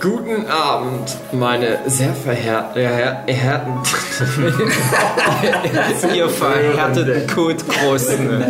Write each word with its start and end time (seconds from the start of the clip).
Guten 0.00 0.46
Abend, 0.46 1.16
meine 1.32 1.78
sehr 1.86 2.12
verehrten, 2.14 2.80
ihr 6.14 6.28
verhärteten 6.28 7.26
Kotgroßen. 7.26 8.44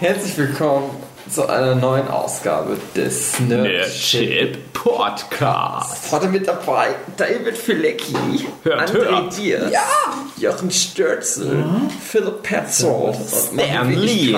Herzlich 0.00 0.36
willkommen 0.36 0.90
zu 1.30 1.48
einer 1.48 1.74
neuen 1.74 2.06
Ausgabe 2.08 2.76
des 2.94 3.40
Nerdship 3.40 4.58
Podcast. 4.74 6.12
Heute 6.12 6.28
mit 6.28 6.46
dabei 6.46 6.88
David 7.16 7.56
Filecki, 7.56 8.14
Hört, 8.64 8.90
André 8.90 9.04
hört. 9.04 9.36
Dier, 9.38 9.70
Ja! 9.70 9.80
Jochen 10.36 10.70
Störzel, 10.70 11.64
Philipp 12.06 12.42
Petzold, 12.42 13.16
Stan 13.28 13.90
Lee. 13.90 14.36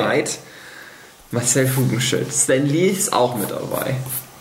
Marcel 1.33 1.67
Fugenschild. 1.67 2.33
Stan 2.33 2.65
Lee 2.65 2.91
ist 2.91 3.13
auch 3.13 3.35
mit 3.37 3.51
dabei. 3.51 3.97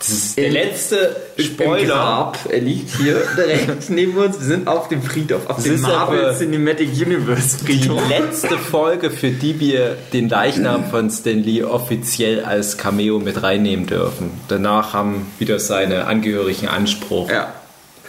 Das 0.08 0.16
ist 0.16 0.38
der 0.38 0.52
letzte 0.52 1.16
Spoiler. 1.38 1.86
Grab. 1.96 2.38
Er 2.50 2.60
liegt 2.62 2.96
hier 2.98 3.24
direkt 3.38 3.90
neben 3.90 4.16
uns. 4.18 4.40
Wir 4.40 4.46
sind 4.46 4.68
auf 4.68 4.88
dem 4.88 5.02
Friedhof, 5.02 5.48
auf 5.48 5.64
dem 5.64 5.82
Marvel 5.82 6.36
Cinematic 6.38 6.90
Universe 6.94 7.58
Die 7.66 7.80
Friedhof. 7.80 8.08
letzte 8.08 8.58
Folge, 8.60 9.10
für 9.10 9.32
die 9.32 9.60
wir 9.60 9.98
den 10.14 10.30
Leichnam 10.30 10.86
von 10.92 11.10
Stan 11.10 11.42
Lee 11.42 11.64
offiziell 11.64 12.46
als 12.46 12.78
Cameo 12.78 13.18
mit 13.20 13.42
reinnehmen 13.42 13.88
dürfen. 13.88 14.30
Danach 14.48 14.94
haben 14.94 15.26
wieder 15.40 15.60
seine 15.60 16.06
Angehörigen 16.06 16.68
Anspruch. 16.68 17.30
Ja. 17.32 17.54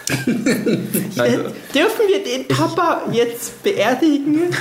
Also, 0.09 1.39
Dürfen 1.75 2.09
wir 2.09 2.23
den 2.23 2.47
Papa 2.47 3.03
jetzt 3.11 3.63
beerdigen? 3.63 4.43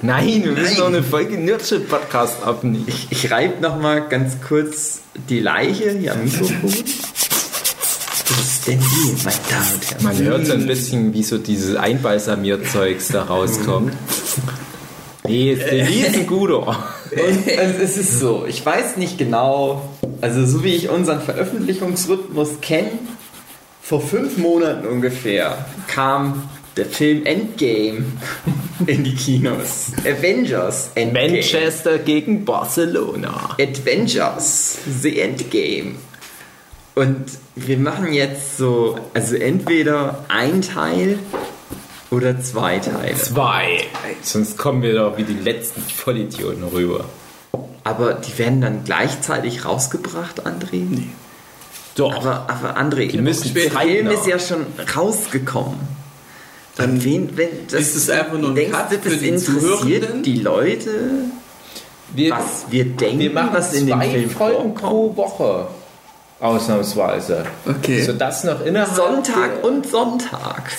Nein, 0.00 0.44
wir 0.44 0.52
müssen 0.52 0.78
noch 0.78 0.86
eine 0.86 1.02
Folge 1.02 1.36
Nerdship 1.36 1.88
Podcast 1.88 2.44
abnehmen. 2.44 2.86
ich 3.10 3.30
reibe 3.32 3.60
noch 3.60 3.80
mal 3.80 4.06
ganz 4.08 4.36
kurz 4.46 5.00
die 5.28 5.40
Leiche 5.40 5.90
hier 5.90 6.12
am 6.12 6.22
Mikrofon. 6.22 6.70
Das 6.70 8.38
ist 8.40 8.62
Stan 8.62 8.78
Lee, 8.78 9.16
meine 9.24 9.36
Damen 9.50 9.74
und 9.74 9.90
Herren. 9.90 10.04
Man 10.04 10.18
hört 10.18 10.46
so 10.46 10.52
ein 10.52 10.66
bisschen, 10.66 11.12
wie 11.14 11.24
so 11.24 11.38
dieses 11.38 11.74
Einbalsamierzeugs 11.74 13.08
da 13.08 13.24
rauskommt. 13.24 13.92
Nee, 15.26 15.56
Stan 15.56 15.74
Lee 15.74 16.02
ist 16.02 16.14
ein 16.14 16.26
guter. 16.28 16.68
Und, 16.68 17.46
und 17.46 17.80
es 17.82 17.96
ist 17.96 18.20
so, 18.20 18.46
ich 18.46 18.64
weiß 18.64 18.98
nicht 18.98 19.18
genau, 19.18 19.96
also 20.20 20.46
so 20.46 20.62
wie 20.62 20.76
ich 20.76 20.90
unseren 20.90 21.20
Veröffentlichungsrhythmus 21.22 22.60
kenne, 22.60 22.92
vor 23.82 24.00
fünf 24.00 24.36
Monaten 24.38 24.86
ungefähr 24.86 25.66
kam 25.88 26.48
der 26.76 26.86
Film 26.86 27.26
Endgame 27.26 28.04
in 28.86 29.04
die 29.04 29.14
Kinos. 29.14 29.92
Avengers 30.00 30.90
Endgame. 30.94 31.30
Manchester 31.32 31.98
gegen 31.98 32.44
Barcelona. 32.44 33.56
Avengers, 33.58 34.78
The 35.00 35.20
Endgame. 35.20 35.96
Und 36.94 37.26
wir 37.54 37.78
machen 37.78 38.12
jetzt 38.12 38.56
so, 38.56 38.98
also 39.14 39.36
entweder 39.36 40.24
ein 40.28 40.62
Teil 40.62 41.18
oder 42.10 42.40
zwei 42.40 42.78
Teile. 42.78 43.14
Zwei. 43.14 43.84
Sonst 44.22 44.58
kommen 44.58 44.82
wir 44.82 44.94
doch 44.94 45.16
wie 45.16 45.24
die 45.24 45.34
letzten 45.34 45.80
Vollidioten 45.82 46.64
rüber. 46.64 47.04
Aber 47.84 48.14
die 48.14 48.36
werden 48.38 48.60
dann 48.60 48.84
gleichzeitig 48.84 49.64
rausgebracht, 49.64 50.46
André? 50.46 50.82
Nee. 50.88 51.08
Doch. 51.94 52.14
Aber, 52.14 52.48
aber 52.48 52.78
André, 52.78 53.10
der. 53.10 53.34
Film 53.70 54.06
ist 54.08 54.26
ja 54.26 54.38
schon 54.38 54.66
rausgekommen. 54.96 55.97
Dann 56.78 57.04
wen, 57.04 57.36
wenn, 57.36 57.48
das, 57.70 57.80
ist 57.80 57.96
es 57.96 58.10
einfach 58.10 58.38
nur 58.38 58.50
ein 58.50 58.54
denkst 58.54 58.72
Cut 58.76 58.92
das 58.92 58.98
für 59.12 59.16
die 59.18 59.28
interessiert 59.28 59.60
Zuhörenden? 59.60 60.22
die 60.22 60.40
Leute, 60.40 60.90
wir, 62.14 62.30
was 62.30 62.66
wir 62.70 62.84
denken, 62.86 63.18
wir 63.18 63.30
machen 63.32 63.50
was 63.52 63.74
in 63.74 63.86
dem 63.86 63.98
zwei 63.98 64.08
Film 64.08 64.30
Folgen 64.30 64.54
vorkommt? 64.56 64.74
pro 64.76 65.16
Woche. 65.16 65.66
Ausnahmsweise. 66.40 67.44
Okay. 67.66 68.02
Sodass 68.02 68.44
noch 68.44 68.64
innerhalb 68.64 68.94
Sonntag 68.94 69.64
und 69.64 69.86
Sonntag. 69.88 70.72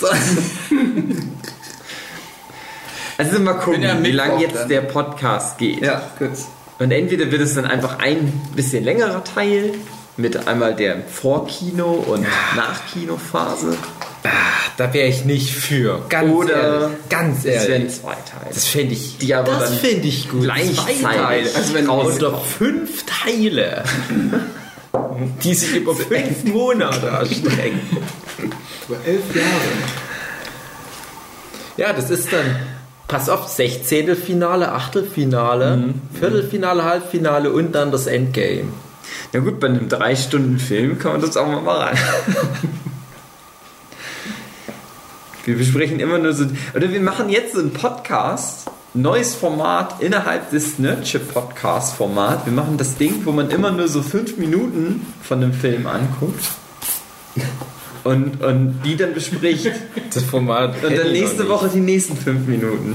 Also 3.18 3.38
mal 3.38 3.52
gucken, 3.52 3.82
ja 3.82 4.02
wie 4.02 4.12
lange 4.12 4.40
jetzt 4.40 4.56
dann. 4.56 4.68
der 4.70 4.80
Podcast 4.80 5.58
geht. 5.58 5.82
Ja, 5.82 6.00
gut. 6.18 6.30
Und 6.78 6.90
entweder 6.90 7.30
wird 7.30 7.42
es 7.42 7.54
dann 7.54 7.66
einfach 7.66 7.98
ein 7.98 8.32
bisschen 8.56 8.82
längerer 8.82 9.22
Teil 9.22 9.74
mit 10.16 10.48
einmal 10.48 10.74
der 10.74 11.06
Vorkino- 11.06 12.02
und 12.06 12.26
Nachkinophase. 12.56 13.76
Da 14.76 14.92
wäre 14.94 15.08
ich 15.08 15.24
nicht 15.24 15.50
für. 15.54 16.02
Ganz 16.08 16.32
Oder 16.32 16.52
ehrlich. 16.54 16.96
Ganz 17.08 17.38
Es 17.38 17.44
werden 17.44 17.72
ehrlich. 17.72 17.94
zwei 18.00 18.14
Teile. 18.14 18.54
Das 18.54 18.66
fände 18.66 18.94
ich. 18.94 19.18
Die 19.18 19.34
aber 19.34 19.52
das 19.52 19.70
dann 19.70 19.78
finde 19.78 20.08
ich 20.08 20.28
gut. 20.28 20.42
gleichzeitig 20.42 21.00
Zwei 21.00 21.14
Teile. 21.16 21.50
also 21.54 21.74
wenn 21.74 21.88
Unter 21.88 22.38
fünf 22.40 23.04
Teile. 23.06 23.84
die 25.44 25.54
sich 25.54 25.76
über 25.76 25.94
fünf 25.94 26.44
Monate 26.44 27.06
erstrecken. 27.06 27.80
Über 28.88 28.96
elf 29.06 29.34
Jahre. 29.34 29.48
Ja, 31.76 31.92
das 31.92 32.10
ist 32.10 32.32
dann. 32.32 32.56
Pass 33.08 33.28
auf, 33.28 33.48
16. 33.48 34.14
Finale, 34.16 34.70
Achtelfinale, 34.72 35.94
Viertelfinale, 36.18 36.84
Halbfinale 36.84 37.50
und 37.52 37.72
dann 37.72 37.90
das 37.90 38.06
Endgame. 38.06 38.68
Na 39.32 39.40
gut, 39.40 39.58
bei 39.58 39.66
einem 39.66 39.88
drei 39.88 40.14
Stunden 40.14 40.58
Film 40.58 40.98
kann 40.98 41.12
man 41.12 41.20
das 41.20 41.36
auch 41.36 41.46
mal 41.46 41.60
machen. 41.60 41.98
Wir 45.50 45.58
besprechen 45.58 45.98
immer 45.98 46.18
nur 46.18 46.32
so. 46.32 46.44
Oder 46.76 46.92
wir 46.92 47.00
machen 47.00 47.28
jetzt 47.28 47.54
so 47.54 47.58
einen 47.58 47.72
Podcast, 47.72 48.70
neues 48.94 49.34
Format 49.34 50.00
innerhalb 50.00 50.52
des 50.52 50.78
Nerdship 50.78 51.34
Podcast 51.34 51.96
Format. 51.96 52.46
Wir 52.46 52.52
machen 52.52 52.78
das 52.78 52.94
Ding, 52.94 53.22
wo 53.24 53.32
man 53.32 53.50
immer 53.50 53.72
nur 53.72 53.88
so 53.88 54.00
fünf 54.00 54.36
Minuten 54.36 55.04
von 55.20 55.42
einem 55.42 55.52
Film 55.52 55.88
anguckt 55.88 56.44
und, 58.04 58.40
und 58.40 58.80
die 58.84 58.96
dann 58.96 59.12
bespricht. 59.12 59.72
Das 60.14 60.22
Format. 60.22 60.84
Und 60.84 60.96
dann 60.96 61.10
nächste. 61.10 61.48
Woche 61.48 61.68
die 61.68 61.80
nächsten 61.80 62.16
fünf 62.16 62.46
Minuten. 62.46 62.94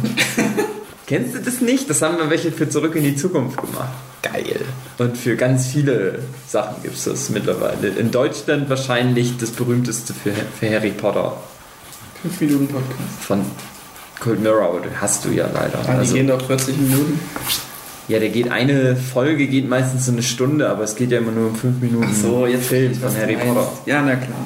Kennst 1.07 1.35
du 1.35 1.39
das 1.39 1.59
nicht? 1.59 1.89
Das 1.89 2.01
haben 2.01 2.17
wir 2.17 2.29
welche 2.29 2.53
für 2.53 2.69
Zurück 2.69 2.95
in 2.95 3.03
die 3.03 3.17
Zukunft 3.17 3.57
gemacht. 3.57 3.91
Geil. 4.21 4.61
Und 4.97 5.17
für 5.17 5.35
ganz 5.35 5.67
viele 5.67 6.19
Sachen 6.47 6.81
gibt 6.83 6.95
es 6.95 7.03
das 7.03 7.29
mittlerweile. 7.29 7.89
In 7.89 8.11
Deutschland 8.11 8.69
wahrscheinlich 8.69 9.37
das 9.37 9.51
berühmteste 9.51 10.13
für, 10.13 10.31
für 10.31 10.73
Harry 10.73 10.91
Potter 10.91 11.35
Fünf 12.25 12.41
Minuten 12.41 12.67
Podcast. 12.67 13.21
von 13.21 13.41
Cold 14.19 14.41
Mirror, 14.41 14.63
aber 14.69 14.79
den 14.79 14.99
hast 14.99 15.23
du 15.25 15.29
ja 15.29 15.45
leider. 15.53 15.77
Ah, 15.79 15.91
die 15.93 15.97
Also, 15.99 16.13
gehen 16.15 16.27
doch 16.27 16.41
40 16.45 16.75
Minuten. 16.77 17.19
ja, 18.07 18.17
der 18.19 18.29
geht 18.29 18.49
eine 18.49 18.95
Folge 18.95 19.45
geht 19.47 19.69
meistens 19.69 20.05
so 20.07 20.11
eine 20.11 20.23
Stunde, 20.23 20.67
aber 20.69 20.83
es 20.83 20.95
geht 20.95 21.11
ja 21.11 21.19
immer 21.19 21.31
nur 21.31 21.49
um 21.49 21.55
fünf 21.55 21.79
Minuten. 21.81 22.11
Film 22.61 22.95
von 22.95 23.15
Harry 23.15 23.35
Potter. 23.35 23.67
Ja, 23.85 24.01
na 24.01 24.15
klar. 24.15 24.37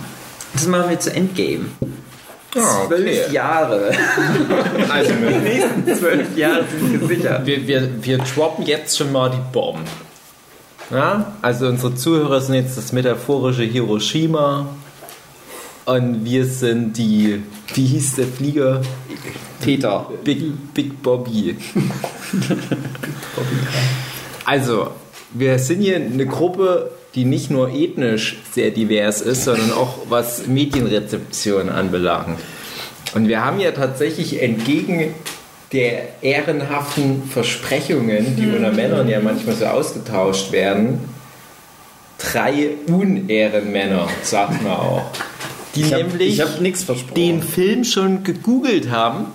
Das 0.54 0.68
machen 0.68 0.90
wir 0.90 1.00
zu 1.00 1.14
Endgame. 1.14 1.66
Ah, 2.56 2.88
Zwölf 2.88 3.02
okay. 3.28 3.32
Jahre. 3.34 3.92
Also, 4.90 5.14
Die 5.14 5.50
nächsten 5.50 5.96
zwölf 5.96 6.36
Jahre 6.36 6.64
sind 6.78 7.00
gesichert. 7.00 7.46
wir, 7.46 7.68
wir, 7.68 7.90
wir 8.04 8.18
droppen 8.18 8.66
jetzt 8.66 8.98
schon 8.98 9.12
mal 9.12 9.30
die 9.30 9.54
Bomben. 9.54 9.84
Ja? 10.90 11.34
Also 11.44 11.68
unsere 11.68 11.94
Zuhörer 11.94 12.42
sind 12.42 12.56
jetzt 12.56 12.76
das 12.76 12.92
metaphorische 12.92 13.62
Hiroshima 13.64 14.66
und 15.86 16.26
wir 16.26 16.46
sind 16.46 16.98
die, 16.98 17.42
wie 17.74 17.86
hieß 17.86 18.16
der 18.16 18.28
Flieger? 18.28 18.82
Peter. 19.62 20.08
Big, 20.24 20.74
Big 20.74 21.02
Bobby. 21.02 21.56
also, 24.46 24.92
wir 25.34 25.60
sind 25.60 25.82
hier 25.82 25.96
eine 25.98 26.26
Gruppe, 26.26 26.92
die 27.16 27.26
nicht 27.26 27.50
nur 27.50 27.74
ethnisch 27.74 28.38
sehr 28.52 28.72
divers 28.72 29.22
ist, 29.22 29.44
sondern 29.44 29.72
auch 29.72 29.98
was 30.10 30.48
Medienrezeption 30.48 31.70
anbelangt. 31.70 32.40
Und 33.16 33.28
wir 33.28 33.44
haben 33.44 33.60
ja 33.60 33.72
tatsächlich 33.72 34.42
entgegen 34.42 35.16
der 35.72 36.24
ehrenhaften 36.24 37.24
Versprechungen, 37.24 38.36
die 38.36 38.48
unter 38.48 38.72
Männern 38.72 39.08
ja 39.08 39.20
manchmal 39.20 39.56
so 39.56 39.66
ausgetauscht 39.66 40.52
werden, 40.52 41.10
drei 42.18 42.72
Unehrenmänner, 42.88 44.08
sagt 44.24 44.62
man 44.64 44.74
auch. 44.74 45.06
Die 45.76 45.82
Ich 45.82 45.94
hab- 45.94 46.02
nämlich 46.08 46.34
ich 46.34 46.42
hab 46.42 46.62
nix 46.62 46.84
versprochen. 46.84 47.16
den 47.16 47.44
Film 47.44 47.84
schon 47.84 48.24
gegoogelt 48.24 48.90
haben, 48.90 49.26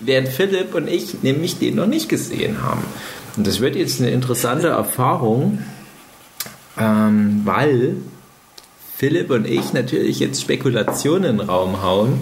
während 0.00 0.28
Philipp 0.28 0.74
und 0.74 0.88
ich 0.88 1.22
nämlich 1.22 1.58
den 1.58 1.76
noch 1.76 1.86
nicht 1.86 2.08
gesehen 2.08 2.62
haben. 2.62 2.82
Und 3.36 3.46
das 3.46 3.60
wird 3.60 3.76
jetzt 3.76 4.00
eine 4.00 4.10
interessante 4.10 4.68
Erfahrung, 4.68 5.62
ähm, 6.78 7.42
weil 7.44 7.96
Philipp 8.96 9.30
und 9.30 9.46
ich 9.46 9.72
natürlich 9.72 10.18
jetzt 10.18 10.40
Spekulationen 10.40 11.30
in 11.30 11.38
den 11.38 11.48
Raum 11.48 11.82
hauen 11.82 12.20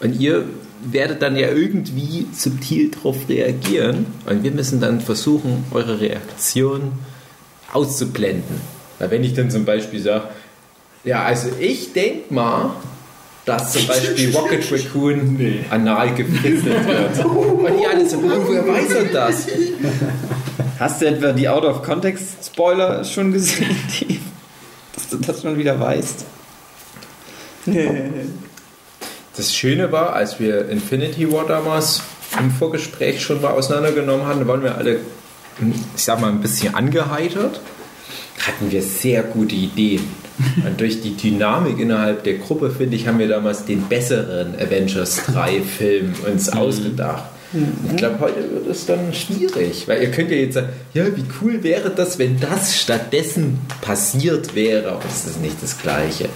und 0.00 0.18
ihr 0.20 0.44
werdet 0.82 1.22
dann 1.22 1.36
ja 1.36 1.48
irgendwie 1.48 2.26
subtil 2.32 2.90
darauf 2.90 3.28
reagieren 3.28 4.06
und 4.26 4.42
wir 4.44 4.50
müssen 4.52 4.80
dann 4.80 5.00
versuchen, 5.00 5.64
eure 5.72 6.00
Reaktion 6.00 6.92
auszublenden. 7.72 8.60
Weil 8.98 9.10
wenn 9.10 9.24
ich 9.24 9.34
dann 9.34 9.50
zum 9.50 9.64
Beispiel 9.64 10.00
sage, 10.00 10.24
ja, 11.04 11.22
also 11.22 11.48
ich 11.58 11.92
denke 11.92 12.32
mal, 12.32 12.70
dass 13.44 13.72
zum 13.72 13.86
Beispiel 13.86 14.34
Rocket 14.34 14.70
Raccoon 14.70 15.64
anal 15.70 16.14
gefitzelt 16.14 16.64
wird. 16.86 17.24
Und 17.24 17.80
die 17.80 17.86
alle 17.86 18.08
so, 18.08 18.18
oh, 18.18 18.46
woher 18.46 18.66
weiß 18.66 18.90
er 18.90 19.04
das? 19.04 19.46
Hast 20.78 21.02
du 21.02 21.06
etwa 21.06 21.32
die 21.32 21.48
Out-of-Context-Spoiler 21.48 23.04
schon 23.04 23.32
gesehen, 23.32 23.76
die, 24.00 24.20
dass 24.94 25.08
du 25.08 25.16
das 25.16 25.42
schon 25.42 25.58
wieder 25.58 25.78
weißt? 25.80 26.24
Das 29.36 29.54
Schöne 29.54 29.92
war, 29.92 30.14
als 30.14 30.40
wir 30.40 30.68
Infinity 30.68 31.30
War 31.32 31.46
damals 31.46 32.02
im 32.38 32.50
Vorgespräch 32.50 33.20
schon 33.20 33.40
mal 33.40 33.50
auseinandergenommen 33.50 34.26
hatten, 34.26 34.46
waren 34.46 34.62
wir 34.62 34.76
alle, 34.76 35.00
ich 35.96 36.04
sag 36.04 36.20
mal, 36.20 36.30
ein 36.30 36.40
bisschen 36.40 36.74
angeheitert. 36.74 37.60
Hatten 38.46 38.70
wir 38.70 38.82
sehr 38.82 39.22
gute 39.22 39.54
Ideen. 39.54 40.02
Und 40.66 40.80
durch 40.80 41.00
die 41.02 41.16
Dynamik 41.16 41.78
innerhalb 41.78 42.24
der 42.24 42.34
Gruppe, 42.34 42.70
finde 42.70 42.96
ich, 42.96 43.06
haben 43.08 43.18
wir 43.18 43.28
damals 43.28 43.64
den 43.64 43.82
besseren 43.82 44.54
Avengers 44.54 45.22
3 45.26 45.60
Film 45.62 46.14
uns 46.26 46.48
ausgedacht. 46.48 47.24
Ich 47.90 47.96
glaube, 47.96 48.20
heute 48.20 48.50
wird 48.52 48.66
es 48.66 48.84
dann 48.84 49.14
schwierig, 49.14 49.88
weil 49.88 50.02
ihr 50.02 50.10
könnt 50.10 50.30
ja 50.30 50.36
jetzt 50.36 50.54
sagen, 50.54 50.68
ja, 50.92 51.04
wie 51.16 51.24
cool 51.40 51.62
wäre 51.62 51.88
das, 51.90 52.18
wenn 52.18 52.38
das 52.38 52.78
stattdessen 52.78 53.58
passiert 53.80 54.54
wäre, 54.54 54.92
aber 54.92 55.04
es 55.08 55.24
ist 55.24 55.40
nicht 55.40 55.56
das 55.62 55.80
Gleiche. 55.80 56.28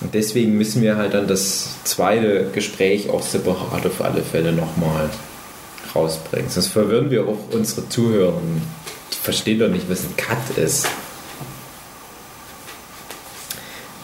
Und 0.00 0.14
deswegen 0.14 0.56
müssen 0.56 0.82
wir 0.82 0.96
halt 0.96 1.14
dann 1.14 1.26
das 1.26 1.70
zweite 1.82 2.46
Gespräch 2.52 3.10
auch 3.10 3.22
separat 3.22 3.84
auf 3.86 4.02
alle 4.02 4.22
Fälle 4.22 4.52
nochmal 4.52 5.10
rausbringen. 5.94 6.48
Sonst 6.48 6.68
verwirren 6.68 7.10
wir 7.10 7.26
auch 7.26 7.38
unsere 7.50 7.88
Zuhörer. 7.88 8.40
Die 9.26 9.32
verstehen 9.32 9.58
doch 9.58 9.68
nicht, 9.68 9.90
was 9.90 10.04
ein 10.04 10.16
Cut 10.16 10.56
ist. 10.56 10.86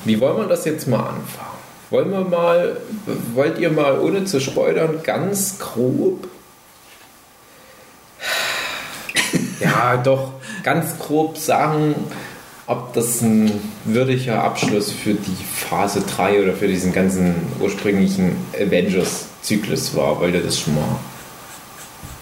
Wie 0.04 0.18
wollen 0.18 0.36
wir 0.36 0.46
das 0.46 0.64
jetzt 0.64 0.88
mal 0.88 0.98
anfangen? 0.98 1.58
Wollen 1.90 2.10
wir 2.10 2.22
mal, 2.22 2.76
wollt 3.32 3.56
ihr 3.58 3.70
mal 3.70 4.00
ohne 4.00 4.24
zu 4.24 4.40
spoilern, 4.40 5.00
ganz 5.04 5.60
grob, 5.60 6.26
ja 9.60 9.96
doch, 9.98 10.32
ganz 10.64 10.98
grob 10.98 11.38
sagen, 11.38 11.94
ob 12.66 12.92
das 12.94 13.20
ein 13.20 13.60
würdiger 13.84 14.42
Abschluss 14.42 14.90
für 14.90 15.14
die 15.14 15.44
Phase 15.68 16.00
3 16.00 16.42
oder 16.42 16.54
für 16.54 16.66
diesen 16.66 16.92
ganzen 16.92 17.36
ursprünglichen 17.60 18.36
Avengers-Zyklus 18.54 19.94
war? 19.94 20.18
Wollt 20.18 20.34
ihr 20.34 20.42
das 20.42 20.58
schon 20.58 20.74
mal? 20.74 20.96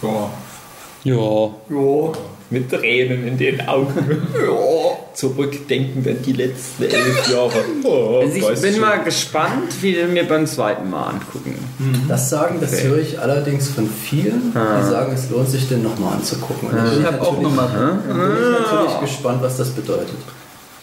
Ja. 0.02 0.30
Ja. 1.04 1.50
Ja. 1.70 2.12
Mit 2.50 2.68
Tränen 2.70 3.26
in 3.28 3.38
den 3.38 3.66
Augen. 3.68 4.26
ja. 4.34 4.96
Zurückdenken 5.14 6.04
an 6.08 6.22
die 6.24 6.32
letzten 6.32 6.82
elf 6.84 7.28
Jahre. 7.30 7.52
Oh, 7.84 8.20
Also 8.22 8.36
ich 8.52 8.60
bin 8.60 8.72
schon. 8.72 8.80
mal 8.80 9.02
gespannt, 9.04 9.72
wie 9.82 9.94
wir 9.96 10.06
mir 10.08 10.24
beim 10.26 10.46
zweiten 10.46 10.88
Mal 10.90 11.04
angucken. 11.10 11.56
Das 12.08 12.28
sagen, 12.30 12.58
das 12.60 12.72
Okay. 12.74 12.88
höre 12.88 12.98
ich 12.98 13.18
allerdings 13.20 13.68
von 13.68 13.88
vielen, 13.88 14.52
die 14.52 14.88
sagen, 14.88 15.12
es 15.14 15.30
lohnt 15.30 15.48
sich, 15.48 15.68
den 15.68 15.82
nochmal 15.82 16.14
anzugucken. 16.14 16.68
Und 16.70 16.76
ich 16.86 16.90
bin 16.92 17.00
Ich 17.02 17.06
habe 17.06 17.20
auch 17.22 17.40
nochmal. 17.40 17.68
dann 18.08 18.16
bin 18.18 18.36
ich 18.36 18.60
natürlich 18.70 19.00
gespannt, 19.00 19.42
was 19.42 19.56
das 19.56 19.70
bedeutet. 19.70 20.14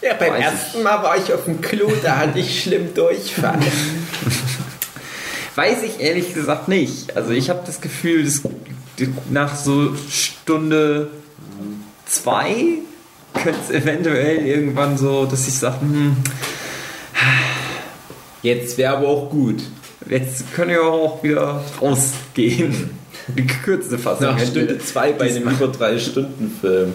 Ja, 0.02 0.14
beim 0.20 0.34
Weiß 0.34 0.42
ersten 0.44 0.84
Mal 0.84 1.02
war 1.04 1.18
ich 1.18 1.34
auf 1.34 1.46
dem 1.46 1.60
Klo, 1.62 1.92
da 2.04 2.18
hatte 2.18 2.40
ich 2.40 2.62
schlimm 2.64 2.94
Durchfall. 2.94 3.58
Weiß 5.56 5.82
ich 5.84 6.00
ehrlich 6.00 6.34
gesagt 6.34 6.68
nicht. 6.68 7.16
Also 7.18 7.32
ich 7.32 7.50
habe 7.50 7.62
das 7.66 7.82
Gefühl, 7.82 8.24
dass 8.24 8.42
nach 9.32 9.56
so 9.56 9.94
Stunde 10.10 11.08
zwei 12.10 12.80
könnte 13.34 13.60
es 13.64 13.70
eventuell 13.70 14.46
irgendwann 14.46 14.98
so, 14.98 15.26
dass 15.26 15.48
ich 15.48 15.54
sage, 15.54 15.82
hm, 15.82 16.18
Jetzt 18.44 18.78
wäre 18.78 18.98
aber 18.98 19.08
auch 19.08 19.30
gut. 19.30 19.62
jetzt 20.08 20.54
können 20.54 20.72
wir 20.72 20.84
auch 20.84 21.24
wieder 21.24 21.64
rausgehen. 21.82 22.92
Die 23.36 23.46
gekürzte 23.46 23.98
Fassung. 23.98 24.28
Nach 24.28 24.40
Stunde 24.40 24.80
zwei 24.80 25.12
bei 25.12 25.26
einem 25.30 25.50
über 25.50 25.68
drei 25.68 25.98
Stunden 26.00 26.56
Film. 26.62 26.94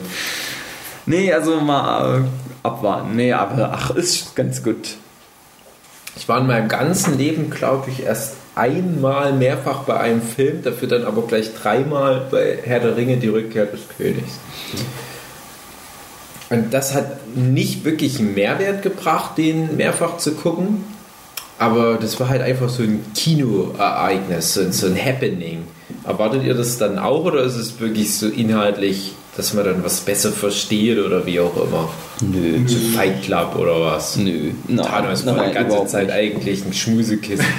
Nee, 1.05 1.31
also 1.33 1.61
mal 1.61 2.21
äh, 2.21 2.67
abwarten. 2.67 3.17
Nee, 3.17 3.33
aber 3.33 3.71
ach, 3.75 3.91
ist 3.91 4.35
ganz 4.35 4.63
gut. 4.63 4.97
Ich 6.17 6.29
war 6.29 6.41
in 6.41 6.47
meinem 6.47 6.69
ganzen 6.69 7.19
Leben, 7.19 7.51
glaube 7.51 7.91
ich, 7.91 8.05
erst 8.05 8.35
einmal 8.55 9.33
mehrfach 9.33 9.85
bei 9.85 9.99
einem 9.99 10.23
Film, 10.23 10.63
dafür 10.63 10.89
dann 10.89 11.05
aber 11.05 11.23
gleich 11.23 11.55
dreimal 11.55 12.27
bei 12.31 12.59
Herr 12.63 12.81
der 12.81 12.97
Ringe, 12.97 13.17
die 13.17 13.29
Rückkehr 13.29 13.67
des 13.67 13.81
Königs. 13.97 14.39
Und 16.51 16.75
das 16.75 16.95
hat 16.95 17.35
nicht 17.35 17.85
wirklich 17.85 18.19
einen 18.19 18.35
Mehrwert 18.35 18.83
gebracht, 18.83 19.39
den 19.39 19.77
mehrfach 19.77 20.19
zu 20.19 20.35
gucken. 20.35 20.85
Aber 21.59 21.95
das 21.95 22.19
war 22.21 22.29
halt 22.29 22.43
einfach 22.43 22.69
so 22.69 22.83
ein 22.83 23.05
Kinoereignis, 23.15 24.55
so, 24.55 24.71
so 24.71 24.87
ein 24.87 24.97
Happening. 25.03 25.65
Erwartet 26.05 26.45
ihr 26.45 26.55
das 26.55 26.79
dann 26.79 26.99
auch 26.99 27.25
oder 27.25 27.43
ist 27.45 27.57
es 27.57 27.79
wirklich 27.81 28.15
so 28.15 28.27
inhaltlich, 28.29 29.13
dass 29.37 29.55
man 29.55 29.65
dann 29.65 29.85
was 29.85 30.01
besser 30.01 30.33
versteht 30.33 30.99
oder 30.99 31.25
wie 31.27 31.39
auch 31.41 31.57
immer? 31.57 31.89
Nö. 32.21 32.61
So 32.67 32.79
Fight 32.97 33.23
Club 33.23 33.57
oder 33.57 33.81
was? 33.81 34.17
Nö. 34.17 34.51
Nein, 34.69 34.85
Thanos 34.87 35.25
war 35.27 35.47
die 35.47 35.55
ganze 35.55 35.87
Zeit 35.87 36.07
nicht. 36.07 36.15
eigentlich 36.15 36.65
ein 36.65 36.73
Schmusekissen. 36.73 37.45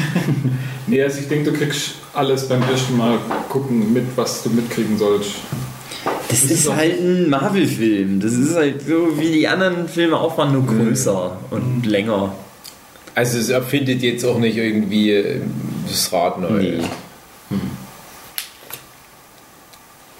Nee, 0.85 1.01
also 1.01 1.19
ich 1.21 1.29
denke, 1.29 1.49
du 1.51 1.57
kriegst 1.57 1.91
alles 2.13 2.47
beim 2.49 2.61
ersten 2.61 2.97
Mal 2.97 3.17
gucken 3.47 3.93
mit, 3.93 4.03
was 4.17 4.43
du 4.43 4.49
mitkriegen 4.49 4.97
sollst. 4.97 5.31
Das 6.27 6.43
ist 6.43 6.69
halt 6.75 6.99
ein 6.99 7.29
Marvel-Film. 7.29 8.19
Das 8.19 8.33
ist 8.33 8.53
halt 8.53 8.81
so 8.85 9.17
wie 9.17 9.31
die 9.31 9.47
anderen 9.47 9.87
Filme 9.87 10.17
auch 10.17 10.37
waren, 10.37 10.51
nur 10.51 10.65
größer 10.65 11.37
und 11.51 11.85
länger. 11.85 12.35
Also 13.15 13.37
es 13.37 13.49
erfindet 13.49 14.01
jetzt 14.01 14.25
auch 14.25 14.39
nicht 14.39 14.57
irgendwie 14.57 15.11
äh, 15.11 15.39
das 15.87 16.11
Rad 16.11 16.41
neu. 16.41 16.49
Nee. 16.49 16.79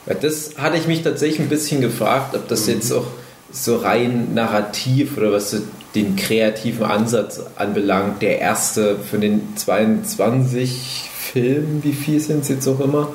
Ja, 0.06 0.14
Das 0.14 0.52
hatte 0.58 0.78
ich 0.78 0.88
mich 0.88 1.04
tatsächlich 1.04 1.40
ein 1.40 1.50
bisschen 1.50 1.82
gefragt, 1.82 2.36
ob 2.36 2.48
das 2.48 2.68
jetzt 2.68 2.92
auch 2.92 3.08
so 3.52 3.78
rein 3.78 4.34
narrativ 4.34 5.18
oder 5.18 5.32
was 5.32 5.52
so 5.52 5.60
den 5.96 6.16
kreativen 6.16 6.86
Ansatz 6.86 7.40
anbelangt, 7.56 8.22
der 8.22 8.40
erste 8.40 8.98
von 8.98 9.22
den 9.22 9.56
22 9.56 11.10
Filmen, 11.16 11.84
wie 11.84 11.94
viel 11.94 12.20
sind 12.20 12.42
es 12.42 12.50
jetzt 12.50 12.68
auch 12.68 12.80
immer? 12.80 13.10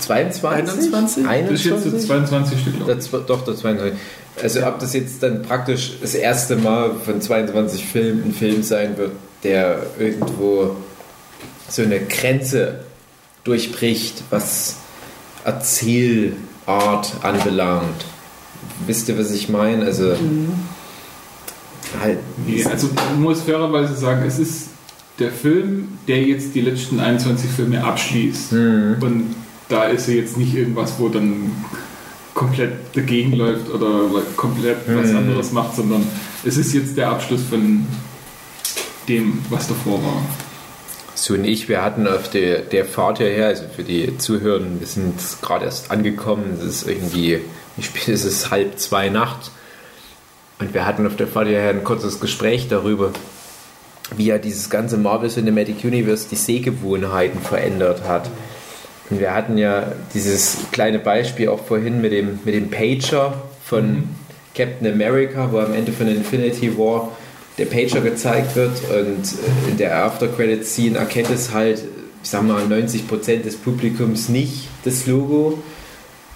22? 0.00 1.26
21? 1.26 1.70
Das 1.70 1.84
ist 1.84 1.92
jetzt 1.92 2.06
so 2.06 2.12
21? 2.12 2.58
22 2.58 2.60
Stück. 2.60 2.76
glaub 2.76 2.88
ich. 2.88 3.10
Das, 3.10 3.26
doch, 3.26 3.44
das 3.44 3.58
22. 3.58 3.98
Also 4.42 4.66
ob 4.66 4.78
das 4.78 4.94
jetzt 4.94 5.22
dann 5.22 5.42
praktisch 5.42 5.94
das 6.00 6.14
erste 6.14 6.56
Mal 6.56 6.92
von 7.04 7.20
22 7.20 7.84
Filmen 7.84 8.24
ein 8.26 8.32
Film 8.32 8.62
sein 8.62 8.96
wird, 8.96 9.12
der 9.42 9.82
irgendwo 9.98 10.76
so 11.68 11.82
eine 11.82 12.00
Grenze 12.00 12.80
durchbricht, 13.44 14.22
was 14.30 14.76
Erzählart 15.48 17.12
anbelangt. 17.22 18.04
Wisst 18.86 19.08
ihr, 19.08 19.18
was 19.18 19.30
ich 19.30 19.48
meine? 19.48 19.84
Also 19.84 20.14
halt 22.00 22.18
Nee, 22.46 22.64
also 22.64 22.88
man 22.94 23.22
muss 23.22 23.40
fairerweise 23.42 23.94
sagen, 23.96 24.24
es 24.26 24.38
ist 24.38 24.68
der 25.18 25.32
Film, 25.32 25.98
der 26.06 26.22
jetzt 26.22 26.54
die 26.54 26.60
letzten 26.60 27.00
21 27.00 27.50
Filme 27.50 27.82
abschließt. 27.82 28.52
Und 28.52 29.34
da 29.68 29.84
ist 29.84 30.08
er 30.08 30.14
jetzt 30.14 30.36
nicht 30.36 30.54
irgendwas, 30.54 30.94
wo 30.98 31.08
dann 31.08 31.50
komplett 32.34 32.94
dagegen 32.94 33.32
läuft 33.32 33.68
oder 33.70 34.02
komplett 34.36 34.76
was 34.86 35.10
anderes 35.10 35.50
macht, 35.52 35.74
sondern 35.74 36.06
es 36.44 36.56
ist 36.56 36.72
jetzt 36.72 36.96
der 36.96 37.08
Abschluss 37.10 37.42
von 37.50 37.84
dem, 39.08 39.38
was 39.50 39.66
davor 39.66 40.02
war. 40.04 40.22
So 41.20 41.34
und 41.34 41.44
ich, 41.44 41.68
wir 41.68 41.82
hatten 41.82 42.06
auf 42.06 42.30
der, 42.30 42.60
der 42.60 42.84
Fahrt 42.84 43.18
hierher, 43.18 43.48
also 43.48 43.64
für 43.74 43.82
die 43.82 44.16
Zuhörer, 44.18 44.62
wir 44.78 44.86
sind 44.86 45.14
gerade 45.42 45.64
erst 45.64 45.90
angekommen, 45.90 46.56
es 46.60 46.64
ist 46.64 46.88
irgendwie, 46.88 47.40
wie 47.76 47.82
spät 47.82 48.06
ist 48.06 48.22
es, 48.22 48.52
halb 48.52 48.78
zwei 48.78 49.08
Nacht. 49.08 49.50
Und 50.60 50.74
wir 50.74 50.86
hatten 50.86 51.04
auf 51.08 51.16
der 51.16 51.26
Fahrt 51.26 51.48
hierher 51.48 51.70
ein 51.70 51.82
kurzes 51.82 52.20
Gespräch 52.20 52.68
darüber, 52.68 53.10
wie 54.16 54.26
ja 54.26 54.38
dieses 54.38 54.70
ganze 54.70 54.96
Marvel 54.96 55.28
Cinematic 55.28 55.82
Universe 55.82 56.28
die 56.30 56.36
Sehgewohnheiten 56.36 57.40
verändert 57.40 58.04
hat. 58.06 58.30
Und 59.10 59.18
wir 59.18 59.34
hatten 59.34 59.58
ja 59.58 59.90
dieses 60.14 60.58
kleine 60.70 61.00
Beispiel 61.00 61.48
auch 61.48 61.64
vorhin 61.64 62.00
mit 62.00 62.12
dem, 62.12 62.38
mit 62.44 62.54
dem 62.54 62.70
Pager 62.70 63.42
von 63.64 64.04
Captain 64.54 64.86
America, 64.86 65.50
wo 65.50 65.58
am 65.58 65.74
Ende 65.74 65.90
von 65.90 66.06
Infinity 66.06 66.78
War 66.78 67.10
der 67.58 67.66
Pager 67.66 68.00
gezeigt 68.00 68.54
wird 68.56 68.80
und 68.90 69.34
in 69.68 69.76
der 69.76 69.96
After 70.04 70.28
Credit 70.28 70.64
Scene 70.64 70.96
erkennt 70.96 71.30
es 71.30 71.52
halt, 71.52 71.82
ich 72.22 72.30
sag 72.30 72.42
mal, 72.44 72.62
90% 72.62 73.42
des 73.42 73.56
Publikums 73.56 74.28
nicht 74.28 74.68
das 74.84 75.06
Logo. 75.06 75.58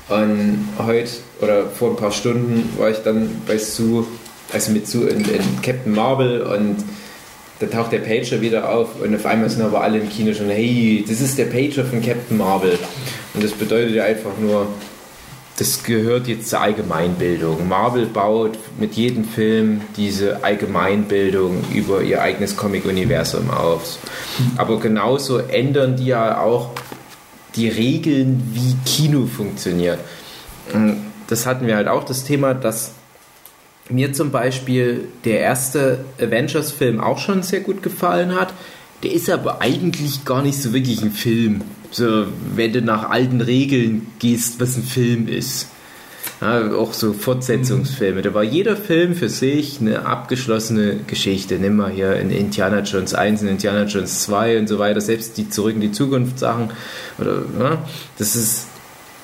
Und 0.08 0.68
heute 0.78 1.10
oder 1.40 1.66
vor 1.66 1.90
ein 1.90 1.96
paar 1.96 2.10
Stunden 2.10 2.68
war 2.76 2.90
ich 2.90 2.98
dann 2.98 3.30
bei 3.46 3.56
Sue, 3.56 4.04
also 4.52 4.72
mit 4.72 4.86
Sue 4.86 5.08
in, 5.08 5.20
in 5.20 5.62
Captain 5.62 5.94
Marvel 5.94 6.42
und 6.42 6.84
da 7.60 7.66
taucht 7.68 7.92
der 7.92 7.98
Pager 7.98 8.40
wieder 8.40 8.68
auf 8.68 9.00
und 9.00 9.14
auf 9.14 9.24
einmal 9.24 9.48
sind 9.48 9.62
aber 9.62 9.82
alle 9.82 10.00
im 10.00 10.08
Kino 10.08 10.34
schon, 10.34 10.50
hey, 10.50 11.04
das 11.08 11.20
ist 11.20 11.38
der 11.38 11.44
Pager 11.44 11.84
von 11.84 12.02
Captain 12.02 12.36
Marvel. 12.36 12.76
Und 13.34 13.44
das 13.44 13.52
bedeutet 13.52 13.94
ja 13.94 14.04
einfach 14.04 14.36
nur, 14.40 14.66
das 15.58 15.82
gehört 15.84 16.28
jetzt 16.28 16.48
zur 16.48 16.60
Allgemeinbildung. 16.60 17.68
Marvel 17.68 18.06
baut 18.06 18.58
mit 18.78 18.94
jedem 18.94 19.24
Film 19.24 19.82
diese 19.96 20.42
Allgemeinbildung 20.42 21.64
über 21.72 22.02
ihr 22.02 22.22
eigenes 22.22 22.56
Comic-Universum 22.56 23.50
auf. 23.50 23.98
Aber 24.56 24.80
genauso 24.80 25.38
ändern 25.38 25.96
die 25.96 26.06
ja 26.06 26.40
auch 26.40 26.70
die 27.54 27.68
Regeln, 27.68 28.50
wie 28.54 28.76
Kino 28.88 29.26
funktioniert. 29.26 29.98
Das 31.28 31.44
hatten 31.44 31.66
wir 31.66 31.76
halt 31.76 31.88
auch 31.88 32.04
das 32.04 32.24
Thema, 32.24 32.54
dass 32.54 32.92
mir 33.90 34.14
zum 34.14 34.30
Beispiel 34.30 35.08
der 35.24 35.40
erste 35.40 36.04
Avengers-Film 36.18 37.00
auch 37.00 37.18
schon 37.18 37.42
sehr 37.42 37.60
gut 37.60 37.82
gefallen 37.82 38.34
hat. 38.34 38.54
Der 39.02 39.12
ist 39.12 39.28
aber 39.28 39.60
eigentlich 39.60 40.24
gar 40.24 40.42
nicht 40.42 40.60
so 40.60 40.72
wirklich 40.72 41.02
ein 41.02 41.10
Film. 41.10 41.62
So, 41.90 42.26
wenn 42.54 42.72
du 42.72 42.82
nach 42.82 43.10
alten 43.10 43.40
Regeln 43.40 44.06
gehst, 44.18 44.60
was 44.60 44.76
ein 44.76 44.84
Film 44.84 45.28
ist. 45.28 45.68
Ja, 46.40 46.72
auch 46.74 46.92
so 46.92 47.12
Fortsetzungsfilme. 47.12 48.22
Da 48.22 48.32
war 48.34 48.42
jeder 48.42 48.76
Film 48.76 49.14
für 49.14 49.28
sich 49.28 49.80
eine 49.80 50.06
abgeschlossene 50.06 51.00
Geschichte. 51.06 51.58
Nimm 51.58 51.76
mal 51.76 51.90
hier 51.90 52.16
in 52.16 52.30
Indiana 52.30 52.80
Jones 52.80 53.14
1, 53.14 53.42
in 53.42 53.48
Indiana 53.48 53.84
Jones 53.84 54.22
2 54.22 54.58
und 54.58 54.68
so 54.68 54.78
weiter, 54.78 55.00
selbst 55.00 55.36
die 55.36 55.48
Zurück 55.48 55.74
in 55.74 55.80
die 55.80 55.92
Zukunft 55.92 56.38
Sachen. 56.38 56.70
Oder, 57.18 57.42
ja, 57.60 57.84
das 58.18 58.34
ist 58.34 58.66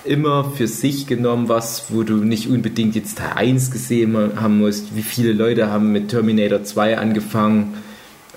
immer 0.05 0.53
für 0.57 0.67
sich 0.67 1.07
genommen 1.07 1.49
was, 1.49 1.87
wo 1.89 2.03
du 2.03 2.17
nicht 2.17 2.49
unbedingt 2.49 2.95
jetzt 2.95 3.19
Teil 3.19 3.33
1 3.35 3.71
gesehen 3.71 4.17
haben 4.37 4.59
musst. 4.59 4.95
Wie 4.97 5.03
viele 5.03 5.33
Leute 5.33 5.71
haben 5.71 5.93
mit 5.93 6.09
Terminator 6.09 6.63
2 6.63 6.99
angefangen 6.99 7.75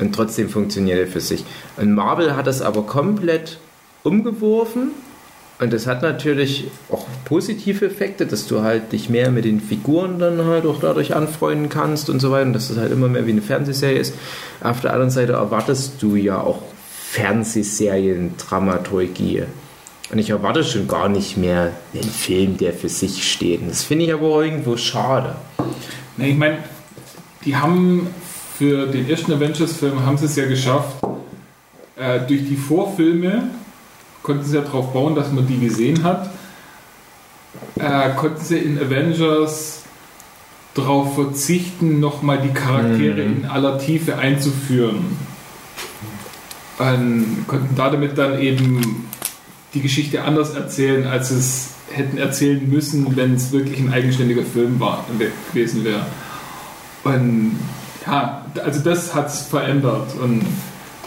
und 0.01 0.13
trotzdem 0.13 0.49
funktioniert 0.49 0.99
er 0.99 1.07
für 1.07 1.21
sich. 1.21 1.45
Und 1.77 1.93
Marvel 1.93 2.35
hat 2.35 2.47
das 2.47 2.61
aber 2.61 2.83
komplett 2.83 3.59
umgeworfen 4.03 4.91
und 5.61 5.71
das 5.71 5.85
hat 5.85 6.01
natürlich 6.01 6.65
auch 6.89 7.05
positive 7.23 7.85
Effekte, 7.85 8.25
dass 8.25 8.47
du 8.47 8.63
halt 8.63 8.93
dich 8.93 9.09
mehr 9.09 9.29
mit 9.29 9.45
den 9.45 9.61
Figuren 9.61 10.17
dann 10.17 10.43
halt 10.43 10.65
auch 10.65 10.79
dadurch 10.79 11.13
anfreunden 11.13 11.69
kannst 11.69 12.09
und 12.09 12.19
so 12.19 12.31
weiter 12.31 12.47
und 12.47 12.53
dass 12.53 12.69
das 12.69 12.77
halt 12.77 12.91
immer 12.91 13.07
mehr 13.07 13.27
wie 13.27 13.31
eine 13.31 13.43
Fernsehserie 13.43 13.99
ist. 13.99 14.15
Auf 14.61 14.81
der 14.81 14.93
anderen 14.93 15.11
Seite 15.11 15.33
erwartest 15.33 16.01
du 16.01 16.15
ja 16.15 16.41
auch 16.41 16.63
Fernsehserien-Dramaturgie. 17.11 19.43
Und 20.11 20.17
ich 20.17 20.31
erwarte 20.31 20.63
schon 20.63 20.87
gar 20.87 21.09
nicht 21.09 21.37
mehr 21.37 21.73
einen 21.93 22.09
Film, 22.09 22.57
der 22.57 22.73
für 22.73 22.89
sich 22.89 23.31
steht. 23.31 23.61
Das 23.69 23.83
finde 23.83 24.05
ich 24.05 24.13
aber 24.13 24.43
irgendwo 24.43 24.77
schade. 24.77 25.35
Na, 26.17 26.25
ich 26.25 26.37
meine, 26.37 26.57
die 27.45 27.55
haben 27.55 28.07
für 28.61 28.85
den 28.85 29.09
ersten 29.09 29.33
Avengers-Film 29.33 30.05
haben 30.05 30.19
sie 30.19 30.25
es 30.25 30.35
ja 30.35 30.45
geschafft, 30.45 30.97
äh, 31.95 32.19
durch 32.27 32.47
die 32.47 32.55
Vorfilme 32.55 33.49
konnten 34.21 34.45
sie 34.45 34.55
ja 34.55 34.61
darauf 34.61 34.93
bauen, 34.93 35.15
dass 35.15 35.31
man 35.31 35.47
die 35.47 35.57
gesehen 35.57 36.03
hat, 36.03 36.29
äh, 37.79 38.11
konnten 38.11 38.39
sie 38.39 38.59
in 38.59 38.77
Avengers 38.77 39.81
darauf 40.75 41.15
verzichten, 41.15 41.99
nochmal 41.99 42.37
die 42.37 42.53
Charaktere 42.53 43.23
mhm. 43.23 43.37
in 43.37 43.45
aller 43.45 43.79
Tiefe 43.79 44.19
einzuführen. 44.19 45.17
Und 46.77 47.45
konnten 47.47 47.75
da 47.75 47.89
damit 47.89 48.15
dann 48.15 48.39
eben 48.39 49.07
die 49.73 49.81
Geschichte 49.81 50.23
anders 50.23 50.53
erzählen, 50.53 51.07
als 51.07 51.31
es 51.31 51.69
hätten 51.91 52.19
erzählen 52.19 52.69
müssen, 52.69 53.15
wenn 53.15 53.33
es 53.33 53.51
wirklich 53.51 53.79
ein 53.79 53.91
eigenständiger 53.91 54.43
Film 54.43 54.79
war, 54.79 55.03
gewesen 55.51 55.83
wäre. 55.83 56.05
Und 57.03 57.57
ja, 58.05 58.45
also 58.63 58.79
das 58.81 59.13
hat 59.13 59.27
es 59.27 59.41
verändert. 59.41 60.15
Und 60.21 60.45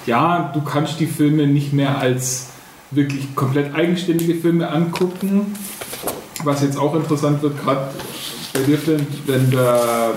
ja, 0.07 0.51
du 0.55 0.63
kannst 0.63 1.01
die 1.01 1.07
Filme 1.07 1.47
nicht 1.47 1.73
mehr 1.73 1.99
als 1.99 2.49
wirklich 2.91 3.35
komplett 3.35 3.75
eigenständige 3.75 4.35
Filme 4.35 4.71
angucken. 4.71 5.55
Was 6.45 6.63
jetzt 6.63 6.77
auch 6.77 6.95
interessant 6.95 7.43
wird, 7.43 7.61
gerade 7.63 7.91
bei 8.53 8.61
dir, 8.61 8.79
Flint, 8.79 9.09
wenn 9.27 9.51
da, 9.51 10.13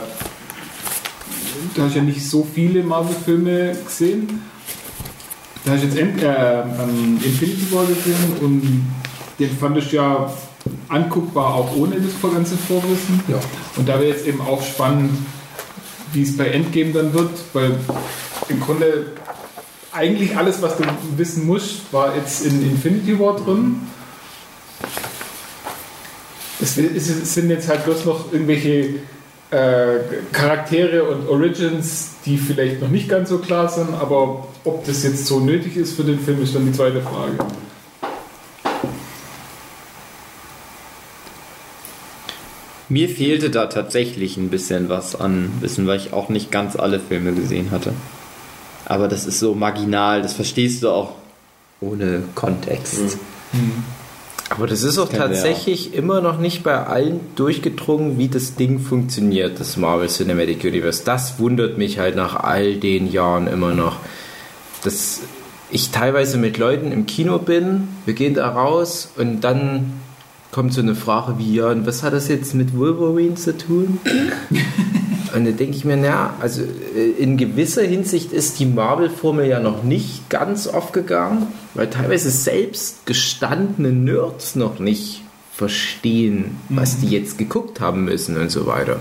du 1.73 1.81
hast 1.81 1.95
ja 1.95 2.01
nicht 2.01 2.27
so 2.27 2.45
viele 2.53 2.83
Marvel-Filme 2.83 3.75
gesehen 3.85 4.41
da 5.67 5.73
hast 5.73 5.83
du 5.83 5.87
jetzt 5.87 5.97
End, 5.97 6.23
äh, 6.23 6.61
ähm, 6.61 7.19
Infinity 7.21 7.67
War 7.73 7.85
gesehen 7.85 8.15
und 8.39 8.85
den 9.37 9.57
fand 9.57 9.77
ich 9.77 9.91
ja 9.91 10.31
anguckbar, 10.87 11.55
auch 11.55 11.75
ohne 11.75 11.95
das 11.95 12.13
ganze 12.21 12.55
Vorwissen. 12.55 13.21
Ja. 13.27 13.37
Und 13.75 13.89
da 13.89 13.95
wäre 13.95 14.07
jetzt 14.07 14.25
eben 14.25 14.39
auch 14.39 14.63
spannend, 14.63 15.11
wie 16.17 16.23
es 16.23 16.35
bei 16.35 16.47
Endgame 16.47 16.91
dann 16.91 17.13
wird, 17.13 17.29
weil 17.53 17.77
im 18.49 18.59
Grunde 18.59 19.05
eigentlich 19.91 20.35
alles, 20.35 20.61
was 20.63 20.75
du 20.77 20.83
wissen 21.15 21.45
musst, 21.45 21.93
war 21.93 22.15
jetzt 22.15 22.43
in 22.43 22.63
Infinity 22.63 23.19
War 23.19 23.35
drin. 23.35 23.81
Es 26.59 26.75
sind 26.75 27.49
jetzt 27.51 27.69
halt 27.69 27.85
bloß 27.85 28.05
noch 28.05 28.33
irgendwelche 28.33 28.95
äh, 29.51 29.99
Charaktere 30.31 31.03
und 31.03 31.29
Origins, 31.29 32.15
die 32.25 32.37
vielleicht 32.37 32.81
noch 32.81 32.89
nicht 32.89 33.07
ganz 33.07 33.29
so 33.29 33.37
klar 33.37 33.69
sind, 33.69 33.93
aber 33.93 34.47
ob 34.63 34.85
das 34.85 35.03
jetzt 35.03 35.27
so 35.27 35.39
nötig 35.39 35.77
ist 35.77 35.95
für 35.95 36.03
den 36.03 36.19
Film, 36.19 36.41
ist 36.41 36.55
dann 36.55 36.65
die 36.65 36.73
zweite 36.73 37.01
Frage. 37.01 37.37
Mir 42.89 43.09
fehlte 43.09 43.49
da 43.49 43.65
tatsächlich 43.65 44.37
ein 44.37 44.49
bisschen 44.49 44.87
was 44.89 45.15
an 45.15 45.51
Wissen, 45.59 45.87
weil 45.87 45.97
ich 45.97 46.13
auch 46.13 46.29
nicht 46.29 46.51
ganz 46.51 46.75
alle 46.75 46.99
Filme 46.99 47.33
gesehen 47.33 47.71
hatte. 47.71 47.93
Aber 48.85 49.09
das 49.09 49.25
ist 49.25 49.39
so 49.39 49.53
marginal, 49.53 50.21
das 50.21 50.33
verstehst 50.33 50.83
du 50.83 50.89
auch 50.89 51.15
ohne 51.81 52.23
Kontext. 52.35 53.17
Mhm. 53.51 53.83
Aber 54.49 54.65
das 54.65 54.83
ist 54.83 54.97
auch 54.97 55.09
tatsächlich 55.09 55.91
ja. 55.91 55.99
immer 55.99 56.21
noch 56.21 56.39
nicht 56.39 56.63
bei 56.63 56.85
allen 56.85 57.19
durchgedrungen, 57.35 58.17
wie 58.17 58.29
das 58.29 58.55
Ding 58.55 58.79
funktioniert, 58.79 59.59
das 59.59 59.75
Marvel 59.75 60.07
Cinematic 60.07 60.63
Universe. 60.63 61.03
Das 61.03 61.37
wundert 61.39 61.77
mich 61.77 61.99
halt 61.99 62.15
nach 62.15 62.35
all 62.35 62.75
den 62.75 63.11
Jahren 63.11 63.47
immer 63.47 63.73
noch. 63.73 63.97
Dass 64.83 65.21
ich 65.69 65.91
teilweise 65.91 66.37
mit 66.37 66.57
Leuten 66.57 66.93
im 66.93 67.05
Kino 67.05 67.39
bin, 67.39 67.89
wir 68.05 68.13
gehen 68.13 68.35
da 68.35 68.49
raus 68.49 69.11
und 69.17 69.41
dann 69.41 69.99
kommt 70.57 70.73
so 70.73 70.81
eine 70.81 70.95
Frage 70.95 71.37
wie, 71.37 71.53
ja, 71.53 71.69
und 71.69 71.85
was 71.85 72.01
hat 72.01 72.13
das 72.13 72.29
jetzt 72.29 72.55
mit 72.55 72.75
Wolverine 72.75 73.35
zu 73.35 73.55
tun? 73.55 73.99
Und 75.35 75.45
da 75.45 75.51
denke 75.51 75.77
ich 75.77 75.85
mir, 75.85 75.97
naja, 75.97 76.33
also 76.39 76.63
äh, 76.63 77.09
in 77.19 77.37
gewisser 77.37 77.83
Hinsicht 77.83 78.31
ist 78.31 78.59
die 78.59 78.65
Marvel-Formel 78.65 79.45
ja 79.45 79.59
noch 79.59 79.83
nicht 79.83 80.31
ganz 80.31 80.65
aufgegangen, 80.65 81.45
weil 81.75 81.91
teilweise 81.91 82.31
selbst 82.31 83.05
gestandene 83.05 83.91
Nerds 83.91 84.55
noch 84.55 84.79
nicht 84.79 85.21
verstehen, 85.53 86.57
was 86.69 87.01
die 87.01 87.09
jetzt 87.09 87.37
geguckt 87.37 87.79
haben 87.79 88.05
müssen 88.05 88.35
und 88.37 88.49
so 88.49 88.65
weiter. 88.65 88.99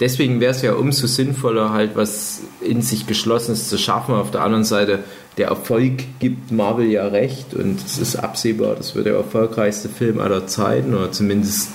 Deswegen 0.00 0.40
wäre 0.40 0.50
es 0.50 0.62
ja 0.62 0.72
umso 0.72 1.06
sinnvoller, 1.06 1.72
halt 1.72 1.94
was 1.94 2.40
in 2.60 2.82
sich 2.82 3.06
Geschlossenes 3.06 3.68
zu 3.68 3.78
schaffen. 3.78 4.16
Auf 4.16 4.32
der 4.32 4.42
anderen 4.42 4.64
Seite, 4.64 5.04
der 5.36 5.48
Erfolg 5.48 6.04
gibt 6.18 6.50
Marvel 6.50 6.86
ja 6.86 7.06
recht 7.06 7.54
und 7.54 7.84
es 7.84 7.98
ist 7.98 8.16
absehbar, 8.16 8.74
das 8.74 8.94
wird 8.94 9.06
der 9.06 9.14
erfolgreichste 9.14 9.88
Film 9.88 10.18
aller 10.18 10.46
Zeiten 10.46 10.94
oder 10.94 11.12
zumindest 11.12 11.68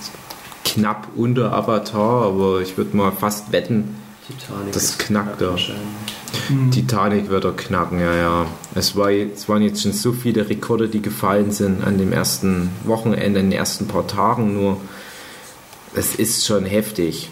knapp 0.64 1.08
unter 1.16 1.52
Avatar, 1.52 2.24
aber 2.26 2.60
ich 2.60 2.76
würde 2.76 2.96
mal 2.96 3.12
fast 3.12 3.52
wetten, 3.52 3.96
Titanic 4.26 4.72
das 4.72 4.98
knackt 4.98 5.42
er. 5.42 5.56
Mhm. 6.48 6.70
Titanic 6.70 7.28
wird 7.28 7.44
er 7.44 7.52
knacken, 7.52 8.00
ja, 8.00 8.14
ja. 8.14 8.46
Es, 8.74 8.96
war, 8.96 9.10
es 9.10 9.48
waren 9.48 9.62
jetzt 9.62 9.82
schon 9.82 9.92
so 9.92 10.12
viele 10.12 10.48
Rekorde, 10.48 10.88
die 10.88 11.02
gefallen 11.02 11.50
sind 11.50 11.84
an 11.84 11.98
dem 11.98 12.12
ersten 12.12 12.70
Wochenende, 12.84 13.40
in 13.40 13.50
den 13.50 13.52
ersten 13.52 13.86
paar 13.86 14.06
Tagen 14.06 14.54
nur. 14.54 14.80
Es 15.94 16.14
ist 16.14 16.46
schon 16.46 16.64
heftig. 16.64 17.28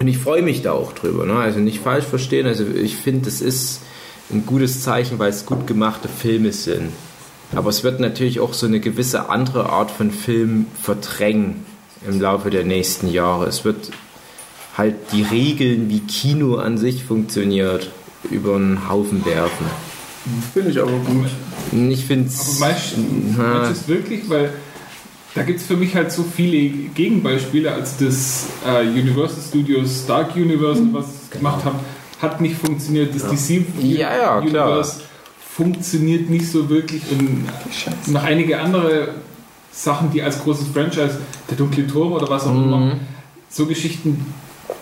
Und 0.00 0.08
ich 0.08 0.18
freue 0.18 0.42
mich 0.42 0.62
da 0.62 0.72
auch 0.72 0.92
drüber. 0.92 1.26
Ne? 1.26 1.34
Also 1.34 1.60
nicht 1.60 1.80
falsch 1.80 2.06
verstehen. 2.06 2.46
Also 2.46 2.64
ich 2.66 2.96
finde, 2.96 3.28
es 3.28 3.40
ist 3.40 3.82
ein 4.30 4.44
gutes 4.46 4.82
Zeichen, 4.82 5.18
weil 5.18 5.30
es 5.30 5.46
gut 5.46 5.66
gemachte 5.66 6.08
Filme 6.08 6.52
sind. 6.52 6.92
Aber 7.54 7.70
es 7.70 7.82
wird 7.82 7.98
natürlich 8.00 8.40
auch 8.40 8.52
so 8.52 8.66
eine 8.66 8.80
gewisse 8.80 9.30
andere 9.30 9.70
Art 9.70 9.90
von 9.90 10.10
Film 10.10 10.66
verdrängen 10.80 11.64
im 12.06 12.20
Laufe 12.20 12.50
der 12.50 12.64
nächsten 12.64 13.08
Jahre. 13.08 13.46
Es 13.46 13.64
wird 13.64 13.90
halt 14.76 14.96
die 15.12 15.22
Regeln, 15.22 15.88
wie 15.88 16.00
Kino 16.00 16.56
an 16.56 16.76
sich 16.78 17.04
funktioniert, 17.04 17.90
über 18.30 18.56
einen 18.56 18.88
Haufen 18.88 19.24
werfen. 19.24 19.66
Finde 20.52 20.70
ich 20.70 20.80
aber 20.80 20.92
gut. 20.92 21.28
Ich 21.72 22.04
finde 22.04 22.28
es. 22.28 22.60
Aber 23.38 23.70
es 23.70 23.88
wirklich, 23.88 24.28
weil 24.28 24.52
da 25.34 25.42
gibt 25.42 25.60
es 25.60 25.66
für 25.66 25.76
mich 25.76 25.94
halt 25.94 26.12
so 26.12 26.22
viele 26.24 26.68
Gegenbeispiele, 26.94 27.72
als 27.72 27.96
das 27.96 28.46
äh, 28.66 28.86
Universal 28.88 29.42
Studios 29.46 30.04
Dark 30.06 30.34
Universe, 30.36 30.82
was 30.92 31.06
genau. 31.30 31.50
gemacht 31.50 31.64
haben, 31.64 31.78
hat 32.20 32.40
nicht 32.40 32.56
funktioniert. 32.56 33.14
Das 33.14 33.22
ja. 33.22 33.30
DC 33.30 33.64
ja, 33.82 34.16
ja, 34.16 34.38
Universe 34.38 34.96
klar. 34.96 35.08
funktioniert 35.54 36.30
nicht 36.30 36.50
so 36.50 36.68
wirklich 36.68 37.02
und 37.10 37.46
noch 38.12 38.24
einige 38.24 38.60
andere 38.60 39.14
Sachen, 39.72 40.10
die 40.10 40.22
als 40.22 40.42
großes 40.42 40.68
Franchise, 40.68 41.20
der 41.48 41.56
dunkle 41.56 41.86
Turm 41.86 42.12
oder 42.12 42.28
was 42.28 42.44
auch 42.46 42.52
mhm. 42.52 42.64
immer, 42.64 42.92
so 43.48 43.66
Geschichten, 43.66 44.26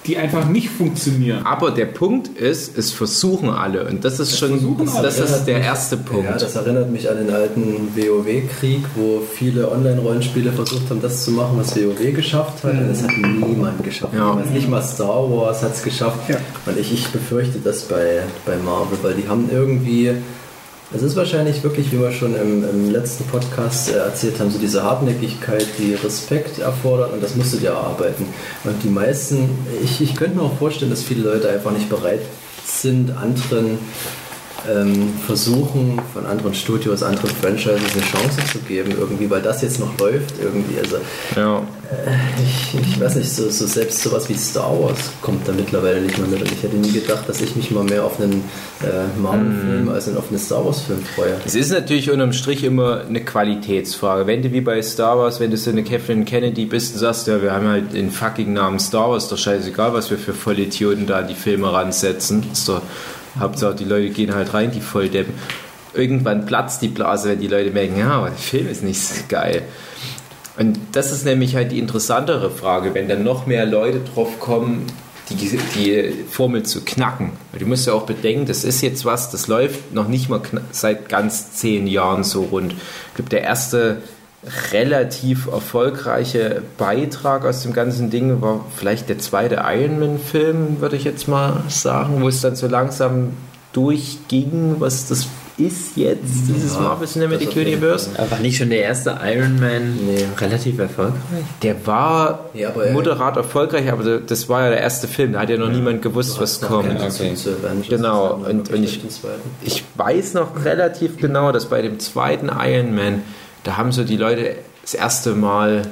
die 0.06 0.16
einfach 0.16 0.48
nicht 0.48 0.70
funktionieren. 0.70 1.44
Aber 1.44 1.70
der 1.70 1.86
Punkt 1.86 2.28
ist, 2.38 2.76
es 2.78 2.92
versuchen 2.92 3.50
alle 3.50 3.86
und 3.88 4.04
das 4.04 4.20
ist 4.20 4.32
das 4.32 4.38
schon, 4.38 4.78
das, 4.78 5.16
das 5.16 5.30
ist 5.30 5.44
der 5.44 5.60
erste 5.60 5.96
Punkt. 5.96 6.24
Ja, 6.24 6.36
das 6.36 6.54
erinnert 6.54 6.90
mich 6.90 7.10
an 7.10 7.18
den 7.18 7.30
alten 7.30 7.88
WoW-Krieg, 7.94 8.84
wo 8.94 9.20
viele 9.20 9.70
Online-Rollenspiele 9.70 10.52
versucht 10.52 10.90
haben, 10.90 11.02
das 11.02 11.24
zu 11.24 11.32
machen, 11.32 11.58
was 11.58 11.76
WoW 11.76 12.14
geschafft 12.14 12.64
hat. 12.64 12.72
Und 12.72 12.88
das 12.88 13.02
hat 13.02 13.10
niemand 13.16 13.82
geschafft. 13.82 14.14
Ja. 14.14 14.34
Nicht 14.52 14.68
mal 14.68 14.82
Star 14.82 15.30
Wars 15.30 15.62
hat 15.62 15.74
es 15.74 15.82
geschafft. 15.82 16.28
Ja. 16.28 16.36
Und 16.66 16.78
ich, 16.78 16.92
ich 16.92 17.08
befürchte 17.08 17.58
das 17.58 17.82
bei, 17.82 18.22
bei 18.44 18.56
Marvel, 18.56 18.98
weil 19.02 19.14
die 19.14 19.28
haben 19.28 19.48
irgendwie 19.52 20.12
Es 20.94 21.02
ist 21.02 21.16
wahrscheinlich 21.16 21.64
wirklich, 21.64 21.90
wie 21.90 21.98
wir 21.98 22.12
schon 22.12 22.36
im, 22.36 22.62
im 22.62 22.90
letzten 22.92 23.24
Podcast 23.24 23.90
äh, 23.90 23.96
erzählt 23.96 24.38
haben, 24.38 24.52
so 24.52 24.58
diese 24.58 24.84
Hartnäckigkeit, 24.84 25.66
die 25.78 25.94
Respekt 25.94 26.60
erfordert 26.60 27.12
und 27.12 27.20
das 27.20 27.34
musst 27.34 27.54
du 27.54 27.56
dir 27.56 27.70
erarbeiten. 27.70 28.24
Und 28.62 28.84
die 28.84 28.88
meisten, 28.88 29.50
ich, 29.82 30.00
ich 30.00 30.14
könnte 30.14 30.36
mir 30.36 30.42
auch 30.42 30.56
vorstellen, 30.56 30.92
dass 30.92 31.02
viele 31.02 31.24
Leute 31.24 31.48
einfach 31.48 31.72
nicht 31.72 31.88
bereit 31.88 32.20
sind, 32.64 33.10
anderen 33.10 33.78
ähm, 34.70 35.12
versuchen, 35.26 36.00
von 36.12 36.26
anderen 36.26 36.54
Studios, 36.54 37.02
anderen 37.02 37.30
Franchises 37.30 37.92
eine 37.94 38.02
Chance 38.02 38.38
zu 38.52 38.58
geben, 38.60 38.92
irgendwie, 38.98 39.28
weil 39.30 39.42
das 39.42 39.62
jetzt 39.62 39.78
noch 39.80 39.96
läuft, 39.98 40.34
irgendwie. 40.42 40.78
Also, 40.78 40.96
Ja. 41.36 41.58
äh, 41.58 42.42
ich, 42.42 42.80
ich 42.80 43.00
weiß 43.00 43.16
nicht, 43.16 43.30
so, 43.30 43.48
so 43.50 43.66
selbst 43.66 44.02
sowas 44.02 44.28
wie 44.28 44.34
Star 44.34 44.70
Wars 44.80 44.98
kommt 45.22 45.46
da 45.48 45.52
mittlerweile 45.52 46.00
nicht 46.00 46.18
mehr 46.18 46.26
mit. 46.28 46.40
Und 46.42 46.50
ich 46.52 46.62
hätte 46.62 46.76
nie 46.76 46.92
gedacht, 46.92 47.28
dass 47.28 47.40
ich 47.40 47.54
mich 47.56 47.70
mal 47.70 47.84
mehr 47.84 48.04
auf 48.04 48.20
einen 48.20 48.44
äh, 48.82 49.20
Marvel-Film 49.20 49.88
als 49.88 50.14
auf 50.16 50.28
einen 50.30 50.38
Star 50.38 50.64
Wars-Film 50.64 51.02
freue. 51.14 51.36
Es 51.44 51.54
ist 51.54 51.70
natürlich 51.70 52.10
unterm 52.10 52.32
Strich 52.32 52.64
immer 52.64 53.02
eine 53.08 53.22
Qualitätsfrage. 53.24 54.26
Wenn 54.26 54.42
du 54.42 54.52
wie 54.52 54.60
bei 54.60 54.80
Star 54.82 55.18
Wars, 55.18 55.40
wenn 55.40 55.50
du 55.50 55.56
so 55.56 55.70
eine 55.70 55.84
Kathleen 55.84 56.24
Kennedy 56.24 56.64
bist 56.66 56.94
und 56.94 57.00
sagst, 57.00 57.26
ja, 57.26 57.40
wir 57.42 57.52
haben 57.52 57.68
halt 57.68 57.92
den 57.94 58.10
fucking 58.10 58.52
Namen 58.52 58.78
Star 58.78 59.10
Wars, 59.10 59.28
doch 59.28 59.38
scheißegal, 59.38 59.92
was 59.94 60.10
wir 60.10 60.18
für 60.18 60.32
Vollidioten 60.34 61.06
da 61.06 61.22
die 61.22 61.34
Filme 61.34 61.72
ransetzen. 61.72 62.44
Ist 62.52 62.68
doch, 62.68 62.82
Hauptsache, 63.38 63.74
die 63.74 63.84
Leute 63.84 64.10
gehen 64.10 64.34
halt 64.34 64.54
rein, 64.54 64.70
die 64.70 64.80
Volldeppen. 64.80 65.34
Irgendwann 65.94 66.46
platzt 66.46 66.82
die 66.82 66.88
Blase, 66.88 67.30
wenn 67.30 67.40
die 67.40 67.48
Leute 67.48 67.70
merken, 67.70 67.98
ja, 67.98 68.10
aber 68.10 68.28
der 68.28 68.38
Film 68.38 68.68
ist 68.68 68.82
nicht 68.82 69.00
so 69.00 69.22
geil. 69.28 69.62
Und 70.58 70.78
das 70.92 71.12
ist 71.12 71.24
nämlich 71.24 71.54
halt 71.54 71.72
die 71.72 71.78
interessantere 71.78 72.50
Frage, 72.50 72.94
wenn 72.94 73.08
dann 73.08 73.22
noch 73.22 73.46
mehr 73.46 73.66
Leute 73.66 74.00
drauf 74.00 74.40
kommen, 74.40 74.86
die, 75.28 75.58
die 75.74 76.24
Formel 76.30 76.62
zu 76.62 76.84
knacken. 76.84 77.32
Du 77.58 77.66
musst 77.66 77.86
ja 77.86 77.92
auch 77.92 78.06
bedenken, 78.06 78.46
das 78.46 78.64
ist 78.64 78.80
jetzt 78.80 79.04
was, 79.04 79.30
das 79.30 79.48
läuft 79.48 79.92
noch 79.92 80.08
nicht 80.08 80.28
mal 80.28 80.40
seit 80.70 81.08
ganz 81.08 81.52
zehn 81.52 81.86
Jahren 81.86 82.24
so 82.24 82.44
rund. 82.44 82.72
Ich 82.72 83.14
glaube, 83.16 83.30
der 83.30 83.42
erste 83.42 84.02
relativ 84.72 85.46
erfolgreiche 85.48 86.62
Beitrag 86.78 87.44
aus 87.44 87.62
dem 87.62 87.72
ganzen 87.72 88.10
Ding 88.10 88.40
war 88.40 88.64
vielleicht 88.76 89.08
der 89.08 89.18
zweite 89.18 89.62
Iron 89.66 89.98
Man-Film, 89.98 90.80
würde 90.80 90.96
ich 90.96 91.04
jetzt 91.04 91.26
mal 91.28 91.62
sagen, 91.68 92.20
wo 92.22 92.28
es 92.28 92.40
dann 92.40 92.56
so 92.56 92.66
langsam 92.68 93.32
durchging, 93.72 94.76
was 94.78 95.08
das 95.08 95.26
ist 95.58 95.96
jetzt, 95.96 96.48
dieses 96.48 96.74
Ja, 96.74 96.80
Marvel 96.80 97.08
Cinematic 97.08 97.56
Universe. 97.56 98.10
Aber 98.18 98.30
war 98.32 98.38
nicht 98.40 98.58
schon 98.58 98.68
der 98.68 98.82
erste 98.82 99.16
Iron 99.24 99.58
Man 99.58 99.96
Nee. 100.06 100.24
relativ 100.38 100.78
erfolgreich? 100.78 101.16
Der 101.62 101.86
war 101.86 102.50
Ja, 102.52 102.70
er- 102.70 102.92
moderat 102.92 103.38
erfolgreich, 103.38 103.90
aber 103.90 104.18
das 104.18 104.48
war 104.50 104.64
ja 104.64 104.68
der 104.70 104.80
erste 104.80 105.08
Film. 105.08 105.32
Da 105.32 105.40
hat 105.40 105.48
ja 105.50 105.56
noch 105.56 105.70
niemand 105.70 106.02
gewusst, 106.02 106.38
was 106.40 106.60
kommt. 106.60 106.90
Okay. 107.00 107.32
Genau, 107.88 108.34
und- 108.46 108.70
und 108.70 108.84
ich. 108.84 109.00
Ich 109.62 109.82
weiß 109.94 110.34
noch 110.34 110.62
relativ 110.64 111.16
genau, 111.16 111.52
dass 111.52 111.64
bei 111.66 111.80
dem 111.80 111.98
zweiten 112.00 112.50
Iron 112.50 112.94
Man, 112.94 113.22
da 113.66 113.76
haben 113.76 113.90
so 113.90 114.04
die 114.04 114.16
Leute 114.16 114.56
das 114.82 114.94
erste 114.94 115.34
Mal 115.34 115.82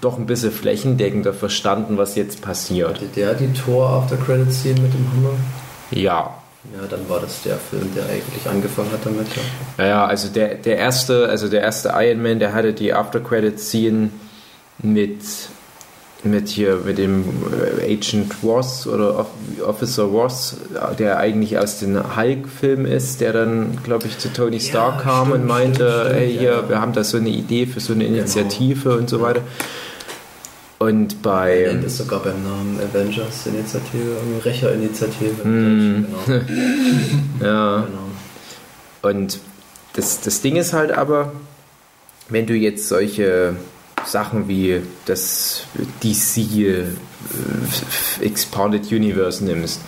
doch 0.00 0.18
ein 0.18 0.26
bisschen 0.26 0.50
flächendeckender 0.50 1.34
verstanden, 1.34 1.98
was 1.98 2.16
jetzt 2.16 2.40
passiert. 2.40 2.96
Hatte 2.96 3.06
der 3.14 3.34
die 3.34 3.52
Tor 3.52 3.90
After 3.90 4.16
Credit 4.16 4.52
Scene 4.52 4.80
mit 4.80 4.92
dem 4.94 5.06
Hammer? 5.12 5.34
Ja. 5.90 6.34
Ja, 6.74 6.86
dann 6.88 7.08
war 7.08 7.20
das 7.20 7.42
der 7.42 7.56
Film, 7.56 7.90
der 7.94 8.04
eigentlich 8.04 8.46
angefangen 8.48 8.90
hat 8.92 9.04
damit. 9.04 9.26
Ja. 9.28 9.42
Naja, 9.78 10.06
also 10.06 10.28
der, 10.28 10.54
der 10.56 10.76
erste, 10.76 11.28
also 11.28 11.48
der 11.48 11.62
erste 11.62 11.92
Iron 11.94 12.22
Man, 12.22 12.38
der 12.38 12.52
hatte 12.52 12.72
die 12.72 12.92
After 12.92 13.20
Credit 13.20 13.58
Scene 13.58 14.10
mit 14.78 15.20
mit 16.24 16.48
hier 16.48 16.80
mit 16.84 16.98
dem 16.98 17.24
äh, 17.80 17.94
Agent 17.94 18.34
Ross 18.42 18.86
oder 18.86 19.18
Off- 19.20 19.66
Officer 19.66 20.04
Ross, 20.04 20.56
der 20.98 21.18
eigentlich 21.18 21.58
aus 21.58 21.78
den 21.78 22.16
Hulk-Filmen 22.16 22.86
ist, 22.86 23.20
der 23.20 23.32
dann, 23.32 23.78
glaube 23.82 24.06
ich, 24.06 24.18
zu 24.18 24.32
Tony 24.32 24.60
Stark 24.60 25.02
kam 25.02 25.28
stimmt, 25.28 25.42
und 25.42 25.48
meinte, 25.48 26.00
stimmt, 26.00 26.16
hey, 26.16 26.36
hier, 26.38 26.50
ja. 26.50 26.68
wir 26.68 26.80
haben 26.80 26.92
da 26.92 27.04
so 27.04 27.16
eine 27.16 27.30
Idee 27.30 27.66
für 27.66 27.80
so 27.80 27.92
eine 27.92 28.04
Initiative 28.04 28.96
und 28.96 29.08
so 29.08 29.20
weiter. 29.20 29.42
Und 30.78 31.20
bei 31.20 31.60
Er 31.60 31.72
nennt 31.74 31.84
es 31.84 31.98
sogar 31.98 32.20
beim 32.20 32.42
Namen 32.42 32.78
Avengers 32.80 33.46
Initiative, 33.46 34.16
irgendwie 34.16 34.40
Rächer-Initiative. 34.48 35.46
Mm. 35.46 36.06
Genau. 36.26 36.40
ja, 37.42 37.86
genau. 37.86 38.08
Und 39.02 39.40
das, 39.92 40.22
das 40.22 40.40
Ding 40.40 40.56
ist 40.56 40.72
halt 40.72 40.92
aber, 40.92 41.32
wenn 42.30 42.46
du 42.46 42.54
jetzt 42.54 42.88
solche 42.88 43.56
Sachen 44.06 44.48
wie 44.48 44.82
das 45.06 45.64
DC 46.02 46.36
äh, 46.38 46.84
Expanded 48.20 48.90
Universe 48.90 49.44
nimmst, 49.44 49.80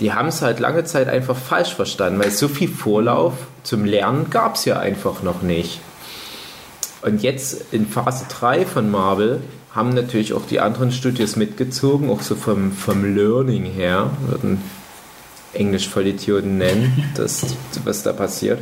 die 0.00 0.12
haben 0.12 0.28
es 0.28 0.42
halt 0.42 0.60
lange 0.60 0.84
Zeit 0.84 1.08
einfach 1.08 1.36
falsch 1.36 1.74
verstanden, 1.74 2.20
weil 2.20 2.30
so 2.30 2.48
viel 2.48 2.68
Vorlauf 2.68 3.34
zum 3.64 3.84
Lernen 3.84 4.30
gab 4.30 4.54
es 4.54 4.64
ja 4.64 4.78
einfach 4.78 5.22
noch 5.22 5.42
nicht. 5.42 5.80
Und 7.02 7.22
jetzt 7.22 7.72
in 7.72 7.86
Phase 7.86 8.26
3 8.28 8.66
von 8.66 8.90
Marvel 8.90 9.40
haben 9.72 9.90
natürlich 9.90 10.32
auch 10.32 10.46
die 10.46 10.60
anderen 10.60 10.92
Studios 10.92 11.36
mitgezogen, 11.36 12.10
auch 12.10 12.22
so 12.22 12.34
vom, 12.34 12.72
vom 12.72 13.14
Learning 13.14 13.64
her, 13.64 14.10
würden 14.26 14.62
Englisch 15.52 15.88
Vollidioten 15.88 16.58
nennen, 16.58 17.10
das, 17.14 17.46
was 17.84 18.02
da 18.02 18.12
passiert. 18.12 18.60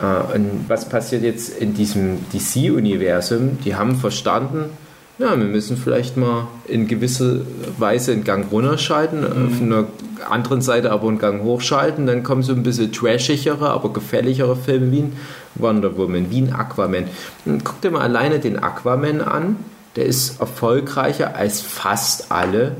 Äh, 0.00 0.34
Und 0.36 0.64
was 0.68 0.88
passiert 0.88 1.22
jetzt 1.22 1.56
in 1.58 1.74
diesem 1.74 2.18
DC-Universum? 2.32 3.58
Die 3.64 3.74
haben 3.74 3.96
verstanden, 3.96 4.64
ja, 5.18 5.30
wir 5.38 5.44
müssen 5.44 5.76
vielleicht 5.76 6.16
mal 6.16 6.48
in 6.66 6.88
gewisser 6.88 7.40
Weise 7.78 8.12
einen 8.12 8.24
Gang 8.24 8.50
runterschalten, 8.50 9.24
auf 9.24 9.60
einer 9.60 9.84
anderen 10.28 10.62
Seite 10.62 10.90
aber 10.90 11.08
einen 11.08 11.18
Gang 11.18 11.42
hochschalten, 11.42 12.06
dann 12.06 12.22
kommen 12.22 12.42
so 12.42 12.52
ein 12.52 12.62
bisschen 12.62 12.92
trashigere, 12.92 13.70
aber 13.70 13.92
gefälligere 13.92 14.56
Filme 14.56 14.90
wie 14.90 15.00
ein 15.00 15.12
Wonder 15.56 15.96
Woman, 15.96 16.30
wie 16.30 16.40
ein 16.40 16.52
Aquaman. 16.52 17.04
Und 17.44 17.64
guck 17.64 17.80
dir 17.82 17.90
mal 17.90 18.00
alleine 18.02 18.38
den 18.38 18.58
Aquaman 18.58 19.20
an, 19.20 19.56
der 19.96 20.06
ist 20.06 20.40
erfolgreicher 20.40 21.36
als 21.36 21.60
fast 21.60 22.32
alle 22.32 22.76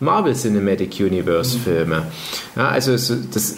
Marvel 0.00 0.34
Cinematic 0.34 1.00
Universe 1.00 1.58
Filme. 1.58 2.04
Ja, 2.54 2.68
also 2.68 2.96
so- 2.96 3.16
das, 3.32 3.56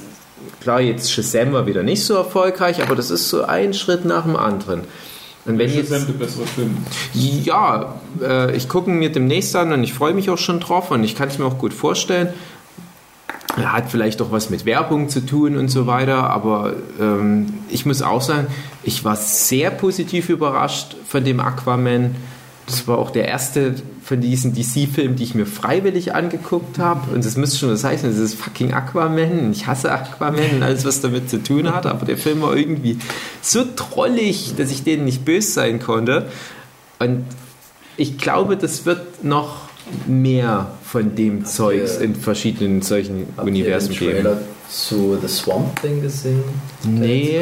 klar, 0.61 0.81
jetzt 0.81 1.13
Shazam 1.13 1.53
war 1.53 1.67
wieder 1.67 1.83
nicht 1.83 2.05
so 2.05 2.15
erfolgreich, 2.15 2.83
aber 2.83 2.95
das 2.95 3.11
ist 3.11 3.29
so 3.29 3.45
ein 3.45 3.75
Schritt 3.75 4.05
nach 4.05 4.25
dem 4.25 4.37
anderen. 4.37 4.83
Und 5.47 5.59
wenn 5.59 5.73
jetzt, 5.73 5.93
ja, 7.15 7.95
äh, 8.21 8.57
ich 8.57 8.69
gucke 8.69 8.91
mir 8.91 9.13
demnächst 9.13 9.55
an 9.55 9.73
und 9.73 9.85
ich 9.85 9.95
freue 9.95 10.13
mich 10.13 10.29
auch 10.29 10.39
schon 10.39 10.59
drauf 10.59 10.91
und 10.91 11.05
ich 11.05 11.15
kann 11.15 11.29
es 11.29 11.39
mir 11.39 11.45
auch 11.45 11.59
gut 11.59 11.73
vorstellen. 11.73 12.29
Er 13.57 13.73
hat 13.73 13.91
vielleicht 13.91 14.21
auch 14.21 14.33
was 14.33 14.51
mit 14.51 14.67
Werbung 14.67 15.09
zu 15.09 15.25
tun 15.25 15.57
und 15.57 15.69
so 15.69 15.87
weiter, 15.87 16.29
aber 16.31 16.75
ähm, 17.01 17.55
ich 17.71 17.87
muss 17.87 18.03
auch 18.03 18.21
sagen, 18.21 18.49
ich 18.83 19.05
war 19.05 19.17
sehr 19.17 19.71
positiv 19.71 20.29
überrascht 20.29 20.97
von 21.07 21.25
dem 21.25 21.41
Aquaman. 21.41 22.17
Das 22.67 22.89
war 22.89 22.99
auch 22.99 23.11
der 23.11 23.29
erste 23.29 23.77
von 24.03 24.21
diesen 24.21 24.53
DC-Filmen, 24.55 25.17
die 25.17 25.23
ich 25.23 25.35
mir 25.35 25.47
freiwillig 25.47 26.15
angeguckt 26.15 26.79
habe. 26.79 27.15
Und 27.15 27.25
das 27.25 27.37
müsste 27.37 27.59
schon 27.59 27.71
was 27.71 27.85
heißen, 27.85 28.09
das 28.11 28.19
ist 28.19 28.35
fucking 28.35 28.73
Aquaman. 28.73 29.53
Ich 29.53 29.67
hasse 29.67 29.93
Aquaman 29.93 30.57
und 30.57 30.63
alles, 30.63 30.85
was 30.85 31.01
damit 31.01 31.31
zu 31.31 31.43
tun 31.43 31.73
hat. 31.73 31.87
Aber 31.87 32.05
der 32.05 32.17
Film 32.17 32.43
war 32.43 32.57
irgendwie 32.57 32.99
so 33.41 33.65
trollig, 33.65 34.55
dass 34.57 34.71
ich 34.73 34.83
denen 34.83 35.05
nicht 35.05 35.25
böse 35.25 35.51
sein 35.51 35.81
konnte. 35.81 36.27
Und 36.99 37.25
ich 37.97 38.19
glaube, 38.19 38.57
das 38.57 38.85
wird 38.85 39.23
noch 39.23 39.67
mehr 40.07 40.73
von 40.85 41.15
dem 41.15 41.45
Zeugs 41.45 41.97
in 41.97 42.17
verschiedenen 42.17 42.83
solchen 42.83 43.27
Habt 43.37 43.47
Universen 43.47 43.93
ihr 43.93 43.99
den 43.99 44.09
geben. 44.09 44.23
Trailer 44.23 44.41
zu 44.69 45.19
The 45.21 45.29
Swamp 45.29 45.81
Thing 45.81 46.03
gesehen? 46.03 46.43
Nee. 46.87 47.41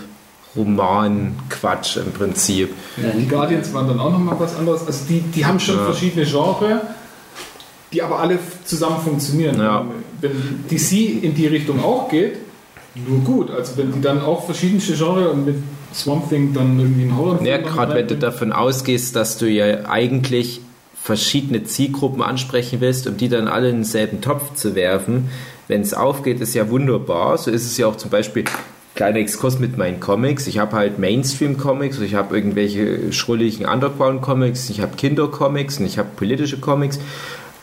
Roman 0.56 1.36
Quatsch 1.50 1.98
im 1.98 2.12
Prinzip. 2.12 2.70
Ja, 2.98 3.10
die 3.18 3.28
Guardians 3.28 3.72
waren 3.74 3.88
dann 3.88 4.00
auch 4.00 4.12
nochmal 4.12 4.36
was 4.40 4.56
anderes. 4.56 4.86
Also 4.86 5.06
die, 5.08 5.20
die 5.22 5.46
haben 5.46 5.60
schon 5.60 5.76
Ja. 5.76 5.86
verschiedene 5.86 6.26
Genres, 6.26 6.82
die 7.92 8.02
aber 8.02 8.20
alle 8.20 8.40
zusammen 8.66 9.00
funktionieren. 9.02 9.58
Ja. 9.58 9.86
Wenn 10.22 10.32
DC 10.70 11.24
in 11.24 11.34
die 11.36 11.48
Richtung 11.48 11.84
auch 11.84 12.10
geht, 12.10 12.38
nur 13.08 13.20
gut. 13.20 13.52
Also 13.52 13.78
wenn 13.78 13.92
die 13.92 14.02
dann 14.02 14.22
auch 14.22 14.46
verschiedene 14.46 14.82
Genres 14.82 15.32
und 15.32 15.46
mit 15.46 15.56
Swamp 15.94 16.30
Thing 16.30 16.54
dann 16.54 16.80
irgendwie 16.80 17.04
einen 17.04 17.18
Horror 17.18 17.42
Ja, 17.44 17.58
gerade 17.58 17.96
wenn 17.96 18.08
du 18.08 18.16
davon 18.16 18.52
ausgehst, 18.52 19.16
dass 19.16 19.38
du 19.38 19.48
ja 19.48 19.90
eigentlich 19.90 20.62
verschiedene 21.02 21.64
Zielgruppen 21.64 22.22
ansprechen 22.22 22.82
willst, 22.82 23.08
um 23.08 23.18
die 23.18 23.30
dann 23.30 23.48
alle 23.48 23.70
in 23.70 23.78
denselben 23.78 24.22
Topf 24.22 24.54
zu 24.54 24.76
werfen, 24.76 25.30
wenn 25.68 25.82
es 25.82 25.94
aufgeht, 25.94 26.42
ist 26.42 26.54
ja 26.54 26.70
wunderbar. 26.70 27.38
So 27.38 27.52
ist 27.52 27.66
es 27.66 27.78
ja 27.78 27.88
auch 27.88 27.96
zum 27.96 28.10
Beispiel 28.10 28.44
kleiner 28.96 29.20
Exkurs 29.20 29.60
mit 29.60 29.78
meinen 29.78 30.00
Comics. 30.00 30.46
Ich 30.48 30.58
habe 30.60 30.76
halt 30.76 31.00
Mainstream-Comics, 31.00 32.00
ich 32.00 32.16
habe 32.16 32.36
irgendwelche 32.36 33.14
schrulligen 33.14 33.66
Underground-Comics, 33.66 34.70
ich 34.70 34.82
habe 34.82 34.96
Kinder-Comics 34.98 35.80
und 35.80 35.86
ich 35.86 35.98
habe 35.98 36.10
politische 36.16 36.60
Comics. 36.60 37.00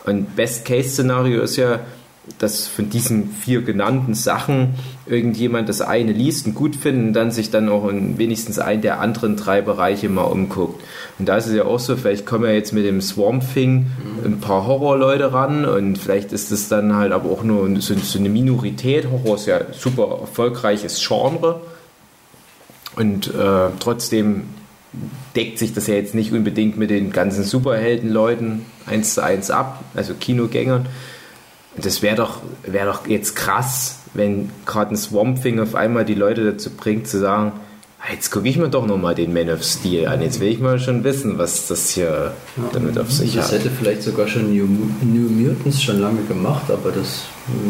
Und 0.07 0.35
Best-Case-Szenario 0.35 1.41
ist 1.41 1.57
ja, 1.57 1.81
dass 2.39 2.67
von 2.67 2.89
diesen 2.89 3.29
vier 3.29 3.61
genannten 3.61 4.13
Sachen 4.13 4.75
irgendjemand 5.05 5.69
das 5.69 5.81
eine 5.81 6.11
liest 6.11 6.45
und 6.45 6.55
gut 6.55 6.75
findet 6.75 7.07
und 7.07 7.13
dann 7.13 7.31
sich 7.31 7.51
dann 7.51 7.69
auch 7.69 7.87
in 7.87 8.17
wenigstens 8.17 8.59
einen 8.59 8.81
der 8.81 8.99
anderen 8.99 9.37
drei 9.37 9.61
Bereiche 9.61 10.09
mal 10.09 10.23
umguckt. 10.23 10.83
Und 11.19 11.27
da 11.27 11.37
ist 11.37 11.47
es 11.47 11.53
ja 11.53 11.65
auch 11.65 11.79
so, 11.79 11.95
vielleicht 11.95 12.25
kommen 12.25 12.45
ja 12.45 12.51
jetzt 12.51 12.73
mit 12.73 12.85
dem 12.85 13.01
Swamp 13.01 13.43
Thing 13.53 13.87
ein 14.25 14.39
paar 14.39 14.65
Horrorleute 14.65 15.31
ran 15.31 15.65
und 15.65 15.97
vielleicht 15.97 16.33
ist 16.33 16.51
es 16.51 16.67
dann 16.67 16.95
halt 16.95 17.11
aber 17.11 17.29
auch 17.29 17.43
nur 17.43 17.69
so, 17.79 17.95
so 17.95 18.19
eine 18.19 18.29
Minorität. 18.29 19.09
Horror 19.09 19.35
ist 19.35 19.45
ja 19.45 19.61
super 19.71 20.19
erfolgreiches 20.21 21.05
Genre 21.05 21.61
und 22.97 23.27
äh, 23.27 23.69
trotzdem 23.79 24.43
deckt 25.35 25.59
sich 25.59 25.73
das 25.73 25.87
ja 25.87 25.95
jetzt 25.95 26.15
nicht 26.15 26.31
unbedingt 26.31 26.77
mit 26.77 26.89
den 26.89 27.11
ganzen 27.11 27.43
Superheldenleuten 27.43 28.65
eins 28.85 29.13
zu 29.13 29.23
eins 29.23 29.51
ab, 29.51 29.83
also 29.95 30.13
Kinogängern. 30.13 30.87
Das 31.75 32.01
wäre 32.01 32.15
doch, 32.15 32.41
wär 32.63 32.85
doch 32.85 33.07
jetzt 33.07 33.35
krass, 33.35 33.99
wenn 34.13 34.49
gerade 34.65 34.95
ein 34.95 34.97
Swamp 34.97 35.41
Thing 35.41 35.59
auf 35.59 35.75
einmal 35.75 36.05
die 36.05 36.15
Leute 36.15 36.43
dazu 36.43 36.71
bringt, 36.71 37.07
zu 37.07 37.19
sagen, 37.19 37.51
"Ah, 37.55 37.59
jetzt 38.11 38.31
gucke 38.31 38.47
ich 38.47 38.57
mir 38.57 38.69
doch 38.69 38.85
nochmal 38.85 39.15
den 39.15 39.33
Man 39.33 39.49
of 39.49 39.63
Steel 39.63 40.07
an. 40.07 40.21
Jetzt 40.21 40.39
will 40.39 40.47
ich 40.47 40.59
mal 40.59 40.79
schon 40.79 41.03
wissen, 41.03 41.37
was 41.37 41.67
das 41.67 41.89
hier 41.89 42.31
damit 42.73 42.97
auf 42.97 43.11
sich 43.11 43.35
Das 43.35 43.47
hat. 43.47 43.59
hätte 43.59 43.69
vielleicht 43.69 44.03
sogar 44.03 44.27
schon 44.27 44.53
New, 44.55 44.65
New 45.01 45.29
Mutants 45.29 45.81
schon 45.81 45.99
lange 45.99 46.21
gemacht, 46.23 46.69
aber 46.71 46.91
das, 46.91 47.23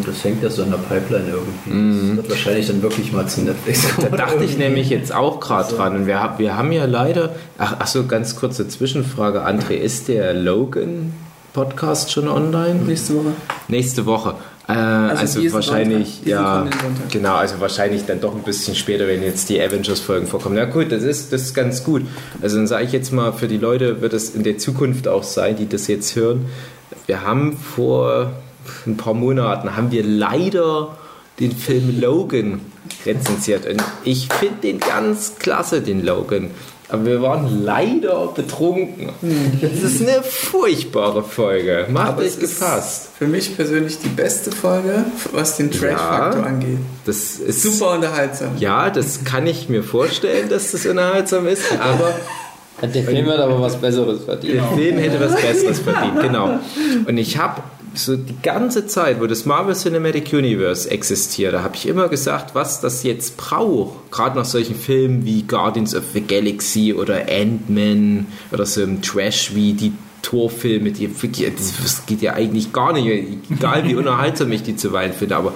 das 0.06 0.24
hängt 0.24 0.44
ja 0.44 0.50
so 0.50 0.64
in 0.64 0.70
der 0.72 0.78
Pipeline 0.78 1.30
irgendwie. 1.32 2.08
Das 2.08 2.18
wird 2.18 2.30
wahrscheinlich 2.30 2.68
dann 2.68 2.82
wirklich 2.82 3.12
mal 3.12 3.28
zu 3.28 3.42
Netflix 3.42 3.96
kommen. 3.96 4.08
Mhm. 4.08 4.12
Da 4.12 4.18
dachte 4.26 4.44
ich 4.44 4.58
nämlich 4.58 4.90
jetzt 4.90 5.14
auch 5.14 5.40
gerade 5.40 5.66
Also- 5.66 5.78
dran. 5.78 5.96
Und 5.96 6.08
wir, 6.08 6.34
wir 6.38 6.56
haben 6.58 6.72
ja 6.72 6.86
leider. 6.86 7.36
Ach, 7.58 7.78
ach 7.80 7.88
so, 7.88 8.06
ganz 8.06 8.36
kurze 8.36 8.68
Zwischenfrage. 8.68 9.46
André, 9.46 9.74
ist 9.76 10.08
der 10.08 10.34
Logan-Podcast 10.34 12.12
schon 12.12 12.28
online? 12.28 12.76
Nächste 12.86 13.16
Woche. 13.16 13.32
Nächste 13.68 14.06
Woche. 14.06 14.36
Äh, 14.68 14.74
also 14.74 15.40
diesen 15.40 15.54
wahrscheinlich, 15.54 16.26
ja, 16.26 16.68
genau, 17.12 17.36
also 17.36 17.60
wahrscheinlich 17.60 18.06
dann 18.06 18.20
doch 18.20 18.36
ein 18.36 18.44
bisschen 18.44 18.76
später, 18.76 19.08
wenn 19.08 19.24
jetzt 19.24 19.48
die 19.50 19.62
Avengers-Folgen 19.62 20.28
vorkommen. 20.28 20.56
Na 20.56 20.66
gut, 20.66 20.92
das 20.92 21.04
ist, 21.04 21.32
das 21.32 21.44
ist 21.44 21.54
ganz 21.54 21.84
gut. 21.84 22.04
Also 22.42 22.58
dann 22.58 22.68
sage 22.68 22.84
ich 22.84 22.92
jetzt 22.92 23.14
mal, 23.14 23.32
für 23.32 23.48
die 23.48 23.58
Leute 23.58 24.02
wird 24.02 24.14
es 24.14 24.36
in 24.36 24.44
der 24.44 24.58
Zukunft 24.58 25.08
auch 25.08 25.24
sein, 25.24 25.56
die 25.56 25.70
das 25.70 25.88
jetzt 25.88 26.16
hören. 26.16 26.46
Wir 27.06 27.22
haben 27.22 27.56
vor 27.56 28.34
ein 28.86 28.98
paar 28.98 29.14
Monaten, 29.14 29.78
haben 29.78 29.92
wir 29.92 30.04
leider 30.04 30.98
den 31.40 31.52
Film 31.52 32.02
Logan 32.02 32.62
rezensiert. 33.06 33.66
Und 33.66 33.82
ich 34.04 34.28
finde 34.28 34.62
den 34.64 34.80
ganz 34.80 35.36
klasse, 35.40 35.82
den 35.82 36.06
Logan. 36.06 36.52
Aber 36.90 37.06
wir 37.06 37.22
waren 37.22 37.64
leider 37.66 38.28
betrunken. 38.28 39.10
Das 39.62 39.84
ist 39.84 40.02
eine 40.02 40.24
furchtbare 40.24 41.22
Folge. 41.22 41.86
Macht 41.90 42.08
Aber 42.10 42.22
euch 42.22 42.28
es 42.28 42.36
ist 42.38 42.60
gefasst. 42.60 43.10
für 43.18 43.28
mich 43.28 43.56
persönlich 43.58 44.00
die 44.00 44.08
beste 44.08 44.52
Folge, 44.52 45.04
was 45.34 45.58
den 45.58 45.70
Trash-Faktor 45.70 46.42
Ja. 46.44 46.48
angeht. 46.48 46.78
Das 47.06 47.36
ist 47.40 47.62
Super 47.62 47.92
unterhaltsam. 47.96 48.52
Ja, 48.60 48.90
das 48.90 49.26
kann 49.26 49.48
ich 49.48 49.68
mir 49.68 49.84
vorstellen, 49.84 50.48
dass 50.48 50.72
das 50.72 50.86
unterhaltsam 50.86 51.46
ist, 51.48 51.64
aber 51.78 52.16
Der 52.82 53.04
Film 53.04 53.28
hat 53.28 53.40
aber 53.40 53.60
was 53.60 53.76
Besseres 53.76 54.24
verdient. 54.24 54.56
der 54.56 54.64
Film 54.78 54.98
hätte 54.98 55.20
was 55.20 55.36
Besseres 55.42 55.80
verdient, 55.80 56.22
genau. 56.22 56.60
Und 57.06 57.18
ich 57.18 57.38
habe 57.38 57.62
so 57.98 58.16
die 58.16 58.36
ganze 58.42 58.88
Zeit, 58.88 59.20
wo 59.20 59.28
das 59.28 59.46
Marvel 59.46 59.76
Cinematic 59.76 60.34
Universe 60.34 60.90
existiert, 60.90 61.54
da 61.54 61.64
habe 61.64 61.76
ich 61.76 61.88
immer 61.88 62.08
gesagt, 62.08 62.56
was 62.56 62.82
das 62.82 63.04
jetzt 63.04 63.38
braucht. 63.38 64.12
Gerade 64.12 64.38
nach 64.38 64.46
solchen 64.46 64.76
Filmen 64.76 65.26
wie 65.26 65.44
Guardians 65.44 65.96
of 65.96 66.04
the 66.14 66.22
Galaxy 66.22 66.94
oder 66.94 67.26
Ant-Man 67.30 68.28
oder 68.52 68.66
so 68.66 68.82
einem 68.82 69.02
Trash 69.02 69.54
wie 69.56 69.74
die 69.74 69.94
Torfilme, 70.22 70.92
die 70.92 71.10
das 71.10 72.06
geht 72.06 72.22
ja 72.22 72.34
eigentlich 72.34 72.74
gar 72.74 72.94
nicht, 72.94 73.08
egal 73.50 73.86
wie 73.86 73.96
unterhaltsam 73.96 74.52
ich 74.52 74.64
die 74.64 74.76
zuweilen 74.76 75.14
finde, 75.14 75.38
aber 75.38 75.54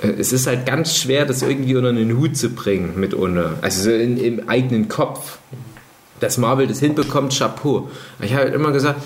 äh, 0.00 0.08
es 0.18 0.32
ist 0.32 0.46
halt 0.46 0.64
ganz 0.64 0.96
schwer, 0.96 1.26
das 1.26 1.42
irgendwie 1.42 1.76
unter 1.76 1.90
einen 1.90 2.16
Hut 2.16 2.36
zu 2.36 2.50
bringen 2.50 2.94
mit 2.96 3.14
ohne, 3.14 3.54
also 3.60 3.84
so 3.84 3.90
in, 3.90 4.16
im 4.16 4.48
eigenen 4.48 4.88
Kopf 4.88 5.38
dass 6.20 6.38
Marvel 6.38 6.66
das 6.66 6.80
hinbekommt, 6.80 7.36
Chapeau. 7.36 7.88
Ich 8.20 8.32
habe 8.32 8.44
halt 8.44 8.54
immer 8.54 8.72
gesagt, 8.72 9.00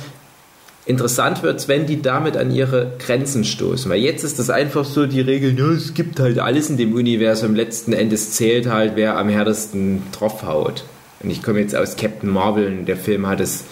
interessant 0.85 1.43
wird 1.43 1.61
es, 1.61 1.69
wenn 1.69 1.87
die 1.87 2.03
damit 2.03 2.37
an 2.37 2.51
ihre 2.51 2.93
Grenzen 2.99 3.45
stoßen. 3.45 3.91
Weil 3.91 4.01
jetzt 4.01 4.25
ist 4.25 4.39
das 4.39 4.51
einfach 4.51 4.85
so 4.85 5.07
die 5.07 5.21
Regel, 5.21 5.59
ja, 5.59 5.71
es 5.71 5.95
gibt 5.95 6.21
halt 6.21 6.39
alles 6.39 6.71
in 6.71 6.77
dem 6.77 6.93
Universum, 6.95 7.55
letzten 7.55 7.93
Endes 7.93 8.33
zählt 8.33 8.67
halt, 8.67 8.93
wer 8.97 9.19
am 9.19 9.29
härtesten 9.29 10.03
draufhaut. 10.13 10.85
Und 11.23 11.31
ich 11.31 11.43
komme 11.43 11.61
jetzt 11.61 11.77
aus 11.77 11.97
Captain 11.97 12.31
Marvel 12.31 12.67
und 12.67 12.87
der 12.87 12.97
Film 12.97 13.27
hat 13.27 13.41
es, 13.41 13.65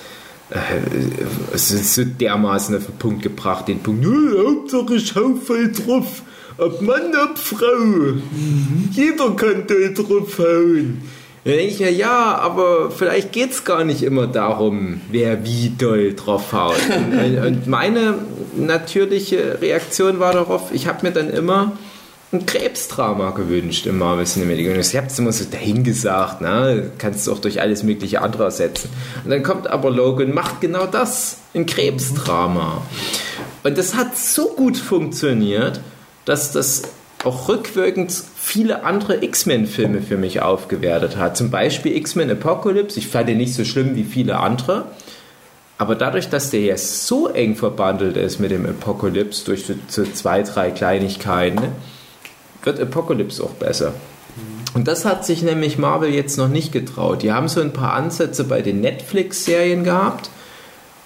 äh, 0.50 0.56
es 1.52 1.70
ist 1.72 1.94
so 1.94 2.04
dermaßen 2.04 2.76
auf 2.76 2.86
den 2.86 2.96
Punkt 2.96 3.22
gebracht, 3.22 3.66
den 3.66 3.80
Punkt, 3.80 4.04
ja, 4.04 4.10
Hauptsache 4.46 4.94
ich 4.94 5.14
hau 5.14 5.34
voll 5.34 5.72
drauf. 5.72 6.22
Ob 6.58 6.82
Mann, 6.82 7.12
ob 7.24 7.38
Frau. 7.38 8.20
Jeder 8.92 9.30
kann 9.34 9.64
da 9.66 9.74
draufhauen. 9.94 11.00
Da 11.44 11.53
denke 11.53 11.72
ich 11.72 11.81
mir, 11.81 11.90
ja, 11.90 12.37
aber 12.37 12.90
vielleicht 12.90 13.33
geht 13.33 13.53
es 13.53 13.64
gar 13.64 13.85
nicht 13.85 14.03
immer 14.03 14.26
darum, 14.26 15.00
wer 15.11 15.42
wie 15.44 15.70
doll 15.70 16.14
draufhaut. 16.14 16.76
Und, 16.90 17.38
und 17.38 17.66
meine 17.66 18.14
natürliche 18.57 19.59
Reaktion 19.62 20.20
war 20.20 20.35
darauf, 20.35 20.70
ich 20.72 20.87
habe 20.87 21.07
mir 21.07 21.12
dann 21.12 21.31
immer 21.31 21.72
ein 22.33 22.46
Krebsdrama 22.46 23.31
gewünscht 23.31 23.87
im 23.87 23.98
Marvel 23.98 24.24
Cinematic 24.24 24.66
Universe. 24.66 24.90
Ich 24.90 24.96
habe 24.98 25.09
es 25.09 25.18
immer 25.18 25.33
so 25.33 25.44
dahingesagt, 25.50 26.42
ne? 26.42 26.92
kannst 26.98 27.26
du 27.26 27.33
auch 27.33 27.38
durch 27.38 27.61
alles 27.61 27.83
mögliche 27.83 28.20
andere 28.20 28.44
ersetzen. 28.44 28.90
Und 29.24 29.31
dann 29.31 29.42
kommt 29.42 29.66
aber 29.66 29.90
Logan, 29.90 30.33
macht 30.33 30.61
genau 30.61 30.87
das, 30.87 31.38
ein 31.55 31.66
Krebsdrama. 31.66 32.83
Und 33.64 33.79
das 33.79 33.94
hat 33.94 34.16
so 34.16 34.50
gut 34.50 34.76
funktioniert, 34.76 35.81
dass 36.24 36.53
das 36.53 36.83
auch 37.24 37.48
rückwirkend 37.48 38.12
viele 38.37 38.85
andere 38.85 39.22
X-Men-Filme 39.22 40.00
für 40.02 40.16
mich 40.16 40.40
aufgewertet 40.40 41.16
hat. 41.16 41.37
Zum 41.37 41.50
Beispiel 41.50 41.96
X-Men 41.96 42.30
Apocalypse. 42.30 42.98
Ich 42.98 43.09
fand 43.09 43.28
den 43.28 43.38
nicht 43.38 43.54
so 43.54 43.64
schlimm 43.64 43.94
wie 43.94 44.04
viele 44.04 44.38
andere. 44.38 44.87
Aber 45.76 45.94
dadurch, 45.94 46.28
dass 46.28 46.50
der 46.50 46.61
ja 46.61 46.76
so 46.76 47.28
eng 47.28 47.56
verbandelt 47.56 48.16
ist 48.16 48.38
mit 48.38 48.50
dem 48.50 48.66
Apocalypse 48.66 49.44
durch 49.46 49.64
so, 49.88 50.04
zwei, 50.04 50.42
drei 50.42 50.70
Kleinigkeiten, 50.70 51.56
ne, 51.56 51.72
wird 52.62 52.80
Apocalypse 52.80 53.42
auch 53.42 53.50
besser. 53.50 53.94
Und 54.74 54.88
das 54.88 55.04
hat 55.04 55.24
sich 55.24 55.42
nämlich 55.42 55.78
Marvel 55.78 56.11
jetzt 56.11 56.37
noch 56.37 56.48
nicht 56.48 56.70
getraut. 56.70 57.22
Die 57.22 57.33
haben 57.33 57.48
so 57.48 57.61
ein 57.61 57.72
paar 57.72 57.94
Ansätze 57.94 58.44
bei 58.44 58.62
den 58.62 58.80
Netflix-Serien 58.80 59.83
gehabt, 59.83 60.30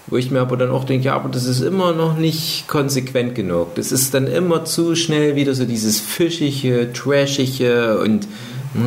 wo 0.07 0.17
ich 0.17 0.31
mir 0.31 0.41
aber 0.41 0.57
dann 0.57 0.71
auch 0.71 0.85
denke, 0.85 1.07
ja, 1.07 1.15
aber 1.15 1.29
das 1.29 1.47
ist 1.47 1.61
immer 1.61 1.93
noch 1.93 2.17
nicht 2.17 2.69
konsequent 2.69 3.35
genug. 3.35 3.75
Das 3.77 3.91
ist 3.91 4.15
dann 4.15 4.27
immer 4.27 4.65
zu 4.65 4.95
schnell 4.97 5.35
wieder 5.35 5.55
so 5.55 5.65
dieses 5.65 6.01
fischige, 6.01 6.93
trashige 6.93 7.99
und 7.99 8.29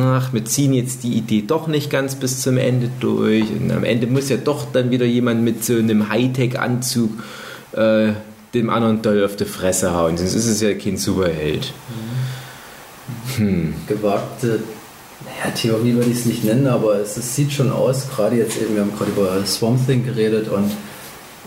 ach, 0.00 0.32
wir 0.32 0.44
ziehen 0.44 0.72
jetzt 0.72 1.02
die 1.02 1.12
Idee 1.12 1.42
doch 1.46 1.66
nicht 1.66 1.90
ganz 1.90 2.14
bis 2.14 2.40
zum 2.40 2.56
Ende 2.56 2.90
durch. 3.00 3.50
Und 3.50 3.72
am 3.72 3.84
Ende 3.84 4.06
muss 4.06 4.28
ja 4.28 4.36
doch 4.36 4.66
dann 4.72 4.90
wieder 4.90 5.06
jemand 5.06 5.42
mit 5.42 5.64
so 5.64 5.74
einem 5.74 6.08
Hightech-Anzug 6.08 7.10
äh, 7.72 8.12
dem 8.54 8.70
anderen 8.70 9.02
doll 9.02 9.24
auf 9.24 9.36
die 9.36 9.44
Fresse 9.44 9.94
hauen. 9.94 10.16
Sonst 10.16 10.34
ist 10.34 10.46
es 10.46 10.60
ja 10.60 10.74
kein 10.74 10.96
Superheld. 10.96 11.72
gewagte 13.86 14.60
naja, 15.24 15.52
Theorie 15.54 15.94
würde 15.94 16.10
ich 16.10 16.18
es 16.18 16.26
nicht 16.26 16.44
nennen, 16.44 16.66
aber 16.66 17.00
es, 17.00 17.16
es 17.16 17.34
sieht 17.34 17.52
schon 17.52 17.72
aus, 17.72 18.08
gerade 18.08 18.36
jetzt 18.36 18.60
eben, 18.60 18.74
wir 18.74 18.82
haben 18.82 18.96
gerade 18.96 19.10
über 19.10 19.44
Swamp 19.46 19.84
Thing 19.86 20.04
geredet 20.04 20.48
und 20.48 20.70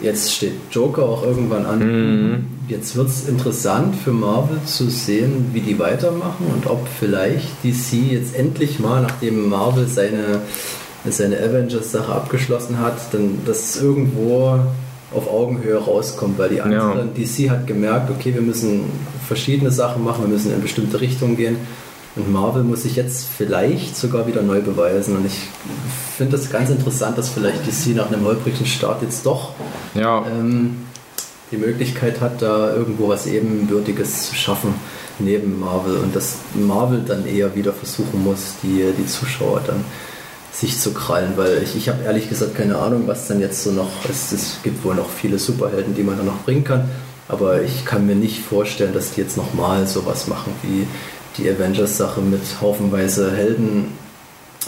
Jetzt 0.02 0.34
steht 0.34 0.54
Joker 0.72 1.04
auch 1.04 1.24
irgendwann 1.24 1.66
an. 1.66 1.80
Mhm. 1.80 2.46
Jetzt 2.68 2.96
wird 2.96 3.10
es 3.10 3.28
interessant 3.28 3.96
für 3.96 4.12
Marvel 4.12 4.60
zu 4.66 4.90
sehen, 4.90 5.50
wie 5.54 5.62
die 5.62 5.78
weitermachen 5.78 6.48
und 6.54 6.68
ob 6.68 6.88
vielleicht 7.00 7.64
DC 7.64 8.12
jetzt 8.12 8.36
endlich 8.36 8.80
mal, 8.80 9.02
nachdem 9.02 9.50
Marvel 9.50 9.88
seine, 9.88 10.42
seine 11.08 11.38
Avengers-Sache 11.38 12.12
abgeschlossen 12.14 12.80
hat, 12.80 13.14
dann 13.14 13.40
das 13.46 13.82
irgendwo 13.82 14.60
auf 15.14 15.30
Augenhöhe 15.30 15.78
rauskommt, 15.78 16.40
weil 16.40 16.50
die 16.50 16.62
anderen, 16.62 17.14
DC 17.14 17.50
hat 17.50 17.68
gemerkt, 17.68 18.10
okay, 18.10 18.34
wir 18.34 18.42
müssen 18.42 18.86
verschiedene 19.28 19.72
Sachen 19.72 20.04
machen, 20.04 20.24
wir 20.24 20.30
müssen 20.30 20.54
in 20.54 20.62
bestimmte 20.62 21.02
Richtungen 21.02 21.36
gehen. 21.36 21.58
Und 22.16 22.32
Marvel 22.32 22.64
muss 22.64 22.84
sich 22.84 22.96
jetzt 22.96 23.26
vielleicht 23.38 23.96
sogar 23.96 24.28
wieder 24.28 24.42
neu 24.42 24.62
beweisen. 24.62 25.16
Und 25.16 25.26
ich 25.26 25.38
finde 26.18 26.38
das 26.38 26.50
ganz 26.50 26.70
interessant, 26.70 27.18
dass 27.18 27.30
vielleicht 27.30 27.66
DC 27.66 27.96
nach 27.96 28.12
einem 28.12 28.26
holprigen 28.26 28.66
Start 28.66 29.02
jetzt 29.02 29.26
doch 29.26 29.54
Ja. 29.94 30.26
ähm, 30.28 30.86
die 31.52 31.58
Möglichkeit 31.58 32.22
hat, 32.22 32.42
da 32.42 32.74
irgendwo 32.74 33.10
was 33.10 33.28
Ebenbürtiges 33.28 34.30
zu 34.30 34.36
schaffen 34.36 34.74
neben 35.20 35.60
Marvel. 35.60 35.98
Und 35.98 36.16
dass 36.16 36.38
Marvel 36.54 37.02
dann 37.06 37.26
eher 37.26 37.56
wieder 37.56 37.74
versuchen 37.74 38.24
muss, 38.24 38.56
die, 38.64 38.86
die 38.98 39.06
Zuschauer 39.06 39.62
dann 39.66 39.84
sich 40.52 40.80
zu 40.80 40.94
krallen, 40.94 41.34
weil 41.38 41.62
ich, 41.64 41.78
ich 41.78 41.88
habe 41.88 42.04
ehrlich 42.04 42.28
gesagt 42.28 42.56
keine 42.56 42.78
Ahnung, 42.78 43.04
was 43.06 43.28
dann 43.28 43.40
jetzt 43.40 43.64
so 43.64 43.72
noch, 43.72 43.90
es, 44.10 44.34
es 44.34 44.58
gibt 44.64 44.84
wohl 44.84 44.96
noch 44.96 45.10
viele 45.10 45.40
Superhelden, 45.40 45.96
die 45.96 46.04
man 46.04 46.18
da 46.18 46.24
noch 46.24 46.44
bringen 46.44 46.66
kann, 46.66 46.90
aber 47.30 47.62
ich 47.62 47.86
kann 47.86 48.06
mir 48.06 48.16
nicht 48.16 48.40
vorstellen, 48.44 48.94
dass 48.94 49.14
die 49.14 49.22
jetzt 49.22 49.38
nochmal 49.38 49.88
sowas 49.88 50.28
machen 50.28 50.54
wie 50.64 50.86
die 51.38 51.50
Avengers-Sache 51.50 52.22
mit 52.22 52.42
haufenweise 52.62 53.36
Helden 53.36 53.92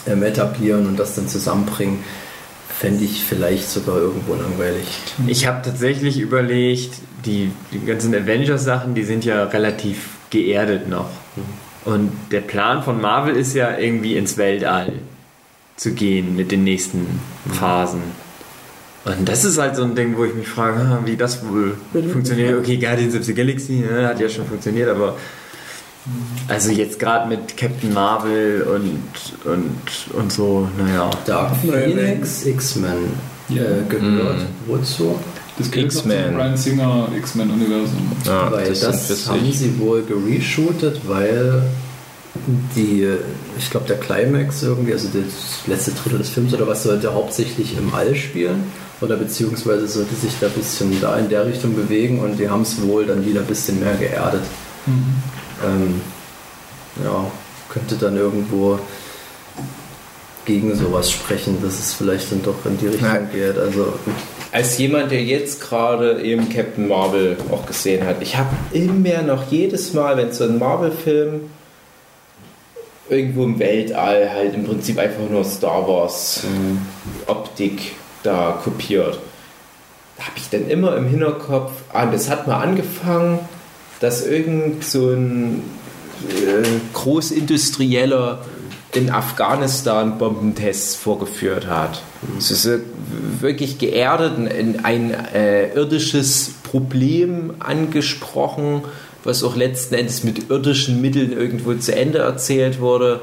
ähm, 0.07 0.23
etablieren 0.23 0.87
und 0.87 0.97
das 0.97 1.15
dann 1.15 1.27
zusammenbringen, 1.27 1.99
fände 2.69 3.03
ich 3.03 3.23
vielleicht 3.23 3.69
sogar 3.69 3.97
irgendwo 3.97 4.33
langweilig. 4.35 4.85
Ich 5.27 5.47
habe 5.47 5.61
tatsächlich 5.63 6.19
überlegt, 6.19 6.95
die, 7.25 7.51
die 7.71 7.85
ganzen 7.85 8.13
Avengers-Sachen, 8.13 8.95
die 8.95 9.03
sind 9.03 9.23
ja 9.25 9.43
relativ 9.45 10.09
geerdet 10.29 10.89
noch. 10.89 11.09
Und 11.85 12.11
der 12.31 12.41
Plan 12.41 12.83
von 12.83 12.99
Marvel 12.99 13.35
ist 13.35 13.53
ja 13.53 13.77
irgendwie 13.77 14.17
ins 14.17 14.37
Weltall 14.37 14.93
zu 15.75 15.93
gehen 15.93 16.35
mit 16.35 16.51
den 16.51 16.63
nächsten 16.63 17.19
Phasen. 17.51 18.01
Und 19.05 19.27
das 19.27 19.43
ist 19.43 19.57
halt 19.57 19.75
so 19.75 19.83
ein 19.83 19.95
Ding, 19.95 20.15
wo 20.17 20.23
ich 20.23 20.33
mich 20.33 20.47
frage, 20.47 20.79
ah, 20.79 21.01
wie 21.05 21.17
das 21.17 21.45
wohl 21.45 21.77
funktioniert. 21.91 22.57
Okay, 22.57 22.77
Guardians 22.77 23.15
of 23.15 23.23
the 23.23 23.33
Galaxy 23.33 23.73
ne, 23.73 24.07
hat 24.07 24.19
ja 24.19 24.29
schon 24.29 24.45
funktioniert, 24.45 24.89
aber 24.89 25.17
also 26.47 26.71
jetzt 26.71 26.99
gerade 26.99 27.29
mit 27.29 27.55
Captain 27.55 27.93
Marvel 27.93 28.63
und, 28.63 29.51
und, 29.51 30.13
und 30.13 30.31
so, 30.31 30.67
naja. 30.77 31.09
Dark 31.25 31.55
Phoenix, 31.57 32.45
X-Men 32.45 33.13
äh, 33.49 33.53
gehört. 33.89 34.39
Mhm. 34.39 34.47
Wozu? 34.67 35.19
Das 35.57 35.67
X-Men. 35.67 36.25
zum 36.25 36.35
Brian 36.35 36.57
Singer 36.57 37.07
X-Men-Universum. 37.15 38.11
ja 38.25 38.51
weil 38.51 38.69
das, 38.69 39.07
für 39.07 39.31
haben 39.31 39.51
sie 39.51 39.79
wohl 39.79 40.03
gereshootet, 40.03 41.01
weil 41.07 41.63
die, 42.75 43.07
ich 43.57 43.69
glaube, 43.69 43.85
der 43.87 43.97
Climax 43.97 44.63
irgendwie, 44.63 44.93
also 44.93 45.07
das 45.13 45.67
letzte 45.67 45.91
Drittel 45.91 46.17
des 46.17 46.29
Films 46.29 46.53
oder 46.53 46.67
was, 46.67 46.83
sollte 46.83 47.13
hauptsächlich 47.13 47.77
im 47.77 47.93
All 47.93 48.15
spielen. 48.15 48.63
Oder 49.01 49.17
beziehungsweise 49.17 49.87
sollte 49.87 50.15
sich 50.15 50.31
da 50.39 50.47
ein 50.47 50.53
bisschen 50.53 50.99
da 51.01 51.17
in 51.17 51.29
der 51.29 51.45
Richtung 51.45 51.75
bewegen 51.75 52.19
und 52.19 52.39
die 52.39 52.49
haben 52.49 52.61
es 52.61 52.81
wohl 52.81 53.05
dann 53.05 53.25
wieder 53.25 53.41
ein 53.41 53.47
bisschen 53.47 53.79
mehr 53.79 53.95
geerdet. 53.95 54.41
Ähm, 55.63 56.01
ja, 57.03 57.25
könnte 57.69 57.95
dann 57.95 58.17
irgendwo 58.17 58.79
gegen 60.45 60.75
sowas 60.75 61.09
sprechen, 61.09 61.57
dass 61.63 61.79
es 61.79 61.93
vielleicht 61.93 62.31
dann 62.31 62.43
doch 62.43 62.65
in 62.65 62.77
die 62.77 62.87
Richtung 62.87 63.07
Ja. 63.07 63.17
geht. 63.17 63.57
Also 63.57 63.93
Als 64.51 64.77
jemand, 64.77 65.11
der 65.11 65.23
jetzt 65.23 65.61
gerade 65.61 66.21
eben 66.21 66.49
Captain 66.49 66.87
Marvel 66.87 67.37
auch 67.51 67.65
gesehen 67.65 68.05
hat, 68.05 68.17
ich 68.21 68.37
habe 68.37 68.49
immer 68.71 69.21
noch 69.23 69.49
jedes 69.49 69.93
Mal, 69.93 70.17
wenn 70.17 70.31
so 70.31 70.43
ein 70.43 70.59
Marvel-Film 70.59 71.49
irgendwo 73.09 73.43
im 73.45 73.57
Weltall 73.59 74.29
halt 74.31 74.53
im 74.53 74.63
Prinzip 74.65 74.97
einfach 74.99 75.27
nur 75.29 75.43
Star 75.43 75.87
Wars 75.87 76.41
Optik 77.27 77.93
da 78.23 78.59
kopiert, 78.63 79.19
habe 80.19 80.37
ich 80.37 80.49
dann 80.49 80.69
immer 80.69 80.95
im 80.97 81.07
Hinterkopf, 81.07 81.71
ah, 81.91 82.05
das 82.05 82.29
hat 82.29 82.47
mal 82.47 82.61
angefangen, 82.61 83.39
dass 84.03 84.27
irgend 84.27 84.83
so 84.83 85.11
ein 85.11 85.63
äh, 86.27 86.67
Großindustrieller 86.91 88.43
in 88.93 89.09
Afghanistan 89.09 90.17
Bombentests 90.17 90.95
vorgeführt 90.95 91.67
hat. 91.67 92.01
Es 92.37 92.51
ist 92.51 92.65
äh, 92.65 92.79
wirklich 93.39 93.77
geerdet, 93.77 94.33
ein, 94.37 94.83
ein 94.83 95.11
äh, 95.33 95.73
irdisches 95.73 96.51
Problem 96.63 97.53
angesprochen, 97.59 98.81
was 99.23 99.41
auch 99.41 99.55
letzten 99.55 99.95
Endes 99.95 100.25
mit 100.25 100.49
irdischen 100.49 100.99
Mitteln 100.99 101.31
irgendwo 101.31 101.73
zu 101.75 101.95
Ende 101.95 102.17
erzählt 102.17 102.81
wurde. 102.81 103.21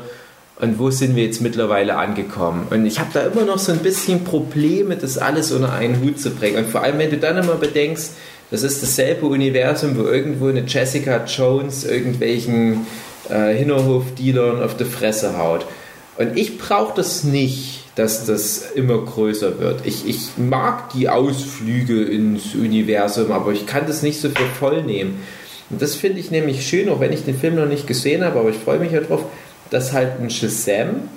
Und 0.60 0.78
wo 0.78 0.90
sind 0.90 1.14
wir 1.14 1.24
jetzt 1.24 1.42
mittlerweile 1.42 1.96
angekommen? 1.96 2.66
Und 2.70 2.86
ich 2.86 3.00
habe 3.00 3.10
da 3.12 3.20
immer 3.20 3.44
noch 3.44 3.58
so 3.58 3.72
ein 3.72 3.80
bisschen 3.80 4.24
Probleme, 4.24 4.96
das 4.96 5.18
alles 5.18 5.52
unter 5.52 5.74
einen 5.74 6.00
Hut 6.00 6.18
zu 6.18 6.30
bringen. 6.30 6.64
Und 6.64 6.70
vor 6.70 6.82
allem, 6.82 6.98
wenn 6.98 7.10
du 7.10 7.18
dann 7.18 7.36
immer 7.36 7.56
bedenkst, 7.56 8.12
das 8.50 8.62
ist 8.62 8.82
dasselbe 8.82 9.26
Universum, 9.26 9.96
wo 9.96 10.02
irgendwo 10.02 10.48
eine 10.48 10.64
Jessica 10.66 11.24
Jones 11.24 11.84
irgendwelchen 11.84 12.86
äh, 13.28 13.54
Hinterhof-Dealern 13.54 14.62
auf 14.62 14.76
die 14.76 14.84
Fresse 14.84 15.38
haut. 15.38 15.66
Und 16.18 16.36
ich 16.36 16.58
brauche 16.58 16.94
das 16.96 17.24
nicht, 17.24 17.84
dass 17.94 18.26
das 18.26 18.72
immer 18.74 18.98
größer 18.98 19.58
wird. 19.58 19.86
Ich, 19.86 20.06
ich 20.08 20.36
mag 20.36 20.90
die 20.90 21.08
Ausflüge 21.08 22.04
ins 22.04 22.54
Universum, 22.54 23.32
aber 23.32 23.52
ich 23.52 23.66
kann 23.66 23.86
das 23.86 24.02
nicht 24.02 24.20
so 24.20 24.28
für 24.30 24.46
voll 24.58 24.82
nehmen. 24.82 25.22
Und 25.70 25.80
das 25.80 25.94
finde 25.94 26.18
ich 26.18 26.30
nämlich 26.30 26.66
schön, 26.66 26.88
auch 26.88 27.00
wenn 27.00 27.12
ich 27.12 27.24
den 27.24 27.38
Film 27.38 27.54
noch 27.54 27.66
nicht 27.66 27.86
gesehen 27.86 28.24
habe, 28.24 28.40
aber 28.40 28.50
ich 28.50 28.56
freue 28.56 28.80
mich 28.80 28.92
ja 28.92 29.00
drauf, 29.00 29.24
dass 29.70 29.92
halt 29.92 30.20
ein 30.20 30.30
Shazam 30.30 31.08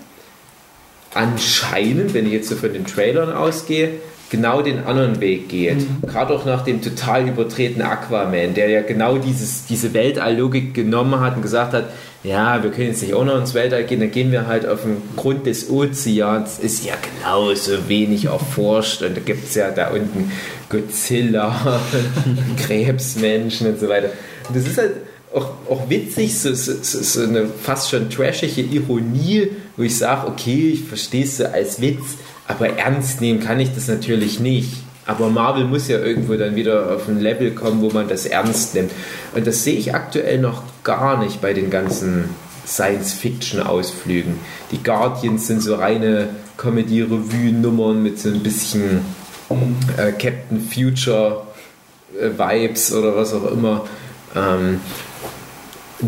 anscheinend, 1.13 2.13
wenn 2.13 2.27
ich 2.27 2.33
jetzt 2.33 2.49
so 2.49 2.55
von 2.55 2.71
den 2.71 2.85
Trailern 2.85 3.31
ausgehe, 3.33 3.91
genau 4.33 4.63
den 4.63 4.83
anderen 4.83 5.21
Weg 5.21 5.47
geht. 5.47 5.85
Gerade 6.01 6.33
auch 6.33 6.43
nach 6.43 6.63
dem 6.63 6.81
total 6.81 7.27
übertretenen 7.27 7.85
Aquaman, 7.85 8.55
der 8.55 8.67
ja 8.67 8.81
genau 8.81 9.19
dieses, 9.19 9.67
diese 9.67 9.93
Weltalllogik 9.93 10.73
genommen 10.73 11.19
hat 11.19 11.35
und 11.35 11.43
gesagt 11.43 11.73
hat, 11.73 11.89
ja, 12.23 12.63
wir 12.63 12.71
können 12.71 12.87
jetzt 12.87 13.03
nicht 13.03 13.13
auch 13.13 13.25
noch 13.25 13.37
ins 13.37 13.53
Weltall 13.53 13.83
gehen, 13.83 13.99
dann 13.99 14.09
gehen 14.09 14.31
wir 14.31 14.47
halt 14.47 14.65
auf 14.65 14.81
den 14.81 15.03
Grund 15.15 15.45
des 15.45 15.69
Ozeans, 15.69 16.57
ist 16.57 16.83
ja 16.83 16.95
genauso 17.19 17.87
wenig 17.87 18.25
erforscht 18.25 19.03
und 19.03 19.15
da 19.15 19.21
gibt 19.21 19.49
es 19.49 19.53
ja 19.53 19.69
da 19.69 19.89
unten 19.89 20.31
Godzilla, 20.67 21.79
Krebsmenschen 22.65 23.67
und 23.67 23.79
so 23.79 23.87
weiter. 23.87 24.09
Und 24.47 24.57
das 24.57 24.65
ist 24.65 24.79
halt 24.79 24.93
auch, 25.31 25.49
auch 25.69 25.89
witzig, 25.89 26.39
so, 26.39 26.55
so, 26.55 26.73
so, 26.81 27.03
so 27.03 27.21
eine 27.21 27.45
fast 27.45 27.91
schon 27.91 28.09
trashige 28.09 28.61
Ironie, 28.61 29.49
wo 29.77 29.83
ich 29.83 29.95
sage, 29.95 30.27
okay, 30.27 30.71
ich 30.73 30.85
verstehe 30.85 31.25
es 31.25 31.37
so 31.37 31.45
als 31.45 31.79
Witz, 31.79 32.17
aber 32.53 32.77
ernst 32.77 33.19
nehmen 33.19 33.39
kann 33.39 33.59
ich 33.59 33.73
das 33.73 33.87
natürlich 33.87 34.39
nicht. 34.39 34.83
Aber 35.05 35.29
Marvel 35.29 35.65
muss 35.65 35.87
ja 35.87 35.97
irgendwo 35.99 36.35
dann 36.35 36.55
wieder 36.55 36.95
auf 36.95 37.09
ein 37.09 37.19
Level 37.19 37.49
kommen, 37.51 37.81
wo 37.81 37.89
man 37.89 38.07
das 38.07 38.27
ernst 38.27 38.75
nimmt. 38.75 38.91
Und 39.35 39.47
das 39.47 39.63
sehe 39.63 39.75
ich 39.75 39.95
aktuell 39.95 40.37
noch 40.37 40.61
gar 40.83 41.17
nicht 41.21 41.41
bei 41.41 41.53
den 41.53 41.71
ganzen 41.71 42.29
Science-Fiction-Ausflügen. 42.65 44.39
Die 44.71 44.81
Guardians 44.81 45.47
sind 45.47 45.61
so 45.61 45.75
reine 45.75 46.29
Comedy-Revue-Nummern 46.57 48.01
mit 48.01 48.17
so 48.19 48.29
ein 48.29 48.41
bisschen 48.41 49.01
äh, 49.97 50.11
Captain 50.11 50.61
Future-Vibes 50.61 52.93
oder 52.93 53.17
was 53.17 53.33
auch 53.33 53.51
immer. 53.51 53.83
Ähm, 54.35 54.79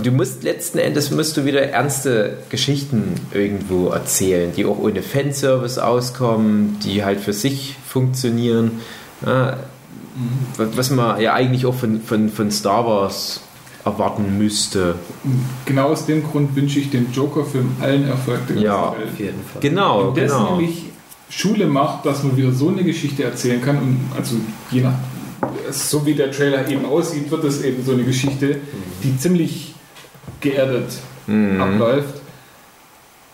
du 0.04 0.12
musst 0.12 0.44
letzten 0.44 0.78
Endes 0.80 1.12
musst 1.12 1.38
du 1.38 1.46
wieder 1.46 1.62
ernste 1.62 2.38
Geschichten 2.50 3.14
irgendwo 3.34 3.90
erzählen, 3.90 4.52
die 4.56 4.66
auch 4.66 4.80
ohne 4.80 5.02
Fanservice 5.02 5.78
auskommen, 5.78 6.78
die 6.84 7.04
halt 7.04 7.20
für 7.20 7.34
sich 7.34 7.76
funktionieren. 7.88 8.72
Ja, 9.26 9.58
was 10.58 10.90
man 10.92 11.20
ja 11.22 11.34
eigentlich 11.34 11.66
auch 11.66 11.76
von, 11.76 12.02
von, 12.02 12.30
von 12.30 12.50
Star 12.52 12.86
Wars 12.86 13.42
erwarten 13.84 14.38
müsste. 14.38 14.96
Genau 15.66 15.90
aus 15.90 16.06
dem 16.06 16.24
Grund 16.24 16.56
wünsche 16.56 16.80
ich 16.80 16.90
dem 16.90 17.12
Joker-Film 17.12 17.74
allen 17.82 18.08
Erfolg 18.08 18.48
der 18.48 18.58
Ja, 18.58 18.76
ganzen 18.88 19.00
Welt. 19.00 19.10
auf 19.14 19.20
jeden 19.20 19.44
Fall. 19.52 19.62
Genau, 19.62 20.16
Wenn 20.16 20.24
das 20.24 20.32
genau. 20.34 20.56
nämlich 20.56 20.84
Schule 21.30 21.68
macht, 21.68 22.06
dass 22.06 22.24
man 22.24 22.36
wieder 22.38 22.52
so 22.52 22.70
eine 22.70 22.84
Geschichte 22.84 23.24
erzählen 23.24 23.62
kann 23.62 23.78
und 23.78 24.00
also 24.18 24.36
je 24.72 24.82
nach 24.82 24.94
so 25.72 26.06
wie 26.06 26.14
der 26.16 26.32
Trailer 26.32 26.68
eben 26.70 26.86
aussieht, 26.86 27.30
wird 27.30 27.44
es 27.44 27.62
eben 27.62 27.84
so 27.86 27.92
eine 27.92 28.04
Geschichte, 28.04 28.58
die 29.04 29.18
ziemlich 29.18 29.75
geerdet 30.42 30.90
Mhm. 31.28 31.62
abläuft. 31.62 32.22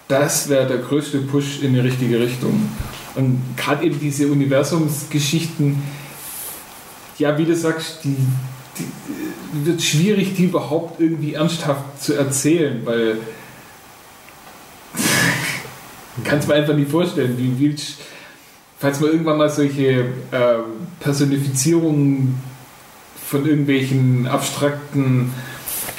Das 0.07 0.49
wäre 0.49 0.67
der 0.67 0.77
größte 0.79 1.19
Push 1.19 1.61
in 1.61 1.73
die 1.73 1.79
richtige 1.79 2.19
Richtung. 2.19 2.69
Und 3.15 3.41
gerade 3.57 3.85
eben 3.85 3.99
diese 3.99 4.27
Universumsgeschichten, 4.27 5.81
ja, 7.17 7.37
wie 7.37 7.45
du 7.45 7.55
sagst, 7.55 8.03
die, 8.03 8.15
die 8.77 9.65
wird 9.65 9.81
schwierig, 9.81 10.35
die 10.35 10.45
überhaupt 10.45 10.99
irgendwie 10.99 11.33
ernsthaft 11.33 12.01
zu 12.01 12.13
erzählen, 12.13 12.81
weil 12.85 13.17
kannst 16.23 16.47
mir 16.47 16.55
einfach 16.55 16.75
nicht 16.75 16.89
vorstellen, 16.91 17.37
wie 17.37 17.59
willst 17.59 17.97
falls 18.79 18.99
man 18.99 19.11
irgendwann 19.11 19.37
mal 19.37 19.49
solche 19.49 20.05
äh, 20.31 20.55
Personifizierungen 20.99 22.41
von 23.27 23.45
irgendwelchen 23.45 24.25
abstrakten 24.25 25.31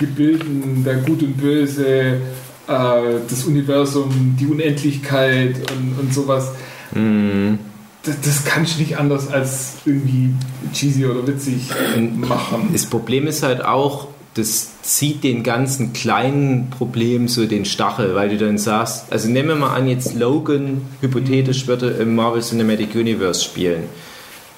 Gebilden, 0.07 0.83
der 0.85 0.97
Gut 0.97 1.23
und 1.23 1.37
Böse, 1.39 1.85
äh, 1.85 2.19
das 2.67 3.45
Universum, 3.45 4.37
die 4.39 4.47
Unendlichkeit 4.47 5.57
und, 5.73 5.99
und 6.01 6.15
sowas, 6.15 6.53
Mhm. 6.95 7.59
das, 8.03 8.21
das 8.21 8.45
kannst 8.45 8.75
du 8.77 8.81
nicht 8.83 8.99
anders 8.99 9.29
als 9.29 9.77
irgendwie 9.87 10.35
cheesy 10.75 11.07
oder 11.07 11.27
witzig 11.27 11.71
machen. 12.17 12.69
Das 12.73 12.85
Problem 12.85 13.27
ist 13.27 13.43
halt 13.43 13.65
auch, 13.65 14.09
das 14.35 14.83
zieht 14.83 15.25
den 15.25 15.43
ganzen 15.43 15.93
kleinen 15.95 16.69
Problemen 16.71 17.29
so 17.29 17.47
den 17.47 17.65
Stachel, 17.65 18.15
weil 18.15 18.29
du 18.31 18.37
dann 18.39 18.59
sagst, 18.59 19.11
also 19.11 19.29
nehmen 19.29 19.49
wir 19.49 19.57
mal 19.57 19.75
an, 19.75 19.89
jetzt 19.89 20.15
Logan 20.15 20.83
hypothetisch 21.01 21.67
würde 21.67 21.89
im 21.91 22.15
Marvel 22.15 22.43
Cinematic 22.43 22.95
Universe 22.95 23.43
spielen. 23.43 23.85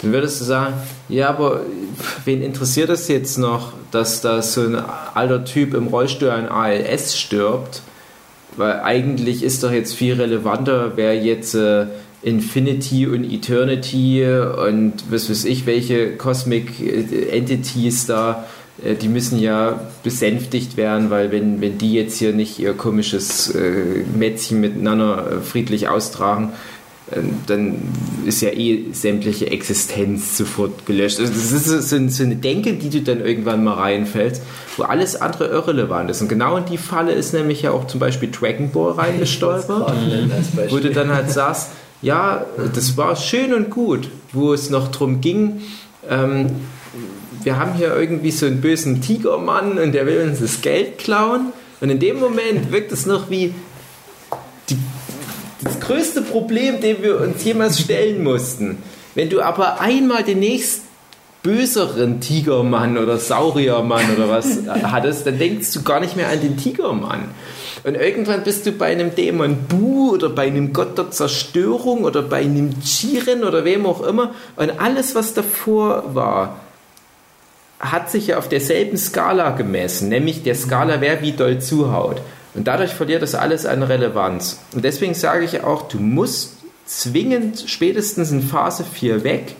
Dann 0.04 0.12
würdest 0.12 0.38
du 0.42 0.44
sagen, 0.44 0.74
ja, 1.08 1.30
aber 1.30 1.62
wen 2.26 2.42
interessiert 2.42 2.90
es 2.90 3.08
jetzt 3.08 3.38
noch, 3.38 3.72
dass 3.90 4.20
da 4.20 4.42
so 4.42 4.60
ein 4.60 4.76
alter 5.14 5.46
Typ 5.46 5.72
im 5.72 5.86
Rollstuhl 5.86 6.28
an 6.28 6.46
ALS 6.46 7.18
stirbt? 7.18 7.80
Weil 8.58 8.80
eigentlich 8.80 9.42
ist 9.42 9.64
doch 9.64 9.72
jetzt 9.72 9.94
viel 9.94 10.12
relevanter, 10.14 10.92
wer 10.96 11.16
jetzt 11.16 11.54
äh, 11.54 11.86
Infinity 12.22 13.06
und 13.06 13.24
Eternity 13.24 14.26
und 14.26 14.92
was 15.08 15.30
weiß 15.30 15.46
ich, 15.46 15.64
welche 15.64 16.16
Cosmic 16.18 16.80
äh, 16.80 17.30
Entities 17.30 18.04
da, 18.04 18.44
äh, 18.84 18.94
die 18.96 19.08
müssen 19.08 19.38
ja 19.38 19.80
besänftigt 20.02 20.76
werden, 20.76 21.08
weil 21.08 21.32
wenn, 21.32 21.62
wenn 21.62 21.78
die 21.78 21.94
jetzt 21.94 22.18
hier 22.18 22.34
nicht 22.34 22.58
ihr 22.58 22.74
komisches 22.74 23.54
äh, 23.54 24.04
Mätzchen 24.16 24.60
miteinander 24.60 25.26
äh, 25.30 25.40
friedlich 25.40 25.88
austragen, 25.88 26.52
dann 27.46 27.76
ist 28.24 28.40
ja 28.40 28.50
eh 28.50 28.92
sämtliche 28.92 29.50
Existenz 29.50 30.38
sofort 30.38 30.86
gelöscht. 30.86 31.20
Also 31.20 31.32
das 31.32 31.52
ist 31.52 31.90
so, 31.90 32.24
eine 32.24 32.36
Denke, 32.36 32.74
die 32.74 32.88
du 32.88 33.02
dann 33.02 33.20
irgendwann 33.20 33.62
mal 33.62 33.74
reinfällst, 33.74 34.42
wo 34.76 34.84
alles 34.84 35.20
andere 35.20 35.48
irrelevant 35.48 36.10
ist. 36.10 36.22
Und 36.22 36.28
genau 36.28 36.56
in 36.56 36.64
die 36.64 36.78
Falle 36.78 37.12
ist 37.12 37.34
nämlich 37.34 37.62
ja 37.62 37.72
auch 37.72 37.86
zum 37.86 38.00
Beispiel 38.00 38.30
Dragon 38.30 38.70
Ball 38.70 38.92
reingestolpert 38.92 39.92
wo 40.70 40.78
du 40.78 40.90
dann 40.90 41.10
halt 41.10 41.30
sagst, 41.30 41.72
ja, 42.00 42.46
das 42.74 42.96
war 42.96 43.16
schön 43.16 43.52
und 43.52 43.70
gut, 43.70 44.08
wo 44.32 44.54
es 44.54 44.70
noch 44.70 44.88
drum 44.88 45.20
ging, 45.20 45.60
ähm, 46.08 46.46
wir 47.42 47.58
haben 47.58 47.74
hier 47.74 47.94
irgendwie 47.94 48.30
so 48.30 48.46
einen 48.46 48.60
bösen 48.60 49.02
Tigermann 49.02 49.78
und 49.78 49.92
der 49.92 50.06
will 50.06 50.26
uns 50.26 50.40
das 50.40 50.62
Geld 50.62 50.98
klauen. 50.98 51.52
Und 51.80 51.90
in 51.90 51.98
dem 51.98 52.18
Moment 52.18 52.72
wirkt 52.72 52.92
es 52.92 53.04
noch 53.04 53.28
wie 53.28 53.54
die, 54.70 54.78
das 55.64 55.80
größte 55.80 56.22
Problem, 56.22 56.80
dem 56.80 57.02
wir 57.02 57.20
uns 57.20 57.42
jemals 57.44 57.80
stellen 57.80 58.22
mussten. 58.22 58.82
Wenn 59.14 59.30
du 59.30 59.40
aber 59.40 59.80
einmal 59.80 60.22
den 60.22 60.40
nächsten 60.40 60.84
böseren 61.42 62.20
Tigermann 62.20 62.96
oder 62.96 63.18
Sauriermann 63.18 64.16
oder 64.16 64.28
was 64.28 64.60
hattest, 64.82 65.26
dann 65.26 65.38
denkst 65.38 65.72
du 65.72 65.82
gar 65.82 66.00
nicht 66.00 66.16
mehr 66.16 66.28
an 66.30 66.40
den 66.40 66.56
Tigermann. 66.56 67.28
Und 67.84 67.96
irgendwann 67.96 68.42
bist 68.44 68.64
du 68.64 68.72
bei 68.72 68.86
einem 68.86 69.14
Dämon 69.14 69.66
Bu 69.68 70.12
oder 70.12 70.30
bei 70.30 70.46
einem 70.46 70.72
Gott 70.72 70.96
der 70.96 71.10
Zerstörung 71.10 72.04
oder 72.04 72.22
bei 72.22 72.38
einem 72.38 72.70
Jiren 72.82 73.44
oder 73.44 73.66
wem 73.66 73.84
auch 73.84 74.02
immer. 74.02 74.30
Und 74.56 74.80
alles, 74.80 75.14
was 75.14 75.34
davor 75.34 76.14
war, 76.14 76.60
hat 77.78 78.10
sich 78.10 78.28
ja 78.28 78.38
auf 78.38 78.48
derselben 78.48 78.96
Skala 78.96 79.50
gemessen, 79.50 80.08
nämlich 80.08 80.42
der 80.42 80.54
Skala, 80.54 81.02
wer 81.02 81.20
wie 81.20 81.32
doll 81.32 81.60
zuhaut. 81.60 82.22
Und 82.54 82.64
dadurch 82.68 82.92
verliert 82.92 83.22
das 83.22 83.34
alles 83.34 83.66
an 83.66 83.82
Relevanz. 83.82 84.60
Und 84.74 84.84
deswegen 84.84 85.14
sage 85.14 85.44
ich 85.44 85.64
auch, 85.64 85.88
du 85.88 85.98
musst 85.98 86.54
zwingend 86.86 87.64
spätestens 87.66 88.30
in 88.30 88.42
Phase 88.42 88.84
4 88.84 89.24
weg 89.24 89.56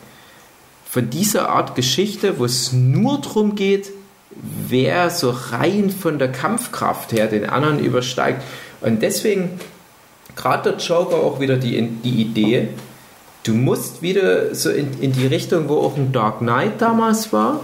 von 0.89 1.11
dieser 1.11 1.49
Art 1.49 1.75
Geschichte, 1.75 2.39
wo 2.39 2.45
es 2.45 2.73
nur 2.73 3.21
darum 3.21 3.57
geht, 3.57 3.91
wer 4.69 5.11
so 5.11 5.35
rein 5.51 5.91
von 5.91 6.19
der 6.19 6.31
Kampfkraft 6.31 7.13
her 7.13 7.27
den 7.27 7.49
anderen 7.49 7.81
übersteigt. 7.81 8.43
Und 8.81 9.03
deswegen 9.03 9.59
gerade 10.37 10.71
der 10.71 10.79
Joker 10.79 11.17
auch 11.17 11.41
wieder 11.41 11.57
die, 11.57 11.81
die 11.83 12.23
Idee, 12.23 12.69
du 13.45 13.55
musst 13.55 14.03
wieder 14.03 14.55
so 14.55 14.71
in, 14.71 15.01
in 15.01 15.13
die 15.13 15.27
Richtung, 15.27 15.69
wo 15.69 15.79
auch 15.79 15.97
ein 15.97 16.13
Dark 16.13 16.39
Knight 16.39 16.81
damals 16.81 17.33
war. 17.33 17.61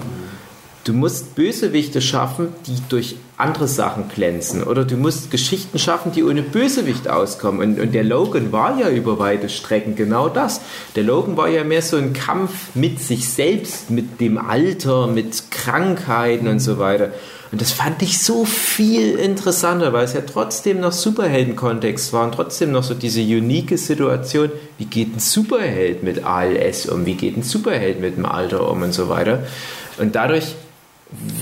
Du 0.85 0.95
musst 0.95 1.35
Bösewichte 1.35 2.01
schaffen, 2.01 2.49
die 2.66 2.77
durch 2.88 3.16
andere 3.37 3.69
Sachen 3.69 4.09
glänzen. 4.09 4.62
Oder 4.62 4.85
du 4.85 4.97
musst 4.97 5.31
Geschichten 5.31 5.79
schaffen, 5.79 6.12
die 6.12 6.25
ohne 6.25 6.43
Bösewicht 6.43 7.09
auskommen. 7.09 7.61
Und, 7.61 7.81
und 7.81 7.93
der 7.93 8.05
Logan 8.05 8.51
war 8.51 8.79
ja 8.79 8.88
über 8.88 9.19
weite 9.19 9.51
Strecken 9.51 9.95
genau 9.95 10.29
das. 10.29 10.62
Der 10.97 11.03
Logan 11.03 11.37
war 11.37 11.49
ja 11.49 11.64
mehr 11.64 11.83
so 11.83 11.97
ein 11.97 12.14
Kampf 12.14 12.75
mit 12.75 12.99
sich 12.99 13.29
selbst, 13.29 13.90
mit 13.90 14.21
dem 14.21 14.38
Alter, 14.38 15.07
mit 15.07 15.51
Krankheiten 15.51 16.49
und 16.49 16.61
so 16.61 16.79
weiter. 16.79 17.12
Und 17.53 17.61
das 17.61 17.73
fand 17.73 18.01
ich 18.03 18.23
so 18.23 18.45
viel 18.45 19.16
interessanter, 19.16 19.93
weil 19.93 20.05
es 20.05 20.12
ja 20.12 20.21
trotzdem 20.21 20.81
noch 20.81 20.93
Superhelden-Kontext 20.93 22.12
war 22.12 22.25
und 22.25 22.33
trotzdem 22.33 22.71
noch 22.71 22.85
so 22.85 22.95
diese 22.95 23.21
unique 23.21 23.77
Situation, 23.77 24.51
wie 24.79 24.85
geht 24.85 25.16
ein 25.16 25.19
Superheld 25.19 26.05
mit 26.05 26.25
ALS 26.25 26.87
um, 26.87 27.07
wie 27.07 27.14
geht 27.14 27.37
ein 27.37 27.43
Superheld 27.43 28.01
mit 28.01 28.16
dem 28.16 28.25
Alter 28.25 28.71
um 28.71 28.83
und 28.83 28.93
so 28.93 29.09
weiter. 29.09 29.43
Und 29.99 30.14
dadurch 30.14 30.55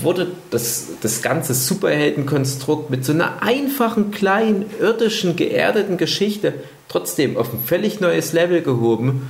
wurde 0.01 0.31
das, 0.49 0.87
das 1.01 1.21
ganze 1.21 1.53
Superheldenkonstrukt 1.53 2.89
mit 2.89 3.05
so 3.05 3.13
einer 3.13 3.43
einfachen, 3.43 4.11
kleinen, 4.11 4.65
irdischen, 4.79 5.35
geerdeten 5.35 5.97
Geschichte 5.97 6.53
trotzdem 6.87 7.37
auf 7.37 7.53
ein 7.53 7.59
völlig 7.63 7.99
neues 7.99 8.33
Level 8.33 8.61
gehoben, 8.61 9.29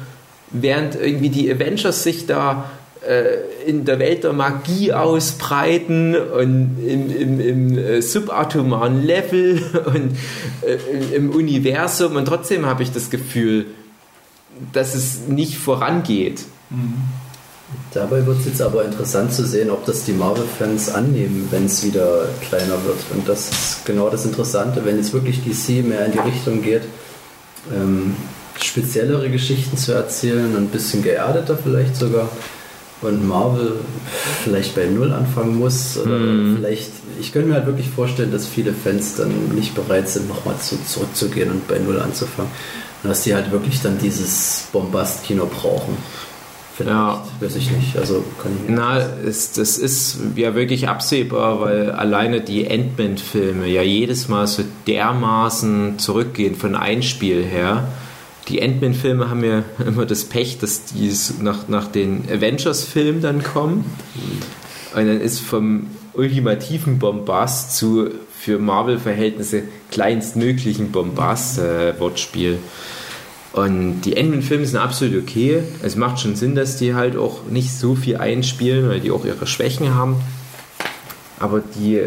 während 0.51 0.95
irgendwie 0.95 1.29
die 1.29 1.51
Avengers 1.51 2.03
sich 2.03 2.25
da 2.25 2.71
äh, 3.05 3.69
in 3.69 3.85
der 3.85 3.99
Welt 3.99 4.23
der 4.23 4.33
Magie 4.33 4.93
ausbreiten 4.93 6.15
und 6.15 6.77
im, 6.85 7.15
im, 7.15 7.39
im 7.39 7.77
äh, 7.77 8.01
subatomaren 8.01 9.03
Level 9.05 9.61
und 9.93 10.17
äh, 10.65 11.15
im 11.15 11.29
Universum 11.29 12.15
und 12.15 12.25
trotzdem 12.25 12.65
habe 12.65 12.83
ich 12.83 12.91
das 12.91 13.09
Gefühl, 13.09 13.67
dass 14.73 14.95
es 14.95 15.27
nicht 15.27 15.57
vorangeht. 15.57 16.43
Dabei 17.93 18.25
wird 18.25 18.39
es 18.39 18.45
jetzt 18.45 18.61
aber 18.61 18.85
interessant 18.85 19.33
zu 19.33 19.45
sehen, 19.45 19.69
ob 19.71 19.85
das 19.85 20.03
die 20.03 20.11
Marvel-Fans 20.11 20.89
annehmen, 20.89 21.47
wenn 21.51 21.65
es 21.65 21.83
wieder 21.83 22.25
kleiner 22.47 22.83
wird. 22.85 22.97
Und 23.13 23.27
das 23.27 23.49
ist 23.49 23.85
genau 23.85 24.09
das 24.09 24.25
Interessante, 24.25 24.83
wenn 24.85 24.97
jetzt 24.97 25.13
wirklich 25.13 25.41
DC 25.43 25.83
mehr 25.85 26.05
in 26.05 26.11
die 26.11 26.19
Richtung 26.19 26.61
geht, 26.61 26.83
ähm, 27.75 28.15
speziellere 28.61 29.29
Geschichten 29.29 29.77
zu 29.77 29.93
erzählen, 29.93 30.55
ein 30.55 30.67
bisschen 30.67 31.01
geerdeter 31.03 31.57
vielleicht 31.57 31.95
sogar. 31.95 32.29
Und 33.01 33.25
Marvel 33.25 33.75
vielleicht 34.43 34.75
bei 34.75 34.85
Null 34.85 35.13
anfangen 35.13 35.55
muss. 35.57 35.97
Oder 35.97 36.17
Mhm. 36.17 36.57
vielleicht, 36.57 36.91
ich 37.19 37.31
könnte 37.31 37.47
mir 37.47 37.55
halt 37.55 37.65
wirklich 37.65 37.89
vorstellen, 37.89 38.31
dass 38.31 38.45
viele 38.45 38.73
Fans 38.73 39.15
dann 39.15 39.31
nicht 39.55 39.73
bereit 39.73 40.09
sind, 40.09 40.27
nochmal 40.27 40.55
zu, 40.59 40.77
zurückzugehen 40.85 41.49
und 41.49 41.67
bei 41.67 41.79
Null 41.79 41.99
anzufangen. 41.99 42.51
Und 43.01 43.09
dass 43.09 43.23
die 43.23 43.33
halt 43.33 43.51
wirklich 43.51 43.81
dann 43.81 43.97
dieses 43.99 44.65
Bombast-Kino 44.73 45.45
brauchen. 45.45 45.95
Vielleicht, 46.79 46.95
Ja. 46.95 47.25
weiß 47.41 47.57
ich 47.57 47.71
nicht. 47.71 47.97
Also 47.97 48.23
kann 48.41 48.53
ich 48.53 48.73
Na, 48.73 48.99
es, 49.25 49.51
das 49.51 49.77
ist 49.77 50.17
ja 50.37 50.55
wirklich 50.55 50.87
absehbar, 50.87 51.59
weil 51.59 51.91
alleine 51.91 52.39
die 52.39 52.69
Ant-Man-Filme 52.69 53.67
ja 53.67 53.81
jedes 53.81 54.29
Mal 54.29 54.47
so 54.47 54.63
dermaßen 54.87 55.99
zurückgehen 55.99 56.55
von 56.55 56.75
Einspiel 56.75 57.43
her. 57.43 57.89
Die 58.47 58.63
Ant-Man-Filme 58.63 59.29
haben 59.29 59.43
ja 59.43 59.63
immer 59.85 60.05
das 60.05 60.23
Pech, 60.23 60.57
dass 60.59 60.85
die 60.85 61.11
nach, 61.41 61.67
nach 61.67 61.87
den 61.87 62.23
Avengers-Filmen 62.31 63.21
dann 63.21 63.43
kommen. 63.43 63.83
Und 64.95 65.05
dann 65.05 65.19
ist 65.19 65.39
vom 65.41 65.87
ultimativen 66.13 66.97
Bombast 66.97 67.75
zu 67.75 68.09
für 68.39 68.57
Marvel-Verhältnisse 68.57 69.63
kleinstmöglichen 69.91 70.91
Bombast, 70.93 71.59
äh. 71.59 71.93
Und 73.53 74.01
die 74.01 74.17
Ant-Man-Filme 74.17 74.65
sind 74.65 74.79
absolut 74.79 75.23
okay. 75.23 75.63
Es 75.81 75.95
macht 75.95 76.19
schon 76.19 76.35
Sinn, 76.35 76.55
dass 76.55 76.77
die 76.77 76.93
halt 76.93 77.17
auch 77.17 77.45
nicht 77.49 77.71
so 77.71 77.95
viel 77.95 78.17
einspielen, 78.17 78.87
weil 78.89 78.99
die 78.99 79.11
auch 79.11 79.25
ihre 79.25 79.47
Schwächen 79.47 79.95
haben. 79.95 80.17
Aber 81.39 81.61
die 81.75 82.01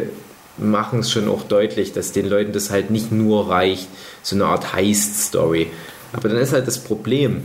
machen 0.58 1.00
es 1.00 1.10
schon 1.10 1.28
auch 1.28 1.42
deutlich, 1.42 1.92
dass 1.92 2.12
den 2.12 2.28
Leuten 2.28 2.52
das 2.52 2.70
halt 2.70 2.90
nicht 2.90 3.10
nur 3.10 3.48
reicht, 3.48 3.88
so 4.22 4.36
eine 4.36 4.44
Art 4.44 4.72
Heist-Story. 4.72 5.68
Aber 6.12 6.28
dann 6.28 6.38
ist 6.38 6.52
halt 6.52 6.66
das 6.66 6.78
Problem, 6.78 7.42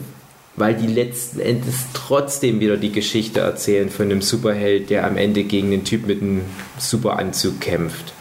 weil 0.58 0.76
die 0.76 0.88
letzten 0.88 1.40
Endes 1.40 1.76
trotzdem 1.94 2.60
wieder 2.60 2.78
die 2.78 2.92
Geschichte 2.92 3.40
erzählen 3.40 3.90
von 3.90 4.06
einem 4.06 4.22
Superheld, 4.22 4.90
der 4.90 5.08
am 5.08 5.18
Ende 5.18 5.44
gegen 5.44 5.72
den 5.72 5.86
Typ 5.86 6.06
mit 6.06 6.22
einem 6.22 6.42
Superanzug 6.78 7.62
kämpft. 7.62 8.14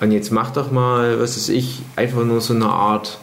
Und 0.00 0.12
jetzt 0.12 0.30
mach 0.30 0.50
doch 0.52 0.70
mal, 0.70 1.18
was 1.20 1.36
weiß 1.36 1.48
ich, 1.50 1.80
einfach 1.96 2.24
nur 2.24 2.40
so 2.40 2.54
eine 2.54 2.68
Art 2.68 3.18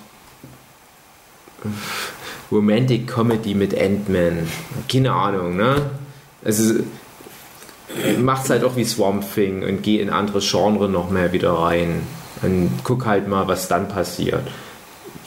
Romantic 2.52 3.08
Comedy 3.08 3.54
mit 3.56 3.80
Ant-Man. 3.80 4.48
Keine 4.92 5.12
Ahnung, 5.14 5.56
ne? 5.58 5.90
Also 6.44 6.76
mach's 8.20 8.50
halt 8.50 8.64
auch 8.64 8.76
wie 8.76 8.86
Swamp 8.86 9.24
Thing 9.34 9.64
und 9.64 9.84
geh 9.84 10.00
in 10.00 10.10
andere 10.10 10.40
Genre 10.40 10.90
noch 10.90 11.10
mehr 11.10 11.34
wieder 11.34 11.52
rein. 11.54 12.02
Und 12.42 12.72
guck 12.84 13.06
halt 13.06 13.28
mal, 13.28 13.48
was 13.48 13.68
dann 13.68 13.88
passiert. 13.88 14.42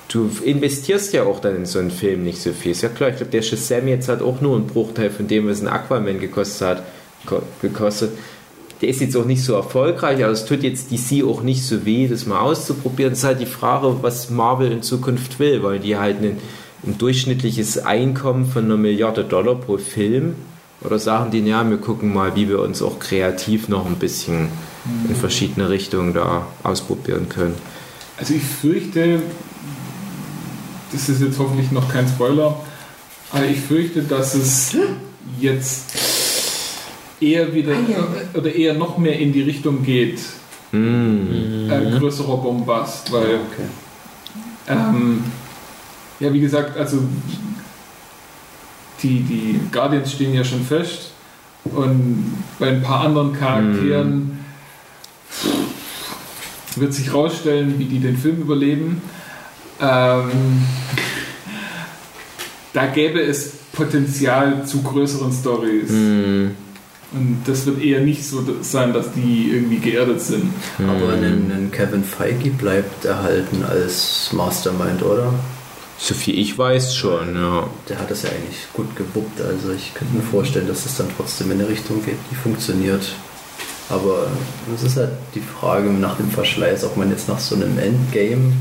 du 0.09 0.31
investierst 0.45 1.13
ja 1.13 1.23
auch 1.25 1.41
dann 1.41 1.57
in 1.57 1.67
so 1.67 1.79
einen 1.79 1.91
Film 1.91 2.25
nicht 2.25 2.41
so 2.43 2.53
viel. 2.53 2.73
Ist 2.73 2.83
ja 2.83 2.89
klar, 2.89 3.11
ich 3.11 3.17
glaube, 3.17 3.31
der 3.33 3.43
Shazam 3.43 3.87
jetzt 3.89 4.09
hat 4.09 4.23
auch 4.23 4.41
nur 4.41 4.57
einen 4.57 4.67
Bruchteil 4.67 5.11
von 5.11 5.29
dem, 5.29 5.49
was 5.49 5.61
ein 5.61 5.69
Aquaman 5.69 6.19
gekostet 6.21 6.67
hat, 6.69 6.83
ko- 7.27 7.43
gekostet. 7.63 8.13
Der 8.81 8.89
ist 8.89 9.01
jetzt 9.01 9.17
auch 9.17 9.27
nicht 9.27 9.45
so 9.45 9.55
erfolgreich, 9.55 10.25
aber 10.25 10.33
es 10.33 10.47
tut 10.47 10.63
jetzt 10.63 10.91
DC 10.91 11.25
auch 11.25 11.43
nicht 11.43 11.65
so 11.65 11.85
weh, 11.85 12.09
das 12.09 12.27
mal 12.27 12.41
auszuprobieren. 12.41 13.13
Es 13.13 13.19
ist 13.21 13.25
halt 13.25 13.41
die 13.41 13.47
Frage, 13.47 13.97
was 14.03 14.31
Marvel 14.31 14.73
in 14.73 14.83
Zukunft 14.83 15.39
will, 15.39 15.63
weil 15.63 15.81
die 15.81 15.99
halt 15.99 16.23
ein, 16.23 16.39
ein 16.87 16.97
durchschnittliches 16.97 17.79
Einkommen 17.79 18.47
von 18.47 18.65
einer 18.65 18.79
Milliarde 18.79 19.25
Dollar 19.25 19.57
pro 19.57 19.77
Film 19.77 20.35
oder 20.83 20.99
sagen 20.99 21.31
die, 21.31 21.41
ja, 21.41 21.69
wir 21.69 21.77
gucken 21.77 22.13
mal, 22.15 22.35
wie 22.37 22.49
wir 22.49 22.61
uns 22.61 22.81
auch 22.81 22.99
kreativ 22.99 23.69
noch 23.69 23.85
ein 23.85 23.97
bisschen 23.97 24.49
in 25.09 25.15
verschiedene 25.15 25.69
Richtungen 25.69 26.15
da 26.15 26.47
ausprobieren 26.63 27.29
können. 27.29 27.55
Also 28.17 28.35
ich 28.35 28.43
fürchte, 28.43 29.21
das 30.91 31.09
ist 31.09 31.21
jetzt 31.21 31.39
hoffentlich 31.39 31.71
noch 31.71 31.89
kein 31.93 32.09
Spoiler, 32.09 32.59
aber 33.31 33.45
ich 33.45 33.61
fürchte, 33.61 34.03
dass 34.03 34.35
es 34.35 34.75
jetzt 35.41 35.93
eher 37.21 37.55
wieder 37.55 37.75
oder 38.35 38.55
eher 38.55 38.75
noch 38.75 38.99
mehr 38.99 39.19
in 39.19 39.33
die 39.33 39.43
Richtung 39.43 39.83
geht. 39.83 40.21
Äh, 40.73 41.99
größerer 41.99 42.37
Bombast, 42.37 43.13
weil 43.13 43.41
ähm, 44.69 45.25
ja 46.21 46.33
wie 46.33 46.41
gesagt, 46.41 46.77
also 46.77 46.99
die, 49.03 49.21
die 49.21 49.61
Guardians 49.73 50.13
stehen 50.13 50.35
ja 50.35 50.45
schon 50.45 50.63
fest 50.63 51.13
und 51.65 52.35
bei 52.59 52.69
ein 52.69 52.83
paar 52.83 53.01
anderen 53.01 53.33
Charakteren 53.33 54.45
wird 56.77 56.95
sich 56.95 57.13
rausstellen, 57.13 57.79
wie 57.79 57.87
die 57.87 57.99
den 57.99 58.17
Film 58.17 58.41
überleben. 58.41 59.03
Ähm, 59.81 60.63
da 62.73 62.87
gäbe 62.87 63.21
es 63.21 63.55
Potenzial 63.73 64.65
zu 64.67 64.83
größeren 64.83 65.33
Stories. 65.33 65.91
Und 67.13 67.43
das 67.47 67.67
wird 67.67 67.83
eher 67.83 68.01
nicht 68.01 68.25
so 68.25 68.45
sein, 68.63 68.93
dass 68.93 69.13
die 69.13 69.51
irgendwie 69.53 69.79
geerdet 69.79 70.21
sind. 70.21 70.53
Aber 70.79 71.13
ein, 71.13 71.51
ein 71.51 71.71
Kevin 71.73 72.05
Feige 72.05 72.51
bleibt 72.51 73.05
erhalten 73.05 73.65
als 73.65 74.31
Mastermind, 74.33 75.03
oder? 75.03 75.33
So 75.99 76.15
viel 76.15 76.39
ich 76.39 76.57
weiß 76.57 76.95
schon, 76.95 77.35
ja. 77.35 77.69
Der 77.89 77.99
hat 77.99 78.11
das 78.11 78.23
ja 78.23 78.31
eigentlich 78.31 78.67
gut 78.73 78.95
gewuppt. 78.97 79.41
Also 79.41 79.73
ich 79.73 79.93
könnte 79.93 80.17
mir 80.17 80.23
vorstellen, 80.23 80.69
dass 80.69 80.87
es 80.87 80.97
dann 80.97 81.09
trotzdem 81.17 81.51
in 81.51 81.61
eine 81.61 81.69
Richtung 81.69 82.03
geht, 82.05 82.17
die 82.31 82.37
funktioniert. 82.37 83.13
Aber 83.89 84.29
es 84.75 84.85
ist 84.85 84.97
halt 84.97 85.11
die 85.35 85.41
Frage 85.41 85.91
nach 85.91 86.17
dem 86.17 86.31
Verschleiß, 86.31 86.85
ob 86.85 86.97
man 86.97 87.11
jetzt 87.11 87.29
nach 87.29 87.41
so 87.41 87.57
einem 87.57 87.77
Endgame, 87.77 88.53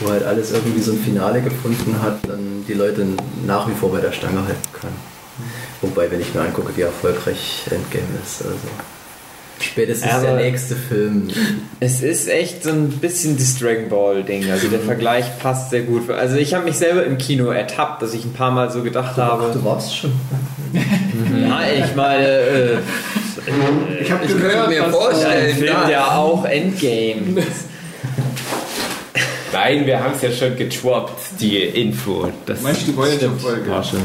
wo 0.00 0.10
halt 0.10 0.22
alles 0.22 0.52
irgendwie 0.52 0.80
so 0.80 0.92
ein 0.92 1.00
Finale 1.00 1.42
gefunden 1.42 1.96
hat, 2.00 2.20
dann 2.28 2.64
die 2.68 2.74
Leute 2.74 3.04
nach 3.46 3.68
wie 3.68 3.74
vor 3.74 3.90
bei 3.90 4.00
der 4.00 4.12
Stange 4.12 4.46
halten 4.46 4.72
kann. 4.72 5.13
Wobei, 5.80 6.10
wenn 6.10 6.20
ich 6.20 6.34
mir 6.34 6.42
angucke, 6.42 6.76
wie 6.76 6.82
erfolgreich 6.82 7.62
Endgame 7.70 8.04
ist, 8.22 8.42
also 8.42 8.56
spätestens 9.60 10.10
Aber- 10.12 10.22
der 10.26 10.36
nächste 10.36 10.76
Film. 10.76 11.28
Es 11.80 12.02
ist 12.02 12.28
echt 12.28 12.64
so 12.64 12.70
ein 12.70 12.88
bisschen 12.90 13.36
das 13.36 13.58
Dragon 13.58 13.88
Ball 13.88 14.22
Ding. 14.22 14.50
Also 14.50 14.68
der 14.68 14.80
Vergleich 14.80 15.24
passt 15.38 15.70
sehr 15.70 15.82
gut. 15.82 16.08
Also 16.10 16.36
ich 16.36 16.54
habe 16.54 16.64
mich 16.64 16.76
selber 16.76 17.04
im 17.04 17.18
Kino 17.18 17.46
ertappt, 17.50 18.02
dass 18.02 18.14
ich 18.14 18.24
ein 18.24 18.32
paar 18.32 18.50
Mal 18.50 18.70
so 18.70 18.82
gedacht 18.82 19.14
Ach, 19.16 19.30
habe. 19.32 19.50
du 19.52 19.64
warst 19.64 19.96
schon. 19.96 20.12
Ja, 20.72 21.60
ich 21.72 21.94
meine, 21.94 22.26
äh, 22.26 22.76
Ich 24.00 24.10
habe 24.10 24.24
Ich 24.24 24.30
könnte 24.38 24.68
mir 24.68 24.84
vorstellen, 24.90 25.54
Film 25.56 25.66
ja. 25.72 25.88
ja 25.90 26.10
auch 26.16 26.44
Endgame. 26.44 27.42
Nein, 29.54 29.86
wir 29.86 30.02
haben 30.02 30.14
es 30.16 30.22
ja 30.22 30.32
schon 30.32 30.56
getroppt, 30.56 31.12
die 31.38 31.58
Info. 31.62 32.28
Das 32.44 32.60
Meinst 32.60 32.82
du 32.82 32.86
die 32.90 32.96
Voyager-Folge? 32.96 33.70
schon. 33.88 34.00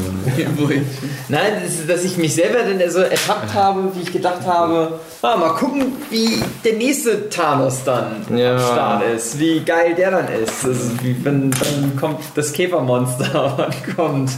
Nein, 1.28 1.52
das 1.64 1.72
ist, 1.74 1.90
dass 1.90 2.04
ich 2.04 2.16
mich 2.16 2.34
selber 2.36 2.58
dann 2.62 2.88
so 2.88 3.00
ertappt 3.00 3.52
habe, 3.52 3.90
wie 3.96 4.02
ich 4.02 4.12
gedacht 4.12 4.46
habe, 4.46 5.00
ah, 5.22 5.36
mal 5.36 5.50
gucken, 5.54 5.86
wie 6.08 6.40
der 6.64 6.74
nächste 6.74 7.28
Thanos 7.28 7.82
dann 7.84 8.24
Ja. 8.36 8.54
am 8.54 8.60
Start 8.60 9.02
ist, 9.16 9.40
wie 9.40 9.58
geil 9.60 9.94
der 9.96 10.12
dann 10.12 10.28
ist. 10.28 10.64
Also, 10.64 10.80
wie, 11.02 11.16
wenn, 11.24 11.50
dann 11.50 11.96
kommt 11.98 12.20
das 12.36 12.52
Käfermonster, 12.52 13.54
wann 13.56 13.96
kommt 13.96 14.30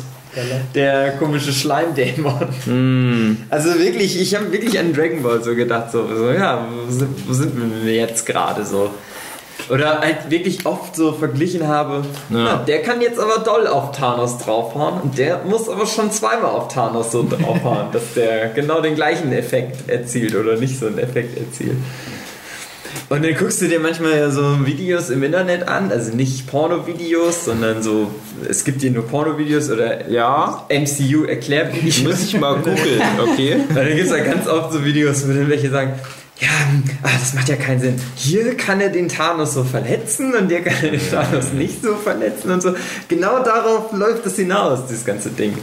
der 0.74 1.12
komische 1.18 1.52
Schleimdämon. 1.52 3.44
Also 3.50 3.78
wirklich, 3.78 4.18
ich 4.18 4.34
habe 4.34 4.50
wirklich 4.50 4.78
an 4.78 4.94
Dragon 4.94 5.22
Ball 5.22 5.44
so 5.44 5.54
gedacht, 5.54 5.90
so, 5.92 6.06
so 6.16 6.30
ja, 6.30 6.66
wo 6.86 6.90
sind, 6.90 7.28
wo 7.28 7.34
sind 7.34 7.52
wir 7.84 7.92
jetzt 7.94 8.24
gerade 8.24 8.64
so? 8.64 8.88
Oder 9.68 10.00
halt 10.00 10.30
wirklich 10.30 10.66
oft 10.66 10.96
so 10.96 11.12
verglichen 11.12 11.68
habe, 11.68 12.03
na, 12.28 12.57
der 12.57 12.82
kann 12.82 13.00
jetzt 13.00 13.18
aber 13.18 13.42
doll 13.44 13.66
auf 13.66 13.92
Thanos 13.96 14.38
draufhauen 14.38 15.00
und 15.03 15.18
der 15.18 15.42
muss 15.44 15.68
aber 15.68 15.86
schon 15.86 16.11
zweimal 16.11 16.50
auf 16.50 16.68
Thanos 16.68 17.12
so 17.12 17.26
draufhauen, 17.28 17.86
dass 17.92 18.14
der 18.14 18.48
genau 18.50 18.80
den 18.80 18.94
gleichen 18.96 19.32
Effekt 19.32 19.88
erzielt 19.88 20.34
oder 20.34 20.57
nicht 20.57 20.78
so 20.78 20.86
einen 20.86 20.98
Effekt 20.98 21.38
erzielt. 21.38 21.76
Und 23.09 23.24
dann 23.24 23.34
guckst 23.34 23.61
du 23.62 23.68
dir 23.68 23.78
manchmal 23.80 24.18
ja 24.18 24.30
so 24.30 24.66
Videos 24.66 25.11
im 25.11 25.22
Internet 25.22 25.68
an, 25.68 25.90
also 25.90 26.14
nicht 26.14 26.46
Porno-Videos, 26.46 27.44
sondern 27.44 27.82
so, 27.82 28.11
es 28.48 28.64
gibt 28.64 28.80
hier 28.80 28.90
nur 28.90 29.07
Porno-Videos 29.07 29.70
oder 29.70 30.09
Ja. 30.11 30.66
MCU 30.68 31.24
Erklärvideos. 31.24 32.03
Muss 32.03 32.22
ich 32.22 32.38
mal 32.38 32.57
googeln, 32.57 33.03
okay? 33.20 33.55
Und 33.68 33.76
dann 33.76 33.86
gibt 33.86 34.00
es 34.00 34.11
ja 34.11 34.24
ganz 34.24 34.46
oft 34.48 34.72
so 34.72 34.84
Videos, 34.84 35.26
wo 35.26 35.32
dann 35.32 35.48
welche 35.48 35.70
sagen, 35.70 35.92
ja, 36.43 36.49
hm, 36.70 36.82
ah, 37.03 37.09
das 37.20 37.34
macht 37.34 37.49
ja 37.49 37.57
keinen 37.57 37.80
Sinn. 37.80 37.97
Hier 38.16 38.57
kann 38.57 38.80
er 38.80 38.88
den 38.88 39.09
Thanos 39.09 39.55
so 39.55 39.62
verletzen 39.62 40.34
und 40.34 40.49
hier 40.49 40.62
kann 40.62 40.74
er 40.82 40.90
den 40.90 41.11
Thanos 41.11 41.53
nicht 41.53 41.82
so 41.82 41.95
verletzen 41.95 42.51
und 42.51 42.61
so. 42.61 42.74
Genau 43.07 43.45
darauf 43.45 43.93
läuft 43.93 44.26
es 44.26 44.36
hinaus, 44.36 44.80
das 44.88 45.05
ganze 45.05 45.30
Ding. 45.30 45.57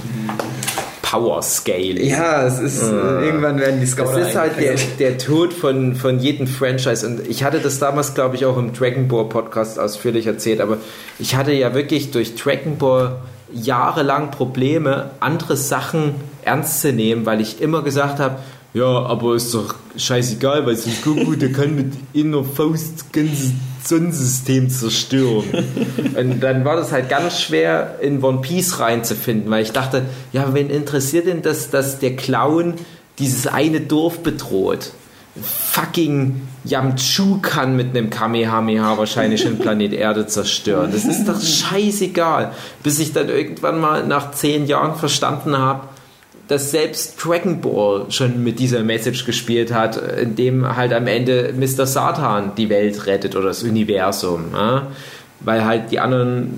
Power 1.02 1.42
Scale. 1.42 2.02
Ja, 2.02 2.46
es 2.46 2.60
ist, 2.60 2.84
äh, 2.84 3.26
irgendwann 3.26 3.60
werden 3.60 3.82
die 3.82 3.88
Scouter 3.88 4.20
Das 4.20 4.30
ist 4.30 4.36
halt 4.36 4.60
der, 4.60 4.76
der 5.00 5.18
Tod 5.18 5.54
von, 5.54 5.96
von 5.96 6.20
jedem 6.20 6.48
Franchise. 6.48 7.06
Und 7.06 7.28
ich 7.28 7.44
hatte 7.44 7.60
das 7.60 7.80
damals, 7.80 8.14
glaube 8.14 8.36
ich, 8.36 8.46
auch 8.46 8.58
im 8.58 8.72
Dragon 8.74 9.08
Ball 9.08 9.26
Podcast 9.28 9.80
ausführlich 9.80 10.28
erzählt. 10.28 10.62
Aber 10.62 10.78
ich 11.18 11.36
hatte 11.36 11.52
ja 11.52 11.74
wirklich 11.74 12.12
durch 12.12 12.36
Dragon 12.36 12.78
Ball 12.78 13.18
jahrelang 13.52 14.32
Probleme, 14.32 15.10
andere 15.20 15.58
Sachen 15.58 16.14
ernst 16.44 16.82
zu 16.82 16.94
nehmen, 16.94 17.26
weil 17.26 17.42
ich 17.42 17.60
immer 17.60 17.82
gesagt 17.82 18.20
habe, 18.20 18.38
ja, 18.74 18.86
aber 18.86 19.36
ist 19.36 19.53
doch 19.53 19.76
scheißegal, 19.97 20.65
weil 20.65 20.76
so 20.76 20.89
ein 20.89 20.97
Goku, 21.03 21.36
der 21.36 21.51
kann 21.51 21.76
mit 21.76 21.93
inner 22.13 22.43
Faust 22.43 22.93
das 22.97 23.11
ganze 23.11 23.51
Sonnensystem 23.84 24.70
zerstören. 24.70 25.45
Und 26.17 26.39
dann 26.41 26.65
war 26.65 26.76
das 26.76 26.91
halt 26.91 27.09
ganz 27.09 27.41
schwer, 27.41 27.97
in 28.01 28.24
One 28.24 28.41
Piece 28.41 28.80
reinzufinden, 28.80 29.49
weil 29.49 29.63
ich 29.63 29.72
dachte, 29.72 30.03
ja, 30.34 30.53
wen 30.53 30.70
interessiert 30.70 31.28
denn 31.28 31.41
das, 31.41 31.70
dass 31.72 31.99
der 31.99 32.15
Clown 32.15 32.76
dieses 33.17 33.47
eine 33.47 33.82
Dorf 33.82 34.20
bedroht? 34.20 34.91
Fucking 35.41 36.41
Yamchu 36.65 37.39
kann 37.41 37.76
mit 37.76 37.95
einem 37.95 38.09
Kamehameha 38.09 38.97
wahrscheinlich 38.97 39.43
den 39.43 39.57
Planet 39.57 39.93
Erde 39.93 40.28
zerstören. 40.28 40.91
Das 40.91 41.05
ist 41.05 41.26
doch 41.26 41.41
scheißegal. 41.41 42.51
Bis 42.84 42.99
ich 42.99 43.13
dann 43.13 43.30
irgendwann 43.30 43.80
mal 43.80 44.05
nach 44.05 44.32
zehn 44.32 44.65
Jahren 44.65 44.95
verstanden 44.95 45.57
habe, 45.57 45.88
dass 46.50 46.72
selbst 46.72 47.24
Dragon 47.24 47.62
Ball 47.62 48.08
schon 48.10 48.43
mit 48.43 48.60
dieser 48.60 48.84
Message 48.84 49.24
gespielt 49.24 49.72
hat, 49.72 49.95
in 49.97 50.36
dem 50.36 50.76
halt 50.76 50.91
am 50.93 51.08
Ende 51.08 51.54
Mr. 51.56 51.86
Satan 51.86 52.52
die 52.58 52.68
Welt 52.70 53.06
rettet 53.06 53.36
oder 53.36 53.50
das 53.50 53.62
Universum. 53.64 54.45
Ja? 54.52 54.88
Weil 55.41 55.64
halt 55.64 55.91
die 55.91 56.00
anderen 56.00 56.58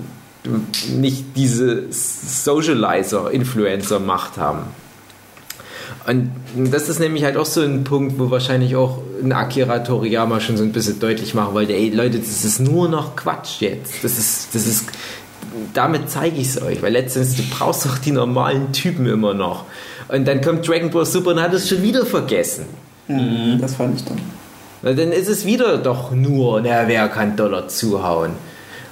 nicht 0.96 1.36
diese 1.36 1.84
Socializer-Influencer-Macht 1.90 4.38
haben. 4.38 4.62
Und 6.06 6.30
das 6.56 6.88
ist 6.88 6.98
nämlich 6.98 7.24
halt 7.24 7.36
auch 7.36 7.46
so 7.46 7.60
ein 7.60 7.84
Punkt, 7.84 8.18
wo 8.18 8.30
wahrscheinlich 8.30 8.74
auch 8.74 8.98
ein 9.22 9.32
Akira 9.32 9.80
Toriyama 9.80 10.40
schon 10.40 10.56
so 10.56 10.64
ein 10.64 10.72
bisschen 10.72 10.98
deutlich 10.98 11.34
machen 11.34 11.52
wollte, 11.54 11.74
ey 11.74 11.90
Leute, 11.90 12.18
das 12.18 12.44
ist 12.44 12.60
nur 12.60 12.88
noch 12.88 13.14
Quatsch 13.14 13.60
jetzt. 13.60 14.02
Das 14.02 14.18
ist, 14.18 14.54
das 14.54 14.66
ist, 14.66 14.86
damit 15.74 16.10
zeige 16.10 16.40
ich 16.40 16.48
es 16.48 16.62
euch, 16.62 16.82
weil 16.82 16.92
letztens, 16.92 17.36
du 17.36 17.42
brauchst 17.50 17.84
doch 17.86 17.98
die 17.98 18.12
normalen 18.12 18.72
Typen 18.72 19.06
immer 19.06 19.34
noch. 19.34 19.64
Und 20.08 20.26
dann 20.26 20.40
kommt 20.40 20.66
Dragon 20.66 20.90
Ball 20.90 21.06
Super 21.06 21.30
und 21.30 21.42
hat 21.42 21.52
es 21.52 21.68
schon 21.68 21.82
wieder 21.82 22.04
vergessen. 22.06 22.66
Mhm, 23.08 23.58
das 23.60 23.74
fand 23.74 23.98
ich 23.98 24.04
dann. 24.04 24.20
Weil 24.82 24.96
dann 24.96 25.12
ist 25.12 25.28
es 25.28 25.46
wieder 25.46 25.78
doch 25.78 26.10
nur, 26.10 26.60
na, 26.60 26.88
wer 26.88 27.08
kann 27.08 27.36
Dollar 27.36 27.68
zuhauen? 27.68 28.32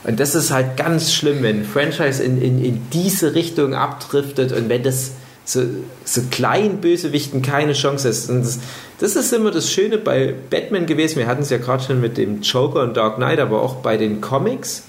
Und 0.04 0.18
das 0.18 0.34
ist 0.34 0.50
halt 0.50 0.76
ganz 0.76 1.12
schlimm, 1.12 1.42
wenn 1.42 1.60
ein 1.60 1.64
Franchise 1.64 2.22
in, 2.22 2.40
in, 2.40 2.64
in 2.64 2.80
diese 2.92 3.34
Richtung 3.34 3.74
abdriftet 3.74 4.52
und 4.52 4.68
wenn 4.68 4.82
das 4.82 5.12
so, 5.44 5.62
so 6.04 6.22
kleinen 6.30 6.80
Bösewichten 6.80 7.42
keine 7.42 7.72
Chance 7.72 8.08
ist. 8.08 8.30
Und 8.30 8.42
das, 8.42 8.60
das 8.98 9.16
ist 9.16 9.32
immer 9.32 9.50
das 9.50 9.70
Schöne 9.70 9.98
bei 9.98 10.34
Batman 10.48 10.86
gewesen. 10.86 11.18
Wir 11.18 11.26
hatten 11.26 11.42
es 11.42 11.50
ja 11.50 11.58
gerade 11.58 11.82
schon 11.82 12.00
mit 12.00 12.16
dem 12.16 12.40
Joker 12.40 12.82
und 12.82 12.96
Dark 12.96 13.16
Knight, 13.16 13.40
aber 13.40 13.60
auch 13.62 13.76
bei 13.76 13.96
den 13.96 14.20
Comics. 14.20 14.84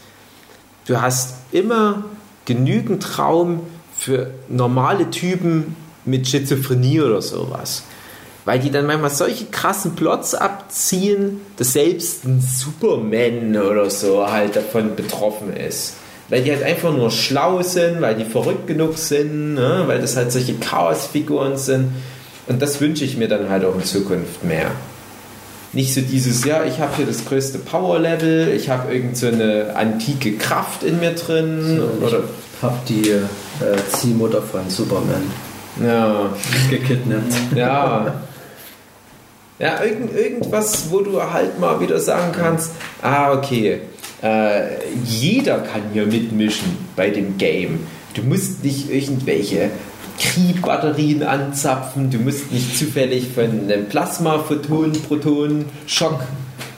Du 0.86 1.02
hast 1.02 1.36
immer 1.52 2.06
genügend 2.46 3.20
Raum 3.20 3.62
für 3.98 4.32
normale 4.50 5.10
Typen 5.12 5.76
mit 6.06 6.28
Schizophrenie 6.28 7.02
oder 7.02 7.22
sowas. 7.22 7.84
Weil 8.46 8.60
die 8.60 8.72
dann 8.72 8.88
manchmal 8.88 9.12
solche 9.12 9.46
krassen 9.46 9.96
Plots 9.96 10.34
abziehen, 10.34 11.42
dass 11.58 11.74
selbst 11.74 12.26
ein 12.26 12.42
Superman 12.42 13.56
oder 13.56 13.90
so 13.92 14.28
halt 14.28 14.56
davon 14.56 14.96
betroffen 14.96 15.56
ist. 15.56 15.98
weil 16.30 16.42
die 16.44 16.52
halt 16.52 16.64
einfach 16.64 16.96
nur 16.96 17.12
schlau 17.12 17.62
sind, 17.62 18.02
weil 18.02 18.16
die 18.16 18.24
verrückt 18.24 18.66
genug 18.66 18.98
sind, 18.98 19.56
ne? 19.56 19.84
weil 19.86 20.00
das 20.00 20.16
halt 20.16 20.32
solche 20.32 20.56
Chaosfiguren 20.56 21.58
sind. 21.58 21.90
Und 22.48 22.62
das 22.62 22.80
wünsche 22.80 23.04
ich 23.04 23.18
mir 23.18 23.28
dann 23.28 23.50
halt 23.50 23.66
auch 23.66 23.76
in 23.76 23.84
Zukunft 23.84 24.44
mehr. 24.44 24.72
Nicht 25.74 25.94
so 25.94 26.02
dieses, 26.02 26.44
ja, 26.44 26.66
ich 26.66 26.80
habe 26.80 26.98
hier 26.98 27.06
das 27.06 27.26
größte 27.26 27.60
Power-Level, 27.60 28.54
ich 28.54 28.70
habe 28.70 28.94
irgend 28.94 29.16
so 29.16 29.28
eine 29.28 29.74
antike 29.76 30.34
Kraft 30.38 30.84
in 30.84 31.00
mir 31.00 31.12
drin. 31.12 31.78
So, 31.78 32.06
oder, 32.06 32.24
Ich 32.58 32.64
hab 32.64 32.86
die 32.86 33.10
äh, 33.10 33.22
Ziehmutter 33.90 34.42
von 34.42 34.70
Superman 34.70 35.24
ja, 35.82 36.30
gekidnappt. 36.70 37.34
ja. 37.56 38.14
Ja, 39.60 39.84
irgend, 39.84 40.16
irgendwas, 40.18 40.90
wo 40.90 41.02
du 41.02 41.22
halt 41.22 41.60
mal 41.60 41.80
wieder 41.80 42.00
sagen 42.00 42.32
kannst, 42.36 42.72
ah, 43.04 43.32
okay, 43.32 43.82
äh, 44.24 44.62
jeder 45.06 45.60
kann 45.60 45.84
hier 45.94 46.08
mitmischen 46.08 46.78
bei 46.96 47.12
dem 47.12 47.38
Game. 47.38 47.82
Du 48.16 48.24
musst 48.24 48.64
nicht 48.64 48.92
irgendwelche 48.92 49.70
Key-Batterien 50.22 51.24
anzapfen, 51.24 52.12
du 52.12 52.20
musst 52.20 52.52
nicht 52.52 52.78
zufällig 52.78 53.30
von 53.34 53.46
einem 53.46 53.88
Plasma-Photon-Proton-Schock 53.88 56.20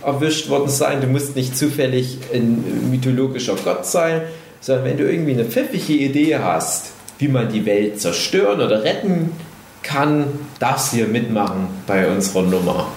erwischt 0.06 0.48
worden 0.50 0.70
sein, 0.70 1.02
du 1.02 1.08
musst 1.08 1.36
nicht 1.36 1.58
zufällig 1.58 2.20
ein 2.34 2.64
mythologischer 2.90 3.58
Gott 3.64 3.86
sein, 3.86 4.22
sondern 4.62 4.86
wenn 4.86 4.96
du 4.98 5.12
irgendwie 5.12 5.34
eine 5.34 5.44
pfiffige 5.44 5.92
Idee 5.94 6.38
hast, 6.38 6.92
wie 7.20 7.28
man 7.28 7.52
die 7.52 7.66
Welt 7.66 8.00
zerstören 8.00 8.62
oder 8.62 8.86
retten 8.86 9.32
kann, 9.82 10.28
darfst 10.60 10.94
du 10.94 10.98
hier 10.98 11.08
mitmachen 11.08 11.68
bei 11.86 12.10
unserer 12.10 12.44
Nummer. 12.44 12.88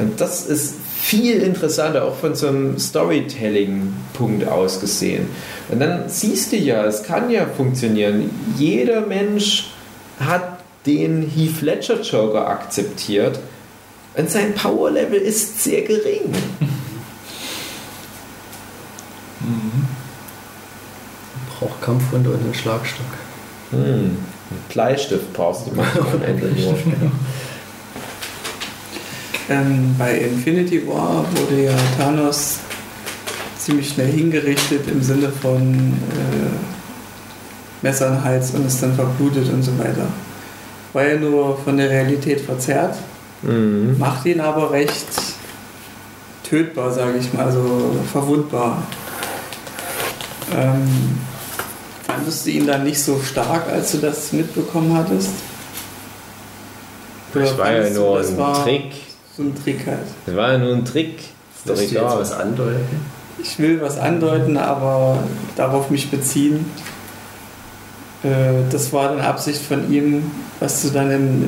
Und 0.00 0.18
das 0.18 0.46
ist 0.46 0.76
viel 1.00 1.42
interessanter, 1.42 2.04
auch 2.04 2.16
von 2.16 2.34
so 2.34 2.48
einem 2.48 2.78
Storytelling-Punkt 2.78 4.46
aus 4.46 4.80
gesehen. 4.80 5.28
Und 5.70 5.80
dann 5.80 6.08
siehst 6.08 6.52
du 6.52 6.56
ja, 6.56 6.84
es 6.84 7.02
kann 7.02 7.30
ja 7.30 7.46
funktionieren. 7.46 8.30
Jeder 8.56 9.00
Mensch 9.06 9.70
hat 10.20 10.60
den 10.86 11.22
Heath 11.22 11.62
Ledger 11.62 12.00
Joker 12.02 12.46
akzeptiert 12.46 13.40
und 14.16 14.30
sein 14.30 14.54
Power-Level 14.54 15.18
ist 15.18 15.62
sehr 15.64 15.82
gering. 15.82 16.34
Braucht 21.58 21.82
Kampfhunde 21.82 22.30
und 22.30 22.42
einen 22.42 22.54
Schlagstock. 22.54 23.06
Hm. 23.70 23.80
Einen 23.82 24.26
Bleistift 24.68 25.32
brauchst 25.32 25.66
du 25.66 25.72
manchmal 25.74 26.14
am 26.14 26.22
Ende 26.22 26.46
nur. 26.46 26.74
Ähm, 29.48 29.94
bei 29.98 30.18
Infinity 30.18 30.86
War 30.86 31.24
wurde 31.34 31.64
ja 31.64 31.72
Thanos 31.98 32.58
ziemlich 33.58 33.88
schnell 33.90 34.10
hingerichtet 34.12 34.86
im 34.88 35.02
Sinne 35.02 35.30
von 35.30 35.60
äh, 35.60 36.50
Messer 37.82 38.10
den 38.10 38.24
Hals 38.24 38.52
und 38.52 38.66
ist 38.66 38.82
dann 38.82 38.94
verblutet 38.94 39.48
und 39.52 39.62
so 39.62 39.76
weiter. 39.78 40.06
War 40.92 41.06
ja 41.06 41.16
nur 41.18 41.56
von 41.58 41.76
der 41.76 41.90
Realität 41.90 42.40
verzerrt, 42.40 42.96
Mhm. 43.42 43.96
macht 43.98 44.26
ihn 44.26 44.40
aber 44.40 44.70
recht 44.70 45.06
tötbar, 46.48 46.92
sage 46.92 47.18
ich 47.18 47.32
mal, 47.32 47.46
also 47.46 47.96
verwundbar. 48.12 48.82
Ähm, 50.54 51.18
fandest 52.06 52.44
du 52.44 52.50
ihn 52.50 52.66
dann 52.66 52.84
nicht 52.84 53.02
so 53.02 53.18
stark, 53.20 53.68
als 53.68 53.92
du 53.92 53.98
das 53.98 54.32
mitbekommen 54.32 54.96
hattest? 54.96 55.30
Das 57.32 57.56
war 57.56 57.72
ja 57.72 57.90
nur 57.90 58.20
ein 58.20 58.64
Trick. 58.64 58.92
So 59.40 59.46
ein 59.48 59.54
Trick 59.64 59.86
halt. 59.86 59.98
Das 60.26 60.36
war 60.36 60.52
ja 60.52 60.58
nur 60.58 60.74
ein 60.74 60.84
Trick. 60.84 61.18
Ist 61.18 61.68
doch 61.68 61.80
egal. 61.80 62.18
was 62.20 62.32
andeuten? 62.32 63.00
Ich 63.42 63.58
will 63.58 63.80
was 63.80 63.96
andeuten, 63.98 64.56
aber 64.58 65.18
darauf 65.56 65.88
mich 65.90 66.10
beziehen. 66.10 66.66
Äh, 68.22 68.28
Das 68.70 68.92
war 68.92 69.08
dann 69.08 69.20
Absicht 69.20 69.62
von 69.62 69.90
ihm, 69.92 70.30
was 70.58 70.82
du 70.82 70.90
dann 70.90 71.10
im, 71.10 71.42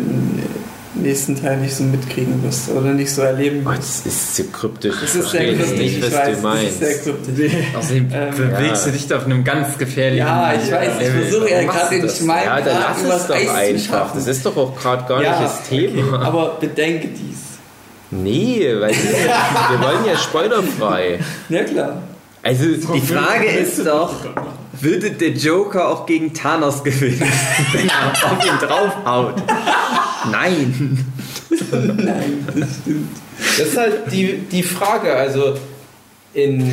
im 0.97 1.03
nächsten 1.03 1.41
Teil 1.41 1.59
nicht 1.59 1.75
so 1.75 1.85
mitkriegen 1.85 2.43
wirst 2.45 2.71
oder 2.71 2.93
nicht 2.93 3.11
so 3.11 3.23
erleben 3.23 3.63
Oh, 3.67 3.71
wirst. 3.71 4.07
das 4.07 4.13
ist 4.15 4.37
zu 4.37 4.45
kryptisch. 4.45 4.95
Das 5.01 5.15
Ich 5.15 5.21
ist 5.21 5.31
sehr 5.31 5.45
kryptisch, 5.55 5.79
nicht, 5.79 5.99
ich 5.99 6.03
was 6.05 6.13
weiß, 6.13 6.25
du 6.25 6.31
das 6.31 6.37
ist 6.39 6.43
meinst. 6.43 6.79
sehr 6.81 6.99
kryptisch. 6.99 7.53
Außerdem 7.79 8.09
Ähm, 8.13 8.35
bewegst 8.37 8.87
ja. 8.87 8.93
du 8.93 8.99
dich 8.99 9.15
auf 9.15 9.25
einem 9.27 9.45
ganz 9.45 9.77
gefährlichen 9.79 10.19
Ja, 10.27 10.53
ich 10.55 10.71
weiß, 10.73 10.91
ich 11.01 11.09
versuche 11.09 11.51
ja 11.51 11.63
gerade 11.63 11.85
du 11.89 11.95
den 11.97 12.03
das? 12.03 12.19
Schmal 12.19 12.45
Ja, 12.45 12.61
dann 12.63 12.77
lass 13.09 13.21
es 13.23 13.27
doch 13.27 13.55
einfach. 13.55 14.15
Das 14.15 14.27
ist 14.27 14.47
doch 14.47 14.57
auch 14.57 14.77
gerade 14.79 15.05
gar 15.07 15.19
nicht 15.21 15.31
das 15.43 15.63
Thema. 15.69 16.17
okay, 16.17 16.25
aber 16.27 16.57
bedenke 16.61 17.09
dies. 17.09 17.52
Nee, 18.13 18.69
weil 18.79 18.93
wir 18.93 19.81
wollen 19.81 20.05
ja 20.07 20.17
spoilerfrei. 20.19 21.19
Ja 21.49 21.65
klar. 21.65 22.03
Also 22.43 22.65
die 22.67 23.01
Frage 23.01 23.47
ist 23.47 23.87
doch, 23.87 24.13
würde 24.81 25.13
der 25.13 25.31
Joker 25.31 25.89
auch 25.89 26.05
gegen 26.05 26.35
Thanos 26.35 26.85
gewinnen, 26.85 27.21
wenn 27.73 27.89
er 27.89 28.11
auf 28.11 28.45
ihn 28.45 28.59
draufhaut? 28.59 29.43
Nein. 30.31 31.07
Nein, 31.71 32.47
das 32.55 32.69
stimmt. 32.83 33.17
Das 33.59 33.69
ist 33.69 33.77
halt 33.77 34.13
die, 34.13 34.39
die 34.39 34.63
Frage. 34.63 35.15
Also 35.15 35.55
in 36.35 36.71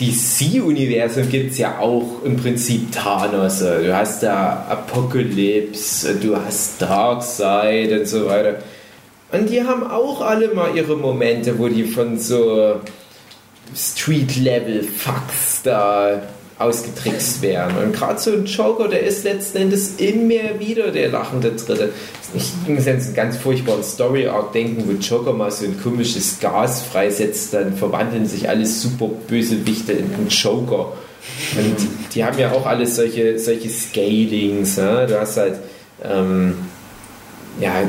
DC-Universum 0.00 1.28
gibt 1.28 1.52
es 1.52 1.58
ja 1.58 1.78
auch 1.78 2.22
im 2.24 2.36
Prinzip 2.36 2.92
Thanos. 2.92 3.58
Du 3.58 3.96
hast 3.96 4.22
da 4.22 4.66
Apocalypse, 4.68 6.14
du 6.14 6.36
hast 6.36 6.80
Darkseid 6.80 7.90
und 7.90 8.06
so 8.06 8.26
weiter. 8.26 8.58
Und 9.36 9.50
die 9.50 9.62
haben 9.62 9.84
auch 9.84 10.20
alle 10.20 10.54
mal 10.54 10.76
ihre 10.76 10.96
Momente, 10.96 11.58
wo 11.58 11.68
die 11.68 11.84
von 11.84 12.18
so 12.18 12.76
Street-Level-Fucks 13.74 15.62
da 15.64 16.22
ausgetrickst 16.58 17.42
werden. 17.42 17.76
Und 17.76 17.92
gerade 17.92 18.18
so 18.18 18.32
ein 18.32 18.46
Joker, 18.46 18.88
der 18.88 19.02
ist 19.02 19.24
letzten 19.24 19.58
Endes 19.58 19.96
immer 19.98 20.58
wieder 20.58 20.90
der 20.90 21.10
lachende 21.10 21.52
Dritte. 21.52 21.90
Ich 22.34 22.52
muss 22.66 22.86
jetzt 22.86 23.06
einen 23.06 23.14
ganz 23.14 23.36
furchtbaren 23.36 23.82
Story-Arc 23.82 24.52
denken, 24.52 24.84
wo 24.86 24.92
Joker 24.92 25.32
mal 25.32 25.50
so 25.50 25.66
ein 25.66 25.78
komisches 25.82 26.40
Gas 26.40 26.82
freisetzt, 26.82 27.52
dann 27.52 27.76
verwandeln 27.76 28.26
sich 28.26 28.48
alle 28.48 28.64
super 28.64 29.08
Bösewichte 29.28 29.92
in 29.92 30.14
einen 30.14 30.28
Joker. 30.28 30.92
Und 31.56 31.76
die 32.14 32.24
haben 32.24 32.38
ja 32.38 32.52
auch 32.52 32.64
alles 32.64 32.96
solche, 32.96 33.38
solche 33.38 33.68
Scalings. 33.68 34.76
Ja? 34.76 35.06
Du 35.06 35.20
hast 35.20 35.36
halt, 35.36 35.56
ähm, 36.02 36.54
ja, 37.60 37.82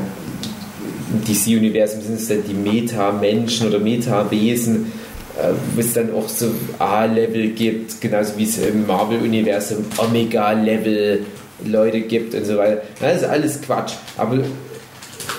DC-Universum 1.25 2.01
sind 2.01 2.15
es 2.15 2.27
dann 2.27 2.43
die 2.47 2.53
Meta-Menschen 2.53 3.67
oder 3.67 3.79
Meta-Wesen, 3.79 4.91
äh, 5.37 5.53
wo 5.73 5.79
es 5.79 5.93
dann 5.93 6.13
auch 6.13 6.27
so 6.27 6.51
A-Level 6.79 7.49
gibt, 7.49 8.01
genauso 8.01 8.37
wie 8.37 8.43
es 8.43 8.57
im 8.57 8.85
Marvel-Universum 8.87 9.85
Omega-Level 9.97 11.25
Leute 11.65 12.01
gibt 12.01 12.35
und 12.35 12.45
so 12.45 12.57
weiter. 12.57 12.81
Das 12.99 13.17
ist 13.17 13.23
alles 13.23 13.61
Quatsch. 13.61 13.93
Aber 14.17 14.39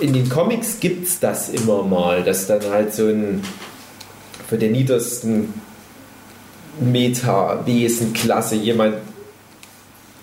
in 0.00 0.12
den 0.12 0.28
Comics 0.28 0.80
gibt 0.80 1.06
es 1.06 1.20
das 1.20 1.48
immer 1.50 1.82
mal, 1.82 2.22
dass 2.22 2.46
dann 2.46 2.62
halt 2.70 2.94
so 2.94 3.06
ein 3.06 3.42
von 4.48 4.58
der 4.58 4.70
niedersten 4.70 5.52
Meta-Wesen-Klasse 6.80 8.56
jemand 8.56 8.94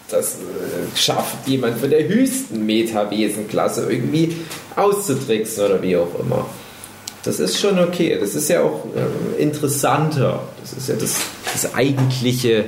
das 0.09 0.35
äh, 0.35 0.97
schafft, 0.97 1.47
jemand 1.47 1.79
von 1.79 1.89
der 1.89 2.07
höchsten 2.07 2.65
Meta-Wesen-Klasse 2.65 3.87
irgendwie 3.91 4.35
auszutricksen 4.75 5.65
oder 5.65 5.81
wie 5.81 5.97
auch 5.97 6.19
immer. 6.19 6.45
Das 7.23 7.39
ist 7.39 7.59
schon 7.59 7.79
okay. 7.79 8.17
Das 8.19 8.35
ist 8.35 8.49
ja 8.49 8.61
auch 8.61 8.85
äh, 8.95 9.41
interessanter. 9.41 10.47
Das 10.61 10.73
ist 10.73 10.89
ja 10.89 10.95
das, 10.95 11.17
das 11.51 11.73
eigentliche 11.73 12.65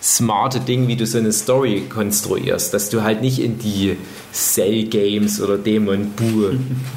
smarte 0.00 0.60
Ding, 0.60 0.86
wie 0.86 0.96
du 0.96 1.06
so 1.06 1.18
eine 1.18 1.32
Story 1.32 1.84
konstruierst, 1.88 2.74
dass 2.74 2.90
du 2.90 3.02
halt 3.02 3.22
nicht 3.22 3.38
in 3.38 3.58
die 3.58 3.96
Cell 4.32 4.84
Games 4.84 5.40
oder 5.40 5.56
Demon 5.56 6.10
Buu 6.10 6.50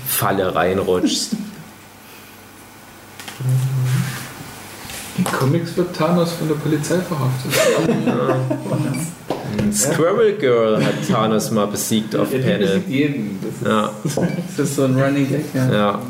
Falle 0.08 0.54
reinrutschst. 0.54 1.32
Comics 5.34 5.76
wird 5.78 5.96
Thanos 5.96 6.32
von 6.34 6.48
der 6.48 6.56
Polizei 6.56 6.98
verhaftet. 7.00 7.52
Squirrel 9.74 10.34
Girl 10.38 10.84
hat 10.84 10.94
Thanos 11.10 11.52
mal 11.52 11.68
besiegt 11.68 12.16
auf 12.16 12.32
Ja, 12.32 12.40
Panel. 12.40 12.60
besiegt 12.68 12.90
jeden. 12.90 13.40
Das 13.42 13.52
ist 13.62 13.68
Ja, 13.68 13.92
Das 14.58 14.70
ist 14.70 14.76
so 14.76 14.84
ein 14.84 15.00
Running 15.00 15.30
Gag, 15.30 15.46
ja. 15.54 15.72
ja. 15.74 16.02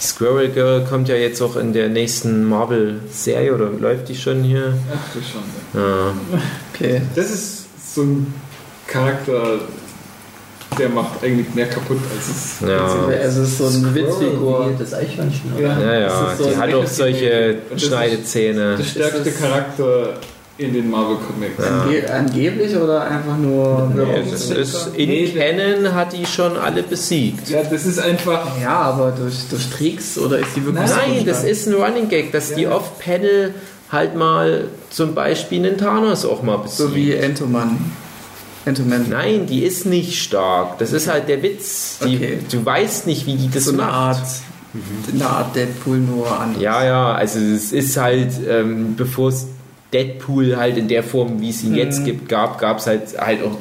Squirrel 0.00 0.48
Girl 0.50 0.84
kommt 0.84 1.08
ja 1.08 1.14
jetzt 1.14 1.40
auch 1.40 1.56
in 1.56 1.72
der 1.72 1.88
nächsten 1.88 2.44
Marvel-Serie 2.44 3.54
oder 3.54 3.70
läuft 3.70 4.08
die 4.08 4.16
schon 4.16 4.42
hier? 4.42 4.74
Ach 4.92 5.14
du 5.14 5.20
schon. 5.20 5.80
Ja. 5.80 6.12
Okay. 6.74 7.00
Das 7.14 7.30
ist 7.30 7.64
so 7.94 8.02
ein 8.02 8.34
Charakter, 8.86 9.60
der 10.78 10.88
macht 10.88 11.22
eigentlich 11.22 11.54
mehr 11.54 11.66
kaputt 11.66 11.98
als 12.16 12.28
es. 12.28 12.68
Ja. 12.68 12.84
Also 13.22 13.42
es 13.42 13.48
ist 13.48 13.58
so 13.58 13.66
eine 13.66 13.94
Witzfigur. 13.94 14.70
Das 14.78 14.94
Eichhörnchen. 14.94 15.52
Ja, 15.60 15.80
Ja, 15.80 15.92
ja, 16.00 16.08
das 16.28 16.38
so 16.38 16.44
die 16.44 16.50
ein 16.54 16.60
hat 16.60 16.74
auch 16.74 16.86
solche 16.86 17.56
das 17.70 17.82
Schneidezähne. 17.82 18.76
Der 18.76 18.84
stärkste 18.84 19.22
das- 19.30 19.38
Charakter 19.40 20.14
in 20.56 20.72
den 20.72 20.88
Marvel 20.88 21.16
Comics. 21.16 21.54
Ja. 21.58 21.82
Ange 21.82 22.12
angeblich 22.12 22.76
oder 22.76 23.02
einfach 23.02 23.36
nur. 23.36 23.90
Nee, 23.94 24.22
das 24.30 24.50
ist, 24.50 24.90
in 24.96 25.34
Canon 25.34 25.92
hat 25.94 26.12
die 26.12 26.24
schon 26.26 26.56
alle 26.56 26.84
besiegt. 26.84 27.48
Ja, 27.50 27.62
das 27.64 27.84
ist 27.84 27.98
einfach. 27.98 28.46
Ja, 28.62 28.82
aber 28.82 29.10
durch, 29.18 29.34
durch 29.50 29.68
Tricks 29.70 30.16
oder 30.16 30.38
ist 30.38 30.50
die 30.54 30.64
wirklich 30.64 30.88
so 30.88 30.94
Nein, 30.94 31.14
stark? 31.14 31.26
das 31.26 31.42
ist 31.44 31.66
ein 31.66 31.74
Running 31.74 32.08
Gag, 32.08 32.30
dass 32.30 32.54
die 32.54 32.62
Ja. 32.62 32.70
off-Panel 32.76 33.52
halt 33.90 34.14
mal 34.14 34.64
zum 34.90 35.14
Beispiel 35.14 35.66
einen 35.66 35.76
Thanos 35.76 36.24
auch 36.24 36.42
mal 36.44 36.58
besiegt. 36.58 36.78
So 36.78 36.94
wie 36.94 37.12
Entoman. 37.14 37.90
Entoman. 38.66 39.06
Nein, 39.10 39.46
die 39.46 39.62
ist 39.64 39.84
nicht 39.86 40.22
stark. 40.22 40.78
Das 40.78 40.92
ist 40.92 41.08
halt 41.08 41.28
der 41.28 41.42
Witz. 41.42 41.98
Die, 42.04 42.16
Okay. 42.16 42.38
Du 42.50 42.64
weißt 42.64 43.06
nicht, 43.06 43.26
wie 43.26 43.34
die 43.36 43.50
das 43.50 43.64
So 43.64 43.70
eine 43.72 43.82
macht. 43.82 43.92
Art, 43.92 44.26
eine 45.12 45.26
Art 45.28 45.54
Deadpool 45.54 45.98
nur 45.98 46.30
an. 46.40 46.58
Ja, 46.60 46.84
ja, 46.84 47.12
also 47.14 47.38
es 47.38 47.72
ist 47.72 47.96
halt, 47.96 48.32
ähm, 48.48 48.94
bevor 48.96 49.28
es 49.28 49.46
Deadpool 49.92 50.56
halt 50.56 50.76
in 50.76 50.88
der 50.88 51.02
Form, 51.04 51.40
wie 51.40 51.50
es 51.50 51.62
ihn 51.62 51.74
jetzt 51.74 52.00
Mhm. 52.00 52.04
gibt, 52.04 52.28
gab, 52.28 52.58
gab 52.58 52.78
es 52.78 52.86
halt, 52.86 53.02
halt 53.18 53.42
auch 53.44 53.56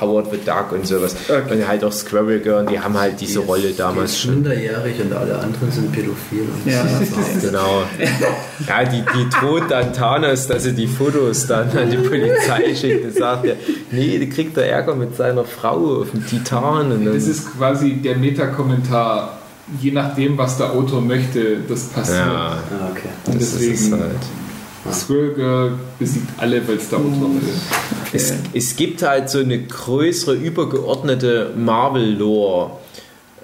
Howard 0.00 0.28
the 0.30 0.38
Duck 0.38 0.72
und 0.72 0.86
sowas. 0.86 1.14
Okay. 1.28 1.54
Und 1.60 1.68
halt 1.68 1.82
auch 1.84 1.92
Squirrel 1.92 2.40
Girl, 2.40 2.60
und 2.60 2.70
die 2.70 2.78
haben 2.80 2.98
halt 2.98 3.20
diese 3.20 3.40
Die 3.40 3.46
Rolle 3.46 3.68
ist- 3.68 3.78
damals 3.80 4.10
die 4.12 4.16
ist 4.16 4.22
schon. 4.22 4.34
minderjährig 4.34 4.94
und 5.00 5.12
alle 5.12 5.38
anderen 5.38 5.70
sind 5.70 5.92
pädophil. 5.92 6.42
Und 6.42 6.70
Ja. 6.72 6.82
ist. 6.82 7.12
Genau. 7.42 7.82
Ja, 8.68 8.84
die, 8.84 9.02
die 9.14 9.28
droht 9.30 9.70
dann 9.70 9.92
Thanos, 9.92 10.46
dass 10.46 10.66
er 10.66 10.72
die 10.72 10.86
Fotos 10.86 11.46
dann 11.46 11.70
an 11.76 11.90
die 11.90 11.96
Polizei 11.96 12.74
schickt 12.74 13.04
und 13.04 13.14
sagt, 13.16 13.44
ja, 13.46 13.54
nee, 13.90 14.18
die 14.18 14.28
kriegt 14.28 14.56
er 14.56 14.66
Ärger 14.68 14.94
mit 14.94 15.16
seiner 15.16 15.44
Frau 15.44 16.00
auf 16.02 16.10
dem 16.10 16.26
Titan. 16.26 16.92
Und 16.92 17.04
Das 17.06 17.26
ist 17.26 17.56
quasi 17.56 17.94
der 17.94 18.16
Metakommentar. 18.16 19.38
Je 19.80 19.90
nachdem, 19.92 20.36
was 20.36 20.58
der 20.58 20.70
Autor 20.72 21.00
möchte, 21.00 21.58
das 21.68 21.84
passiert. 21.84 22.18
ja, 22.18 22.56
Ah, 22.58 22.88
okay. 22.90 23.08
Und 23.26 23.36
das 23.36 23.42
ist 23.42 23.54
es 23.54 23.68
deswegen 23.68 24.00
halt. 24.02 24.10
Squirrel 24.90 25.34
Girl 25.34 25.72
besiegt 25.98 26.28
alle, 26.38 26.66
weil 26.66 26.76
es 26.76 26.88
der 26.88 26.98
Autor 26.98 27.34
will. 27.34 27.54
Es, 28.12 28.34
es 28.52 28.76
gibt 28.76 29.02
halt 29.02 29.30
so 29.30 29.38
eine 29.38 29.62
größere, 29.62 30.34
übergeordnete 30.34 31.52
Marvel-Lore, 31.56 32.72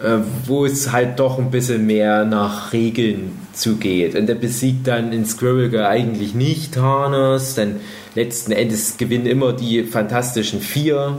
äh, 0.02 0.18
wo 0.46 0.66
es 0.66 0.90
halt 0.92 1.18
doch 1.20 1.38
ein 1.38 1.50
bisschen 1.50 1.86
mehr 1.86 2.24
nach 2.24 2.72
Regeln 2.72 3.38
zugeht. 3.52 4.14
Und 4.14 4.26
der 4.26 4.34
besiegt 4.34 4.86
dann 4.86 5.12
in 5.12 5.24
Squirrel 5.24 5.70
Girl 5.70 5.86
eigentlich 5.86 6.34
nicht 6.34 6.74
Thanos, 6.74 7.54
denn 7.54 7.76
letzten 8.14 8.52
Endes 8.52 8.96
gewinnen 8.96 9.26
immer 9.26 9.52
die 9.52 9.84
Fantastischen 9.84 10.60
Vier. 10.60 11.18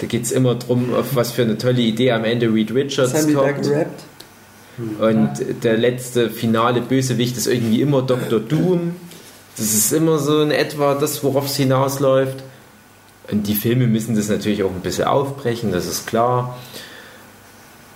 Da 0.00 0.06
geht 0.06 0.22
es 0.22 0.32
immer 0.32 0.54
darum, 0.54 0.94
auf 0.94 1.14
was 1.14 1.32
für 1.32 1.42
eine 1.42 1.58
tolle 1.58 1.80
Idee 1.80 2.12
am 2.12 2.24
Ende 2.24 2.52
Reed 2.52 2.74
Richards 2.74 3.12
Das 3.12 3.24
haben 3.24 3.34
da 3.34 3.52
kommt. 3.52 3.68
Und 4.98 5.64
der 5.64 5.76
letzte 5.76 6.30
finale 6.30 6.80
Bösewicht 6.80 7.36
ist 7.36 7.46
irgendwie 7.46 7.82
immer 7.82 8.02
Dr. 8.02 8.40
Doom. 8.40 8.96
Das 9.56 9.74
ist 9.74 9.92
immer 9.92 10.18
so 10.18 10.40
in 10.42 10.50
etwa 10.50 10.94
das, 10.94 11.22
worauf 11.22 11.46
es 11.46 11.56
hinausläuft. 11.56 12.42
Und 13.30 13.46
die 13.46 13.54
Filme 13.54 13.86
müssen 13.86 14.16
das 14.16 14.28
natürlich 14.28 14.62
auch 14.62 14.70
ein 14.70 14.80
bisschen 14.80 15.04
aufbrechen, 15.04 15.72
das 15.72 15.86
ist 15.86 16.06
klar. 16.06 16.58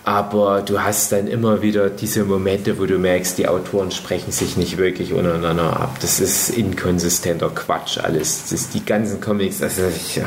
Aber 0.03 0.61
du 0.61 0.81
hast 0.81 1.11
dann 1.11 1.27
immer 1.27 1.61
wieder 1.61 1.89
diese 1.89 2.23
Momente, 2.23 2.79
wo 2.79 2.85
du 2.85 2.97
merkst, 2.97 3.37
die 3.37 3.47
Autoren 3.49 3.91
sprechen 3.91 4.31
sich 4.31 4.55
nicht 4.55 4.77
wirklich 4.77 5.11
untereinander 5.11 5.77
ab. 5.81 5.97
Das 5.99 6.21
ist 6.21 6.49
inkonsistenter 6.49 7.49
Quatsch 7.49 7.97
alles. 7.97 8.43
Das 8.43 8.53
ist 8.53 8.73
die 8.73 8.85
ganzen 8.85 9.19
Comics, 9.19 9.61
also 9.61 9.81
ja, 10.15 10.25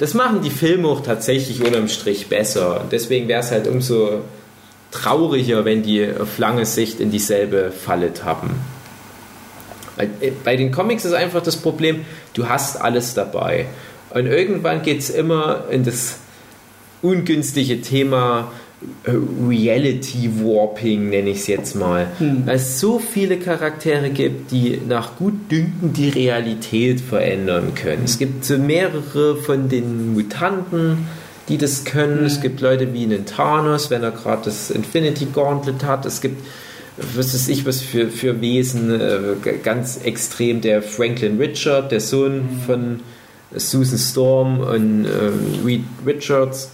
das 0.00 0.14
machen 0.14 0.40
die 0.40 0.50
Filme 0.50 0.88
auch 0.88 1.02
tatsächlich 1.02 1.62
unterm 1.62 1.88
Strich 1.88 2.28
besser. 2.28 2.80
Und 2.80 2.92
deswegen 2.92 3.28
wäre 3.28 3.40
es 3.40 3.50
halt 3.50 3.68
umso 3.68 4.22
trauriger, 4.90 5.66
wenn 5.66 5.82
die 5.82 6.08
auf 6.18 6.38
lange 6.38 6.64
Sicht 6.64 7.00
in 7.00 7.10
dieselbe 7.10 7.72
Falle 7.72 8.14
tappen. 8.14 8.52
Äh, 9.96 10.30
Bei 10.44 10.56
den 10.56 10.72
Comics 10.72 11.04
ist 11.04 11.14
einfach 11.14 11.42
das 11.42 11.56
Problem, 11.56 12.04
du 12.34 12.48
hast 12.48 12.80
alles 12.80 13.14
dabei. 13.14 13.66
Und 14.10 14.26
irgendwann 14.26 14.82
geht 14.82 15.00
es 15.00 15.10
immer 15.10 15.64
in 15.70 15.84
das 15.84 16.18
ungünstige 17.02 17.80
Thema 17.80 18.50
äh, 19.04 19.12
Reality 19.48 20.30
Warping, 20.40 21.10
nenne 21.10 21.30
ich 21.30 21.38
es 21.38 21.46
jetzt 21.46 21.74
mal. 21.74 22.06
Weil 22.46 22.56
es 22.56 22.80
so 22.80 22.98
viele 22.98 23.38
Charaktere 23.38 24.10
gibt, 24.10 24.50
die 24.50 24.80
nach 24.86 25.16
Gutdünken 25.16 25.92
die 25.92 26.10
Realität 26.10 27.00
verändern 27.00 27.74
können. 27.74 28.02
Es 28.04 28.18
gibt 28.18 28.44
so 28.44 28.58
mehrere 28.58 29.36
von 29.36 29.68
den 29.68 30.14
Mutanten, 30.14 31.06
die 31.48 31.58
das 31.58 31.84
können. 31.84 32.24
Es 32.24 32.40
gibt 32.40 32.60
Leute 32.60 32.92
wie 32.94 33.04
einen 33.04 33.26
Thanos, 33.26 33.90
wenn 33.90 34.02
er 34.02 34.12
gerade 34.12 34.42
das 34.44 34.70
Infinity 34.70 35.26
Gauntlet 35.32 35.84
hat. 35.84 36.06
Es 36.06 36.20
gibt 36.20 36.42
was 36.96 37.34
weiß 37.34 37.48
ich, 37.48 37.66
was 37.66 37.80
für, 37.80 38.08
für 38.08 38.40
Wesen, 38.40 39.00
äh, 39.00 39.52
ganz 39.62 39.98
extrem 40.04 40.60
der 40.60 40.82
Franklin 40.82 41.38
Richard, 41.38 41.90
der 41.90 42.00
Sohn 42.00 42.60
von 42.66 43.00
Susan 43.54 43.98
Storm 43.98 44.60
und 44.60 45.06
ähm, 45.06 45.64
Reed 45.64 45.84
Richards, 46.06 46.70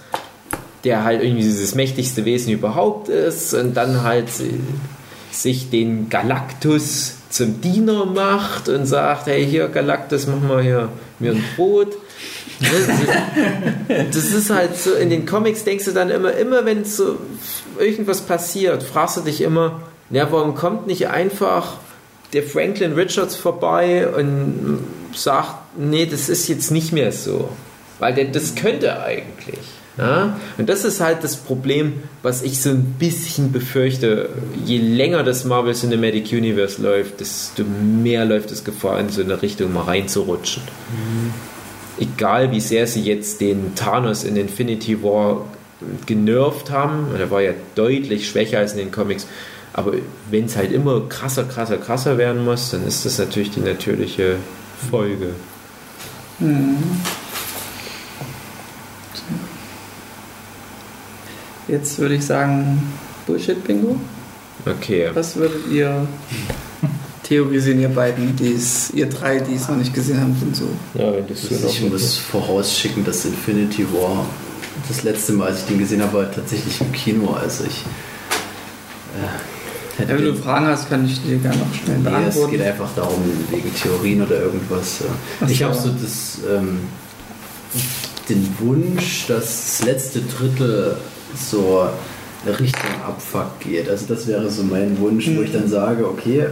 der 0.85 1.05
halt 1.05 1.23
irgendwie 1.23 1.43
dieses 1.43 1.75
mächtigste 1.75 2.25
Wesen 2.25 2.53
überhaupt 2.53 3.09
ist 3.09 3.55
und 3.55 3.77
dann 3.77 4.03
halt 4.03 4.29
äh, 4.41 4.53
sich 5.31 5.71
den 5.71 6.09
Galactus 6.09 7.15
zum 7.31 7.61
Diener 7.61 8.05
macht 8.07 8.69
und 8.69 8.87
sagt, 8.87 9.27
hey 9.27 9.47
hier 9.47 9.69
Galactus, 9.69 10.27
mach 10.27 10.41
mal 10.41 10.63
hier 10.63 10.89
mir 11.19 11.33
ein 11.33 11.45
Brot. 11.57 11.97
Das 14.13 14.25
ist 14.33 14.51
halt 14.51 14.77
so, 14.77 14.93
in 14.93 15.09
den 15.09 15.25
Comics 15.25 15.65
denkst 15.65 15.87
du 15.87 15.93
dann 15.93 16.11
immer, 16.11 16.33
immer 16.35 16.67
wenn 16.67 16.85
so 16.85 17.17
irgendwas 17.79 18.21
passiert, 18.21 18.83
fragst 18.83 19.17
du 19.17 19.21
dich 19.23 19.41
immer, 19.41 19.81
ja, 20.11 20.31
warum 20.31 20.55
kommt 20.55 20.87
nicht 20.87 21.09
einfach 21.09 21.79
der 22.33 22.43
Franklin 22.43 22.93
Richards 22.93 23.37
vorbei 23.37 24.09
und 24.09 24.79
sagt, 25.15 25.55
nee, 25.77 26.07
das 26.07 26.29
ist 26.29 26.49
jetzt 26.49 26.71
nicht 26.71 26.93
mehr 26.93 27.13
so. 27.13 27.49
Weil 27.99 28.15
der, 28.15 28.27
das 28.27 28.55
könnte 28.55 28.87
er 28.87 29.05
eigentlich. 29.05 29.59
Ja? 29.99 30.39
Und 30.57 30.69
das 30.69 30.85
ist 30.85 31.01
halt 31.01 31.23
das 31.23 31.37
Problem, 31.37 31.95
was 32.23 32.43
ich 32.43 32.61
so 32.61 32.71
ein 32.71 32.95
bisschen 32.99 33.53
befürchte. 33.53 34.31
Je 34.65 34.79
länger 34.79 35.23
das 35.23 35.45
Marvel 35.45 35.75
Cinematic 35.75 36.33
Universe 36.33 36.81
läuft, 36.81 37.21
desto 37.21 37.65
mehr 37.65 38.25
läuft 38.25 38.51
es 38.51 38.65
Gefahr, 38.65 38.99
in 39.01 39.11
so 39.11 39.23
eine 39.23 39.43
Richtung 39.43 39.73
mal 39.73 39.83
reinzurutschen. 39.83 40.63
Egal 41.99 42.51
wie 42.53 42.61
sehr 42.61 42.87
sie 42.87 43.03
jetzt 43.03 43.41
den 43.41 43.75
Thanos 43.75 44.25
in 44.25 44.37
Infinity 44.37 45.03
War 45.03 45.45
genervt 46.07 46.71
haben, 46.71 47.09
der 47.19 47.31
war 47.31 47.43
ja 47.43 47.53
deutlich 47.75 48.29
schwächer 48.29 48.59
als 48.59 48.73
in 48.73 48.79
den 48.79 48.93
Comics, 48.93 49.27
aber 49.73 49.93
wenn 50.31 50.47
es 50.47 50.57
halt 50.57 50.73
immer 50.73 51.01
krasser, 51.09 51.45
krasser, 51.45 51.79
krasser 51.79 52.19
werden 52.19 52.45
muss, 52.45 52.71
dann 52.71 52.87
ist 52.87 53.07
das 53.07 53.19
natürlich 53.19 53.51
die 53.51 53.61
natürliche 53.61 54.37
Folge. 54.91 55.35
Jetzt 61.69 61.99
würde 61.99 62.17
ich 62.17 62.25
sagen, 62.27 62.93
Bullshit-Bingo. 63.27 63.97
Okay. 64.67 65.11
Was 65.15 65.37
würdet 65.37 65.69
ihr 65.71 66.09
theorisieren, 67.23 67.81
ihr 67.81 67.89
beiden, 67.91 68.35
die's, 68.35 68.91
ihr 68.93 69.09
drei, 69.09 69.39
die 69.39 69.55
es 69.55 69.69
noch 69.69 69.77
nicht 69.77 69.95
gesehen 69.95 70.21
haben, 70.21 70.37
sind 70.39 70.57
so. 70.57 70.69
Ja, 70.95 71.13
wenn 71.15 71.29
das 71.29 71.43
so 71.43 71.55
Also 71.55 71.69
ich 71.69 71.89
muss 71.89 72.19
vorausschicken, 72.19 73.05
dass 73.05 73.25
Infinity 73.25 73.87
War 73.93 74.27
das 74.89 75.05
letzte 75.05 75.35
Mal, 75.35 75.49
als 75.49 75.61
ich 75.61 75.67
den 75.67 75.79
gesehen 75.79 76.03
habe, 76.03 76.19
war 76.19 76.33
tatsächlich 76.33 76.81
im 76.81 76.91
Kino. 76.91 77.33
Also 77.33 77.65
ich 77.65 77.85
äh, 79.15 79.60
Ja, 80.09 80.15
wenn 80.17 80.25
du 80.25 80.35
Fragen 80.35 80.67
hast, 80.67 80.89
kann 80.89 81.05
ich 81.07 81.23
dir 81.23 81.37
gerne 81.39 81.59
noch 81.59 81.75
schnell 81.75 81.99
Nee, 81.99 82.09
es 82.09 82.13
beantworten. 82.35 82.51
geht 82.53 82.63
einfach 82.63 82.89
darum, 82.97 83.23
wegen 83.51 83.75
Theorien 83.75 84.23
oder 84.23 84.41
irgendwas. 84.41 84.99
Ach 85.41 85.49
Ich 85.49 85.59
so. 85.59 85.65
habe 85.67 85.75
so 85.75 85.91
das, 85.91 86.39
ähm, 86.51 86.79
den 88.29 88.49
Wunsch, 88.61 89.27
dass 89.29 89.45
das 89.79 89.87
letzte 89.87 90.21
Drittel 90.21 90.97
so 91.37 91.87
Richtung 92.59 92.91
Abfuck 93.07 93.61
geht. 93.61 93.89
Also 93.89 94.07
das 94.09 94.27
wäre 94.27 94.51
so 94.51 94.63
mein 94.63 94.99
Wunsch, 94.99 95.29
wo 95.37 95.43
ich 95.43 95.53
dann 95.53 95.69
sage, 95.69 96.07
okay, 96.09 96.47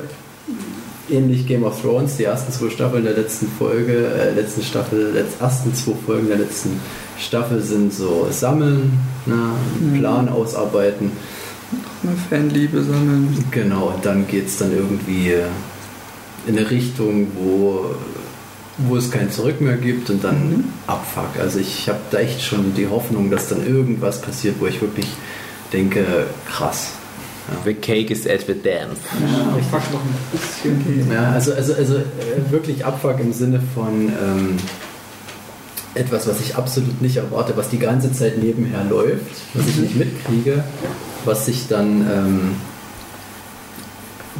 ähnlich 1.10 1.46
Game 1.46 1.64
of 1.64 1.80
Thrones, 1.80 2.16
die 2.18 2.24
ersten 2.24 2.52
zwei 2.52 2.68
Staffeln 2.70 3.04
der 3.04 3.14
letzten 3.14 3.48
Folge, 3.58 4.06
äh, 4.08 4.34
letzten 4.34 4.62
Staffel, 4.62 5.12
letz, 5.14 5.40
ersten 5.40 5.74
zwei 5.74 5.92
Folgen 6.04 6.28
der 6.28 6.36
letzten 6.38 6.78
Staffel 7.18 7.62
sind 7.62 7.92
so 7.94 8.28
sammeln, 8.30 8.92
ne, 9.26 9.34
einen 9.80 9.98
Plan 9.98 10.28
ausarbeiten. 10.28 11.12
Mal 12.02 12.14
Fanliebe 12.30 12.82
sammeln. 12.82 13.44
Genau, 13.50 13.92
und 13.94 14.04
dann 14.04 14.26
geht 14.26 14.46
es 14.46 14.58
dann 14.58 14.72
irgendwie 14.72 15.34
in 16.46 16.56
eine 16.56 16.70
Richtung, 16.70 17.28
wo, 17.34 17.94
wo 18.78 18.96
es 18.96 19.10
kein 19.10 19.30
Zurück 19.30 19.60
mehr 19.60 19.76
gibt 19.76 20.08
und 20.10 20.22
dann 20.22 20.72
Abfuck. 20.86 21.40
Also 21.40 21.58
ich 21.58 21.88
habe 21.88 21.98
da 22.10 22.18
echt 22.18 22.42
schon 22.42 22.74
die 22.74 22.86
Hoffnung, 22.86 23.30
dass 23.30 23.48
dann 23.48 23.66
irgendwas 23.66 24.20
passiert, 24.20 24.56
wo 24.60 24.66
ich 24.66 24.80
wirklich 24.80 25.06
denke, 25.72 26.26
krass. 26.46 26.90
The 27.64 27.74
cake 27.74 28.10
is 28.10 28.26
at 28.26 28.42
the 28.46 28.54
dam. 28.54 28.90
Ich 29.58 29.66
fuck 29.66 29.80
noch 29.92 30.00
ein 30.00 30.14
bisschen. 30.32 31.10
Ja, 31.10 31.32
also, 31.32 31.54
also, 31.54 31.72
also 31.72 31.96
äh, 31.96 32.50
wirklich 32.50 32.84
Abfuck 32.84 33.18
im 33.20 33.32
Sinne 33.32 33.60
von 33.74 34.08
ähm, 34.08 34.56
etwas, 35.94 36.28
was 36.28 36.40
ich 36.40 36.56
absolut 36.56 37.00
nicht 37.00 37.16
erwarte, 37.16 37.56
was 37.56 37.70
die 37.70 37.78
ganze 37.78 38.12
Zeit 38.12 38.38
nebenher 38.38 38.84
läuft, 38.84 39.34
was 39.54 39.66
ich 39.66 39.76
nicht 39.76 39.96
mitkriege, 39.96 40.62
was 41.28 41.46
sich 41.46 41.68
dann 41.68 42.00
ähm, 42.10 42.56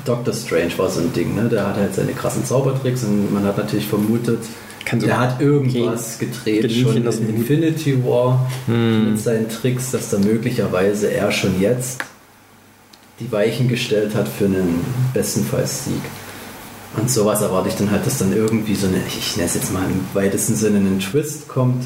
Doctor 0.05 0.35
Strange 0.35 0.77
war 0.79 0.89
so 0.91 1.01
ein 1.01 1.13
Ding, 1.13 1.35
ne? 1.35 1.49
Der 1.49 1.67
hat 1.67 1.77
halt 1.77 1.95
seine 1.95 2.13
krassen 2.13 2.45
Zaubertricks 2.45 3.05
und 3.05 3.33
man 3.33 3.45
hat 3.45 3.59
natürlich 3.59 3.87
vermutet, 3.87 4.41
Kann 4.85 5.01
der 5.01 5.19
hat 5.21 5.41
irgendwas 5.41 6.19
gedreht 6.19 6.73
schon 6.73 7.07
aus 7.07 7.17
in. 7.19 7.37
Infinity 7.37 8.03
War 8.05 8.51
Hm. 8.67 9.11
mit 9.13 9.21
seinen 9.21 9.49
Tricks, 9.49 9.91
dass 9.91 10.11
da 10.11 10.19
möglicherweise 10.19 11.13
er 11.13 11.31
schon 11.31 11.61
jetzt 11.61 12.01
die 13.21 13.31
Weichen 13.31 13.69
gestellt 13.69 14.15
hat 14.15 14.29
für 14.29 14.47
einen 14.47 14.85
bestenfalls 15.13 15.85
Sieg. 15.85 16.01
Und 16.97 17.11
sowas 17.11 17.43
erwarte 17.43 17.69
ich 17.69 17.75
dann 17.75 17.91
halt, 17.91 18.07
dass 18.07 18.19
dann 18.19 18.33
irgendwie 18.33 18.75
so 18.75 18.87
eine, 18.87 18.97
ich 19.07 19.37
nenne 19.37 19.49
es 19.49 19.55
jetzt 19.55 19.73
mal 19.73 19.85
im 19.85 20.01
weitesten 20.15 20.55
Sinne, 20.55 20.79
einen 20.79 21.01
Twist 21.01 21.49
kommt, 21.49 21.85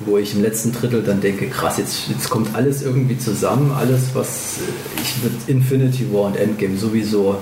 wo 0.00 0.18
ich 0.18 0.34
im 0.34 0.42
letzten 0.42 0.72
Drittel 0.72 1.02
dann 1.02 1.20
denke, 1.20 1.48
krass, 1.48 1.78
jetzt, 1.78 2.08
jetzt 2.08 2.28
kommt 2.28 2.54
alles 2.54 2.82
irgendwie 2.82 3.18
zusammen, 3.18 3.72
alles, 3.72 4.10
was 4.14 4.58
äh, 4.58 5.00
ich 5.00 5.22
mit 5.22 5.48
Infinity 5.48 6.12
War 6.12 6.26
und 6.26 6.36
Endgame 6.36 6.76
sowieso 6.76 7.38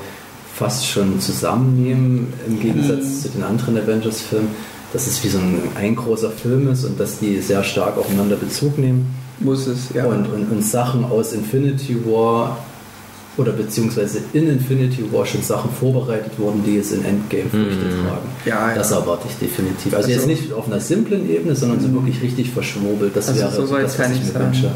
fast 0.54 0.86
schon 0.86 1.20
zusammennehmen, 1.20 2.32
im 2.46 2.60
Gegensatz 2.60 3.22
zu 3.22 3.28
den 3.30 3.42
anderen 3.42 3.76
Avengers-Filmen, 3.76 4.50
dass 4.92 5.08
es 5.08 5.24
wie 5.24 5.28
so 5.28 5.38
ein, 5.38 5.58
ein 5.74 5.96
großer 5.96 6.30
Film 6.30 6.70
ist 6.70 6.84
und 6.84 7.00
dass 7.00 7.18
die 7.18 7.40
sehr 7.40 7.64
stark 7.64 7.98
aufeinander 7.98 8.36
Bezug 8.36 8.78
nehmen. 8.78 9.12
Muss 9.40 9.66
es, 9.66 9.92
ja. 9.92 10.04
Und, 10.04 10.26
und, 10.26 10.52
und 10.52 10.64
Sachen 10.64 11.04
aus 11.04 11.32
Infinity 11.32 12.06
War 12.06 12.56
oder 13.36 13.52
beziehungsweise 13.52 14.20
in 14.32 14.48
Infinity 14.48 15.04
War 15.12 15.26
schon 15.26 15.42
Sachen 15.42 15.70
vorbereitet 15.72 16.32
wurden, 16.38 16.62
die 16.64 16.76
jetzt 16.76 16.92
in 16.92 17.04
Endgame 17.04 17.50
Früchte 17.50 17.88
tragen. 17.90 18.28
Ja, 18.44 18.68
ja. 18.70 18.74
Das 18.76 18.90
erwarte 18.92 19.26
ich 19.28 19.36
definitiv. 19.36 19.94
Also, 19.94 20.06
Also- 20.08 20.10
jetzt 20.10 20.26
nicht 20.26 20.52
auf 20.52 20.66
einer 20.66 20.80
simplen 20.80 21.28
Ebene, 21.28 21.56
sondern 21.56 21.80
so 21.80 21.92
wirklich 21.92 22.22
richtig 22.22 22.50
verschwurbelt. 22.50 23.16
Das 23.16 23.28
Also 23.28 23.40
wäre 23.40 23.50
so 23.52 23.76
das, 23.76 23.96
kann 23.96 24.10
was 24.10 24.16
ich 24.18 24.24
mir 24.24 24.30
sagen. 24.32 24.44
wünsche. 24.46 24.70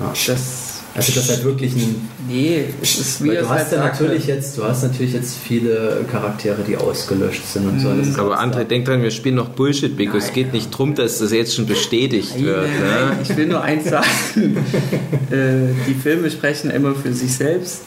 Ja. 0.00 0.12
das, 0.26 0.63
Also 0.96 1.12
das 1.12 1.28
halt 1.28 1.42
wirklich 1.44 1.74
ein 1.74 2.08
nee, 2.28 2.66
es 2.80 2.98
ist 3.00 3.24
wie 3.24 3.30
du 3.30 3.40
hast 3.48 3.48
halt 3.48 3.72
ja 3.72 3.78
sagt, 3.78 4.00
natürlich 4.00 4.26
jetzt, 4.28 4.56
du 4.56 4.62
hast 4.62 4.84
natürlich 4.84 5.12
jetzt 5.12 5.36
viele 5.36 6.04
Charaktere, 6.10 6.58
die 6.66 6.76
ausgelöscht 6.76 7.42
sind 7.52 7.66
und 7.66 7.80
so. 7.80 7.92
Das 7.92 8.06
ist 8.06 8.18
Aber 8.18 8.40
André, 8.40 8.62
denk 8.62 8.84
dran, 8.84 9.02
wir 9.02 9.10
spielen 9.10 9.34
noch 9.34 9.48
Bullshit, 9.48 9.96
Big. 9.96 10.14
Es 10.14 10.32
geht 10.32 10.52
nicht 10.52 10.70
drum, 10.70 10.94
dass 10.94 11.18
das 11.18 11.32
jetzt 11.32 11.54
schon 11.56 11.66
bestätigt 11.66 12.34
Nein, 12.36 12.44
wird. 12.44 12.62
nein, 12.62 12.80
Ne? 12.80 13.06
nein, 13.08 13.18
ich 13.22 13.36
will 13.36 13.46
nur 13.48 13.62
eins 13.62 13.90
sagen. 13.90 14.06
äh, 15.30 15.74
die 15.88 15.94
Filme 15.94 16.30
sprechen 16.30 16.70
immer 16.70 16.94
für 16.94 17.12
sich 17.12 17.34
selbst 17.34 17.80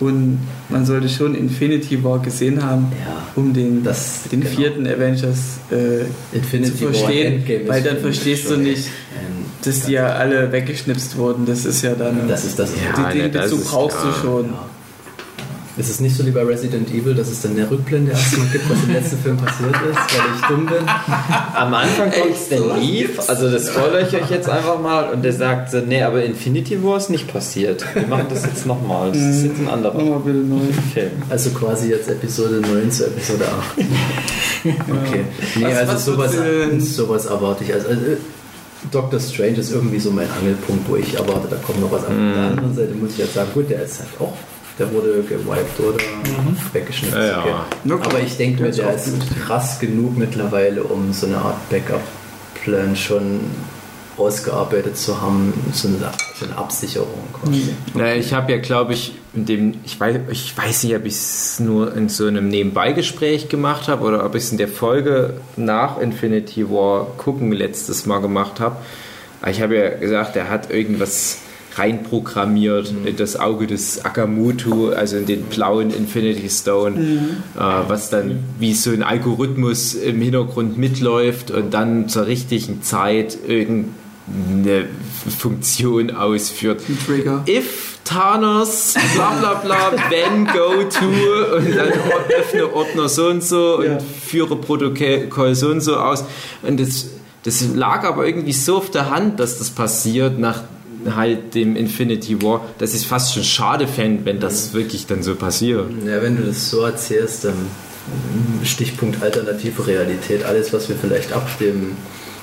und 0.00 0.38
man 0.70 0.84
sollte 0.86 1.08
schon 1.08 1.34
Infinity 1.34 2.02
War 2.02 2.18
gesehen 2.20 2.62
haben, 2.64 2.86
Ja, 3.04 3.22
um 3.36 3.52
den, 3.52 3.82
Das- 3.84 4.22
den 4.32 4.40
genau. 4.40 4.54
vierten 4.56 4.86
Avengers 4.86 5.58
äh, 5.70 6.36
Infinity 6.36 6.72
zu 6.78 6.92
verstehen, 6.92 7.44
weil 7.66 7.82
dann 7.82 7.98
verstehst 7.98 8.48
du 8.50 8.56
nicht, 8.56 8.86
ein- 8.86 9.44
dass 9.64 9.82
die 9.86 9.92
ja 9.92 10.06
alle 10.14 10.50
weggeschnipst 10.52 11.16
wurden. 11.18 11.44
Das 11.46 11.64
ist 11.66 11.82
ja 11.82 11.94
dann. 11.94 12.26
Das 12.28 12.44
ist 12.44 12.58
das. 12.58 12.70
Ja, 12.70 13.02
den, 13.10 13.12
den 13.12 13.22
ne, 13.26 13.30
das 13.30 13.44
Bezug 13.50 13.60
ist 13.60 13.70
brauchst 13.70 13.98
du 14.02 14.12
schon. 14.22 14.44
Ja. 14.46 14.68
Ist 15.80 15.88
es 15.88 16.00
nicht 16.00 16.14
so 16.14 16.26
wie 16.26 16.30
bei 16.30 16.42
Resident 16.42 16.90
Evil, 16.90 17.14
dass 17.14 17.28
es 17.28 17.40
dann 17.40 17.52
eine 17.52 17.70
Rückblende 17.70 18.12
erstmal 18.12 18.46
gibt, 18.48 18.68
was 18.68 18.84
im 18.84 18.92
letzten 18.92 19.16
Film 19.16 19.38
passiert 19.38 19.70
ist, 19.70 19.96
weil 19.96 20.26
ich 20.36 20.46
dumm 20.46 20.66
bin? 20.66 20.86
Am 21.54 21.72
Anfang 21.72 22.10
kommt 22.10 22.32
Echt? 22.32 22.50
der 22.50 22.60
Leaf, 22.76 23.18
also 23.26 23.50
das 23.50 23.70
spoilere 23.70 24.06
ich 24.06 24.14
euch 24.14 24.30
jetzt 24.30 24.50
einfach 24.50 24.78
mal, 24.78 25.10
und 25.10 25.22
der 25.22 25.32
sagt, 25.32 25.70
so, 25.70 25.78
nee, 25.78 26.02
aber 26.02 26.22
Infinity 26.22 26.84
War 26.84 26.98
ist 26.98 27.08
nicht 27.08 27.32
passiert. 27.32 27.82
Wir 27.94 28.06
machen 28.06 28.26
das 28.28 28.44
jetzt 28.44 28.66
nochmal. 28.66 29.08
Das 29.08 29.22
ist 29.22 29.44
jetzt 29.44 29.58
ein 29.58 29.68
anderer. 29.68 30.20
Film. 30.92 31.10
Also 31.30 31.48
quasi 31.50 31.88
jetzt 31.88 32.10
Episode 32.10 32.60
9 32.60 32.90
zu 32.90 33.06
Episode 33.06 33.46
8. 33.46 33.86
Okay. 34.62 35.24
Nee, 35.56 35.64
also 35.64 35.92
was 35.94 36.04
sowas, 36.04 36.34
sowas 36.94 37.24
erwarte 37.24 37.64
ich. 37.64 37.72
Also, 37.72 37.88
also 37.88 38.02
Doctor 38.90 39.18
Strange 39.18 39.56
ist 39.56 39.72
irgendwie 39.72 39.98
so 39.98 40.10
mein 40.10 40.30
Angelpunkt, 40.30 40.86
wo 40.86 40.96
ich 40.96 41.14
erwarte, 41.14 41.48
da 41.48 41.56
kommt 41.56 41.80
noch 41.80 41.90
was 41.90 42.04
an. 42.04 42.12
Auf 42.12 42.34
der 42.34 42.44
anderen 42.44 42.74
Seite 42.74 42.92
muss 42.92 43.12
ich 43.12 43.18
jetzt 43.18 43.32
sagen, 43.32 43.48
gut, 43.54 43.70
der 43.70 43.82
ist 43.82 44.00
halt 44.00 44.10
auch, 44.20 44.34
der 44.78 44.92
wurde 44.92 45.22
gewiped 45.22 45.80
oder 45.80 45.98
weggeschnitten. 46.72 47.18
Ja, 47.18 47.46
ja. 47.46 47.66
Okay. 47.84 48.04
Aber 48.04 48.20
ich 48.20 48.36
denke 48.36 48.62
mir, 48.62 48.70
Der 48.70 48.94
ist 48.94 49.12
krass 49.44 49.78
genug 49.78 50.16
mittlerweile, 50.16 50.82
um 50.82 51.12
so 51.12 51.26
eine 51.26 51.38
Art 51.38 51.68
Backup-Plan 51.70 52.96
schon 52.96 53.40
ausgearbeitet 54.16 54.96
zu 54.96 55.20
haben, 55.20 55.52
so 55.72 55.88
eine, 55.88 55.96
so 56.38 56.44
eine 56.44 56.56
Absicherung 56.56 57.24
quasi. 57.32 57.74
Na, 57.94 58.14
ich 58.14 58.32
habe 58.32 58.52
ja, 58.52 58.58
glaube 58.58 58.92
ich, 58.92 59.14
in 59.34 59.46
dem, 59.46 59.74
ich 59.84 59.98
weiß, 59.98 60.16
ich 60.30 60.56
weiß 60.56 60.84
nicht, 60.84 60.94
ob 60.94 61.06
ich 61.06 61.14
es 61.14 61.60
nur 61.60 61.94
in 61.96 62.08
so 62.08 62.26
einem 62.26 62.48
Nebenbeigespräch 62.48 63.48
gemacht 63.48 63.88
habe 63.88 64.04
oder 64.04 64.24
ob 64.24 64.34
ich 64.34 64.44
es 64.44 64.52
in 64.52 64.58
der 64.58 64.68
Folge 64.68 65.34
nach 65.56 65.98
Infinity 66.00 66.68
War 66.68 67.06
gucken 67.16 67.52
letztes 67.52 68.06
Mal 68.06 68.20
gemacht 68.20 68.60
habe. 68.60 68.76
Ich 69.48 69.62
habe 69.62 69.76
ja 69.76 69.88
gesagt, 69.90 70.36
er 70.36 70.50
hat 70.50 70.70
irgendwas 70.70 71.38
reinprogrammiert 71.80 72.92
in 73.04 73.16
das 73.16 73.38
Auge 73.38 73.66
des 73.66 74.04
Akamutu, 74.04 74.90
also 74.90 75.16
in 75.16 75.26
den 75.26 75.42
blauen 75.44 75.90
Infinity 75.92 76.48
Stone, 76.50 76.96
äh, 77.56 77.60
was 77.88 78.10
dann 78.10 78.40
wie 78.58 78.74
so 78.74 78.90
ein 78.90 79.02
Algorithmus 79.02 79.94
im 79.94 80.20
Hintergrund 80.20 80.78
mitläuft 80.78 81.50
und 81.50 81.72
dann 81.74 82.08
zur 82.08 82.26
richtigen 82.26 82.82
Zeit 82.82 83.38
irgendeine 83.46 84.86
Funktion 85.38 86.10
ausführt. 86.10 86.82
Ein 86.88 86.98
Trigger. 87.06 87.44
If 87.48 87.98
Thanos, 88.04 88.94
bla 89.14 89.30
bla 89.38 89.54
bla, 89.54 89.90
then 90.10 90.44
go 90.46 90.82
to 90.82 91.56
und 91.56 91.76
dann 91.76 91.92
öffne 92.38 92.72
Ordner 92.74 93.08
so 93.08 93.26
und 93.28 93.42
so 93.44 93.76
und 93.78 93.84
Ja. 93.84 93.98
führe 94.26 94.56
Protokoll 94.56 95.54
so 95.54 95.68
und 95.68 95.80
so 95.80 95.96
aus. 95.96 96.24
Und 96.62 96.80
das, 96.80 97.06
das 97.44 97.64
lag 97.74 98.02
aber 98.04 98.26
irgendwie 98.26 98.52
so 98.52 98.78
auf 98.78 98.90
der 98.90 99.10
Hand, 99.10 99.38
dass 99.38 99.58
das 99.58 99.70
passiert 99.70 100.38
nach 100.38 100.62
halt 101.14 101.54
dem 101.54 101.76
Infinity 101.76 102.42
War, 102.42 102.64
dass 102.78 102.90
ich 102.94 103.00
es 103.02 103.04
fast 103.06 103.34
schon 103.34 103.44
schade 103.44 103.86
fände, 103.86 104.24
wenn 104.24 104.40
das 104.40 104.72
wirklich 104.74 105.06
dann 105.06 105.22
so 105.22 105.34
passiert. 105.34 105.86
Ja, 106.06 106.20
wenn 106.22 106.36
du 106.36 106.42
das 106.44 106.70
so 106.70 106.80
erzählst, 106.82 107.44
dann 107.44 107.54
Stichpunkt 108.64 109.22
alternative 109.22 109.86
Realität, 109.86 110.44
alles, 110.44 110.72
was 110.72 110.88
wir 110.88 110.96
vielleicht 110.96 111.32
ab 111.32 111.48
dem 111.58 111.96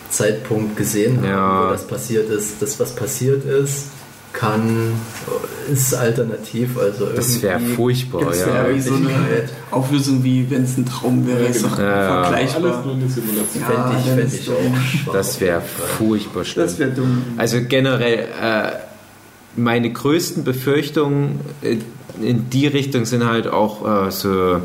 Zeitpunkt 0.10 0.78
gesehen 0.78 1.18
haben, 1.18 1.26
Ja. 1.28 1.68
wo 1.68 1.72
das 1.72 1.86
passiert 1.88 2.30
ist, 2.30 2.62
das, 2.62 2.80
was 2.80 2.95
passiert 2.95 3.43
ist, 3.45 3.88
kann, 4.34 4.91
ist 5.71 5.93
alternativ. 5.95 6.78
Also 6.78 7.07
Das 7.15 7.41
wäre 7.41 7.59
furchtbar, 7.59 8.19
Gibt's 8.21 8.41
ja. 8.41 8.67
ja 8.69 8.75
wie 8.75 8.80
so 8.82 8.93
eine. 8.93 9.09
Auflösung 9.71 10.23
wie 10.23 10.49
wenn 10.49 10.63
es 10.63 10.78
ein 10.78 10.86
Traum 10.86 11.25
wäre, 11.28 11.45
ist 11.45 11.63
doch 11.63 11.78
Ja. 11.80 12.23
vergleichbar. 12.23 12.73
Alles 12.73 12.86
nur 12.86 12.93
eine 12.95 13.09
Simulation. 13.09 13.61
Ja, 13.63 13.91
Fände 13.91 14.28
ich, 14.28 14.32
fänd 14.32 14.34
ich 14.34 14.49
auch. 15.07 15.13
Das 15.13 15.41
wäre 15.41 15.61
furchtbar 15.61 16.45
schlimm. 16.45 16.65
Das 16.65 16.78
wäre 16.80 16.91
dumm. 16.91 17.23
Also 17.38 17.57
generell, 17.67 18.28
äh, 18.41 18.71
meine 19.55 19.91
größten 19.91 20.43
Befürchtungen 20.43 21.39
in 22.21 22.49
die 22.51 22.67
Richtung 22.67 23.05
sind 23.05 23.25
halt 23.25 23.47
auch 23.47 24.07
äh, 24.07 24.11
so 24.11 24.61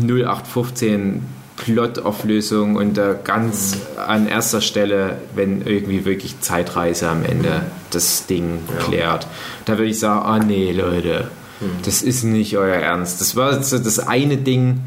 0815 0.00 1.22
Plotauflösung 1.56 2.76
und 2.76 2.98
äh, 2.98 3.16
ganz 3.22 3.78
an 3.96 4.26
erster 4.26 4.60
Stelle, 4.60 5.18
wenn 5.34 5.62
irgendwie 5.62 6.04
wirklich 6.04 6.40
Zeitreise 6.40 7.08
am 7.08 7.24
Ende 7.24 7.62
das 7.90 8.26
Ding 8.26 8.60
klärt. 8.80 9.26
Da 9.64 9.78
würde 9.78 9.90
ich 9.90 9.98
sagen, 9.98 10.26
ah 10.26 10.38
nee, 10.38 10.72
Leute, 10.72 11.30
das 11.84 12.02
ist 12.02 12.24
nicht 12.24 12.56
euer 12.58 12.76
Ernst. 12.76 13.20
Das 13.20 13.36
war 13.36 13.62
so 13.62 13.78
das 13.78 14.00
eine 14.00 14.36
Ding, 14.36 14.80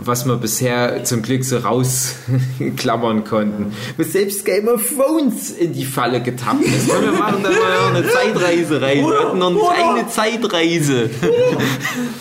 was 0.00 0.24
wir 0.26 0.36
bisher 0.36 1.02
zum 1.04 1.22
Glück 1.22 1.44
so 1.44 1.58
rausklammern 1.58 3.24
konnten. 3.24 3.72
Wo 3.96 4.02
selbst 4.04 4.44
Game 4.44 4.68
of 4.68 4.82
Thrones 4.88 5.50
in 5.50 5.72
die 5.72 5.84
Falle 5.84 6.22
getappt 6.22 6.62
ist. 6.64 6.88
Komm, 6.88 7.02
wir 7.02 7.12
machen 7.12 7.42
da 7.42 7.50
mal 7.50 7.96
eine 7.96 8.08
Zeitreise 8.08 8.80
rein. 8.80 8.98
Wir 9.04 9.18
hatten 9.20 9.38
noch 9.38 9.50
eine 9.50 9.58
kleine 9.58 10.08
Zeitreise. 10.08 11.10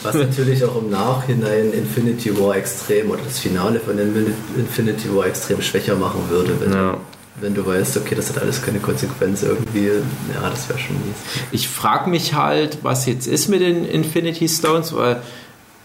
Was 0.03 0.15
natürlich 0.15 0.63
auch 0.65 0.81
im 0.81 0.89
Nachhinein 0.89 1.71
Infinity 1.73 2.37
War 2.39 2.55
extrem 2.55 3.11
oder 3.11 3.21
das 3.23 3.39
Finale 3.39 3.79
von 3.79 3.97
Infin- 3.97 4.33
Infinity 4.57 5.13
War 5.15 5.27
extrem 5.27 5.61
schwächer 5.61 5.95
machen 5.95 6.21
würde, 6.29 6.53
wenn, 6.59 6.73
Ja. 6.73 6.97
wenn 7.39 7.53
du 7.53 7.65
weißt, 7.65 7.97
okay, 7.97 8.15
das 8.15 8.29
hat 8.29 8.41
alles 8.41 8.61
keine 8.63 8.79
Konsequenz 8.79 9.43
irgendwie. 9.43 9.87
Ja, 10.33 10.49
das 10.49 10.67
wäre 10.67 10.79
schon 10.79 10.95
mies. 10.95 11.15
Ich 11.51 11.67
frage 11.67 12.09
mich 12.09 12.33
halt, 12.33 12.79
was 12.81 13.05
jetzt 13.05 13.27
ist 13.27 13.49
mit 13.49 13.61
den 13.61 13.85
Infinity 13.85 14.47
Stones, 14.49 14.95
weil 14.95 15.21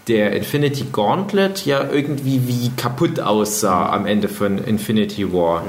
der 0.07 0.33
Infinity 0.33 0.85
Gauntlet 0.91 1.65
ja 1.65 1.89
irgendwie 1.89 2.47
wie 2.47 2.71
kaputt 2.75 3.19
aussah 3.19 3.91
am 3.91 4.05
Ende 4.05 4.27
von 4.27 4.57
Infinity 4.57 5.31
War. 5.31 5.63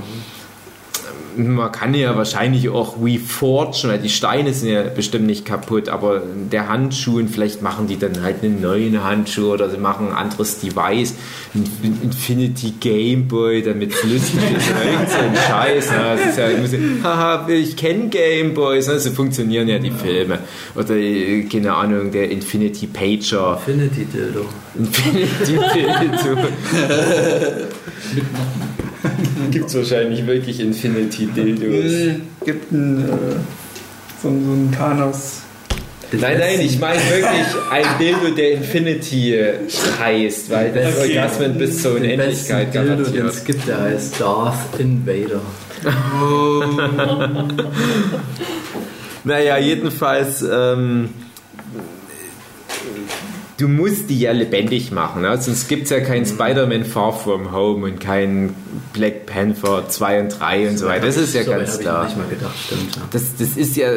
Man 1.37 1.73
kann 1.73 1.95
ja 1.95 2.17
wahrscheinlich 2.17 2.69
auch 2.69 3.03
reforgen, 3.03 3.91
weil 3.91 3.99
die 3.99 4.09
Steine 4.09 4.53
sind 4.53 4.69
ja 4.71 4.83
bestimmt 4.83 5.27
nicht 5.27 5.45
kaputt, 5.45 5.89
aber 5.89 6.23
der 6.53 6.69
Handschuh, 6.69 7.19
und 7.19 7.29
vielleicht 7.29 7.63
machen 7.63 7.87
die 7.87 7.99
dann 7.99 8.23
halt 8.23 8.43
einen 8.43 8.61
neuen 8.61 9.03
Handschuh 9.03 9.53
oder 9.53 9.71
sie 9.71 9.79
machen 9.79 10.09
ein 10.09 10.15
anderes 10.15 10.61
Device, 10.61 11.15
ein 11.55 11.65
Infinity 12.03 12.75
Game 12.81 13.29
Boy, 13.29 13.63
damit 13.63 13.93
es 13.93 14.03
lustig 14.03 14.41
ist. 14.57 14.69
so 14.69 15.19
ein 15.19 15.37
Scheiß. 15.37 15.91
Ne? 15.91 16.17
Das 16.17 16.27
ist 16.31 16.39
ja, 16.39 16.51
ich 16.51 16.59
muss 16.59 16.71
haha, 17.03 17.49
ich 17.49 17.77
kenne 17.77 18.09
Game 18.09 18.55
Boys, 18.55 18.89
ne? 18.89 18.99
so 18.99 19.11
funktionieren 19.11 19.69
ja 19.69 19.79
die 19.79 19.91
Filme. 19.91 20.39
Oder, 20.75 20.95
äh, 20.97 21.43
keine 21.45 21.75
Ahnung, 21.75 22.11
der 22.11 22.31
Infinity 22.31 22.87
Pager. 22.87 23.61
Infinity 23.67 24.05
Dildo. 24.05 24.47
Infinity 24.77 25.59
Dildo. 25.59 26.49
Gibt 29.51 29.67
es 29.67 29.75
wahrscheinlich 29.75 30.27
wirklich 30.27 30.61
Infinity 30.61 31.27
Dildos. 31.27 32.21
Gibt 32.45 32.73
ein, 32.73 33.05
äh, 33.05 33.11
so, 34.23 34.29
so 34.29 34.29
einen 34.29 34.73
Thanos. 34.77 35.41
Nein, 36.13 36.39
nein, 36.39 36.61
ich 36.61 36.79
meine 36.79 37.01
wirklich 37.11 37.47
ein 37.71 37.85
Dildo, 37.99 38.35
der 38.37 38.53
Infinity 38.53 39.37
heißt, 39.99 40.51
weil 40.51 40.73
das 40.73 40.97
Okay. 40.97 41.09
Orgasmen 41.19 41.59
bis 41.59 41.83
zur 41.83 41.99
Den 41.99 42.13
Unendlichkeit 42.13 42.73
besten 42.73 42.87
Dildo, 42.87 43.05
den 43.05 43.15
garantiert. 43.15 43.35
es 43.35 43.45
gibt, 43.45 43.67
der 43.67 43.81
heißt 43.81 44.21
Darth 44.21 44.79
Invader. 44.79 45.41
Naja, 49.27 49.57
jedenfalls, 49.57 50.43
ähm, 50.43 51.09
du 53.57 53.69
musst 53.69 54.11
die 54.11 54.21
ja 54.21 54.33
lebendig 54.33 54.91
machen. 54.91 55.23
Ne? 55.23 55.41
Sonst 55.41 55.69
gibt 55.69 55.85
es 55.85 55.91
ja 55.91 56.01
kein 56.01 56.27
Spider-Man 56.27 56.85
Far 56.85 57.13
From 57.13 57.53
Home 57.53 57.87
und 57.87 58.01
kein 58.01 58.55
Black 58.93 59.27
Panther 59.27 59.89
2 59.89 60.21
und 60.21 60.41
3 60.41 60.69
und 60.71 60.79
so 60.79 60.87
weiter. 60.87 61.07
Das 61.07 61.17
ist 61.17 61.35
ja 61.35 61.45
so 61.45 61.51
ganz 61.53 61.79
klar. 61.79 62.07
Ich 62.09 62.17
mir 62.17 62.25
nicht 62.25 62.31
mal 62.31 62.37
gedacht, 62.39 62.57
stimmt. 62.67 62.97
Ja. 62.97 63.03
Das, 63.11 63.37
das 63.37 63.57
ist 63.57 63.77
ja, 63.77 63.91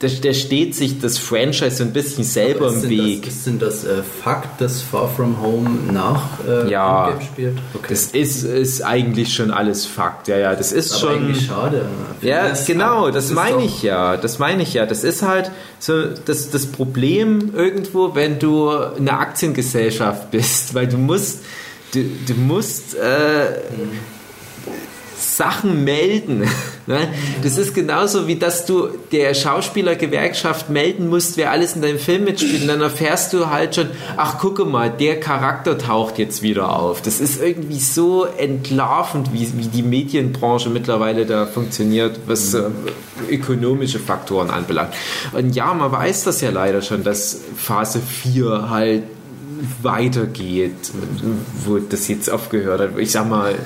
da, 0.00 0.06
da 0.06 0.32
steht 0.32 0.76
sich 0.76 1.00
das 1.00 1.18
Franchise 1.18 1.70
so 1.76 1.82
ein 1.84 1.92
bisschen 1.92 2.22
selber 2.22 2.66
Aber 2.68 2.76
ist 2.76 2.84
im 2.84 2.90
Weg. 2.90 3.24
Das, 3.24 3.34
ist 3.34 3.46
denn 3.48 3.58
das 3.58 3.84
äh, 3.84 4.02
Fakt, 4.22 4.60
dass 4.60 4.80
Far 4.80 5.08
From 5.08 5.40
Home 5.42 5.68
nach 5.92 6.38
äh, 6.46 6.70
Ja. 6.70 7.08
Endgame 7.08 7.24
spielt? 7.32 7.58
Okay. 7.74 7.86
Das 7.88 8.04
ist, 8.06 8.44
ist 8.44 8.82
eigentlich 8.82 9.34
schon 9.34 9.50
alles 9.50 9.86
Fakt. 9.86 10.28
Ja, 10.28 10.36
ja, 10.38 10.54
das 10.54 10.70
ist 10.70 10.92
aber 10.92 11.00
schon. 11.00 11.24
eigentlich 11.24 11.46
schade. 11.46 11.86
Ja, 12.22 12.48
Das- 12.48 12.64
genau, 12.66 13.06
das, 13.06 13.14
das 13.14 13.24
ist 13.26 13.34
meine 13.34 13.64
ich 13.64 13.82
ja. 13.82 14.16
Das 14.16 14.38
meine 14.38 14.62
ich 14.62 14.72
ja. 14.74 14.86
Das 14.86 15.02
ist 15.02 15.22
halt 15.22 15.50
so 15.80 16.04
das, 16.24 16.50
das 16.50 16.66
Problem 16.66 17.52
irgendwo, 17.56 18.14
wenn 18.14 18.38
du 18.38 18.70
eine 18.70 19.12
Aktiengesellschaft 19.18 20.30
bist, 20.30 20.74
weil 20.74 20.86
du 20.86 20.96
musst, 20.96 21.40
du, 21.92 22.04
du 22.26 22.34
musst 22.34 22.94
äh, 22.94 23.46
Sachen 25.38 25.84
melden. 25.84 26.48
Ne? 26.88 27.06
Das 27.42 27.58
ist 27.58 27.74
genauso 27.74 28.26
wie 28.28 28.36
dass 28.36 28.64
du 28.64 28.88
der 29.12 29.34
Schauspielergewerkschaft 29.34 30.70
melden 30.70 31.08
musst, 31.08 31.36
wer 31.36 31.50
alles 31.50 31.76
in 31.76 31.82
deinem 31.82 31.98
Film 31.98 32.24
mitspielt. 32.24 32.62
Und 32.62 32.68
dann 32.68 32.80
erfährst 32.80 33.34
du 33.34 33.50
halt 33.50 33.74
schon, 33.74 33.90
ach 34.16 34.38
gucke 34.38 34.64
mal, 34.64 34.88
der 34.88 35.20
Charakter 35.20 35.76
taucht 35.76 36.18
jetzt 36.18 36.40
wieder 36.40 36.74
auf. 36.74 37.02
Das 37.02 37.20
ist 37.20 37.42
irgendwie 37.42 37.78
so 37.78 38.24
entlarvend, 38.24 39.34
wie, 39.34 39.52
wie 39.58 39.66
die 39.66 39.82
Medienbranche 39.82 40.70
mittlerweile 40.70 41.26
da 41.26 41.44
funktioniert, 41.44 42.20
was 42.26 42.54
äh, 42.54 42.62
ökonomische 43.28 43.98
Faktoren 43.98 44.48
anbelangt. 44.48 44.94
Und 45.34 45.54
ja, 45.54 45.74
man 45.74 45.92
weiß 45.92 46.24
das 46.24 46.40
ja 46.40 46.48
leider 46.48 46.80
schon, 46.80 47.04
dass 47.04 47.38
Phase 47.54 48.00
4 48.00 48.70
halt 48.70 49.02
weitergeht, 49.82 50.90
wo 51.66 51.76
das 51.76 52.08
jetzt 52.08 52.30
aufgehört 52.30 52.80
hat. 52.80 52.98
Ich 52.98 53.12
sag 53.12 53.28
mal, 53.28 53.56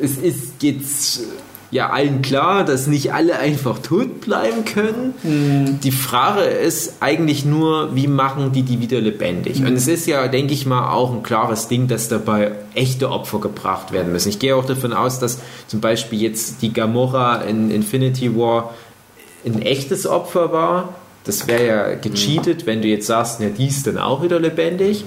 es 0.00 0.16
ist 0.16 0.62
jetzt 0.62 1.22
ja 1.70 1.90
allen 1.90 2.22
klar, 2.22 2.64
dass 2.64 2.86
nicht 2.86 3.12
alle 3.12 3.38
einfach 3.38 3.80
tot 3.80 4.20
bleiben 4.20 4.64
können. 4.64 5.80
Die 5.82 5.90
Frage 5.90 6.42
ist 6.42 6.96
eigentlich 7.00 7.44
nur, 7.44 7.96
wie 7.96 8.06
machen 8.06 8.52
die 8.52 8.62
die 8.62 8.80
wieder 8.80 9.00
lebendig? 9.00 9.58
Und 9.60 9.72
es 9.72 9.88
ist 9.88 10.06
ja, 10.06 10.28
denke 10.28 10.54
ich 10.54 10.66
mal, 10.66 10.92
auch 10.92 11.12
ein 11.12 11.24
klares 11.24 11.66
Ding, 11.66 11.88
dass 11.88 12.08
dabei 12.08 12.52
echte 12.74 13.10
Opfer 13.10 13.40
gebracht 13.40 13.90
werden 13.90 14.12
müssen. 14.12 14.28
Ich 14.28 14.38
gehe 14.38 14.54
auch 14.54 14.66
davon 14.66 14.92
aus, 14.92 15.18
dass 15.18 15.40
zum 15.66 15.80
Beispiel 15.80 16.20
jetzt 16.20 16.62
die 16.62 16.72
Gamora 16.72 17.42
in 17.42 17.72
Infinity 17.72 18.36
War 18.36 18.72
ein 19.44 19.60
echtes 19.60 20.06
Opfer 20.06 20.52
war. 20.52 20.94
Das 21.24 21.48
wäre 21.48 21.66
ja 21.66 21.94
gecheatet, 21.94 22.66
wenn 22.66 22.82
du 22.82 22.88
jetzt 22.88 23.06
sagst, 23.06 23.40
ja, 23.40 23.48
die 23.48 23.66
ist 23.66 23.86
dann 23.86 23.96
auch 23.96 24.22
wieder 24.22 24.38
lebendig. 24.38 25.06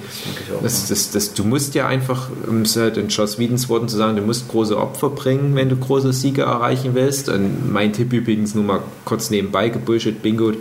Das, 0.63 0.87
das, 0.87 1.11
das, 1.11 1.35
du 1.35 1.43
musst 1.43 1.75
ja 1.75 1.85
einfach, 1.85 2.29
um 2.47 2.63
es 2.63 2.75
halt 2.75 2.97
in 2.97 3.09
Joss 3.09 3.37
Whedons 3.37 3.69
Worten 3.69 3.87
zu 3.87 3.97
sagen, 3.97 4.15
du 4.15 4.23
musst 4.23 4.47
große 4.47 4.75
Opfer 4.75 5.11
bringen, 5.11 5.53
wenn 5.53 5.69
du 5.69 5.75
große 5.75 6.11
Siege 6.13 6.41
erreichen 6.41 6.95
willst. 6.95 7.29
Und 7.29 7.71
mein 7.71 7.93
Tipp 7.93 8.13
übrigens 8.13 8.55
nur 8.55 8.63
mal 8.63 8.79
kurz 9.05 9.29
nebenbei, 9.29 9.69
gebullshit, 9.69 10.23
bingo. 10.23 10.53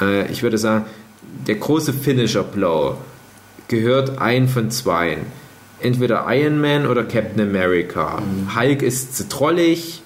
Äh, 0.00 0.30
ich 0.30 0.44
würde 0.44 0.56
sagen, 0.56 0.84
der 1.48 1.56
große 1.56 1.92
Finisher-Blow 1.92 2.96
gehört 3.66 4.18
ein 4.20 4.46
von 4.48 4.70
zweien. 4.70 5.26
Entweder 5.80 6.26
Iron 6.28 6.60
Man 6.60 6.86
oder 6.86 7.02
Captain 7.02 7.40
America. 7.40 8.22
Hulk 8.56 8.82
ist 8.82 9.16
zu 9.16 9.28
trollig. 9.28 10.02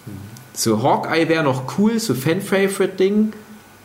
So 0.54 0.82
Hawkeye 0.82 1.28
wäre 1.28 1.44
noch 1.44 1.78
cool, 1.78 1.98
so 1.98 2.14
Fan-Favorite-Ding. 2.14 3.34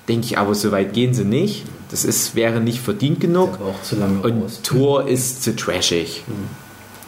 Denke 0.08 0.26
ich 0.26 0.38
aber, 0.38 0.54
so 0.54 0.72
weit 0.72 0.94
gehen 0.94 1.14
sie 1.14 1.26
nicht. 1.26 1.64
Das 1.92 2.06
ist, 2.06 2.36
wäre 2.36 2.62
nicht 2.62 2.80
verdient 2.80 3.20
genug. 3.20 3.60
Und 4.24 4.44
raus. 4.44 4.62
Thor 4.64 5.08
ist 5.08 5.44
zu 5.44 5.56
trashig. 5.56 6.24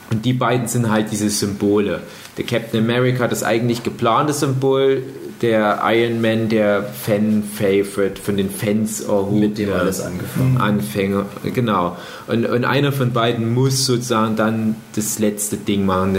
Und 0.10 0.26
die 0.26 0.34
beiden 0.34 0.68
sind 0.68 0.90
halt 0.90 1.12
diese 1.12 1.30
Symbole. 1.30 2.02
Der 2.38 2.46
Captain 2.46 2.84
America 2.84 3.28
das 3.28 3.44
eigentlich 3.44 3.84
geplante 3.84 4.34
Symbol, 4.34 5.04
der 5.42 5.82
Iron 5.84 6.22
Man 6.22 6.50
der 6.50 6.84
Fan-Favorite, 6.84 8.22
von 8.22 8.38
den 8.38 8.50
Fans 8.50 9.02
erhoben. 9.02 9.40
Mit 9.40 9.58
dem 9.58 9.74
alles 9.74 10.02
angefangen. 10.02 10.58
Anfänger, 10.58 11.26
genau. 11.54 11.98
Und, 12.28 12.46
und 12.46 12.66
einer 12.66 12.92
von 12.92 13.12
beiden 13.12 13.54
muss 13.54 13.86
sozusagen 13.86 14.36
dann 14.36 14.76
das 14.96 15.20
letzte 15.20 15.58
Ding 15.58 15.86
machen. 15.86 16.18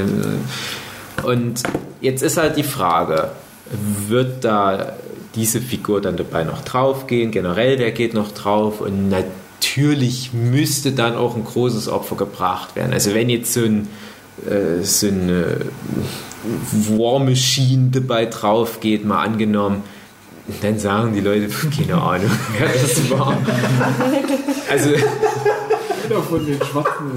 Und 1.24 1.62
jetzt 2.00 2.22
ist 2.22 2.36
halt 2.36 2.56
die 2.56 2.62
Frage, 2.62 3.30
wird 4.08 4.44
da 4.44 4.92
diese 5.34 5.60
Figur 5.60 6.00
dann 6.00 6.16
dabei 6.16 6.44
noch 6.44 6.62
draufgehen? 6.62 7.30
Generell, 7.30 7.78
wer 7.78 7.92
geht 7.92 8.14
noch 8.14 8.32
drauf? 8.32 8.80
Und 8.80 9.08
natürlich 9.08 10.32
müsste 10.32 10.92
dann 10.92 11.16
auch 11.16 11.36
ein 11.36 11.44
großes 11.44 11.88
Opfer 11.88 12.16
gebracht 12.16 12.76
werden. 12.76 12.92
Also 12.92 13.14
wenn 13.14 13.28
jetzt 13.28 13.52
so 13.52 13.60
ein 13.60 13.88
äh, 14.46 14.82
so 14.82 15.08
eine 15.08 15.58
War 16.88 17.18
Machine 17.18 17.88
dabei 17.90 18.26
drauf 18.26 18.80
geht, 18.80 19.04
mal 19.04 19.24
angenommen, 19.24 19.82
dann 20.62 20.78
sagen 20.78 21.12
die 21.14 21.20
Leute, 21.20 21.48
keine 21.48 22.00
Ahnung, 22.00 22.30
wer 22.58 22.68
das 22.68 23.10
war. 23.10 23.36
Also 24.70 24.90
Einer 26.10 26.22
von 26.22 26.46
den 26.46 26.56
Schwarzen. 26.64 27.12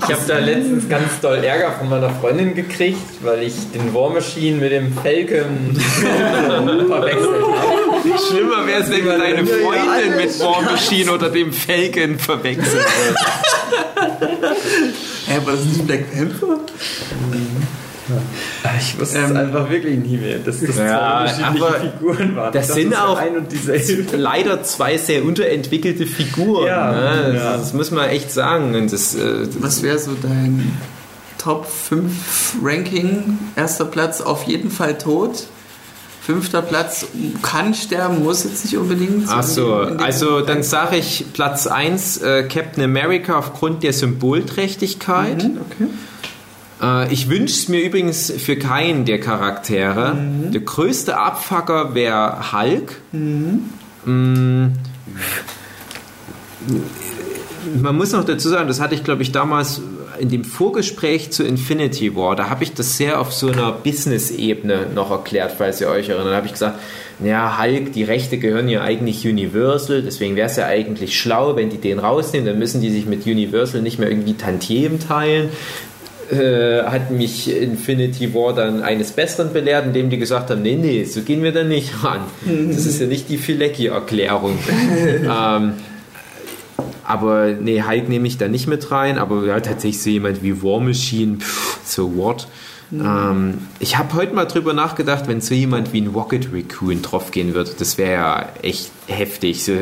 Ich 0.00 0.14
habe 0.14 0.22
da 0.28 0.38
letztens 0.38 0.88
ganz 0.88 1.20
doll 1.20 1.42
Ärger 1.42 1.72
von 1.72 1.88
meiner 1.88 2.10
Freundin 2.10 2.54
gekriegt, 2.54 3.02
weil 3.22 3.42
ich 3.42 3.54
den 3.72 3.92
War 3.92 4.10
Machine 4.10 4.58
mit 4.58 4.70
dem 4.70 4.92
Falcon 4.92 5.74
verwechselt 6.86 7.42
habe. 7.42 8.18
schlimmer 8.28 8.66
wäre 8.66 8.82
es, 8.82 8.90
wenn 8.90 9.06
deine 9.06 9.46
Freundin 9.46 10.16
mit 10.16 10.40
War 10.40 10.62
Machine 10.62 11.12
oder 11.12 11.30
dem 11.30 11.52
Falcon 11.52 12.18
verwechselt 12.18 12.74
wird. 12.74 13.18
Hä, 15.26 15.36
aber 15.36 15.52
das 15.52 15.60
ist 15.62 15.66
nicht 15.66 15.86
Black 15.86 16.12
Panther? 16.12 16.58
Ich 18.78 18.98
wusste 18.98 19.18
es 19.18 19.30
Ähm, 19.30 19.36
einfach 19.36 19.70
wirklich 19.70 19.98
nie 19.98 20.16
mehr, 20.16 20.38
dass 20.38 20.60
das 20.60 20.76
Ja, 20.76 21.24
zwei 21.26 21.48
unterschiedliche 21.50 21.92
Figuren 21.92 22.36
waren. 22.36 22.52
das 22.52 22.68
Ich 22.68 22.74
sind 22.74 22.92
es 22.92 22.98
auch-. 22.98 23.20
Leider 24.16 24.62
zwei 24.64 24.96
sehr 24.98 25.24
unterentwickelte 25.24 26.06
Figuren. 26.06 26.66
Ja, 26.66 26.92
ne? 26.92 27.32
das, 27.32 27.42
ja. 27.42 27.52
das 27.56 27.72
muss 27.74 27.90
man 27.90 28.08
echt 28.08 28.30
sagen. 28.32 28.74
Und 28.74 28.92
das, 28.92 29.14
äh, 29.14 29.46
Was 29.60 29.82
wäre 29.82 29.98
so 29.98 30.12
dein 30.20 30.72
Top 31.38 31.66
5 31.66 32.56
Ranking? 32.62 33.38
Erster 33.56 33.84
Platz 33.84 34.20
auf 34.20 34.44
jeden 34.44 34.70
Fall 34.70 34.98
tot. 34.98 35.44
Fünfter 36.24 36.62
Platz 36.62 37.06
kann 37.42 37.74
sterben, 37.74 38.22
muss 38.22 38.44
jetzt 38.44 38.64
nicht 38.64 38.76
unbedingt. 38.76 39.26
Ach 39.28 39.42
so, 39.42 39.80
In 39.82 39.88
dem- 39.98 40.00
also 40.00 40.40
dann 40.40 40.62
sage 40.62 40.96
ich 40.96 41.24
Platz 41.32 41.66
1 41.66 42.18
äh, 42.18 42.44
Captain 42.44 42.84
America 42.84 43.36
aufgrund 43.36 43.82
der 43.82 43.92
Symbolträchtigkeit. 43.92 45.42
Mhm, 45.42 45.58
okay. 45.60 45.90
Äh, 46.82 47.12
ich 47.12 47.28
wünsche 47.28 47.54
es 47.54 47.68
mir 47.68 47.80
übrigens 47.80 48.30
für 48.30 48.56
keinen 48.56 49.04
der 49.04 49.20
Charaktere. 49.20 50.14
Mhm. 50.14 50.52
Der 50.52 50.60
größte 50.60 51.16
Abfucker 51.16 51.94
wäre 51.94 52.52
Hulk. 52.52 53.00
Mm. 53.12 54.72
Man 57.80 57.96
muss 57.96 58.10
noch 58.10 58.24
dazu 58.24 58.48
sagen, 58.48 58.66
das 58.66 58.80
hatte 58.80 58.96
ich 58.96 59.04
glaube 59.04 59.22
ich 59.22 59.30
damals 59.30 59.80
in 60.18 60.28
dem 60.28 60.44
Vorgespräch 60.44 61.30
zu 61.30 61.44
Infinity 61.44 62.14
War, 62.16 62.36
da 62.36 62.50
habe 62.50 62.64
ich 62.64 62.74
das 62.74 62.96
sehr 62.96 63.20
auf 63.20 63.32
so 63.32 63.48
einer 63.48 63.72
Business-Ebene 63.72 64.86
noch 64.94 65.10
erklärt, 65.10 65.54
falls 65.56 65.80
ihr 65.80 65.88
euch 65.88 66.08
erinnert. 66.08 66.32
Da 66.32 66.36
habe 66.36 66.46
ich 66.46 66.52
gesagt, 66.52 66.78
ja, 67.24 67.60
Hulk, 67.60 67.92
die 67.92 68.04
Rechte 68.04 68.38
gehören 68.38 68.68
ja 68.68 68.82
eigentlich 68.82 69.26
Universal, 69.26 70.02
deswegen 70.02 70.36
wäre 70.36 70.48
es 70.48 70.56
ja 70.56 70.66
eigentlich 70.66 71.18
schlau, 71.18 71.56
wenn 71.56 71.70
die 71.70 71.78
den 71.78 71.98
rausnehmen, 71.98 72.46
dann 72.46 72.58
müssen 72.58 72.80
die 72.80 72.90
sich 72.90 73.06
mit 73.06 73.26
Universal 73.26 73.80
nicht 73.80 73.98
mehr 73.98 74.10
irgendwie 74.10 74.34
Tantiemen 74.34 75.00
teilen 75.00 75.48
äh, 76.32 76.82
hat 76.84 77.10
mich 77.10 77.54
Infinity 77.54 78.32
War 78.34 78.54
dann 78.54 78.82
eines 78.82 79.12
Besseren 79.12 79.52
belehrt, 79.52 79.86
indem 79.86 80.08
die 80.10 80.18
gesagt 80.18 80.50
haben, 80.50 80.62
nee, 80.62 80.76
nee, 80.76 81.04
so 81.04 81.20
gehen 81.20 81.42
wir 81.42 81.52
da 81.52 81.62
nicht 81.62 82.02
ran. 82.02 82.22
Das 82.68 82.86
ist 82.86 83.00
ja 83.00 83.06
nicht 83.06 83.28
die 83.28 83.36
Filecki-Erklärung. 83.36 84.58
ähm, 85.22 85.74
aber 87.04 87.48
nee, 87.52 87.82
Hulk 87.82 88.08
nehme 88.08 88.26
ich 88.26 88.38
da 88.38 88.48
nicht 88.48 88.66
mit 88.66 88.90
rein, 88.90 89.18
aber 89.18 89.44
ja, 89.44 89.60
tatsächlich 89.60 90.02
so 90.02 90.10
jemand 90.10 90.42
wie 90.42 90.62
War 90.62 90.80
Machine, 90.80 91.36
pff, 91.38 91.80
so 91.84 92.16
what? 92.16 92.46
Ähm, 92.92 93.58
ich 93.78 93.96
habe 93.96 94.12
heute 94.14 94.34
mal 94.34 94.44
drüber 94.44 94.74
nachgedacht, 94.74 95.26
wenn 95.26 95.40
so 95.40 95.54
jemand 95.54 95.92
wie 95.94 96.00
ein 96.02 96.08
Rocket 96.08 96.48
Raccoon 96.52 97.00
draufgehen 97.00 97.54
würde, 97.54 97.70
das 97.78 97.96
wäre 97.96 98.12
ja 98.12 98.48
echt 98.62 98.90
heftig, 99.06 99.64
so, 99.64 99.72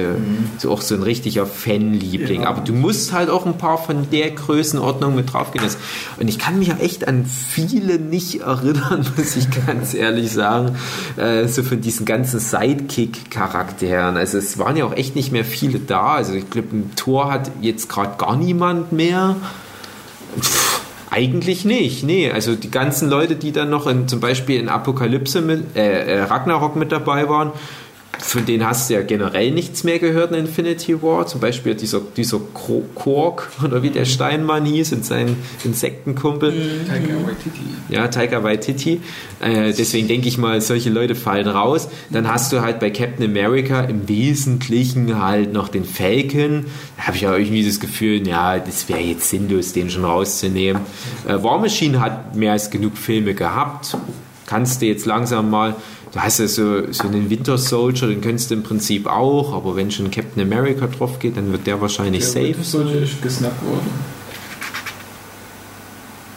so 0.59 0.71
auch 0.71 0.81
so 0.81 0.95
ein 0.95 1.03
richtiger 1.03 1.45
Fanliebling. 1.45 2.45
Aber 2.45 2.61
du 2.61 2.73
musst 2.73 3.13
halt 3.13 3.29
auch 3.29 3.47
ein 3.47 3.59
paar 3.59 3.79
von 3.79 4.09
der 4.11 4.31
Größenordnung 4.31 5.15
mit 5.17 5.33
draufgehen. 5.33 5.65
Das- 5.65 5.77
Und 6.21 6.29
ich 6.29 6.39
kann 6.39 6.59
mich 6.61 6.69
ja 6.69 6.77
echt 6.77 7.09
an 7.09 7.25
viele 7.27 7.99
nicht 7.99 8.43
erinnern, 8.43 9.05
muss 9.17 9.35
ich 9.37 9.49
ganz 9.67 9.93
ehrlich 9.95 10.31
sagen, 10.33 10.77
äh, 11.17 11.49
so 11.49 11.63
von 11.65 11.81
diesen 11.81 12.07
ganzen 12.07 12.39
Sidekick-Charakteren. 12.39 14.17
Also 14.17 14.39
es 14.39 14.59
waren 14.59 14.77
ja 14.77 14.85
auch 14.85 14.95
echt 14.95 15.17
nicht 15.17 15.33
mehr 15.33 15.45
viele 15.45 15.79
da. 15.81 16.15
Also 16.15 16.33
ich 16.35 16.49
glaube, 16.49 16.69
ein 16.77 16.91
Tor 16.97 17.33
hat 17.33 17.51
jetzt 17.61 17.89
gerade 17.89 18.17
gar 18.19 18.37
niemand 18.37 18.93
mehr. 18.93 19.37
Pff, 20.39 20.70
eigentlich 21.11 21.65
nicht, 21.65 22.05
nee. 22.05 22.31
Also 22.31 22.55
die 22.55 22.71
ganzen 22.71 23.11
Leute, 23.11 23.35
die 23.35 23.53
dann 23.53 23.69
noch 23.69 23.87
in, 23.87 24.07
zum 24.07 24.21
Beispiel 24.21 24.61
in 24.61 24.69
Apokalypse 24.69 25.41
mit, 25.41 25.77
äh, 25.77 26.19
äh, 26.19 26.23
Ragnarok 26.23 26.77
mit 26.77 26.93
dabei 26.93 27.29
waren, 27.29 27.53
von 28.23 28.45
denen 28.45 28.67
hast 28.67 28.91
du 28.91 28.95
ja 28.95 29.03
generell 29.03 29.51
nichts 29.51 29.83
mehr 29.85 29.99
gehört 29.99 30.33
in 30.33 30.41
Infinity 30.41 31.03
War. 31.03 31.27
Zum 31.27 31.41
Beispiel 31.41 31.75
dieser, 31.75 32.01
dieser 32.17 32.41
Kork 32.95 33.49
oder 33.65 33.83
wie 33.83 33.91
der 33.91 34.05
Steinmann 34.05 34.65
hieß 34.65 34.93
und 34.93 35.05
sein 35.05 35.37
Insektenkumpel. 35.65 36.53
Taika 36.87 37.15
Waititi. 37.27 37.61
Ja, 37.89 38.09
Taika 38.09 38.43
Waititi. 38.43 39.01
Äh, 39.41 39.73
deswegen 39.73 40.07
denke 40.09 40.29
ich 40.29 40.39
mal, 40.39 40.61
solche 40.61 40.91
Leute 40.91 41.15
fallen 41.15 41.49
raus. 41.49 41.89
Dann 42.11 42.29
hast 42.29 42.53
du 42.53 42.61
halt 42.61 42.79
bei 42.79 42.91
Captain 42.91 43.25
America 43.25 43.81
im 43.81 44.09
Wesentlichen 44.09 45.21
halt 45.21 45.53
noch 45.53 45.69
den 45.69 45.85
Falcon. 45.85 46.67
Da 46.97 47.07
habe 47.07 47.17
ich 47.17 47.23
ja 47.23 47.37
irgendwie 47.37 47.65
das 47.65 47.81
Gefühl, 47.81 48.27
ja, 48.27 48.59
das 48.59 48.89
wäre 48.89 49.01
jetzt 49.01 49.29
sinnlos, 49.31 49.73
den 49.73 49.91
schon 49.91 50.05
rauszunehmen. 50.05 50.83
Äh, 51.27 51.43
War 51.43 51.59
Machine 51.59 52.01
hat 52.01 52.37
mehr 52.37 52.53
als 52.53 52.71
genug 52.71 52.99
Filme 52.99 53.35
gehabt. 53.35 53.97
Kannst 54.47 54.83
du 54.83 54.87
jetzt 54.87 55.07
langsam 55.07 55.49
mal, 55.49 55.77
hast 56.17 56.39
ja 56.39 56.49
so, 56.49 56.91
so 56.93 57.05
einen 57.05 57.31
Winter 57.31 57.57
Soldier, 57.57 58.09
den 58.09 58.21
könntest 58.21 58.51
du 58.51 58.55
im 58.55 58.63
Prinzip 58.63 59.07
auch, 59.07 59.55
aber 59.55 59.77
wenn 59.77 59.91
schon 59.91 60.11
Captain 60.11 60.43
America 60.43 60.87
drauf 60.87 61.19
geht, 61.19 61.37
dann 61.37 61.53
wird 61.53 61.67
der 61.67 61.81
wahrscheinlich 61.81 62.23
Der 62.23 62.31
safe 62.31 62.49
Winter 62.49 62.65
Soldier 62.65 63.03
ist 63.03 63.23
gesnappt 63.23 63.65
worden. 63.65 63.91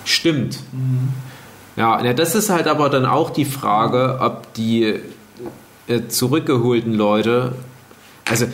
Stimmt. 0.05 0.59
Ja, 1.75 1.99
na, 2.03 2.13
das 2.13 2.35
ist 2.35 2.49
halt 2.49 2.67
aber 2.67 2.89
dann 2.89 3.05
auch 3.05 3.31
die 3.31 3.45
Frage, 3.45 4.19
ob 4.21 4.53
die 4.53 4.99
äh, 5.87 6.07
zurückgeholten 6.07 6.93
Leute, 6.93 7.53
also 8.25 8.45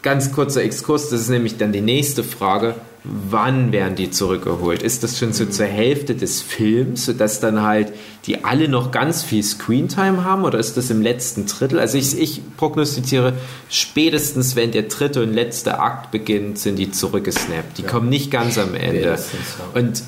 ganz 0.00 0.32
kurzer 0.32 0.62
Exkurs, 0.62 1.10
das 1.10 1.20
ist 1.20 1.28
nämlich 1.28 1.58
dann 1.58 1.72
die 1.72 1.80
nächste 1.80 2.24
Frage, 2.24 2.74
wann 3.04 3.72
werden 3.72 3.96
die 3.96 4.10
zurückgeholt? 4.10 4.82
Ist 4.82 5.02
das 5.02 5.18
schon 5.18 5.32
so 5.32 5.46
zur 5.46 5.66
Hälfte 5.66 6.14
des 6.14 6.40
Films, 6.40 7.04
sodass 7.04 7.40
dann 7.40 7.62
halt 7.62 7.92
die 8.26 8.44
alle 8.44 8.68
noch 8.68 8.92
ganz 8.92 9.24
viel 9.24 9.42
Screentime 9.42 10.24
haben 10.24 10.44
oder 10.44 10.58
ist 10.58 10.76
das 10.76 10.90
im 10.90 11.02
letzten 11.02 11.46
Drittel? 11.46 11.80
Also 11.80 11.98
ich, 11.98 12.16
ich 12.16 12.40
prognostiziere, 12.56 13.32
spätestens 13.68 14.54
wenn 14.54 14.70
der 14.70 14.84
dritte 14.84 15.22
und 15.22 15.32
letzte 15.32 15.80
Akt 15.80 16.12
beginnt, 16.12 16.58
sind 16.58 16.76
die 16.76 16.92
zurückgesnappt. 16.92 17.78
Die 17.78 17.82
kommen 17.82 18.08
nicht 18.08 18.30
ganz 18.30 18.56
am 18.58 18.74
Ende. 18.74 19.02
Ja. 19.02 19.16
Und 19.74 20.02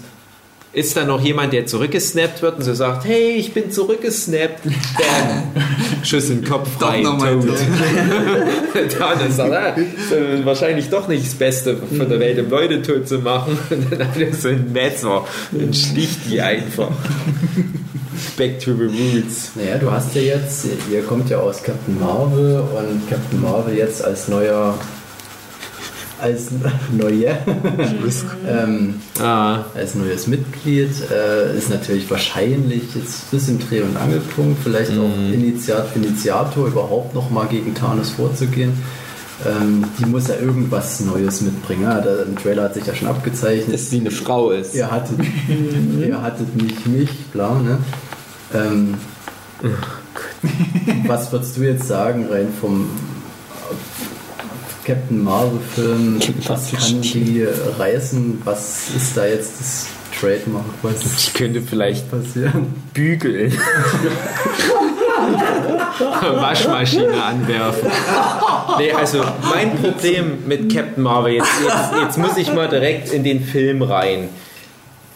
ist 0.74 0.96
da 0.96 1.04
noch 1.04 1.20
jemand, 1.20 1.52
der 1.52 1.66
zurückgesnappt 1.66 2.42
wird 2.42 2.56
und 2.58 2.62
so 2.62 2.74
sagt, 2.74 3.04
hey, 3.04 3.32
ich 3.36 3.52
bin 3.52 3.70
zurückgesnappt. 3.70 4.64
Bam. 4.64 5.62
Schuss 6.02 6.30
in 6.30 6.42
den 6.42 6.50
Kopf 6.50 6.68
mal 6.80 7.02
tot. 7.02 7.48
Dann 8.98 9.28
ist 9.28 9.38
er, 9.38 9.52
ah, 9.52 9.68
ist 9.68 10.12
äh, 10.12 10.44
wahrscheinlich 10.44 10.90
doch 10.90 11.08
nicht 11.08 11.24
das 11.24 11.34
Beste 11.34 11.76
von 11.76 12.08
der 12.08 12.18
Welt, 12.20 12.38
um 12.38 12.50
Leute 12.50 12.82
tot 12.82 13.08
zu 13.08 13.18
machen. 13.18 13.58
Und 13.70 13.90
dann 13.98 14.08
hat 14.08 14.16
er 14.16 14.32
so 14.34 14.48
ein 14.48 14.72
Messer 14.72 15.24
und 15.52 15.76
schlicht 15.76 16.18
die 16.28 16.40
einfach. 16.40 16.90
Back 18.36 18.60
to 18.60 18.74
the 18.74 18.84
roots. 18.84 19.52
Naja, 19.54 19.78
du 19.78 19.90
hast 19.90 20.14
ja 20.14 20.22
jetzt, 20.22 20.66
ihr 20.90 21.02
kommt 21.02 21.30
ja 21.30 21.38
aus 21.38 21.62
Captain 21.62 21.98
Marvel 21.98 22.60
und 22.60 23.08
Captain 23.08 23.40
Marvel 23.40 23.76
jetzt 23.76 24.04
als 24.04 24.28
neuer, 24.28 24.76
als 26.24 26.48
neue, 26.90 27.36
ähm, 28.48 28.94
Ah, 29.20 29.64
als 29.74 29.94
neues 29.94 30.26
Mitglied 30.26 30.90
äh, 31.10 31.56
ist 31.56 31.68
natürlich 31.68 32.10
wahrscheinlich 32.10 32.94
jetzt 32.94 33.24
ein 33.24 33.30
bisschen 33.30 33.58
Dreh- 33.58 33.82
und 33.82 33.94
Angelpunkt, 33.96 34.62
vielleicht 34.62 34.92
auch 34.92 35.32
Initiat, 35.32 35.94
Initiator 35.94 36.66
überhaupt 36.66 37.14
noch 37.14 37.30
mal 37.30 37.46
gegen 37.46 37.74
Thanos 37.74 38.10
vorzugehen. 38.10 38.72
Ähm, 39.46 39.84
die 39.98 40.06
muss 40.06 40.28
ja 40.28 40.36
irgendwas 40.40 41.00
Neues 41.00 41.42
mitbringen. 41.42 41.82
Ja, 41.82 42.00
der, 42.00 42.22
Im 42.22 42.36
Trailer 42.36 42.64
hat 42.64 42.74
sich 42.74 42.86
ja 42.86 42.94
schon 42.94 43.08
abgezeichnet. 43.08 43.74
Dass 43.74 43.90
sie 43.90 44.00
eine 44.00 44.10
Frau 44.10 44.50
ist. 44.50 44.74
Ihr 44.74 44.90
hattet, 44.90 45.18
ihr 46.00 46.22
hattet 46.22 46.56
nicht 46.56 46.86
mich, 46.86 47.10
bla, 47.32 47.58
ne? 47.58 47.78
Ähm, 48.54 48.94
was 51.06 51.30
würdest 51.32 51.56
du 51.58 51.62
jetzt 51.62 51.86
sagen, 51.86 52.28
rein 52.30 52.48
vom 52.60 52.88
Captain 54.85 55.24
Marvel-Film? 55.24 56.20
Was 56.47 56.72
kann 56.72 57.01
die 57.01 57.47
reißen? 57.78 58.43
Was 58.45 58.91
ist 58.95 59.16
da 59.16 59.26
jetzt 59.26 59.61
das 59.61 59.87
Trademark? 60.18 60.64
Was 60.82 61.03
ich 61.18 61.32
könnte 61.35 61.62
vielleicht 61.62 62.11
passieren? 62.11 62.74
bügeln. 62.93 63.57
Waschmaschine 66.20 67.22
anwerfen. 67.22 67.91
Nee, 68.78 68.93
also 68.93 69.24
mein 69.43 69.76
Problem 69.78 70.47
mit 70.47 70.72
Captain 70.74 71.03
Marvel, 71.03 71.35
jetzt, 71.35 71.49
jetzt, 71.62 72.03
jetzt 72.03 72.18
muss 72.18 72.37
ich 72.37 72.53
mal 72.53 72.68
direkt 72.68 73.12
in 73.12 73.24
den 73.24 73.43
Film 73.43 73.82
rein. 73.82 74.28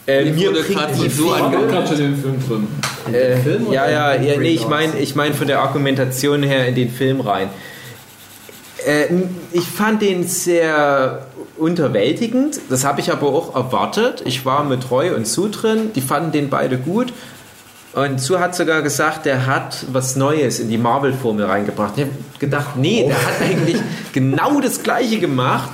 Äh, 0.07 0.25
Mir 0.25 0.53
gerade 0.53 0.95
die 0.95 1.09
so 1.11 1.27
gerade 1.27 1.87
schon 1.87 1.99
den 1.99 2.16
Film 2.16 2.37
drin. 2.49 2.69
Den 3.07 3.14
äh, 3.14 3.37
Film 3.37 3.73
ja, 3.73 3.91
ja, 3.91 4.14
ja, 4.14 4.39
nee, 4.39 4.49
ich 4.49 4.66
meine 4.66 4.99
ich 4.99 5.14
mein 5.14 5.35
von 5.35 5.47
der 5.47 5.61
Argumentation 5.61 6.43
her 6.43 6.66
in 6.66 6.75
den 6.75 6.91
Film 6.91 7.21
rein. 7.21 7.51
Äh, 8.87 9.07
ich 9.53 9.64
fand 9.64 10.03
den 10.03 10.26
sehr 10.26 11.26
unterwältigend. 11.57 12.61
Das 12.68 12.85
habe 12.85 13.01
ich 13.01 13.11
aber 13.11 13.29
auch 13.29 13.55
erwartet. 13.55 14.22
Ich 14.24 14.45
war 14.45 14.64
mit 14.64 14.91
Roy 14.91 15.11
und 15.11 15.26
Sue 15.26 15.51
drin. 15.51 15.91
Die 15.95 16.01
fanden 16.01 16.33
den 16.33 16.51
beide 16.51 16.79
gut. 16.79 17.12
Und 17.95 18.20
Sue 18.20 18.39
hat 18.39 18.55
sogar 18.55 18.83
gesagt, 18.83 19.26
der 19.26 19.47
hat 19.47 19.87
was 19.93 20.14
Neues 20.14 20.61
in 20.61 20.68
die 20.68 20.79
Marvel-Formel 20.79 21.45
reingebracht. 21.45 21.95
Ich 21.97 22.05
habe 22.05 22.12
gedacht, 22.39 22.76
nee, 22.76 23.07
der 23.07 23.16
hat 23.16 23.41
eigentlich 23.41 23.81
genau 24.12 24.61
das 24.61 24.83
Gleiche 24.83 25.18
gemacht. 25.18 25.70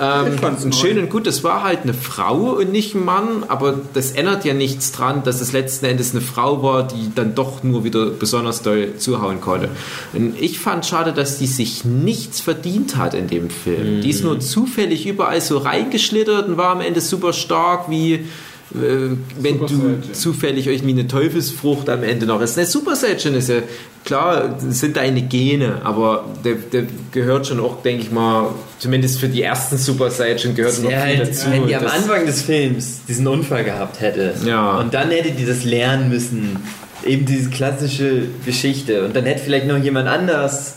Ähm, 0.00 0.38
fand's 0.38 0.64
und 0.64 0.74
schön 0.74 0.98
und 0.98 1.10
gut, 1.10 1.26
das 1.26 1.44
war 1.44 1.62
halt 1.62 1.80
eine 1.82 1.94
Frau 1.94 2.52
und 2.52 2.72
nicht 2.72 2.94
ein 2.94 3.04
Mann, 3.04 3.44
aber 3.48 3.80
das 3.92 4.12
ändert 4.12 4.44
ja 4.44 4.54
nichts 4.54 4.92
dran, 4.92 5.22
dass 5.22 5.40
es 5.40 5.52
letzten 5.52 5.86
Endes 5.86 6.12
eine 6.12 6.20
Frau 6.20 6.62
war, 6.62 6.86
die 6.86 7.10
dann 7.14 7.34
doch 7.34 7.62
nur 7.62 7.84
wieder 7.84 8.06
besonders 8.06 8.62
doll 8.62 8.96
zuhauen 8.96 9.40
konnte. 9.40 9.68
Und 10.12 10.40
ich 10.40 10.58
fand 10.58 10.86
schade, 10.86 11.12
dass 11.12 11.38
die 11.38 11.46
sich 11.46 11.84
nichts 11.84 12.40
verdient 12.40 12.96
hat 12.96 13.14
in 13.14 13.28
dem 13.28 13.50
Film. 13.50 14.00
Die 14.00 14.10
ist 14.10 14.24
nur 14.24 14.40
zufällig 14.40 15.06
überall 15.06 15.40
so 15.40 15.58
reingeschlittert 15.58 16.48
und 16.48 16.56
war 16.56 16.70
am 16.70 16.80
Ende 16.80 17.00
super 17.00 17.32
stark 17.32 17.90
wie 17.90 18.26
wenn 18.70 19.18
Super 19.58 19.66
du 19.66 19.76
Saiyan. 19.76 20.02
zufällig 20.14 20.66
irgendwie 20.66 20.92
eine 20.92 21.06
Teufelsfrucht 21.06 21.88
am 21.88 22.02
Ende 22.02 22.26
noch 22.26 22.40
ist. 22.40 22.56
Der 22.56 22.66
Super 22.66 22.96
Saiyan 22.96 23.34
ist 23.34 23.48
ja 23.48 23.56
klar, 24.04 24.56
sind 24.58 24.96
deine 24.96 25.22
Gene, 25.22 25.80
aber 25.84 26.24
der, 26.44 26.54
der 26.54 26.84
gehört 27.12 27.46
schon 27.46 27.60
auch, 27.60 27.82
denke 27.82 28.02
ich 28.02 28.10
mal, 28.10 28.48
zumindest 28.78 29.20
für 29.20 29.28
die 29.28 29.42
ersten 29.42 29.76
Super 29.78 30.10
Saiyan 30.10 30.54
gehört 30.54 30.82
noch 30.82 30.90
Ja, 30.90 31.02
viel 31.02 31.18
halt, 31.18 31.28
dazu. 31.28 31.46
wenn 31.50 31.66
die 31.66 31.76
am 31.76 31.86
Anfang 31.86 32.26
des 32.26 32.42
Films 32.42 33.00
diesen 33.06 33.26
Unfall 33.26 33.64
gehabt 33.64 34.00
hätte 34.00 34.34
Ja. 34.44 34.78
und 34.78 34.92
dann 34.94 35.10
hätte 35.10 35.30
die 35.32 35.44
das 35.46 35.64
lernen 35.64 36.08
müssen, 36.08 36.56
eben 37.04 37.26
diese 37.26 37.50
klassische 37.50 38.22
Geschichte 38.46 39.04
und 39.04 39.14
dann 39.14 39.24
hätte 39.24 39.40
vielleicht 39.42 39.66
noch 39.66 39.78
jemand 39.78 40.08
anders 40.08 40.76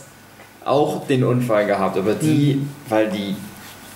auch 0.64 1.06
den 1.06 1.24
Unfall 1.24 1.66
gehabt, 1.66 1.96
aber 1.96 2.12
die, 2.14 2.60
weil 2.90 3.08
die 3.08 3.34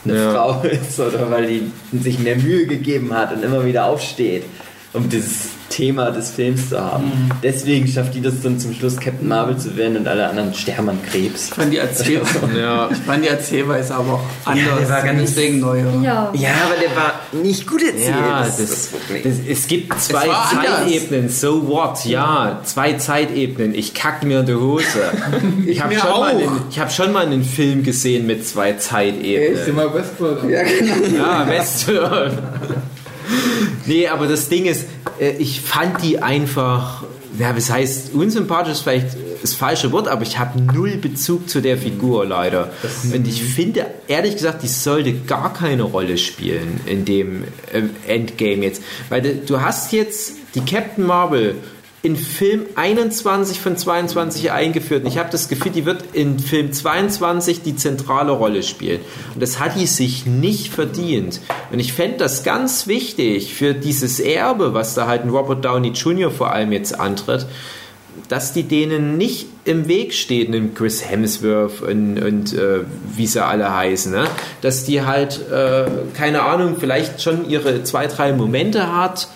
eine 0.05 0.15
Ja. 0.17 0.33
Frau 0.33 0.63
ist 0.69 0.99
oder 0.99 1.31
weil 1.31 1.47
die 1.47 1.99
sich 1.99 2.19
mehr 2.19 2.37
Mühe 2.37 2.67
gegeben 2.67 3.13
hat 3.15 3.33
und 3.35 3.43
immer 3.43 3.65
wieder 3.65 3.87
aufsteht, 3.87 4.45
um 4.93 5.09
dieses 5.09 5.49
Thema 5.73 6.11
des 6.11 6.31
Films 6.33 6.69
zu 6.69 6.79
haben. 6.81 7.11
Deswegen 7.43 7.89
schafft 7.89 8.15
die 8.15 8.21
das 8.21 8.41
dann 8.43 8.59
zum 8.59 8.75
Schluss 8.75 8.97
Captain 8.99 9.27
Marvel 9.27 9.57
zu 9.57 9.77
werden 9.77 9.97
und 9.97 10.07
alle 10.07 10.29
anderen 10.29 10.53
sterben 10.55 10.91
an 10.91 10.99
Krebs. 11.11 11.49
Ich 11.49 11.55
fand 11.55 11.73
die, 11.73 11.79
Erzähl 11.79 12.21
Ja. 12.59 12.89
ich 12.91 12.99
fand 12.99 13.25
die 13.25 13.29
Erzählweise 13.29 13.95
aber 13.95 14.15
auch 14.15 14.21
anders. 14.45 14.79
der 14.81 14.89
war 14.89 15.03
ganz- 15.03 15.21
deswegen 15.35 15.61
neuer. 15.61 15.87
Ja. 16.03 16.31
Ja, 16.35 16.51
aber 16.67 16.75
der 16.81 16.95
war 16.97 17.43
nicht 17.43 17.67
gut 17.67 17.83
erzählt. 17.83 18.15
Ja, 18.21 18.41
das, 18.45 18.59
das, 18.59 18.71
ist 18.71 18.93
das 19.25 19.33
es 19.49 19.67
gibt 19.67 19.99
zwei. 20.01 20.29
Zeitebenen, 20.29 21.29
so 21.29 21.67
what? 21.69 22.05
Ja, 22.05 22.61
zwei 22.65 22.93
Zeitebenen. 22.95 23.75
Ich 23.75 23.95
kack 23.95 24.23
mir 24.25 24.41
in 24.41 24.47
die 24.47 24.55
Hose. 24.55 24.85
Ich 25.67 25.83
habe 25.83 25.95
schon, 25.95 26.11
mal 26.11 26.13
auch. 26.13 26.25
einen- 26.27 26.61
ich 26.71 26.79
hab 26.79 26.93
schon 26.93 27.13
mal 27.13 27.25
einen 27.27 27.45
Film 27.45 27.83
gesehen 27.83 28.27
mit 28.27 28.47
zwei? 28.47 28.73
Zeitebenen. 28.75 29.67
Immer 29.69 29.95
Westworld. 29.95 30.39
Ja, 30.51 30.63
Ja, 31.17 31.47
Westworld. 31.49 32.33
nee, 33.87 34.07
aber 34.09 34.27
das 34.27 34.49
Ding 34.49 34.67
ist, 34.67 34.87
ich 35.31 35.61
fand 35.61 36.03
die 36.03 36.21
einfach, 36.21 37.05
ja, 37.39 37.57
was 37.57 37.71
heißt, 37.71 38.13
unsympathisch 38.15 38.73
ist 38.73 38.81
vielleicht 38.81 39.17
das 39.41 39.55
falsche 39.55 39.93
Wort, 39.93 40.09
aber 40.09 40.23
ich 40.23 40.39
habe 40.39 40.61
null 40.61 40.97
Bezug 40.97 41.49
zu 41.49 41.61
der 41.61 41.77
Figur 41.79 42.27
leider. 42.27 42.71
Und 43.13 43.27
ich 43.27 43.43
finde, 43.43 43.87
ehrlich 44.09 44.35
gesagt, 44.35 44.63
die 44.63 44.69
sollte 44.69 45.13
gar 45.13 45.53
keine 45.53 45.83
Rolle 45.83 46.19
spielen 46.19 46.81
in 46.87 47.05
dem 47.05 47.45
äh, 47.73 47.83
Endgame 48.07 48.65
jetzt. 48.65 48.83
Weil 49.09 49.37
du 49.47 49.61
hast 49.61 49.93
jetzt 49.93 50.35
die 50.55 50.61
Captain 50.61 51.07
Marvel 51.07 51.57
in 52.03 52.17
Film 52.17 52.67
21 52.75 53.61
von 53.61 53.77
22 53.77 54.51
eingeführt. 54.51 55.05
Und 55.05 55.09
ich 55.09 55.19
habe 55.19 55.31
das 55.31 55.49
Gefühl, 55.49 55.71
die 55.71 55.87
wird 55.87 56.05
in 56.13 56.41
Film 56.41 56.73
22 56.73 57.63
die 57.63 57.77
zentrale 57.77 58.33
Rolle 58.33 58.65
spielen. 58.65 59.01
Und 59.35 59.41
das 59.41 59.61
hat 59.61 59.77
die 59.77 59.87
sich 59.87 60.27
nicht 60.27 60.73
verdient. 60.73 61.41
Und 61.71 61.79
ich 61.79 61.93
fände 61.93 62.19
das 62.19 62.43
ganz 62.43 62.89
wichtig 62.89 63.55
für 63.55 63.73
dieses 63.73 64.19
Erbe, 64.19 64.75
was 64.75 64.95
da 64.95 65.07
halt 65.07 65.23
ein 65.23 65.31
Robert 65.31 65.65
Downey 65.65 65.91
Jr. 65.91 66.33
vor 66.33 66.53
allem 66.53 66.73
jetzt 66.73 66.99
antritt, 66.99 67.47
dass 68.29 68.53
die 68.53 68.65
denen 68.65 69.17
nicht 69.17 69.47
im 69.65 69.87
Weg 69.87 70.13
stehen, 70.13 70.55
im 70.55 70.75
Chris 70.75 71.09
Hemsworth 71.09 71.83
und, 71.83 72.21
und 72.21 72.53
äh, 72.53 72.81
wie 73.15 73.27
sie 73.27 73.45
alle 73.45 73.75
heißen, 73.75 74.11
ne? 74.11 74.25
dass 74.61 74.85
die 74.85 75.03
halt, 75.03 75.41
äh, 75.51 75.85
keine 76.15 76.43
Ahnung, 76.43 76.77
vielleicht 76.79 77.23
schon 77.23 77.49
ihre 77.49 77.85
zwei, 77.85 78.09
drei 78.09 78.33
Momente 78.33 78.95
hat, 78.95 79.29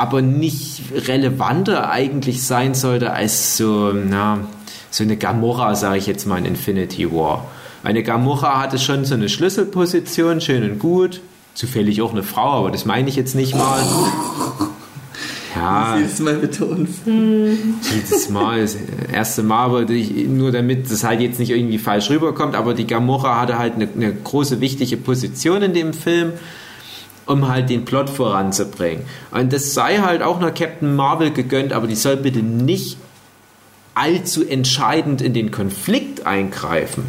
aber 0.00 0.22
nicht 0.22 0.82
relevanter 1.06 1.90
eigentlich 1.90 2.42
sein 2.42 2.74
sollte 2.74 3.12
als 3.12 3.58
so, 3.58 3.92
na, 3.92 4.38
so 4.90 5.04
eine 5.04 5.16
Gamora, 5.18 5.74
sage 5.74 5.98
ich 5.98 6.06
jetzt 6.06 6.26
mal, 6.26 6.38
in 6.38 6.46
Infinity 6.46 7.12
War. 7.12 7.46
Eine 7.82 8.02
Gamora 8.02 8.60
hatte 8.60 8.78
schon 8.78 9.04
so 9.04 9.14
eine 9.14 9.28
Schlüsselposition, 9.28 10.40
schön 10.40 10.68
und 10.68 10.78
gut. 10.78 11.20
Zufällig 11.54 12.00
auch 12.00 12.12
eine 12.12 12.22
Frau, 12.22 12.60
aber 12.60 12.70
das 12.70 12.86
meine 12.86 13.08
ich 13.08 13.16
jetzt 13.16 13.34
nicht 13.34 13.54
mal. 13.54 13.82
Ja, 15.54 15.96
Jedes 15.98 16.18
Mal 16.20 16.36
betont. 16.36 16.88
jedes 17.04 18.30
Mal, 18.30 18.62
das 18.62 18.76
erste 19.12 19.42
Mal, 19.42 19.64
aber 19.64 19.82
nur 19.82 20.50
damit 20.50 20.90
das 20.90 21.04
halt 21.04 21.20
jetzt 21.20 21.38
nicht 21.38 21.50
irgendwie 21.50 21.78
falsch 21.78 22.08
rüberkommt, 22.08 22.54
aber 22.54 22.72
die 22.72 22.86
Gamora 22.86 23.38
hatte 23.38 23.58
halt 23.58 23.74
eine, 23.74 23.88
eine 23.94 24.14
große, 24.14 24.60
wichtige 24.60 24.96
Position 24.96 25.60
in 25.62 25.74
dem 25.74 25.92
Film, 25.92 26.32
um 27.30 27.48
halt 27.48 27.70
den 27.70 27.84
Plot 27.84 28.10
voranzubringen. 28.10 29.04
Und 29.30 29.52
das 29.52 29.72
sei 29.72 29.98
halt 29.98 30.20
auch 30.20 30.38
einer 30.38 30.50
Captain 30.50 30.96
Marvel 30.96 31.30
gegönnt, 31.30 31.72
aber 31.72 31.86
die 31.86 31.94
soll 31.94 32.16
bitte 32.16 32.40
nicht 32.40 32.96
allzu 33.94 34.46
entscheidend 34.46 35.22
in 35.22 35.32
den 35.32 35.52
Konflikt 35.52 36.26
eingreifen. 36.26 37.04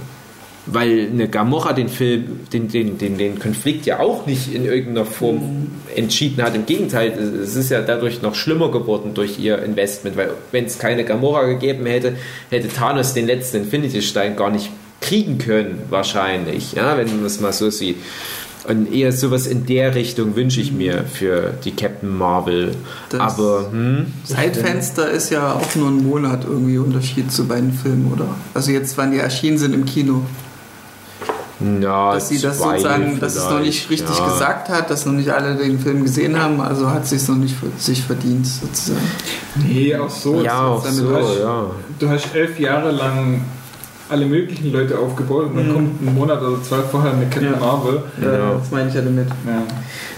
Weil 0.67 1.09
eine 1.11 1.27
Gamora 1.27 1.73
den 1.73 1.89
Film, 1.89 2.41
den, 2.53 2.67
den, 2.67 2.99
den, 2.99 3.17
den 3.17 3.39
Konflikt 3.39 3.87
ja 3.87 3.99
auch 3.99 4.27
nicht 4.27 4.53
in 4.53 4.63
irgendeiner 4.63 5.07
Form 5.07 5.71
entschieden 5.95 6.43
hat. 6.43 6.55
Im 6.55 6.67
Gegenteil, 6.67 7.09
es 7.09 7.55
ist 7.55 7.71
ja 7.71 7.81
dadurch 7.81 8.21
noch 8.21 8.35
schlimmer 8.35 8.69
geworden 8.69 9.15
durch 9.15 9.39
ihr 9.39 9.57
Investment, 9.63 10.17
weil 10.17 10.29
wenn 10.51 10.65
es 10.65 10.77
keine 10.77 11.03
Gamora 11.03 11.45
gegeben 11.45 11.87
hätte, 11.87 12.15
hätte 12.51 12.67
Thanos 12.67 13.15
den 13.15 13.25
letzten 13.25 13.57
Infinity-Stein 13.57 14.35
gar 14.35 14.51
nicht 14.51 14.69
kriegen 15.01 15.39
können, 15.39 15.81
wahrscheinlich, 15.89 16.73
ja, 16.73 16.95
wenn 16.95 17.07
man 17.07 17.25
es 17.25 17.41
mal 17.41 17.51
so 17.51 17.71
sieht. 17.71 17.97
Und 18.67 18.93
eher 18.93 19.11
sowas 19.11 19.47
in 19.47 19.65
der 19.65 19.95
Richtung 19.95 20.35
wünsche 20.35 20.61
ich 20.61 20.71
mir 20.71 21.03
für 21.11 21.53
die 21.65 21.71
Captain 21.75 22.15
Marvel. 22.15 22.75
Das- 23.09 23.19
Aber, 23.19 23.71
hm, 23.71 24.05
Zeitfenster 24.23 25.09
ist 25.09 25.31
ja 25.31 25.53
auch 25.53 25.75
nur 25.75 25.89
ein 25.89 26.03
Monat 26.07 26.45
irgendwie 26.45 26.77
Unterschied 26.77 27.31
zu 27.31 27.47
beiden 27.47 27.73
Filmen, 27.73 28.11
oder? 28.13 28.27
Also 28.53 28.71
jetzt, 28.71 28.97
wann 28.97 29.11
die 29.11 29.17
erschienen 29.17 29.57
sind 29.57 29.73
im 29.73 29.85
Kino. 29.85 30.21
ja, 31.81 32.13
Dass 32.13 32.29
sie 32.29 32.39
das 32.39 32.57
sozusagen, 32.57 33.19
dass 33.19 33.35
es 33.35 33.43
noch 33.49 33.59
nicht 33.61 33.87
richtig 33.89 34.17
ja. 34.17 34.25
gesagt 34.29 34.69
hat, 34.69 34.89
dass 34.89 35.05
noch 35.05 35.13
nicht 35.13 35.29
alle 35.29 35.55
den 35.55 35.79
Film 35.79 36.03
gesehen 36.03 36.39
haben, 36.41 36.59
also 36.59 36.89
hat 36.89 37.03
es 37.03 37.11
sich 37.11 37.27
noch 37.27 37.35
nicht 37.35 37.55
für 37.55 37.67
sich 37.77 38.01
verdient, 38.03 38.47
sozusagen. 38.47 39.05
Nee, 39.67 39.95
auch 39.95 40.09
so. 40.09 40.41
Ja, 40.41 40.65
auch 40.67 40.83
Damit 40.83 40.97
so, 40.99 41.15
hast- 41.15 41.39
ja. 41.39 41.65
Du 41.99 42.09
hast 42.09 42.33
elf 42.35 42.59
Jahre 42.59 42.91
lang 42.91 43.41
alle 44.11 44.25
möglichen 44.25 44.71
Leute 44.71 44.99
aufgebaut 44.99 45.45
und 45.47 45.55
dann 45.57 45.67
Mhm. 45.69 45.73
kommt 45.73 46.01
ein 46.01 46.13
Monat 46.15 46.41
oder 46.41 46.61
zwei 46.61 46.79
vorher 46.79 47.13
eine 47.13 47.25
Captain 47.25 47.53
Ja. 47.53 47.59
Marvel. 47.59 48.03
Ja. 48.21 48.53
Das 48.59 48.69
meine 48.71 48.89
ich 48.89 48.95
ja 48.95 49.01
damit. 49.01 49.27
Ja. 49.47 49.63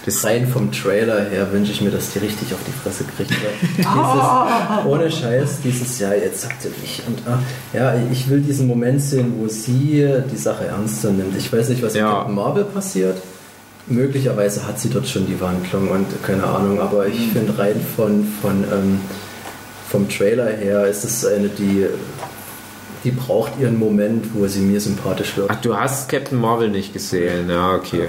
Das, 0.06 0.24
Rein 0.26 0.48
vom 0.48 0.72
Trailer 0.72 1.24
her 1.30 1.48
wünsche 1.54 1.72
ich 1.72 1.82
mir, 1.82 1.91
dass 1.91 2.12
die 2.12 2.20
richtig 2.20 2.52
auf 2.54 2.60
die 2.68 2.72
Fresse 2.72 3.06
kriegt. 3.16 3.32
Weil 3.32 3.52
dieses, 3.78 4.86
ohne 4.86 5.10
Scheiß, 5.12 5.60
dieses 5.64 6.00
Jahr, 6.00 6.16
jetzt 6.16 6.41
sagt 6.41 6.66
ihr 6.66 6.72
nicht. 6.82 7.02
Und 7.08 7.20
ah, 7.28 7.39
ja, 7.74 7.94
ich 8.12 8.30
will 8.30 8.41
diesen 8.41 8.68
Moment 8.68 9.02
sehen, 9.02 9.34
wo 9.39 9.48
sie 9.48 10.06
die 10.32 10.38
Sache 10.38 10.66
ernster 10.66 11.12
nimmt. 11.12 11.38
Ich 11.38 11.54
weiß 11.54 11.70
nicht, 11.70 11.82
was 11.82 11.94
Ja. 11.96 12.06
mit 12.08 12.14
Captain 12.18 12.36
Marvel 12.36 12.64
passiert. 12.66 13.18
Möglicherweise 13.88 14.66
hat 14.68 14.80
sie 14.80 14.89
dort 14.89 15.08
schon 15.08 15.26
die 15.28 15.39
Wandlung 15.41 15.89
und 15.89 16.06
keine 16.24 16.46
Ahnung, 16.46 16.80
aber 16.80 17.06
ich 17.08 17.30
finde 17.34 17.58
rein 17.58 17.76
von, 17.96 18.26
von 18.41 18.64
ähm, 18.72 19.00
vom 19.89 20.08
Trailer 20.10 20.48
her 20.48 20.88
ist 20.88 21.04
es 21.04 21.26
eine, 21.26 21.50
die, 21.50 21.86
die 23.04 23.12
braucht 23.12 23.54
ihren 23.60 23.78
Moment, 23.78 24.28
wo 24.34 24.47
sie 24.47 24.62
mir 24.62 24.80
sympathisch 24.80 25.36
wird. 25.36 25.49
ach, 25.49 25.62
du 25.62 25.76
hast 25.76 26.10
Captain 26.10 26.39
Marvel 26.39 26.70
nicht 26.70 26.93
gesehen, 26.93 27.49
ja, 27.49 27.76
okay. 27.76 28.08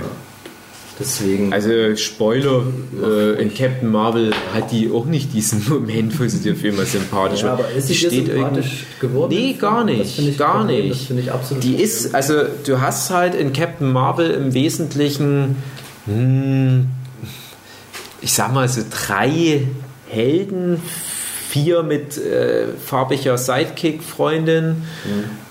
Deswegen. 0.98 1.52
Also 1.52 1.96
Spoiler, 1.96 2.62
äh, 3.02 3.42
in 3.42 3.52
Captain 3.52 3.90
Marvel 3.90 4.32
hat 4.54 4.70
die 4.70 4.90
auch 4.90 5.06
nicht 5.06 5.32
diesen 5.32 5.64
Moment, 5.68 6.18
wo 6.18 6.26
sie 6.26 6.38
dir 6.38 6.54
für 6.54 6.68
immer 6.68 6.84
sympathisch 6.84 7.40
ja, 7.40 7.58
wird. 7.58 7.60
aber 7.60 7.70
ist 7.72 7.88
sie 7.88 7.94
steht 7.94 8.26
sympathisch 8.26 8.86
geworden? 9.00 9.34
Nee, 9.34 9.54
gar 9.54 9.84
nicht, 9.84 10.38
gar 10.38 10.64
nicht. 10.64 10.92
Das 10.92 11.02
finde 11.02 11.22
ich 11.22 11.32
absolut 11.32 11.64
Die 11.64 11.74
ist, 11.74 12.14
also 12.14 12.34
du 12.64 12.80
hast 12.80 13.10
halt 13.10 13.34
in 13.34 13.52
Captain 13.52 13.90
Marvel 13.90 14.30
im 14.30 14.54
Wesentlichen, 14.54 15.56
hm, 16.06 16.86
ich 18.20 18.32
sag 18.32 18.52
mal 18.54 18.68
so 18.68 18.82
drei 18.88 19.66
Helden, 20.08 20.80
vier 21.54 21.84
mit 21.84 22.18
äh, 22.18 22.66
farbiger 22.84 23.38
Sidekick-Freundin. 23.38 24.82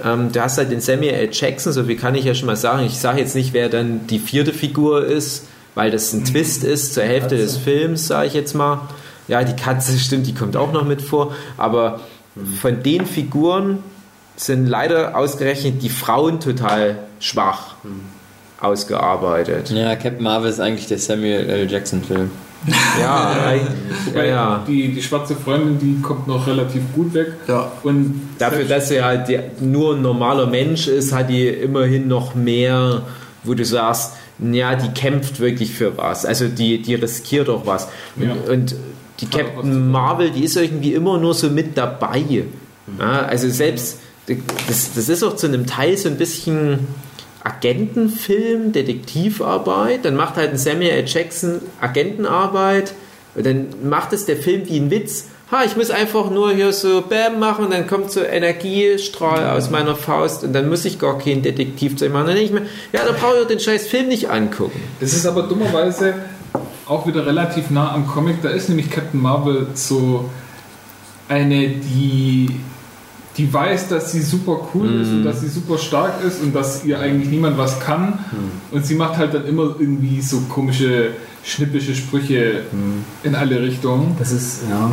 Ähm, 0.04 0.34
du 0.34 0.41
hast 0.41 0.58
halt 0.58 0.70
den 0.70 0.82
Samuel 0.82 1.14
L. 1.14 1.30
Jackson, 1.32 1.72
so 1.72 1.88
wie 1.88 1.95
kann 1.95 2.14
ich 2.14 2.26
ja 2.26 2.36
schon 2.36 2.47
mal 2.47 2.58
sagen. 2.58 2.86
Ich 2.86 2.99
sage 2.99 3.22
jetzt 3.22 3.36
nicht, 3.36 3.54
wer 3.54 3.70
dann 3.70 4.06
die 4.08 4.20
vierte 4.20 4.51
Figur 4.51 5.06
ist, 5.06 5.45
weil 5.76 5.91
das 5.91 6.12
ein 6.12 6.26
Twist 6.26 6.66
ist 6.66 6.93
zur 6.93 7.04
Hälfte 7.04 7.38
des 7.38 7.56
Films, 7.56 8.08
sage 8.08 8.28
ich 8.28 8.34
jetzt 8.34 8.54
mal. 8.54 8.82
Ja, 9.30 9.45
die 9.45 9.56
Katze 9.56 9.97
stimmt, 9.97 10.28
die 10.28 10.34
kommt 10.34 10.58
auch 10.58 10.74
noch 10.74 10.84
mit 10.84 11.01
vor. 11.01 11.34
Aber 11.56 12.01
von 12.60 12.84
den 12.84 13.06
Figuren 13.06 13.80
sind 14.36 14.68
leider 14.68 15.16
ausgerechnet 15.16 15.82
die 15.82 15.89
Frauen 15.89 16.41
total 16.41 16.97
schwach 17.22 17.76
ausgearbeitet. 18.60 19.70
Ja, 19.70 19.95
Captain 19.95 20.22
Marvel 20.22 20.49
ist 20.49 20.60
eigentlich 20.60 20.88
der 20.88 20.99
Samuel 20.99 21.49
L. 21.49 21.72
Jackson-Film. 21.72 22.30
Ja, 22.99 23.53
ja, 23.53 23.61
Wobei 24.05 24.28
ja. 24.28 24.64
Die, 24.68 24.93
die 24.93 25.01
schwarze 25.01 25.36
Freundin, 25.36 25.80
die 25.80 26.01
kommt 26.01 26.28
noch 26.28 26.47
relativ 26.47 26.82
gut 26.93 27.14
weg. 27.14 27.34
Ja. 27.47 27.72
Und 27.84 28.22
Dafür, 28.38 28.64
dass 28.66 28.89
sie 28.89 29.01
halt 29.03 29.28
der, 29.28 29.43
nur 29.59 29.95
ein 29.95 30.01
normaler 30.01 30.47
Mensch 30.47 30.88
ist, 30.88 31.11
hat 31.11 31.30
die 31.30 31.47
immerhin 31.47 32.07
noch 32.07 32.36
mehr, 32.36 33.01
wo 33.43 33.53
du 33.53 33.66
sagst, 33.66 34.14
ja, 34.39 34.76
die 34.76 34.89
kämpft 34.89 35.39
wirklich 35.39 35.72
für 35.72 35.97
was. 35.97 36.26
Also 36.26 36.47
die, 36.47 36.82
die 36.82 36.95
riskiert 36.95 37.49
auch 37.49 37.66
was. 37.66 37.88
Und, 38.16 38.24
Ja. 38.24 38.34
und 38.53 38.76
die 39.20 39.26
was 39.26 39.32
zu 39.32 39.38
Captain. 39.38 39.91
Marvel, 39.91 40.32
die 40.32 40.43
ist 40.43 40.55
irgendwie 40.55 40.93
immer 40.93 41.18
nur 41.18 41.34
so 41.34 41.49
mit 41.49 41.78
dabei. 41.78 42.45
Ja, 42.99 43.26
also 43.26 43.49
selbst, 43.49 43.99
das, 44.68 44.93
das 44.95 45.09
ist 45.09 45.24
auch 45.24 45.36
zu 45.36 45.47
einem 45.47 45.66
Teil 45.66 45.97
so 45.97 46.09
ein 46.09 46.18
bisschen 46.18 46.80
Agentenfilm, 47.44 48.72
Detektivarbeit. 48.72 50.06
Dann 50.06 50.16
macht 50.16 50.36
halt 50.36 50.52
ein 50.52 50.58
Samuel 50.58 50.91
L. 50.91 51.06
Jackson 51.06 51.62
Agentenarbeit. 51.82 52.94
Und 53.36 53.46
dann 53.46 53.68
macht 53.84 54.14
es 54.14 54.26
der 54.26 54.38
Film 54.38 54.68
wie 54.68 54.78
ein 54.78 54.91
Witz. 54.91 55.28
Ha, 55.52 55.64
ich 55.66 55.76
muss 55.76 55.91
einfach 55.91 56.32
nur 56.32 56.54
hier 56.54 56.74
so 56.74 57.02
Bam 57.02 57.39
machen 57.39 57.70
dann 57.70 57.86
kommt 57.86 58.12
so 58.12 58.22
Energiestrahl 58.22 59.56
aus 59.56 59.70
meiner 59.70 59.96
Faust 59.96 60.44
und 60.44 60.54
dann 60.54 60.68
muss 60.68 60.84
ich 60.84 60.98
gar 60.98 61.20
kein 61.20 61.44
Detektivzeug 61.44 62.12
machen. 62.12 62.28
Dann 62.28 62.36
denke 62.36 62.56
ich 62.56 62.60
mir, 62.60 62.68
ja, 62.91 63.06
da 63.06 63.12
brauche 63.12 63.41
ich 63.41 63.48
den 63.48 63.60
scheiß 63.60 63.86
Film 63.88 64.08
nicht 64.08 64.30
angucken. 64.30 64.82
das 65.00 65.14
ist 65.14 65.28
aber 65.28 65.44
dummerweise 65.44 66.16
auch 66.88 67.06
wieder 67.06 67.26
relativ 67.26 67.70
nah 67.70 67.94
am 67.94 68.08
Comic. 68.08 68.41
Da 68.41 68.50
ist 68.50 68.70
nämlich 68.70 68.89
Captain 68.89 69.22
Marvel 69.22 69.68
so 69.74 70.30
eine, 71.30 71.68
die, 71.70 72.50
die 73.38 73.52
weiß, 73.52 73.90
dass 73.90 74.12
sie 74.12 74.22
super 74.22 74.70
cool 74.74 75.02
ist 75.02 75.10
und 75.10 75.24
dass 75.24 75.42
sie 75.42 75.48
super 75.48 75.78
stark 75.78 76.24
ist 76.24 76.42
und 76.42 76.54
dass 76.54 76.86
ihr 76.86 77.00
eigentlich 77.00 77.30
niemand 77.30 77.58
was 77.58 77.80
kann. 77.80 78.20
Und 78.72 78.86
sie 78.86 78.96
macht 78.96 79.18
halt 79.18 79.34
dann 79.34 79.48
immer 79.48 79.76
irgendwie 79.80 80.22
so 80.22 80.42
komische, 80.50 81.12
schnippische 81.44 81.96
Sprüche 81.96 82.62
in 83.24 83.36
alle 83.36 83.62
Richtungen. 83.62 84.16
Das 84.20 84.32
ist, 84.32 84.62
ja. 84.70 84.92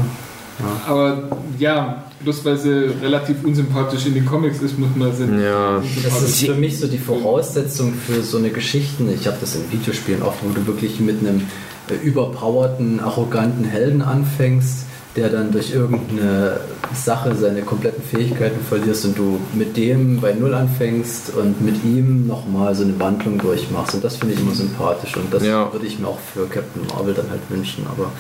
Aber 0.86 1.22
ja, 1.58 2.04
bloß 2.22 2.44
weil 2.44 2.58
sie 2.58 2.90
relativ 3.02 3.44
unsympathisch 3.44 4.06
in 4.06 4.14
den 4.14 4.26
Comics 4.26 4.60
ist, 4.60 4.78
muss 4.78 4.90
man 4.94 5.14
sie 5.14 5.24
Ja. 5.42 5.82
Das 6.02 6.22
ist 6.22 6.44
für 6.44 6.54
mich 6.54 6.78
so 6.78 6.86
die 6.86 6.98
Voraussetzung 6.98 7.94
für 7.94 8.22
so 8.22 8.38
eine 8.38 8.50
Geschichten. 8.50 9.08
Ich 9.12 9.26
habe 9.26 9.36
das 9.40 9.54
in 9.54 9.70
Videospielen 9.70 10.22
oft, 10.22 10.38
wo 10.42 10.50
du 10.52 10.66
wirklich 10.66 11.00
mit 11.00 11.20
einem 11.20 11.42
äh, 11.88 11.94
überpowerten, 12.06 13.00
arroganten 13.00 13.64
Helden 13.64 14.02
anfängst, 14.02 14.84
der 15.16 15.28
dann 15.28 15.50
durch 15.50 15.72
irgendeine 15.72 16.60
Sache 16.94 17.34
seine 17.34 17.62
kompletten 17.62 18.02
Fähigkeiten 18.02 18.60
verlierst 18.64 19.04
und 19.06 19.18
du 19.18 19.40
mit 19.54 19.76
dem 19.76 20.20
bei 20.20 20.32
Null 20.32 20.54
anfängst 20.54 21.34
und 21.36 21.60
mit 21.60 21.82
ihm 21.84 22.26
nochmal 22.28 22.74
so 22.74 22.84
eine 22.84 22.98
Wandlung 23.00 23.38
durchmachst. 23.38 23.94
Und 23.94 24.04
das 24.04 24.16
finde 24.16 24.34
ich 24.34 24.40
immer 24.40 24.54
sympathisch 24.54 25.16
und 25.16 25.32
das 25.34 25.44
Ja. 25.44 25.72
würde 25.72 25.86
ich 25.86 25.98
mir 25.98 26.06
auch 26.06 26.18
für 26.32 26.46
Captain 26.46 26.86
Marvel 26.86 27.14
dann 27.14 27.28
halt 27.30 27.40
wünschen. 27.48 27.86
Aber 27.90 28.12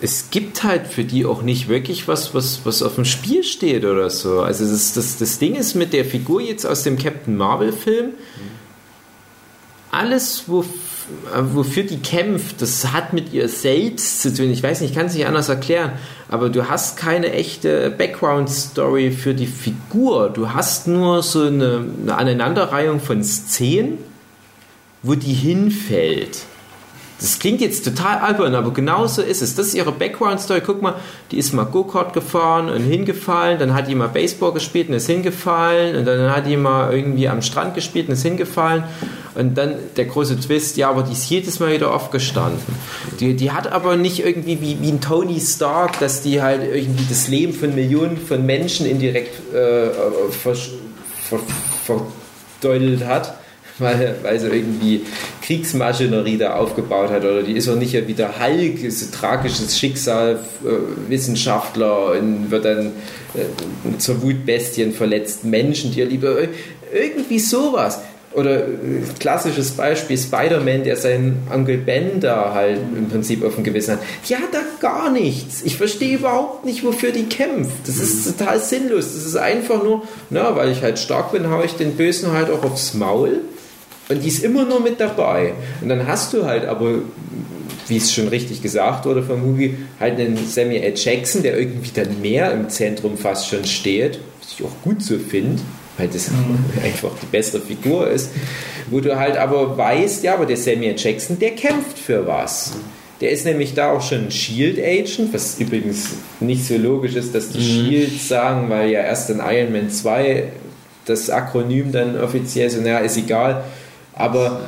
es 0.00 0.30
gibt 0.30 0.62
halt 0.64 0.86
für 0.88 1.04
die 1.04 1.24
auch 1.24 1.42
nicht 1.42 1.68
wirklich 1.68 2.06
was, 2.08 2.34
was, 2.34 2.60
was 2.64 2.82
auf 2.82 2.96
dem 2.96 3.04
Spiel 3.04 3.44
steht 3.44 3.84
oder 3.84 4.10
so. 4.10 4.40
Also 4.40 4.68
das, 4.68 4.92
das, 4.94 5.16
das 5.16 5.38
Ding 5.38 5.54
ist 5.54 5.74
mit 5.74 5.92
der 5.92 6.04
Figur 6.04 6.40
jetzt 6.40 6.66
aus 6.66 6.82
dem 6.82 6.98
Captain 6.98 7.36
Marvel-Film, 7.36 8.10
alles, 9.90 10.44
wo, 10.46 10.64
wofür 11.34 11.82
die 11.82 11.98
kämpft, 11.98 12.62
das 12.62 12.92
hat 12.92 13.12
mit 13.12 13.32
ihr 13.32 13.48
selbst 13.48 14.22
zu 14.22 14.34
tun. 14.34 14.50
Ich 14.50 14.62
weiß 14.62 14.80
nicht, 14.80 14.90
ich 14.90 14.96
kann 14.96 15.06
es 15.06 15.14
nicht 15.14 15.26
anders 15.26 15.48
erklären, 15.48 15.92
aber 16.28 16.48
du 16.48 16.68
hast 16.68 16.96
keine 16.96 17.32
echte 17.32 17.90
Background-Story 17.90 19.10
für 19.10 19.34
die 19.34 19.46
Figur. 19.46 20.30
Du 20.30 20.50
hast 20.50 20.88
nur 20.88 21.22
so 21.22 21.42
eine, 21.42 21.84
eine 22.02 22.16
Aneinanderreihung 22.16 23.00
von 23.00 23.22
Szenen, 23.22 23.98
wo 25.02 25.14
die 25.14 25.32
hinfällt. 25.32 26.46
Das 27.22 27.38
klingt 27.38 27.60
jetzt 27.60 27.84
total 27.84 28.18
albern, 28.18 28.56
aber 28.56 28.72
genauso 28.72 29.22
ist 29.22 29.42
es. 29.42 29.54
Das 29.54 29.68
ist 29.68 29.74
ihre 29.74 29.92
Background-Story. 29.92 30.60
Guck 30.66 30.82
mal, 30.82 30.96
die 31.30 31.38
ist 31.38 31.52
mal 31.52 31.62
Go-Kart 31.62 32.14
gefahren 32.14 32.68
und 32.68 32.82
hingefallen, 32.82 33.60
dann 33.60 33.74
hat 33.74 33.86
die 33.86 33.94
mal 33.94 34.08
Baseball 34.08 34.52
gespielt 34.52 34.88
und 34.88 34.94
ist 34.94 35.06
hingefallen 35.06 35.94
und 35.94 36.04
dann 36.04 36.34
hat 36.34 36.46
die 36.46 36.56
mal 36.56 36.92
irgendwie 36.92 37.28
am 37.28 37.40
Strand 37.40 37.76
gespielt 37.76 38.08
und 38.08 38.14
ist 38.14 38.22
hingefallen 38.22 38.82
und 39.36 39.56
dann 39.56 39.76
der 39.96 40.06
große 40.06 40.40
Twist, 40.40 40.76
ja, 40.76 40.90
aber 40.90 41.04
die 41.04 41.12
ist 41.12 41.30
jedes 41.30 41.60
Mal 41.60 41.72
wieder 41.72 41.94
aufgestanden. 41.94 42.58
Die, 43.20 43.34
die 43.34 43.52
hat 43.52 43.70
aber 43.70 43.96
nicht 43.96 44.24
irgendwie 44.24 44.60
wie, 44.60 44.78
wie 44.80 44.88
ein 44.88 45.00
Tony 45.00 45.38
Stark, 45.38 46.00
dass 46.00 46.22
die 46.22 46.42
halt 46.42 46.62
irgendwie 46.74 47.06
das 47.08 47.28
Leben 47.28 47.52
von 47.52 47.72
Millionen 47.72 48.16
von 48.16 48.44
Menschen 48.44 48.84
indirekt 48.84 49.54
äh, 49.54 49.90
ver, 50.30 50.56
verdeutelt 51.84 53.06
hat 53.06 53.41
weil, 53.82 54.16
weil 54.22 54.40
sie 54.40 54.48
irgendwie 54.48 55.02
Kriegsmaschinerie 55.42 56.38
da 56.38 56.54
aufgebaut 56.54 57.10
hat 57.10 57.24
oder 57.24 57.42
die 57.42 57.52
ist 57.52 57.68
auch 57.68 57.76
nicht 57.76 57.92
ja 57.92 58.06
wieder 58.06 58.40
Hulk, 58.40 58.82
ist 58.82 59.02
ein 59.02 59.12
tragisches 59.12 59.78
Schicksal, 59.78 60.38
äh, 60.64 61.10
Wissenschaftler 61.10 62.12
und 62.12 62.50
wird 62.50 62.64
dann 62.64 62.92
äh, 63.34 63.98
zur 63.98 64.22
Wutbestien 64.22 64.92
verletzt, 64.92 65.44
Menschen, 65.44 65.92
die 65.92 66.00
er 66.00 66.06
lieber 66.06 66.36
irgendwie 66.92 67.38
sowas. 67.38 68.00
Oder 68.34 68.66
äh, 68.66 68.70
klassisches 69.18 69.72
Beispiel 69.72 70.16
Spider-Man, 70.16 70.84
der 70.84 70.96
seinen 70.96 71.46
Onkel 71.52 71.78
Ben 71.78 72.20
da 72.20 72.54
halt 72.54 72.78
im 72.96 73.08
Prinzip 73.08 73.44
auf 73.44 73.56
dem 73.56 73.64
Gewissen 73.64 73.94
hat. 73.94 74.00
Die 74.28 74.36
hat 74.36 74.52
da 74.52 74.60
gar 74.80 75.10
nichts. 75.10 75.62
Ich 75.64 75.76
verstehe 75.76 76.16
überhaupt 76.16 76.64
nicht, 76.64 76.84
wofür 76.84 77.12
die 77.12 77.24
kämpft. 77.24 77.86
Das 77.86 77.96
ist 77.96 78.38
total 78.38 78.60
sinnlos. 78.60 79.12
Das 79.14 79.26
ist 79.26 79.36
einfach 79.36 79.82
nur, 79.82 80.02
na, 80.30 80.56
weil 80.56 80.72
ich 80.72 80.82
halt 80.82 80.98
stark 80.98 81.32
bin, 81.32 81.50
haue 81.50 81.66
ich 81.66 81.72
den 81.72 81.96
Bösen 81.96 82.32
halt 82.32 82.50
auch 82.50 82.64
aufs 82.64 82.94
Maul. 82.94 83.40
Und 84.08 84.22
die 84.22 84.28
ist 84.28 84.42
immer 84.42 84.64
nur 84.64 84.80
mit 84.80 85.00
dabei. 85.00 85.54
Und 85.80 85.88
dann 85.88 86.06
hast 86.06 86.32
du 86.32 86.44
halt 86.44 86.66
aber, 86.66 86.96
wie 87.88 87.96
es 87.96 88.12
schon 88.12 88.28
richtig 88.28 88.62
gesagt 88.62 89.06
wurde 89.06 89.22
von 89.22 89.40
Movie, 89.40 89.76
halt 90.00 90.18
einen 90.18 90.36
Samuel 90.48 90.82
L. 90.82 90.94
Jackson, 90.96 91.42
der 91.42 91.58
irgendwie 91.58 91.90
dann 91.94 92.20
mehr 92.20 92.52
im 92.52 92.68
Zentrum 92.68 93.16
fast 93.16 93.48
schon 93.48 93.64
steht, 93.64 94.18
was 94.40 94.52
ich 94.52 94.64
auch 94.64 94.82
gut 94.82 95.02
so 95.02 95.18
finde, 95.18 95.62
weil 95.96 96.08
das 96.08 96.30
mhm. 96.30 96.58
einfach 96.84 97.10
die 97.22 97.26
bessere 97.26 97.60
Figur 97.60 98.08
ist, 98.08 98.30
wo 98.90 99.00
du 99.00 99.18
halt 99.18 99.36
aber 99.36 99.76
weißt, 99.76 100.24
ja, 100.24 100.34
aber 100.34 100.46
der 100.46 100.56
Samuel 100.56 100.94
Jackson, 100.96 101.38
der 101.38 101.52
kämpft 101.52 101.98
für 101.98 102.26
was. 102.26 102.72
Der 103.20 103.30
ist 103.30 103.44
nämlich 103.44 103.74
da 103.74 103.92
auch 103.92 104.02
schon 104.02 104.32
Shield 104.32 104.80
Agent, 104.80 105.32
was 105.32 105.60
übrigens 105.60 106.08
nicht 106.40 106.66
so 106.66 106.76
logisch 106.76 107.14
ist, 107.14 107.32
dass 107.34 107.50
die 107.50 107.58
mhm. 107.58 107.62
Shield 107.62 108.20
sagen, 108.20 108.68
weil 108.68 108.90
ja 108.90 109.00
erst 109.00 109.30
in 109.30 109.38
Iron 109.38 109.72
Man 109.72 109.90
2 109.90 110.48
das 111.04 111.30
Akronym 111.30 111.92
dann 111.92 112.20
offiziell 112.20 112.68
so, 112.68 112.80
naja, 112.80 112.98
ist 112.98 113.16
egal, 113.16 113.64
aber 114.14 114.60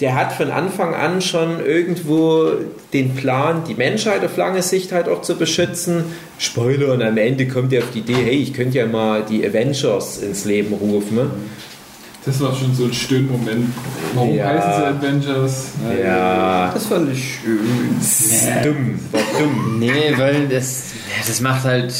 der 0.00 0.14
hat 0.14 0.32
von 0.32 0.50
Anfang 0.50 0.94
an 0.94 1.20
schon 1.20 1.64
irgendwo 1.64 2.52
den 2.92 3.14
Plan, 3.14 3.64
die 3.68 3.74
Menschheit 3.74 4.24
auf 4.24 4.36
lange 4.36 4.62
Sicht 4.62 4.92
halt 4.92 5.08
auch 5.08 5.22
zu 5.22 5.36
beschützen. 5.36 6.04
Spoiler, 6.38 6.94
und 6.94 7.02
am 7.02 7.18
Ende 7.18 7.46
kommt 7.46 7.72
er 7.72 7.82
auf 7.82 7.90
die 7.92 7.98
Idee, 7.98 8.14
hey, 8.14 8.36
ich 8.36 8.54
könnte 8.54 8.78
ja 8.78 8.86
mal 8.86 9.22
die 9.22 9.46
Avengers 9.46 10.18
ins 10.18 10.46
Leben 10.46 10.72
rufen. 10.74 11.16
Ne? 11.16 11.30
Das 12.24 12.40
war 12.40 12.54
schon 12.54 12.74
so 12.74 12.84
ein 12.84 12.92
Stöhnmoment. 12.92 13.72
Warum 14.14 14.34
ja. 14.34 14.46
heißen 14.46 14.72
sie 14.76 15.06
Avengers? 15.06 15.66
Ja. 16.02 16.70
Das 16.72 16.86
fand 16.86 17.12
ich 17.12 17.38
schön. 17.42 17.58
Nee. 17.98 18.62
Dumm. 18.62 18.98
War 19.10 19.20
dumm. 19.38 19.78
Nee, 19.78 20.14
weil 20.16 20.48
das, 20.48 20.92
das 21.26 21.40
macht 21.40 21.64
halt 21.64 21.92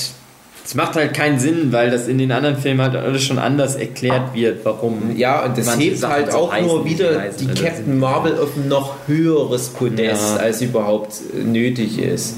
es 0.71 0.77
macht 0.77 0.95
halt 0.95 1.15
keinen 1.15 1.41
Sinn, 1.41 1.73
weil 1.73 1.91
das 1.91 2.07
in 2.07 2.17
den 2.17 2.31
anderen 2.31 2.57
Filmen 2.57 2.81
halt 2.81 2.95
alles 2.95 3.25
schon 3.25 3.41
anders 3.41 3.75
erklärt 3.75 4.35
wird, 4.35 4.65
warum. 4.65 5.17
Ja, 5.17 5.45
und 5.45 5.59
das 5.59 5.77
hebt 5.77 5.99
Sachen 5.99 6.15
halt 6.15 6.33
auch 6.33 6.57
nur 6.61 6.85
wieder 6.85 7.11
die 7.41 7.49
also 7.49 7.61
Captain 7.61 7.99
Marvel 7.99 8.39
auf 8.39 8.57
ein 8.57 8.69
noch 8.69 8.95
höheres 9.09 9.71
Podest, 9.71 10.37
ja. 10.37 10.37
als 10.37 10.63
überhaupt 10.63 11.15
nötig 11.35 11.99
ist. 11.99 12.37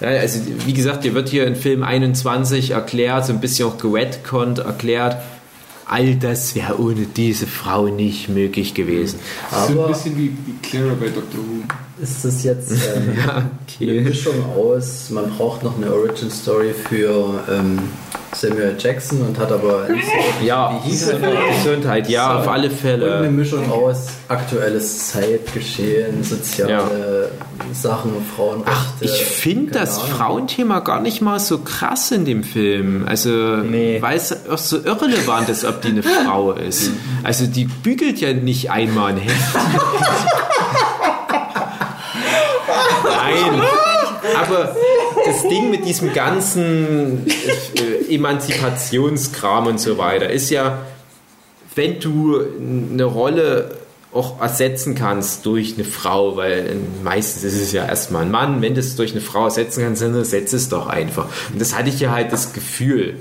Also, 0.00 0.40
wie 0.66 0.72
gesagt, 0.72 1.04
dir 1.04 1.14
wird 1.14 1.28
hier 1.28 1.46
in 1.46 1.54
Film 1.54 1.84
21 1.84 2.72
erklärt, 2.72 3.26
so 3.26 3.32
ein 3.32 3.38
bisschen 3.38 3.68
auch 3.68 3.78
geredconnt 3.78 4.58
erklärt, 4.58 5.18
all 5.88 6.14
das 6.16 6.54
wäre 6.54 6.80
ohne 6.80 7.06
diese 7.06 7.46
Frau 7.46 7.86
nicht 7.88 8.28
möglich 8.28 8.74
gewesen. 8.74 9.18
Aber 9.50 9.72
so 9.72 9.82
ein 9.82 9.88
bisschen 9.92 10.18
wie, 10.18 10.36
wie 10.46 10.54
Clara 10.62 10.94
bei 10.94 11.08
Doctor 11.08 11.40
Who. 11.40 12.02
Ist 12.02 12.24
das 12.24 12.44
jetzt 12.44 12.70
ähm, 12.96 13.16
ja, 13.16 13.50
okay. 13.66 13.90
eine 13.90 14.02
Mischung 14.02 14.34
aus, 14.54 15.10
man 15.10 15.30
braucht 15.30 15.64
noch 15.64 15.76
eine 15.76 15.92
Origin 15.92 16.30
Story 16.30 16.72
für 16.72 17.44
ähm, 17.50 17.78
Samuel 18.32 18.76
Jackson 18.78 19.22
und 19.22 19.38
hat 19.38 19.50
aber 19.50 19.88
ja, 20.42 20.80
Gesundheit, 20.84 22.08
ja, 22.08 22.32
so, 22.32 22.38
auf 22.40 22.48
alle 22.48 22.70
Fälle. 22.70 23.06
Und 23.06 23.12
eine 23.24 23.30
Mischung 23.30 23.70
aus 23.70 24.08
aktuelles 24.28 25.10
Zeitgeschehen, 25.10 26.22
soziale 26.22 27.30
ja. 27.32 27.74
Sachen, 27.74 28.12
Frauenrechte. 28.36 28.70
Ach, 28.70 28.92
ich 29.00 29.24
finde 29.24 29.72
das 29.72 29.98
Ahnung. 29.98 30.16
Frauenthema 30.16 30.80
gar 30.80 31.00
nicht 31.00 31.20
mal 31.20 31.40
so 31.40 31.58
krass 31.58 32.10
in 32.10 32.24
dem 32.24 32.44
Film. 32.44 33.04
Also, 33.06 33.30
nee. 33.30 34.00
weil 34.00 34.16
es 34.16 34.48
auch 34.48 34.58
so 34.58 34.78
irrelevant 34.84 35.48
ist, 35.48 35.64
ob 35.64 35.80
die 35.82 35.88
eine 35.88 36.02
Frau 36.02 36.52
ist. 36.52 36.90
Also, 37.22 37.46
die 37.46 37.64
bügelt 37.64 38.20
ja 38.20 38.32
nicht 38.34 38.70
einmal 38.70 39.12
ein 39.12 39.18
Heft. 39.18 39.54
Nein, 43.04 43.62
aber 44.36 44.74
das 45.28 45.48
Ding 45.48 45.70
mit 45.70 45.84
diesem 45.84 46.12
ganzen 46.12 47.26
äh, 47.26 48.14
Emanzipationskram 48.14 49.66
und 49.66 49.80
so 49.80 49.98
weiter 49.98 50.30
ist 50.30 50.50
ja, 50.50 50.86
wenn 51.74 52.00
du 52.00 52.40
eine 52.40 53.04
Rolle 53.04 53.78
auch 54.12 54.40
ersetzen 54.40 54.94
kannst 54.94 55.44
durch 55.44 55.74
eine 55.74 55.84
Frau, 55.84 56.36
weil 56.36 56.76
meistens 57.04 57.44
ist 57.44 57.60
es 57.60 57.72
ja 57.72 57.86
erstmal 57.86 58.22
ein 58.22 58.30
Mann, 58.30 58.62
wenn 58.62 58.74
du 58.74 58.80
es 58.80 58.96
durch 58.96 59.12
eine 59.12 59.20
Frau 59.20 59.44
ersetzen 59.44 59.82
kannst, 59.84 60.02
dann 60.02 60.24
setz 60.24 60.52
es 60.52 60.68
doch 60.68 60.86
einfach. 60.86 61.26
Und 61.52 61.60
das 61.60 61.76
hatte 61.76 61.90
ich 61.90 62.00
ja 62.00 62.10
halt 62.10 62.32
das 62.32 62.52
Gefühl. 62.54 63.16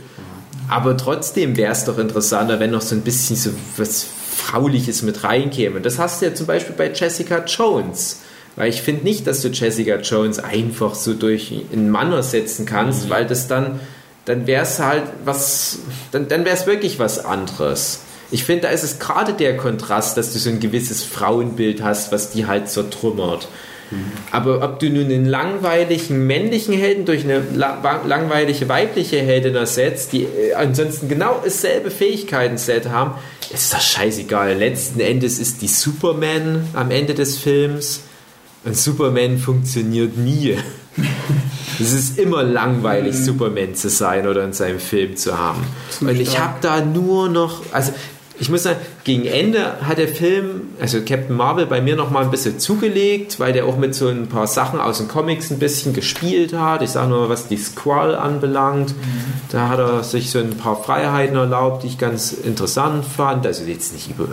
Aber 0.70 0.98
trotzdem 0.98 1.56
wäre 1.58 1.72
es 1.72 1.86
doch 1.86 1.98
interessanter, 1.98 2.60
wenn 2.60 2.72
noch 2.72 2.82
so 2.82 2.96
ein 2.96 3.02
bisschen 3.02 3.36
so 3.36 3.52
was 3.78 4.08
Frauliches 4.36 5.02
mit 5.02 5.24
reinkäme. 5.24 5.82
Das 5.82 6.00
hast 6.00 6.22
du 6.22 6.28
ja 6.28 6.34
zum 6.34 6.46
Beispiel 6.46 6.76
bei 6.76 6.92
Jessica 6.92 7.44
Jones 7.46 8.22
weil 8.58 8.70
ich 8.70 8.82
finde 8.82 9.04
nicht, 9.04 9.28
dass 9.28 9.42
du 9.42 9.50
Jessica 9.50 9.98
Jones 9.98 10.40
einfach 10.40 10.96
so 10.96 11.14
durch 11.14 11.54
einen 11.72 11.90
Mann 11.90 12.12
ersetzen 12.12 12.66
kannst, 12.66 13.06
mhm. 13.06 13.10
weil 13.12 13.26
das 13.26 13.48
dann, 13.48 13.80
dann 14.26 14.48
wäre 14.48 14.64
es 14.64 14.80
halt 14.80 15.04
was, 15.24 15.80
dann, 16.12 16.28
dann 16.28 16.44
wäre 16.44 16.56
es 16.56 16.66
wirklich 16.66 17.00
was 17.00 17.24
anderes. 17.24 18.02
Ich 18.32 18.44
finde, 18.44 18.64
da 18.64 18.70
ist 18.70 18.84
es 18.84 19.00
gerade 19.00 19.34
der 19.34 19.56
Kontrast, 19.56 20.18
dass 20.18 20.34
du 20.34 20.40
so 20.40 20.50
ein 20.50 20.60
gewisses 20.60 21.04
Frauenbild 21.04 21.82
hast, 21.84 22.12
was 22.12 22.32
die 22.32 22.48
halt 22.48 22.68
zertrümmert. 22.68 23.48
Mhm. 23.92 24.12
Aber 24.32 24.64
ob 24.64 24.80
du 24.80 24.90
nun 24.90 25.06
einen 25.06 25.26
langweiligen 25.26 26.26
männlichen 26.26 26.74
Helden 26.74 27.06
durch 27.06 27.24
eine 27.24 27.44
langweilige 27.54 28.68
weibliche 28.68 29.20
Heldin 29.20 29.54
ersetzt, 29.54 30.14
die 30.14 30.24
äh, 30.24 30.56
ansonsten 30.56 31.08
genau 31.08 31.40
dasselbe 31.44 31.92
Fähigkeiten-Set 31.92 32.90
haben, 32.90 33.14
ist 33.54 33.72
das 33.72 33.86
scheißegal. 33.86 34.56
Letzten 34.56 35.00
Endes 35.00 35.38
ist 35.38 35.62
die 35.62 35.68
Superman 35.68 36.66
am 36.74 36.90
Ende 36.90 37.14
des 37.14 37.38
Films 37.38 38.02
ein 38.66 38.74
Superman 38.74 39.38
funktioniert 39.38 40.18
nie. 40.18 40.58
Es 41.80 41.94
ist 41.94 42.18
immer 42.18 42.42
langweilig, 42.42 43.14
mhm. 43.14 43.24
Superman 43.24 43.76
zu 43.76 43.90
sein 43.90 44.28
oder 44.28 44.44
in 44.44 44.52
seinem 44.52 44.80
Film 44.80 45.16
zu 45.16 45.38
haben. 45.38 45.62
Und 46.02 46.20
ich 46.20 46.40
habe 46.40 46.56
da 46.60 46.84
nur 46.84 47.30
noch, 47.30 47.62
also 47.72 47.92
ich 48.40 48.50
muss 48.50 48.64
sagen, 48.64 48.80
gegen 49.04 49.26
Ende 49.26 49.82
hat 49.82 49.98
der 49.98 50.08
Film, 50.08 50.62
also 50.80 51.00
Captain 51.02 51.36
Marvel, 51.36 51.66
bei 51.66 51.82
mir 51.82 51.96
noch 51.96 52.12
mal 52.12 52.24
ein 52.24 52.32
bisschen 52.32 52.60
zugelegt, 52.60 53.40
weil 53.40 53.52
der 53.52 53.66
auch 53.66 53.78
mit 53.78 53.96
so 53.96 54.08
ein 54.08 54.28
paar 54.28 54.46
Sachen 54.46 54.80
aus 54.80 55.00
den 55.00 55.08
Comics 55.08 55.50
ein 55.50 55.60
bisschen 55.60 55.94
gespielt 55.94 56.54
hat. 56.54 56.84
Ich 56.84 56.92
sage 56.92 57.10
nur, 57.10 57.30
was 57.30 57.48
die 57.48 57.58
Squall 57.58 58.16
anbelangt. 58.16 58.90
Mhm. 58.90 59.24
Da 59.50 59.70
hat 59.70 59.80
er 59.80 60.04
sich 60.04 60.30
so 60.30 60.40
ein 60.40 60.58
paar 60.58 60.82
Freiheiten 60.82 61.36
erlaubt, 61.36 61.84
die 61.84 61.88
ich 61.88 61.98
ganz 61.98 62.32
interessant 62.32 63.06
fand. 63.06 63.46
Also 63.46 63.64
jetzt 63.64 63.94
nicht 63.94 64.12
über, 64.12 64.28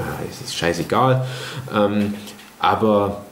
ist 0.44 0.56
scheißegal. 0.56 1.26
Ähm, 1.74 2.14
aber 2.58 3.23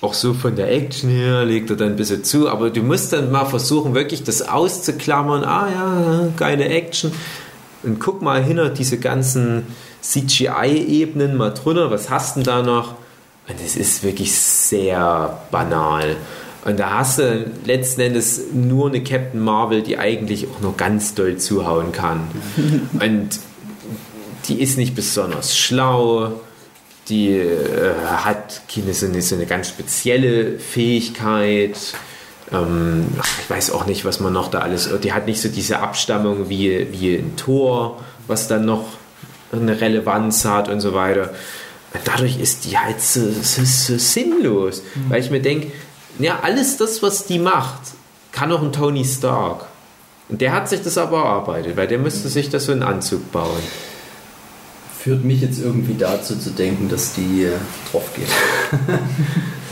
auch 0.00 0.14
so 0.14 0.32
von 0.32 0.56
der 0.56 0.72
Action 0.72 1.10
her 1.10 1.44
legt 1.44 1.70
er 1.70 1.76
dann 1.76 1.88
ein 1.88 1.96
bisschen 1.96 2.24
zu, 2.24 2.48
aber 2.48 2.70
du 2.70 2.82
musst 2.82 3.12
dann 3.12 3.30
mal 3.30 3.44
versuchen, 3.44 3.94
wirklich 3.94 4.22
das 4.22 4.42
auszuklammern. 4.42 5.44
Ah 5.44 5.68
ja, 5.70 6.28
geile 6.36 6.64
Action. 6.66 7.12
Und 7.82 7.98
guck 7.98 8.22
mal 8.22 8.42
hinter 8.42 8.70
diese 8.70 8.98
ganzen 8.98 9.66
CGI-Ebenen 10.00 11.36
mal 11.36 11.50
drunter, 11.50 11.90
was 11.90 12.08
hast 12.08 12.36
du 12.36 12.40
denn 12.40 12.44
da 12.44 12.62
noch? 12.62 12.94
Und 13.48 13.56
es 13.64 13.76
ist 13.76 14.02
wirklich 14.02 14.32
sehr 14.32 15.38
banal. 15.50 16.16
Und 16.64 16.78
da 16.78 16.98
hast 16.98 17.18
du 17.18 17.50
letzten 17.64 18.02
Endes 18.02 18.52
nur 18.52 18.88
eine 18.88 19.02
Captain 19.02 19.40
Marvel, 19.40 19.82
die 19.82 19.98
eigentlich 19.98 20.46
auch 20.46 20.60
noch 20.60 20.76
ganz 20.76 21.14
doll 21.14 21.36
zuhauen 21.38 21.92
kann. 21.92 22.20
Und 22.92 23.40
die 24.48 24.60
ist 24.60 24.76
nicht 24.76 24.94
besonders 24.94 25.56
schlau 25.56 26.40
die 27.10 27.32
äh, 27.32 27.94
hat 28.06 28.62
so, 28.92 29.06
eine, 29.06 29.46
ganz 29.46 29.68
spezielle 29.68 30.58
Fähigkeit. 30.58 31.76
Ähm, 32.52 33.06
ich 33.42 33.50
weiß 33.50 33.72
auch 33.72 33.86
nicht, 33.86 34.04
was 34.04 34.20
man 34.20 34.32
noch 34.32 34.48
da 34.48 34.60
alles. 34.60 34.88
Die 35.02 35.12
hat 35.12 35.26
nicht 35.26 35.40
so 35.40 35.48
diese 35.48 35.80
Abstammung 35.80 36.48
wie, 36.48 36.88
wie 36.92 37.16
ein 37.16 37.36
Tor, 37.36 38.00
was 38.26 38.48
dann 38.48 38.64
noch 38.64 38.84
eine 39.52 39.80
Relevanz 39.80 40.44
hat 40.44 40.68
und 40.68 40.80
so 40.80 40.94
weiter. 40.94 41.30
Dadurch 42.04 42.38
ist 42.38 42.64
die 42.64 42.78
halt 42.78 43.00
so, 43.00 43.20
so, 43.42 43.62
so 43.64 43.98
sinnlos. 43.98 44.82
Weil 45.08 45.20
ich 45.20 45.30
mir 45.30 45.42
denke, 45.42 45.72
ja, 46.20 46.40
alles 46.42 46.76
das, 46.76 47.02
was 47.02 47.26
die 47.26 47.40
macht, 47.40 47.80
kann 48.32 48.52
auch 48.52 48.62
ein 48.62 48.72
Tony 48.72 49.04
Stark. 49.04 49.66
Und 50.28 50.40
der 50.40 50.52
hat 50.52 50.68
sich 50.68 50.82
das 50.82 50.96
aber 50.96 51.18
erarbeitet, 51.18 51.76
weil 51.76 51.88
der 51.88 51.98
müsste 51.98 52.28
sich 52.28 52.48
das 52.48 52.66
so 52.66 52.72
einen 52.72 52.84
Anzug 52.84 53.32
bauen. 53.32 53.60
Führt 55.02 55.24
mich 55.24 55.40
jetzt 55.40 55.58
irgendwie 55.62 55.94
dazu 55.98 56.36
zu 56.36 56.50
denken, 56.50 56.90
dass 56.90 57.14
die 57.14 57.44
äh, 57.44 57.52
drauf 57.90 58.04
geht. 58.14 58.26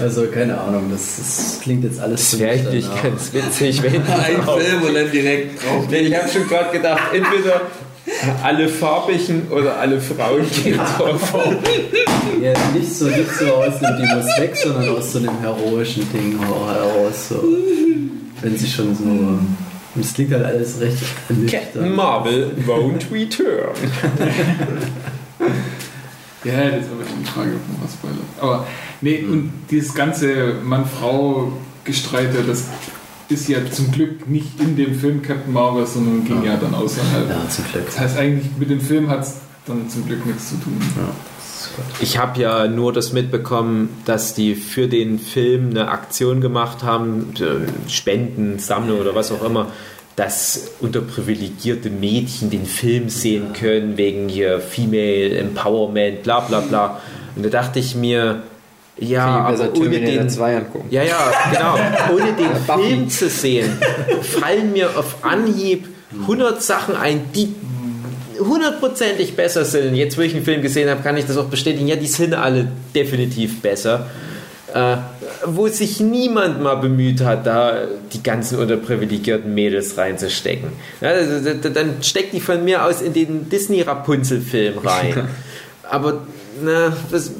also 0.00 0.26
keine 0.28 0.59
Ahnung, 0.59 0.84
das, 0.90 1.16
das 1.18 1.60
klingt 1.60 1.84
jetzt 1.84 2.00
alles 2.00 2.30
Das 2.30 2.40
wäre 2.40 2.52
eigentlich 2.52 2.86
danach. 2.86 3.02
ganz 3.02 3.32
witzig, 3.34 3.82
wenn 3.82 3.96
Ein 4.06 4.42
Film 4.42 4.82
und 4.86 4.94
dann 4.94 5.10
direkt 5.10 5.62
drauf. 5.62 5.84
Nee, 5.90 5.98
ich 5.98 6.16
habe 6.16 6.28
schon 6.30 6.48
gerade 6.48 6.70
gedacht, 6.74 7.02
entweder 7.12 7.60
alle 8.42 8.68
farbigen 8.70 9.48
oder 9.50 9.76
alle 9.76 10.00
Frauen 10.00 10.46
gehen 10.64 10.78
drauf. 10.78 11.34
Ja, 12.42 12.55
nicht 12.72 12.90
so, 12.90 13.05
nicht 13.05 13.30
so 13.38 13.52
aus 13.52 13.78
dem 13.80 13.96
Die 13.98 14.14
muss 14.14 14.38
weg, 14.38 14.56
sondern 14.56 14.88
aus 14.96 15.12
so 15.12 15.18
einem 15.18 15.38
heroischen 15.40 16.10
Ding 16.10 16.38
heraus. 16.38 17.28
So. 17.28 17.44
Wenn 18.40 18.56
sie 18.56 18.66
schon 18.66 18.96
so. 18.96 20.00
Es 20.00 20.14
klingt 20.14 20.32
halt 20.32 20.44
alles 20.44 20.80
recht 20.80 20.96
Captain. 21.50 21.94
Marvel 21.94 22.52
won't 22.66 23.10
return. 23.12 23.74
Ja, 26.44 26.70
das 26.70 26.85
ist 26.85 26.93
aber 26.93 27.05
schon 27.09 27.19
die 27.20 27.31
Frage, 27.31 27.51
ob 27.51 27.69
man 27.69 27.85
was 27.85 27.94
spoilert. 27.94 28.19
Aber 28.40 28.66
nee, 29.01 29.24
und 29.24 29.52
dieses 29.70 29.94
ganze 29.94 30.55
Mann-Frau-Gestreite, 30.65 32.44
das 32.47 32.66
ist 33.28 33.48
ja 33.48 33.59
zum 33.70 33.90
Glück 33.90 34.28
nicht 34.28 34.60
in 34.60 34.77
dem 34.77 34.94
Film 34.94 35.23
Captain 35.23 35.52
Marvel, 35.52 35.86
sondern 35.86 36.24
ging 36.24 36.44
ja, 36.44 36.56
dann 36.56 36.74
außerhalb. 36.74 37.28
Ja, 37.28 37.48
zum 37.48 37.65
Glück. 37.73 37.86
Das 37.86 37.98
heißt 37.98 38.19
eigentlich, 38.19 38.47
mit 38.59 38.70
dem 38.70 38.81
Film 38.81 39.10
hat 39.10 39.23
es 39.23 39.36
dann 39.66 39.89
zum 39.89 40.06
Glück 40.06 40.24
nichts 40.24 40.51
zu 40.51 40.56
tun. 40.56 40.78
Ja. 40.97 41.09
Ich 42.01 42.19
habe 42.19 42.40
ja 42.40 42.69
nur 42.69 42.93
das 42.93 43.12
mitbekommen, 43.12 43.89
dass 44.05 44.35
die 44.35 44.55
für 44.55 44.89
den 44.89 45.19
Film 45.19 45.70
eine 45.70 45.89
Aktion 45.90 46.40
gemacht 46.40 46.82
haben, 46.82 47.35
äh, 47.40 47.90
Spenden, 47.90 48.59
Sammlung 48.59 49.01
oder 49.01 49.15
was 49.15 49.32
auch 49.32 49.44
immer, 49.44 49.66
dass 50.18 50.72
unterprivilegierte 50.80 51.90
Mädchen 51.90 52.50
den 52.50 52.66
Film 52.66 53.08
sehen 53.08 53.52
können, 53.52 53.96
wegen 53.96 54.28
hier 54.28 54.58
Female 54.58 55.38
Empowerment, 55.38 56.24
bla 56.24 56.40
bla 56.40 56.58
bla. 56.58 57.00
Und 57.36 57.44
da 57.44 57.50
dachte 57.50 57.78
ich 57.78 57.94
mir, 57.94 58.42
ja, 58.98 59.26
aber 59.26 59.72
ohne 59.76 60.00
den, 60.00 60.28
2 60.28 60.56
angucken. 60.56 60.88
ja, 60.90 61.04
ja, 61.04 61.32
genau. 61.52 61.74
Ohne 62.12 62.32
den 62.32 62.50
Film 62.66 63.08
zu 63.08 63.28
sehen, 63.28 63.70
fallen 64.22 64.72
mir 64.72 64.98
auf 64.98 65.24
Anhieb 65.24 65.86
100 66.22 66.60
Sachen 66.60 66.96
ein, 66.96 67.30
die 67.32 67.54
hundertprozentig 68.40 69.36
besser 69.36 69.64
sind. 69.64 69.94
Jetzt, 69.94 70.18
wo 70.18 70.22
ich 70.22 70.34
einen 70.34 70.44
Film 70.44 70.62
gesehen 70.62 70.90
habe, 70.90 71.00
kann 71.00 71.16
ich 71.16 71.26
das 71.26 71.36
auch 71.36 71.46
bestätigen. 71.46 71.86
Ja, 71.86 71.94
die 71.94 72.08
sind 72.08 72.34
alle 72.34 72.66
definitiv 72.92 73.62
besser. 73.62 74.06
Äh, 74.74 74.96
wo 75.46 75.66
sich 75.68 75.98
niemand 76.00 76.60
mal 76.60 76.74
bemüht 76.74 77.22
hat, 77.22 77.46
da 77.46 77.86
die 78.12 78.22
ganzen 78.22 78.58
unterprivilegierten 78.58 79.54
Mädels 79.54 79.96
reinzustecken. 79.96 80.72
Ja, 81.00 81.12
dann 81.70 82.02
steckt 82.02 82.34
die 82.34 82.40
von 82.40 82.62
mir 82.64 82.84
aus 82.84 83.00
in 83.00 83.14
den 83.14 83.48
Disney-Rapunzel-Film 83.48 84.78
rein. 84.78 85.28
Aber 85.84 86.26
na, 86.62 86.94
was, 87.10 87.32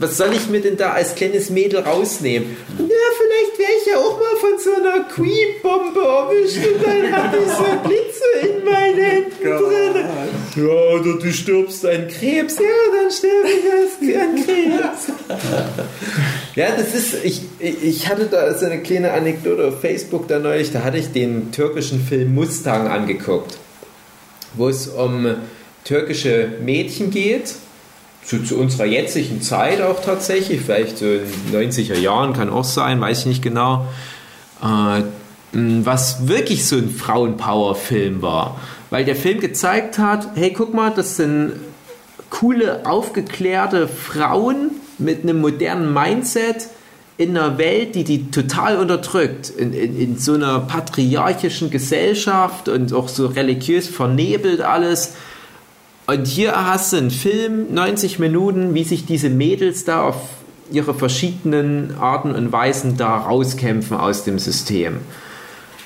was 0.00 0.16
soll 0.16 0.32
ich 0.32 0.48
mir 0.48 0.60
denn 0.60 0.78
da 0.78 0.92
als 0.92 1.14
kleines 1.14 1.50
Mädel 1.50 1.80
rausnehmen? 1.80 2.56
Ja, 2.78 2.84
vielleicht 2.86 3.58
wäre 3.58 3.70
ich 3.80 3.86
ja 3.86 3.98
auch 3.98 4.18
mal 4.18 4.36
von 4.40 4.58
so 4.58 4.74
einer 4.74 5.04
Queen-Bombe 5.04 6.00
erwischt 6.00 6.56
und 6.56 6.82
dann 6.82 7.12
habe 7.12 7.36
ich 7.36 7.52
so 7.52 7.88
Blitze 7.88 8.24
in 8.48 8.64
meinen 8.64 8.98
Händen 8.98 9.30
drin. 9.42 10.04
Ja, 10.56 10.64
oder 10.64 11.18
du 11.18 11.30
stirbst 11.30 11.84
an 11.84 12.08
Krebs. 12.08 12.56
Ja, 12.56 12.64
dann 12.94 13.10
sterbe 13.10 13.48
ich 14.00 14.18
an 14.18 14.36
Krebs. 14.36 15.12
Ja, 16.56 16.70
das 16.76 16.94
ist, 16.94 17.22
ich, 17.22 17.42
ich 17.60 18.08
hatte 18.08 18.24
da 18.24 18.52
so 18.54 18.66
eine 18.66 18.82
kleine 18.82 19.12
Anekdote 19.12 19.68
auf 19.68 19.80
Facebook 19.80 20.26
da 20.28 20.38
neulich, 20.38 20.72
da 20.72 20.82
hatte 20.82 20.96
ich 20.96 21.12
den 21.12 21.52
türkischen 21.52 22.00
Film 22.00 22.34
Mustang 22.34 22.88
angeguckt, 22.88 23.58
wo 24.54 24.68
es 24.68 24.88
um 24.88 25.36
türkische 25.84 26.48
Mädchen 26.64 27.10
geht, 27.10 27.54
zu, 28.24 28.42
zu 28.42 28.58
unserer 28.58 28.86
jetzigen 28.86 29.42
Zeit 29.42 29.80
auch 29.80 30.02
tatsächlich, 30.02 30.60
vielleicht 30.60 30.98
so 30.98 31.06
in 31.06 31.52
90er 31.52 31.98
Jahren 31.98 32.32
kann 32.32 32.50
auch 32.50 32.64
sein, 32.64 33.00
weiß 33.00 33.20
ich 33.20 33.26
nicht 33.26 33.42
genau, 33.42 33.86
äh, 34.62 35.02
was 35.52 36.28
wirklich 36.28 36.66
so 36.66 36.76
ein 36.76 36.90
Frauenpower-Film 36.90 38.22
war, 38.22 38.60
weil 38.90 39.04
der 39.04 39.16
Film 39.16 39.40
gezeigt 39.40 39.98
hat, 39.98 40.28
hey, 40.34 40.52
guck 40.52 40.74
mal, 40.74 40.90
das 40.90 41.16
sind 41.16 41.54
coole, 42.28 42.86
aufgeklärte 42.86 43.88
Frauen 43.88 44.70
mit 44.98 45.22
einem 45.22 45.40
modernen 45.40 45.92
Mindset 45.92 46.68
in 47.16 47.36
einer 47.36 47.58
Welt, 47.58 47.96
die 47.96 48.04
die 48.04 48.30
total 48.30 48.78
unterdrückt, 48.78 49.50
in, 49.50 49.74
in, 49.74 49.98
in 49.98 50.18
so 50.18 50.34
einer 50.34 50.60
patriarchischen 50.60 51.70
Gesellschaft 51.70 52.68
und 52.68 52.92
auch 52.94 53.08
so 53.08 53.26
religiös 53.26 53.88
vernebelt 53.88 54.62
alles. 54.62 55.14
Und 56.06 56.26
hier 56.26 56.52
hast 56.66 56.92
du 56.92 56.96
einen 56.96 57.10
Film, 57.10 57.72
90 57.72 58.18
Minuten, 58.18 58.74
wie 58.74 58.84
sich 58.84 59.06
diese 59.06 59.30
Mädels 59.30 59.84
da 59.84 60.02
auf 60.02 60.16
ihre 60.72 60.94
verschiedenen 60.94 61.96
Arten 61.98 62.34
und 62.34 62.52
Weisen 62.52 62.96
da 62.96 63.16
rauskämpfen 63.16 63.96
aus 63.96 64.24
dem 64.24 64.38
System. 64.38 64.98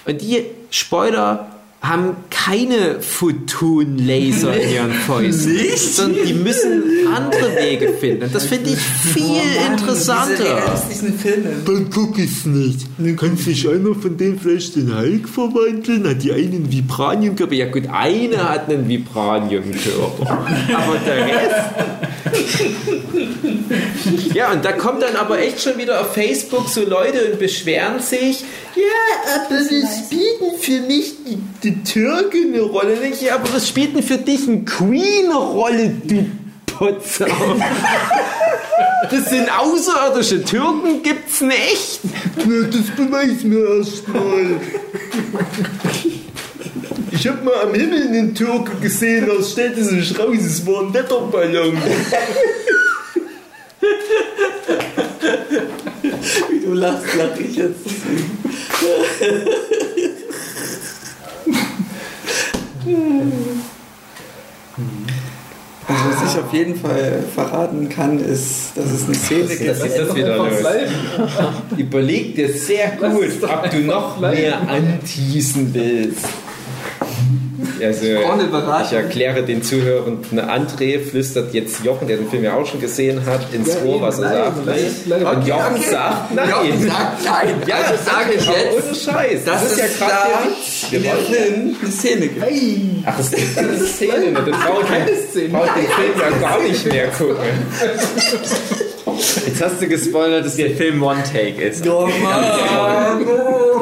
Und 0.07 0.21
die 0.21 0.45
Spoiler 0.71 1.54
haben 1.87 2.17
keine 2.31 3.01
Photon-Laser 3.01 4.57
in 4.57 4.71
ihren 4.73 4.93
Fäusten, 4.93 5.55
sondern 5.77 6.27
die 6.27 6.33
müssen 6.33 6.83
andere 7.15 7.55
Wege 7.57 7.93
finden. 7.93 8.25
Und 8.25 8.35
das 8.35 8.47
finde 8.47 8.71
ich 8.71 8.79
viel 8.79 9.23
Diese 9.23 9.71
interessanter. 9.71 10.45
realistischen 10.45 11.19
Filme. 11.19 11.51
Dann 11.67 11.91
guck 11.91 12.19
ich's 12.19 12.47
nicht. 12.47 12.87
Kann 13.19 13.37
sich 13.37 13.69
einer 13.69 13.95
von 13.95 14.17
denen 14.17 14.41
vielleicht 14.41 14.77
in 14.77 14.97
Hulk 14.97 15.29
verwandeln? 15.29 16.09
Hat 16.09 16.23
die 16.23 16.33
einen 16.33 16.73
Vibraniumkörper. 16.73 17.55
Ja 17.55 17.67
gut, 17.67 17.85
eine 17.93 18.49
hat 18.49 18.71
einen 18.71 18.89
Vibraniumkörper. 18.89 20.31
Aber 20.31 20.97
der 21.07 21.27
Rest. 21.27 21.55
Ja, 24.35 24.53
und 24.53 24.65
da 24.65 24.73
kommt 24.73 25.03
dann 25.03 25.17
aber 25.17 25.39
echt 25.39 25.63
schon 25.63 25.79
wieder 25.79 26.01
auf 26.01 26.15
Facebook 26.15 26.69
so 26.69 26.85
Leute 26.85 27.31
und 27.31 27.39
beschweren 27.39 28.01
sich, 28.01 28.41
ja, 28.75 29.35
aber 29.35 29.55
das 29.55 29.67
spielt 29.67 30.61
für 30.61 30.81
mich 30.81 31.15
die, 31.25 31.39
die 31.63 31.83
Türke 31.85 32.39
eine 32.39 32.63
Rolle. 32.63 32.97
Ich, 33.07 33.23
Ja, 33.23 33.37
aber 33.37 33.53
was 33.55 33.69
spielt 33.69 34.03
für 34.05 34.19
dich 34.19 34.47
ein 34.47 34.65
Queen 34.65 35.27
eine 35.27 35.37
Rolle, 35.37 35.95
du 36.05 36.27
Potzer? 36.67 37.27
Das 39.11 39.29
sind 39.29 39.49
außerirdische 39.51 40.43
Türken, 40.45 41.03
gibt's 41.03 41.43
nicht. 41.43 42.01
Das 42.37 42.91
beweis 42.97 43.45
mir 43.45 43.77
erst 43.77 44.09
mal. 44.09 44.59
Ich 47.15 47.29
hab 47.29 47.45
mal 47.45 47.55
am 47.63 47.73
Himmel 47.75 48.09
einen 48.09 48.35
Türke 48.35 48.75
gesehen, 48.81 49.29
das 49.29 49.53
stellte 49.53 49.85
sich 49.85 50.19
raus, 50.19 50.37
es 50.37 50.67
war 50.67 50.81
ein 50.83 50.93
Wetterballon. 50.93 51.79
Wie 56.51 56.61
du 56.61 56.73
lachst, 56.75 57.15
lach 57.17 57.39
ich 57.39 57.55
jetzt. 57.55 57.87
Also 65.87 66.05
was 66.11 66.33
ich 66.33 66.41
auf 66.41 66.53
jeden 66.53 66.75
Fall 66.75 67.23
verraten 67.33 67.89
kann, 67.89 68.19
ist, 68.19 68.73
dass 68.75 68.91
es 68.91 69.05
eine 69.05 69.15
Szene 69.15 69.47
gibt. 69.57 69.71
Was 69.71 69.87
ist 69.87 69.99
das 69.99 70.17
wieder 70.17 70.37
los? 70.37 70.49
Überleg 71.77 72.35
dir 72.35 72.53
sehr 72.53 72.89
gut, 72.97 73.41
ob 73.43 73.71
du 73.71 73.79
noch 73.79 74.19
mehr 74.19 74.61
anteasen 74.69 75.73
willst. 75.73 76.27
Also, 77.83 78.05
ich 78.87 78.93
erkläre 78.93 79.43
den 79.43 79.63
Zuhörern, 79.63 80.19
André 80.33 80.99
flüstert 81.01 81.55
jetzt 81.55 81.85
Jochen, 81.85 82.07
der 82.09 82.19
den 82.19 82.29
Film 82.29 82.45
ja 82.45 82.55
auch 82.55 82.67
schon 82.67 82.81
gesehen 82.81 83.25
hat, 83.27 83.53
ins 83.53 83.77
Ohr, 83.85 84.01
was 84.01 84.19
er 84.19 84.53
sagt. 84.55 84.59
Und 84.59 85.47
Jochen 85.47 85.83
sagt 85.91 86.35
nein. 86.35 86.49
Jochen 86.51 86.87
sagt 86.89 87.25
nein. 87.25 87.55
Ja, 87.67 87.77
Also 87.77 87.93
das 87.95 88.05
sage 88.05 88.35
ich 88.37 88.47
jetzt, 88.47 88.87
Ohne 88.87 88.95
Scheiß. 88.95 89.45
dass 89.45 89.63
Das 89.63 89.73
ist 89.73 89.79
ja 89.79 90.07
gerade 90.07 90.29
der 90.29 90.51
Witz. 90.51 90.87
in 90.91 91.03
Wir 91.03 91.11
wollen- 91.11 91.27
Film 91.27 91.77
eine 91.83 91.91
Szene 91.93 92.29
gibt. 92.29 93.07
Ach, 93.07 93.19
es 93.19 93.31
gibt 93.31 93.59
eine 93.59 93.79
Szene, 93.87 94.33
dann 94.35 94.45
den, 94.45 94.55
Szene. 95.31 95.49
braucht 95.49 95.77
den 95.77 95.87
Film 95.87 96.13
ja 96.21 96.49
gar 96.49 96.61
nicht 96.63 96.87
mehr 96.87 97.09
gucken. 97.09 97.37
Jetzt 99.19 99.63
hast 99.63 99.81
du 99.81 99.89
gespoilert, 99.89 100.45
dass 100.45 100.57
der 100.57 100.71
Film 100.71 101.03
One-Take 101.03 101.63
ist. 101.63 101.87
Oh 101.87 102.07
Mann. 102.23 102.45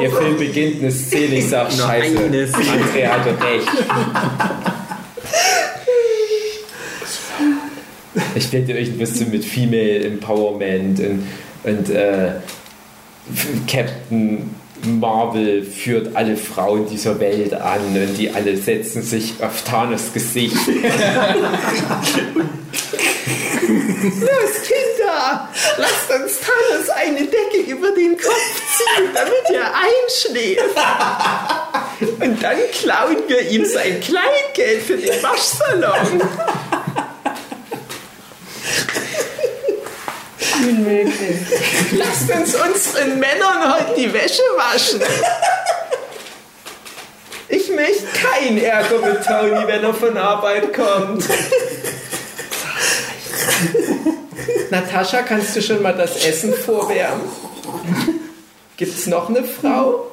Der 0.01 0.11
Film 0.11 0.37
beginnt 0.37 0.81
eine 0.81 0.91
Szene, 0.91 1.35
ich 1.35 1.49
sag 1.49 1.71
scheiße. 1.71 2.17
André 2.17 3.07
hatte 3.07 3.29
recht. 3.43 3.67
Ich 8.35 8.51
werde 8.51 8.73
euch 8.73 8.89
ein 8.89 8.97
bisschen 8.97 9.31
mit 9.31 9.45
Female 9.45 10.05
Empowerment 10.05 10.99
und, 10.99 11.27
und 11.63 11.89
äh, 11.89 12.31
Captain 13.67 14.49
Marvel 14.85 15.63
führt 15.63 16.15
alle 16.15 16.37
Frauen 16.37 16.87
dieser 16.87 17.19
Welt 17.19 17.53
an 17.53 17.81
und 17.95 18.17
die 18.17 18.29
alle 18.31 18.57
setzen 18.57 19.01
sich 19.01 19.33
auf 19.41 19.63
Thanos 19.63 20.13
Gesicht. 20.13 20.55
Los, 24.03 24.61
Kinder, 24.67 25.49
lasst 25.77 26.11
uns 26.11 26.39
Thanos 26.39 26.89
eine 26.89 27.21
Decke 27.21 27.71
über 27.71 27.91
den 27.91 28.17
Kopf 28.17 28.61
ziehen, 28.75 29.09
damit 29.13 29.49
er 29.49 29.73
einschläft. 29.73 30.75
Und 32.19 32.43
dann 32.43 32.57
klauen 32.73 33.17
wir 33.27 33.49
ihm 33.49 33.65
sein 33.65 34.01
Kleingeld 34.01 34.81
für 34.85 34.97
den 34.97 35.23
Waschsalon. 35.23 36.21
Lasst 41.91 42.29
uns 42.31 42.55
unseren 42.55 43.19
Männern 43.19 43.73
heute 43.73 43.95
die 43.95 44.13
Wäsche 44.13 44.41
waschen. 44.57 45.01
Ich 47.49 47.69
möchte 47.69 48.07
keinen 48.07 48.57
Ärger 48.57 48.99
mit 48.99 49.23
Tony, 49.23 49.67
wenn 49.67 49.83
er 49.83 49.93
von 49.93 50.17
Arbeit 50.17 50.73
kommt. 50.73 51.23
Natascha, 54.71 55.21
kannst 55.21 55.55
du 55.55 55.61
schon 55.61 55.81
mal 55.81 55.93
das 55.93 56.25
Essen 56.25 56.53
vorwärmen? 56.53 57.29
Gibt's 58.75 59.05
noch 59.05 59.29
eine 59.29 59.43
Frau? 59.43 60.07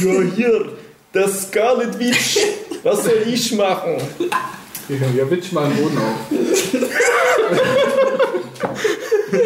Ja, 0.00 0.20
hier, 0.36 0.72
das 1.12 1.48
Scarlet 1.48 1.98
Witch. 1.98 2.38
Was 2.84 3.04
soll 3.04 3.24
ich 3.26 3.52
machen? 3.52 3.96
Ja, 4.88 5.30
witsch 5.30 5.52
mal 5.52 5.64
einen 5.64 5.76
Boden 5.76 5.98
auf. 5.98 6.18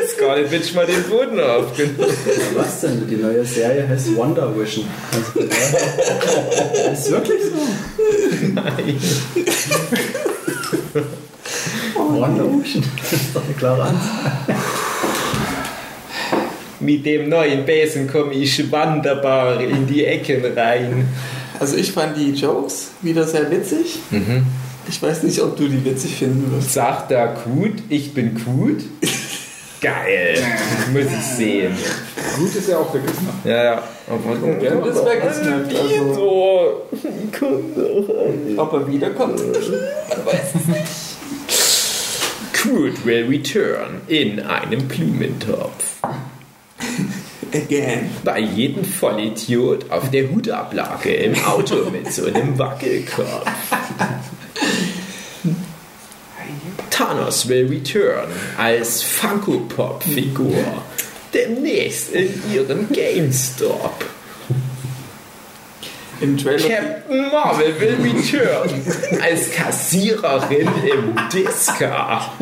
Scarlet 0.09 0.51
Witch 0.53 0.73
mal 0.75 0.87
den 0.87 1.03
Boden 1.05 1.41
auf. 1.41 1.77
Genau. 1.77 2.07
Was 2.55 2.81
denn? 2.83 3.09
Die 3.09 3.17
neue 3.17 3.45
Serie 3.45 3.89
heißt 3.89 4.15
Wonder 4.15 4.57
Vision. 4.57 4.87
Also, 5.11 5.41
ist 6.93 7.11
wirklich 7.11 7.43
so. 7.43 7.59
Wonder 11.97 12.45
Vision. 12.45 12.85
Das 13.01 13.13
ist 13.13 13.35
doch 13.35 13.45
eine 13.45 13.55
klare 13.55 13.83
Ansage. 13.83 14.61
Mit 16.79 17.05
dem 17.07 17.29
neuen 17.29 17.65
Besen 17.65 18.09
komme 18.09 18.35
ich 18.35 18.71
wunderbar 18.71 19.61
in 19.61 19.87
die 19.87 20.05
Ecken 20.05 20.45
rein. 20.57 21.09
Also 21.59 21.77
ich 21.77 21.93
fand 21.93 22.17
die 22.17 22.31
Jokes 22.33 22.91
wieder 23.03 23.27
sehr 23.27 23.51
witzig. 23.51 23.99
Ich 24.89 25.03
weiß 25.03 25.23
nicht, 25.23 25.41
ob 25.41 25.57
du 25.57 25.69
die 25.69 25.85
witzig 25.85 26.17
finden 26.17 26.53
wirst. 26.53 26.73
Sagt 26.73 27.11
er 27.13 27.29
gut, 27.45 27.75
ich 27.89 28.13
bin 28.15 28.35
gut. 28.35 28.83
Geil. 29.81 30.39
Muss 30.93 31.07
ich 31.07 31.25
sehen. 31.37 31.77
Gut 32.37 32.55
ist 32.55 32.69
ja 32.69 32.79
auch 32.79 32.91
vergessen. 32.91 33.29
Ja, 33.45 33.65
ja. 33.65 33.83
Aber 34.09 34.63
Ja, 34.63 34.75
Das 34.77 35.01
vergessen 35.01 35.55
hat. 35.55 35.75
Also, 35.75 36.15
so. 36.15 36.83
Komm 37.39 37.75
doch 37.75 38.09
an. 38.09 38.59
ob 38.59 38.73
er 38.75 38.93
wiederkommt. 38.93 39.41
Good 42.63 43.05
will 43.05 43.27
return 43.29 44.03
in 44.07 44.39
einem 44.41 44.87
Blumentopf. 44.87 45.97
Again. 47.53 48.11
Bei 48.25 48.39
jedem 48.39 48.85
Vollidiot 48.85 49.91
auf 49.91 50.11
der 50.11 50.31
Hutablage 50.31 51.13
im 51.13 51.35
Auto 51.45 51.91
mit 51.91 52.13
so 52.13 52.27
einem 52.27 52.57
Wackelkopf. 52.57 53.47
Thanos 57.03 57.49
will 57.49 57.67
return 57.67 58.29
als 58.57 59.03
Funko 59.03 59.69
Pop 59.69 60.05
Figur. 60.05 60.85
Demnächst 61.35 62.13
in 62.13 62.33
ihrem 62.55 62.89
GameStop. 62.93 64.05
Im 66.21 66.39
Trailer. 66.39 66.69
Captain 66.69 67.31
Marvel 67.33 67.81
will 67.81 67.97
return 68.03 68.71
als 69.21 69.51
Kassiererin 69.51 70.69
im 70.85 71.19
Disca. 71.33 72.33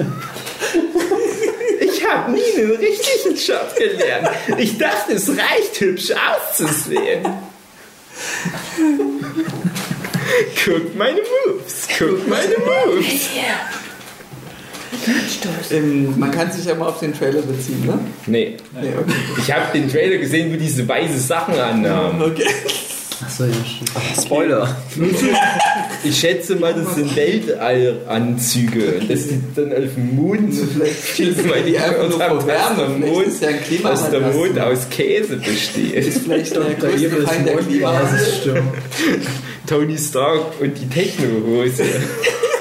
Ich 1.81 2.07
habe 2.07 2.33
nie 2.33 2.43
einen 2.59 2.73
richtigen 2.73 3.37
Job 3.37 3.75
gelernt. 3.79 4.29
Ich 4.59 4.77
dachte, 4.77 5.15
es 5.15 5.31
reicht, 5.31 5.81
hübsch 5.81 6.11
auszusehen. 6.11 7.25
Guck 10.65 10.95
meine 10.97 11.21
Moves, 11.47 11.89
guck 11.99 12.29
meine 12.29 12.57
Moves. 12.59 13.31
Ähm, 15.71 16.19
man 16.19 16.31
kann 16.31 16.51
sich 16.53 16.65
ja 16.65 16.75
mal 16.75 16.89
auf 16.89 16.99
den 17.01 17.13
Trailer 17.17 17.43
beziehen, 17.43 17.87
ne? 17.87 17.99
Nee, 18.27 18.57
Nee, 18.81 18.89
okay. 18.99 19.13
ich 19.39 19.53
habe 19.53 19.67
den 19.73 19.89
Trailer 19.91 20.19
gesehen, 20.19 20.53
wo 20.53 20.57
diese 20.57 20.87
weiße 20.89 21.19
Sachen 21.19 21.55
annahmen. 21.59 22.21
okay. 22.23 22.47
Achso, 23.25 23.45
ja, 23.45 23.51
stimmt. 23.65 24.25
Spoiler. 24.25 24.77
Ich 26.03 26.19
schätze 26.19 26.57
mal, 26.57 26.73
das 26.73 26.95
sind 26.95 27.15
Weltallanzüge. 27.15 29.03
Dass 29.07 29.29
die 29.29 29.39
dann 29.55 29.71
auf 29.71 29.95
dem 29.95 30.17
Mond 30.17 30.55
Vielleicht 30.55 31.47
mal 31.47 31.63
die 31.63 31.79
einfach 31.79 32.09
nur 32.09 32.19
Dass 32.19 32.47
Wärme. 32.47 32.99
Mond, 33.07 33.27
ist 33.27 33.43
ja 33.43 33.49
ein 33.49 33.57
dass 33.59 33.67
Klimawandel. 33.69 34.21
der 34.21 34.33
Mond 34.33 34.59
aus 34.59 34.89
Käse 34.89 35.37
besteht. 35.37 35.93
ist 35.95 36.23
vielleicht 36.23 36.57
der 36.57 36.63
Der 36.65 36.75
größte 36.77 37.23
Feind 37.27 37.47
der 37.47 37.59
ist 37.59 37.69
Mondbasis, 37.69 37.69
Klimawandel. 37.69 38.27
stimmt. 38.41 39.27
Tony 39.67 39.99
Stark 39.99 40.59
und 40.61 40.79
die 40.81 40.89
Techno-Hose. 40.89 41.85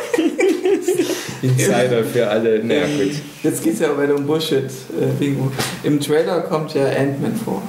Insider 1.41 2.03
für 2.03 2.27
alle. 2.27 2.61
Na 2.63 2.75
gut. 2.85 3.13
Jetzt 3.43 3.63
geht 3.63 3.73
es 3.75 3.79
ja 3.79 3.95
weiter 3.97 4.15
um 4.15 4.25
Bullshit. 4.25 4.65
Äh, 4.65 5.05
Bingo. 5.19 5.51
Im 5.83 5.99
Trailer 5.99 6.41
kommt 6.41 6.73
ja 6.73 6.85
Ant-Man 6.85 7.35
vor. 7.43 7.61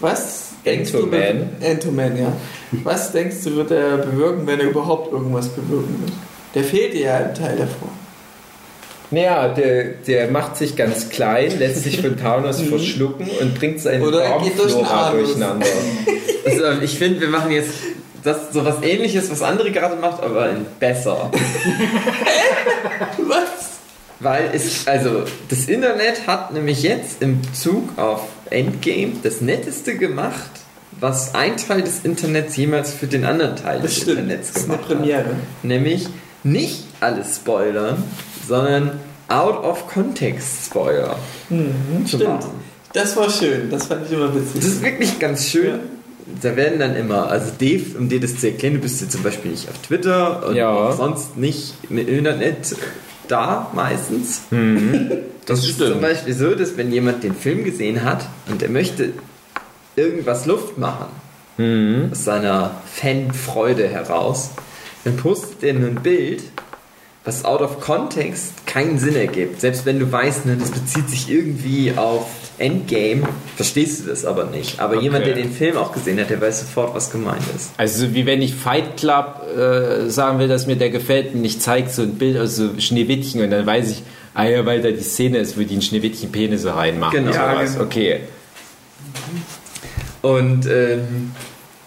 Was 0.00 0.50
denkst 0.64 0.92
du, 0.92 0.98
Ant-Man? 1.04 1.20
wird- 1.60 1.70
Ant-Man, 1.84 2.16
ja. 2.18 2.32
Was 2.84 3.12
denkst 3.12 3.36
du, 3.44 3.56
wird 3.56 3.70
er 3.70 3.98
bewirken, 3.98 4.46
wenn 4.46 4.60
er 4.60 4.66
überhaupt 4.70 5.12
irgendwas 5.12 5.48
bewirken 5.48 5.96
wird? 6.04 6.12
Der 6.54 6.64
fehlt 6.64 6.94
dir 6.94 7.00
ja 7.02 7.16
ein 7.16 7.34
Teil 7.34 7.56
davor. 7.56 7.88
Naja, 9.10 9.48
der, 9.48 9.84
der 10.06 10.30
macht 10.30 10.56
sich 10.56 10.74
ganz 10.74 11.10
klein, 11.10 11.58
lässt 11.58 11.82
sich 11.82 12.00
von 12.00 12.16
Thanos 12.16 12.60
verschlucken 12.68 13.28
und 13.40 13.54
bringt 13.54 13.80
seine 13.80 14.02
Oder 14.06 14.22
er 14.24 14.38
geht 14.40 14.58
durch 14.58 14.72
den 14.72 14.84
Darmflora 14.84 15.08
Anus. 15.10 15.26
durcheinander. 15.28 15.66
Also, 16.44 16.82
ich 16.82 16.98
finde, 16.98 17.20
wir 17.20 17.28
machen 17.28 17.52
jetzt 17.52 17.70
das 18.22 18.52
so 18.52 18.64
was 18.64 18.82
ähnliches, 18.82 19.30
was 19.30 19.42
andere 19.42 19.70
gerade 19.72 19.96
macht, 19.96 20.22
aber 20.22 20.50
in 20.50 20.64
besser. 20.78 21.30
Was? 23.18 23.70
Weil 24.20 24.50
es, 24.54 24.86
also, 24.86 25.24
das 25.48 25.66
Internet 25.66 26.26
hat 26.26 26.52
nämlich 26.52 26.82
jetzt 26.82 27.22
im 27.22 27.40
Zug 27.54 27.98
auf 27.98 28.22
Endgame 28.50 29.14
das 29.22 29.40
Netteste 29.40 29.96
gemacht, 29.96 30.50
was 31.00 31.34
ein 31.34 31.56
Teil 31.56 31.82
des 31.82 32.00
Internets 32.04 32.56
jemals 32.56 32.92
für 32.92 33.06
den 33.08 33.24
anderen 33.24 33.56
Teil 33.56 33.80
Das 33.80 33.94
des 33.94 34.02
stimmt. 34.02 34.18
Internets 34.20 34.52
Das 34.52 34.62
ist 34.62 34.68
eine 34.68 34.76
gemacht 34.78 34.90
hat. 34.90 34.98
Premiere. 34.98 35.24
Nämlich 35.64 36.06
nicht 36.44 36.84
alles 37.00 37.36
spoilern, 37.36 38.04
sondern 38.46 39.00
out 39.28 39.64
of 39.64 39.88
context 39.88 40.66
Spoiler. 40.66 41.16
Mhm, 41.48 42.06
stimmt. 42.06 42.24
machen. 42.28 42.50
Das 42.92 43.16
war 43.16 43.28
schön. 43.30 43.70
Das 43.70 43.86
fand 43.86 44.06
ich 44.06 44.12
immer 44.12 44.28
Das 44.28 44.36
witzig. 44.36 44.62
ist 44.62 44.82
wirklich 44.82 45.18
ganz 45.18 45.48
schön. 45.48 45.66
Ja. 45.66 45.78
Da 46.40 46.56
werden 46.56 46.78
dann 46.78 46.96
immer, 46.96 47.28
also 47.30 47.52
Dave, 47.58 47.98
um 47.98 48.08
dir 48.08 48.20
das 48.20 48.38
zu 48.38 48.46
erklären, 48.48 48.74
du 48.74 48.80
bist 48.80 49.00
jetzt 49.00 49.12
zum 49.12 49.22
Beispiel 49.22 49.50
nicht 49.50 49.68
auf 49.68 49.78
Twitter 49.78 50.46
und 50.46 50.54
Ja. 50.56 50.92
sonst 50.92 51.36
nicht 51.36 51.74
im 51.90 51.98
Internet 51.98 52.74
da 53.28 53.70
meistens. 53.74 54.42
Das, 55.44 55.58
ist 55.58 55.70
stimmt. 55.74 55.90
zum 55.90 56.00
Beispiel 56.00 56.34
so, 56.34 56.54
dass 56.54 56.76
wenn 56.76 56.92
jemand 56.92 57.24
den 57.24 57.34
Film 57.34 57.64
gesehen 57.64 58.04
hat 58.04 58.28
und 58.48 58.62
er 58.62 58.68
möchte 58.68 59.12
irgendwas 59.96 60.46
Luft 60.46 60.78
machen, 60.78 61.06
aus 62.12 62.24
seiner 62.24 62.70
Fanfreude 62.86 63.88
heraus, 63.88 64.50
dann 65.04 65.16
postet 65.16 65.62
er 65.64 65.74
ein 65.74 65.96
Bild, 65.96 66.44
was 67.24 67.44
out 67.44 67.60
of 67.60 67.80
context 67.80 68.66
keinen 68.66 68.98
Sinn 68.98 69.14
ergibt. 69.14 69.60
Selbst 69.60 69.86
wenn 69.86 70.00
du 70.00 70.10
weißt, 70.10 70.46
ne, 70.46 70.56
das 70.56 70.70
bezieht 70.70 71.08
sich 71.08 71.30
irgendwie 71.30 71.92
auf 71.96 72.26
Endgame, 72.58 73.22
verstehst 73.56 74.00
du 74.00 74.08
das 74.08 74.24
aber 74.24 74.44
nicht. 74.44 74.80
Aber 74.80 75.00
jemand, 75.00 75.26
der 75.26 75.34
den 75.34 75.52
Film 75.52 75.76
auch 75.76 75.92
gesehen 75.92 76.20
hat, 76.20 76.30
der 76.30 76.40
weiß 76.40 76.60
sofort, 76.60 76.94
was 76.94 77.10
gemeint 77.10 77.42
ist. 77.56 77.72
Also 77.76 78.14
wie 78.14 78.26
wenn 78.26 78.42
ich 78.42 78.54
Fight 78.54 78.96
Club 78.96 79.42
äh, 79.56 80.08
sagen 80.10 80.38
will, 80.38 80.48
dass 80.48 80.66
mir 80.66 80.76
der 80.76 80.90
gefällt 80.90 81.34
und 81.34 81.44
ich 81.44 81.60
zeige 81.60 81.88
so 81.88 82.02
ein 82.02 82.14
Bild 82.14 82.38
aus 82.38 82.56
so 82.56 82.70
Schneewittchen 82.78 83.42
und 83.42 83.50
dann 83.50 83.66
weiß 83.66 83.90
ich, 83.90 84.02
ah 84.34 84.44
ja, 84.44 84.66
weil 84.66 84.82
da 84.82 84.90
die 84.90 85.02
Szene 85.02 85.38
ist, 85.38 85.56
wo 85.56 85.62
die 85.62 85.72
einen 85.72 85.82
Schneewittchen 85.82 86.32
Penisse 86.32 86.74
reinmachen. 86.74 87.24
Genau. 87.24 87.34
Ja, 87.34 87.62
genau. 87.62 87.82
Okay. 87.82 88.20
Und 90.22 90.66
ähm, 90.66 91.32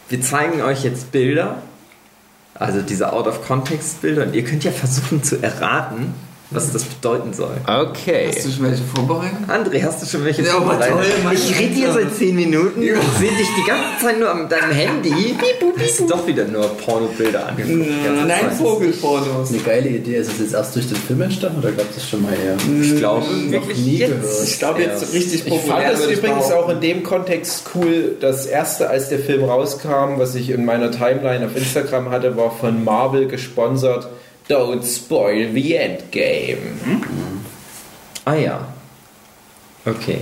wir 0.10 0.22
zeigen 0.22 0.62
euch 0.62 0.84
jetzt 0.84 1.12
Bilder, 1.12 1.62
also 2.56 2.82
diese 2.82 3.14
Out-of-Context-Bilder, 3.14 4.23
und 4.23 4.34
ihr 4.34 4.44
könnt 4.44 4.64
ja 4.64 4.72
versuchen 4.72 5.23
zu 5.23 5.41
erraten, 5.44 6.14
was 6.51 6.72
das 6.72 6.84
bedeuten 6.84 7.34
soll. 7.34 7.55
Okay. 7.67 8.27
Hast 8.27 8.45
du 8.45 8.51
schon 8.51 8.63
welche 8.65 8.84
vorbereitet? 8.84 9.38
André, 9.47 9.81
hast 9.84 10.01
du 10.01 10.05
schon 10.05 10.23
welche 10.23 10.43
Ja, 10.43 10.51
vorbereitet? 10.53 10.91
toll. 11.23 11.34
Ich 11.34 11.59
rede 11.59 11.73
hier 11.73 11.91
seit 11.91 12.13
10 12.15 12.35
Minuten 12.35 12.80
und 12.81 13.17
sehe 13.19 13.31
dich 13.31 13.47
die 13.57 13.67
ganze 13.67 14.05
Zeit 14.05 14.19
nur 14.19 14.30
an 14.31 14.47
deinem 14.47 14.72
Handy. 14.72 15.09
Piep. 15.09 15.73
Hast 15.80 16.01
doch 16.09 16.26
wieder 16.27 16.45
nur 16.45 16.67
Pornobilder 16.77 17.47
angeguckt. 17.47 17.89
Nein. 18.27 18.51
Vogelpornos. 18.57 19.49
Eine 19.49 19.57
geile 19.59 19.89
Idee. 19.89 20.17
Ist 20.17 20.34
es 20.34 20.39
jetzt 20.39 20.53
erst 20.53 20.76
durch 20.76 20.88
den 20.88 20.97
Film 20.97 21.22
entstanden 21.22 21.59
oder 21.59 21.72
gab 21.72 21.89
es 21.89 21.95
das 21.95 22.09
schon 22.09 22.22
mal 22.22 22.31
her? 22.34 22.55
Ich 22.81 22.95
glaube, 22.97 23.26
Noch 23.26 23.51
wirklich 23.51 23.77
nie 23.80 23.97
jetzt. 23.97 24.11
gehört. 24.22 24.43
Ich 24.47 24.59
glaube 24.59 24.81
jetzt 24.81 25.01
erst. 25.01 25.13
richtig 25.13 25.34
Ich 25.45 25.49
fand 25.53 25.61
populär. 25.67 25.91
das 25.91 26.07
übrigens 26.07 26.51
auch 26.51 26.69
in 26.69 26.80
dem 26.81 27.03
Kontext 27.03 27.63
cool. 27.76 28.15
Das 28.22 28.45
erste, 28.45 28.89
als 28.89 29.09
der 29.09 29.19
Film 29.19 29.43
rauskam, 29.43 30.17
was 30.19 30.35
ich 30.35 30.49
in 30.51 30.63
meiner 30.65 30.91
Timeline 30.91 31.45
auf 31.45 31.55
Instagram 31.55 32.11
hatte, 32.11 32.38
war 32.38 32.51
von 32.51 32.84
Marvel 32.84 33.27
gesponsert 33.27 34.07
Don't 34.47 34.84
spoil 34.84 35.51
the 35.53 35.76
endgame. 35.76 36.77
Ah 38.26 38.35
ja. 38.35 38.67
Okay. 39.85 40.22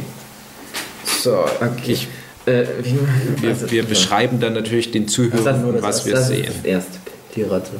So, 1.06 1.46
Okay. 1.62 1.98
Äh, 2.46 2.66
wie, 2.84 3.00
wir, 3.42 3.72
wir 3.72 3.84
beschreiben 3.86 4.42
dann 4.42 4.54
natürlich 4.54 4.92
den 4.92 5.08
Zuhörern, 5.08 5.82
was 5.82 6.06
wir 6.06 6.16
das 6.16 6.28
sehen. 6.28 6.48
Das 6.48 6.66
erste 6.66 7.00
Bild. 7.00 7.16
Die 7.36 7.44
Ratte. 7.44 7.72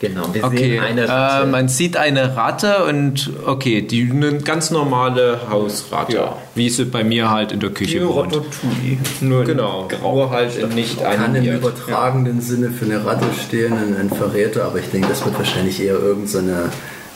Genau. 0.00 0.22
Wir 0.34 0.44
Okay, 0.44 0.56
sehen 0.58 0.82
eine 0.82 1.00
äh, 1.02 1.10
Ratte. 1.10 1.46
man 1.46 1.68
sieht 1.68 1.96
eine 1.96 2.36
Ratte 2.36 2.84
und 2.84 3.30
okay, 3.46 3.80
die 3.82 4.10
eine 4.10 4.38
ganz 4.38 4.70
normale 4.70 5.40
Hausratte, 5.48 6.16
Ja. 6.16 6.36
wie 6.54 6.68
sie 6.68 6.84
bei 6.84 7.04
mir 7.04 7.30
halt 7.30 7.52
in 7.52 7.60
der 7.60 7.70
Küche 7.70 8.06
wohnt. 8.06 8.34
Ratatouille. 8.34 8.98
Nur 9.20 9.44
Genau, 9.44 9.88
nur 10.02 10.30
halt 10.30 10.56
in 10.56 10.68
nicht 10.70 11.00
Kann 11.02 11.14
im 11.14 11.20
animiert. 11.22 11.58
übertragenen 11.58 12.40
Sinne 12.40 12.70
für 12.70 12.84
eine 12.86 13.04
Ratte 13.06 13.26
stehen, 13.46 13.72
ein, 13.72 13.96
ein 13.96 14.10
Verräter, 14.10 14.64
aber 14.64 14.78
ich 14.80 14.90
denke, 14.90 15.08
das 15.08 15.24
wird 15.24 15.38
wahrscheinlich 15.38 15.80
eher 15.80 15.94
irgendeine 15.94 16.26
so 16.28 16.38
eine, 16.38 16.70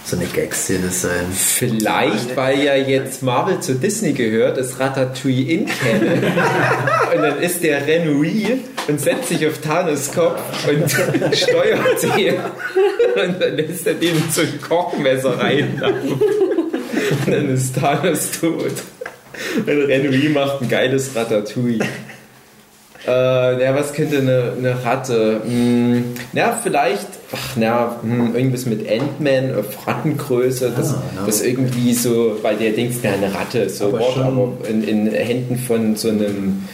so 0.08 0.16
eine 0.16 0.26
Gag-Szene 0.26 0.88
sein. 0.88 1.26
Vielleicht, 1.32 2.34
weil 2.34 2.62
ja 2.62 2.74
jetzt 2.74 3.22
Marvel 3.22 3.60
zu 3.60 3.74
Disney 3.74 4.12
gehört, 4.12 4.56
ist 4.56 4.80
Ratatouille 4.80 5.52
in 5.52 5.66
Canon. 5.66 6.24
und 7.14 7.22
dann 7.22 7.38
ist 7.40 7.62
der 7.62 7.86
Renouille 7.86 8.60
und 8.86 9.00
setzt 9.00 9.28
sich 9.28 9.46
auf 9.46 9.58
Thanos 9.58 10.12
Kopf 10.12 10.40
und 10.66 10.90
steuert 11.36 12.00
sie. 12.00 12.30
Und 13.22 13.40
dann 13.40 13.56
lässt 13.56 13.86
er 13.86 13.94
den 13.94 14.22
so 14.30 14.40
ein 14.40 14.60
Kochmesser 14.66 15.38
reinlaufen. 15.38 16.12
Und 16.12 17.32
dann 17.32 17.50
ist 17.50 17.76
Thanos 17.76 18.30
tot. 18.40 18.72
Und 19.58 19.68
Renouille 19.68 20.30
macht 20.30 20.62
ein 20.62 20.68
geiles 20.70 21.14
Ratatouille. 21.14 21.84
Äh, 23.06 23.62
ja, 23.62 23.74
was 23.74 23.92
könnte 23.92 24.18
eine, 24.18 24.54
eine 24.56 24.84
Ratte? 24.84 25.42
Hm, 25.44 26.14
ja, 26.32 26.58
vielleicht, 26.62 27.08
ach, 27.32 27.56
na, 27.56 27.96
hm, 28.02 28.34
irgendwas 28.34 28.66
mit 28.66 28.88
Ant-Man 28.88 29.54
auf 29.54 29.86
Rattengröße, 29.86 30.72
das, 30.76 30.94
Ah, 30.94 31.02
ja. 31.16 31.26
das 31.26 31.42
irgendwie 31.42 31.92
so, 31.94 32.36
weil 32.42 32.56
der 32.56 32.72
denkt, 32.72 33.02
ja, 33.04 33.12
eine 33.12 33.32
Ratte, 33.34 33.68
so 33.68 33.88
Aber 33.88 33.98
Wort, 34.00 34.18
aber 34.18 34.52
in, 34.68 34.82
in 34.82 35.06
Händen 35.12 35.58
von 35.58 35.94
so 35.96 36.08
einem 36.08 36.64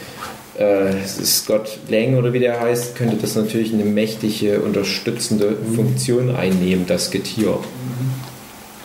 äh, 0.57 0.93
Scott 1.05 1.79
Lang 1.89 2.15
oder 2.15 2.31
wie 2.31 2.39
der 2.39 2.59
heißt, 2.61 2.95
könnte 2.95 3.17
das 3.17 3.35
natürlich 3.35 3.73
eine 3.73 3.83
mächtige, 3.83 4.61
unterstützende 4.61 5.57
Mhm. 5.69 5.75
Funktion 5.75 6.35
einnehmen, 6.35 6.85
das 6.87 7.11
Getier. 7.11 7.49
Auf 7.49 7.65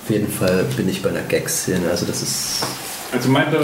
jeden 0.08 0.28
Fall 0.28 0.64
bin 0.76 0.88
ich 0.88 1.02
bei 1.02 1.10
einer 1.10 1.20
Gag-Szene, 1.22 1.88
also 1.88 2.04
das 2.06 2.20
ist... 2.22 2.64
Also 3.12 3.28
meint 3.28 3.52
er, 3.54 3.60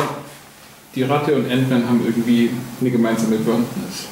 die 0.95 1.03
Ratte 1.03 1.35
und 1.35 1.51
Ant-Man 1.51 1.89
haben 1.89 2.03
irgendwie 2.07 2.51
eine 2.81 2.91
gemeinsame 2.91 3.37
Bewandtnis. 3.37 4.07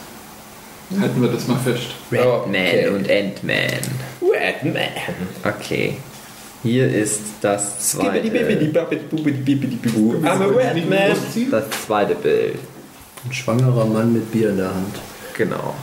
Halten 1.01 1.23
wir 1.23 1.29
das 1.31 1.47
mal 1.49 1.59
fest. 1.59 1.83
Okay. 2.11 2.87
Man 2.87 2.95
und 2.97 3.11
Ant-Man. 3.11 3.81
Ant-Man. 4.23 4.89
Okay. 5.45 5.97
Hier 6.63 6.89
ist 6.89 7.21
das 7.43 7.91
zweite, 7.91 8.23
das 11.51 11.71
zweite 11.87 12.15
Bild. 12.15 12.55
Ein 13.27 13.33
schwangerer 13.33 13.85
Mann 13.87 14.13
mit 14.13 14.31
Bier 14.33 14.51
in 14.51 14.57
der 14.59 14.69
Hand. 14.75 14.95
Genau. 15.37 15.75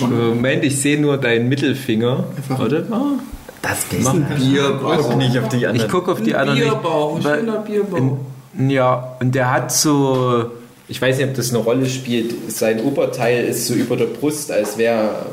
Moment, 0.00 0.64
ich 0.64 0.80
sehe 0.80 1.00
nur 1.00 1.16
deinen 1.18 1.48
Mittelfinger. 1.48 2.24
Warte 2.48 2.86
mal. 2.88 3.18
Das 3.62 3.86
Mach 4.02 4.14
ein 4.14 4.26
Bier 4.36 4.70
braucht 4.80 5.16
nicht 5.18 5.38
auf 5.38 5.48
die 5.48 5.58
Ich 5.58 5.68
anderen. 5.68 5.90
gucke 5.90 6.12
auf 6.12 6.22
die 6.22 6.34
Ein 6.34 6.48
anderen. 6.48 6.70
Bierbauch, 6.70 7.16
ein 7.16 7.22
schöner 7.22 7.58
Bierbauch. 7.58 8.16
in- 8.56 8.70
Ja, 8.70 9.16
und 9.20 9.34
der 9.34 9.52
hat 9.52 9.70
so. 9.70 10.46
Ich 10.90 11.00
weiß 11.00 11.18
nicht, 11.18 11.28
ob 11.28 11.34
das 11.34 11.50
eine 11.50 11.58
Rolle 11.58 11.86
spielt. 11.88 12.50
Sein 12.50 12.80
Oberteil 12.82 13.44
ist 13.44 13.66
so 13.66 13.74
über 13.74 13.96
der 13.96 14.06
Brust, 14.06 14.50
als 14.50 14.76
wäre 14.76 15.26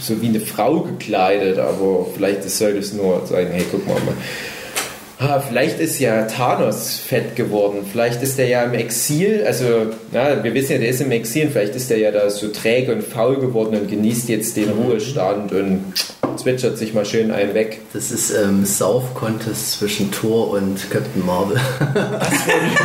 so 0.00 0.20
wie 0.20 0.26
eine 0.26 0.40
Frau 0.40 0.80
gekleidet, 0.80 1.56
aber 1.56 2.06
vielleicht 2.12 2.42
soll 2.50 2.72
es 2.72 2.92
nur 2.92 3.24
sagen: 3.24 3.50
hey, 3.52 3.64
guck 3.70 3.86
mal. 3.86 3.94
mal. 3.94 4.14
Ah, 5.20 5.38
vielleicht 5.38 5.78
ist 5.78 6.00
ja 6.00 6.24
Thanos 6.24 6.96
fett 6.96 7.36
geworden. 7.36 7.86
Vielleicht 7.90 8.22
ist 8.24 8.40
er 8.40 8.48
ja 8.48 8.64
im 8.64 8.74
Exil. 8.74 9.44
Also, 9.46 9.86
na, 10.10 10.42
wir 10.42 10.52
wissen 10.52 10.72
ja, 10.72 10.78
der 10.78 10.88
ist 10.88 11.00
im 11.00 11.12
Exil. 11.12 11.48
Vielleicht 11.48 11.76
ist 11.76 11.92
er 11.92 11.98
ja 11.98 12.10
da 12.10 12.28
so 12.28 12.48
träge 12.48 12.92
und 12.92 13.04
faul 13.04 13.36
geworden 13.36 13.78
und 13.80 13.88
genießt 13.88 14.28
jetzt 14.28 14.56
den 14.56 14.70
Ruhestand 14.70 15.52
und 15.52 15.94
zwitschert 16.36 16.76
sich 16.76 16.92
mal 16.92 17.06
schön 17.06 17.30
einen 17.30 17.54
weg. 17.54 17.78
Das 17.92 18.10
ist 18.10 18.32
ähm, 18.32 18.64
Sauf-Contest 18.64 19.78
zwischen 19.78 20.10
Thor 20.10 20.50
und 20.50 20.90
Captain 20.90 21.24
Marvel. 21.24 21.60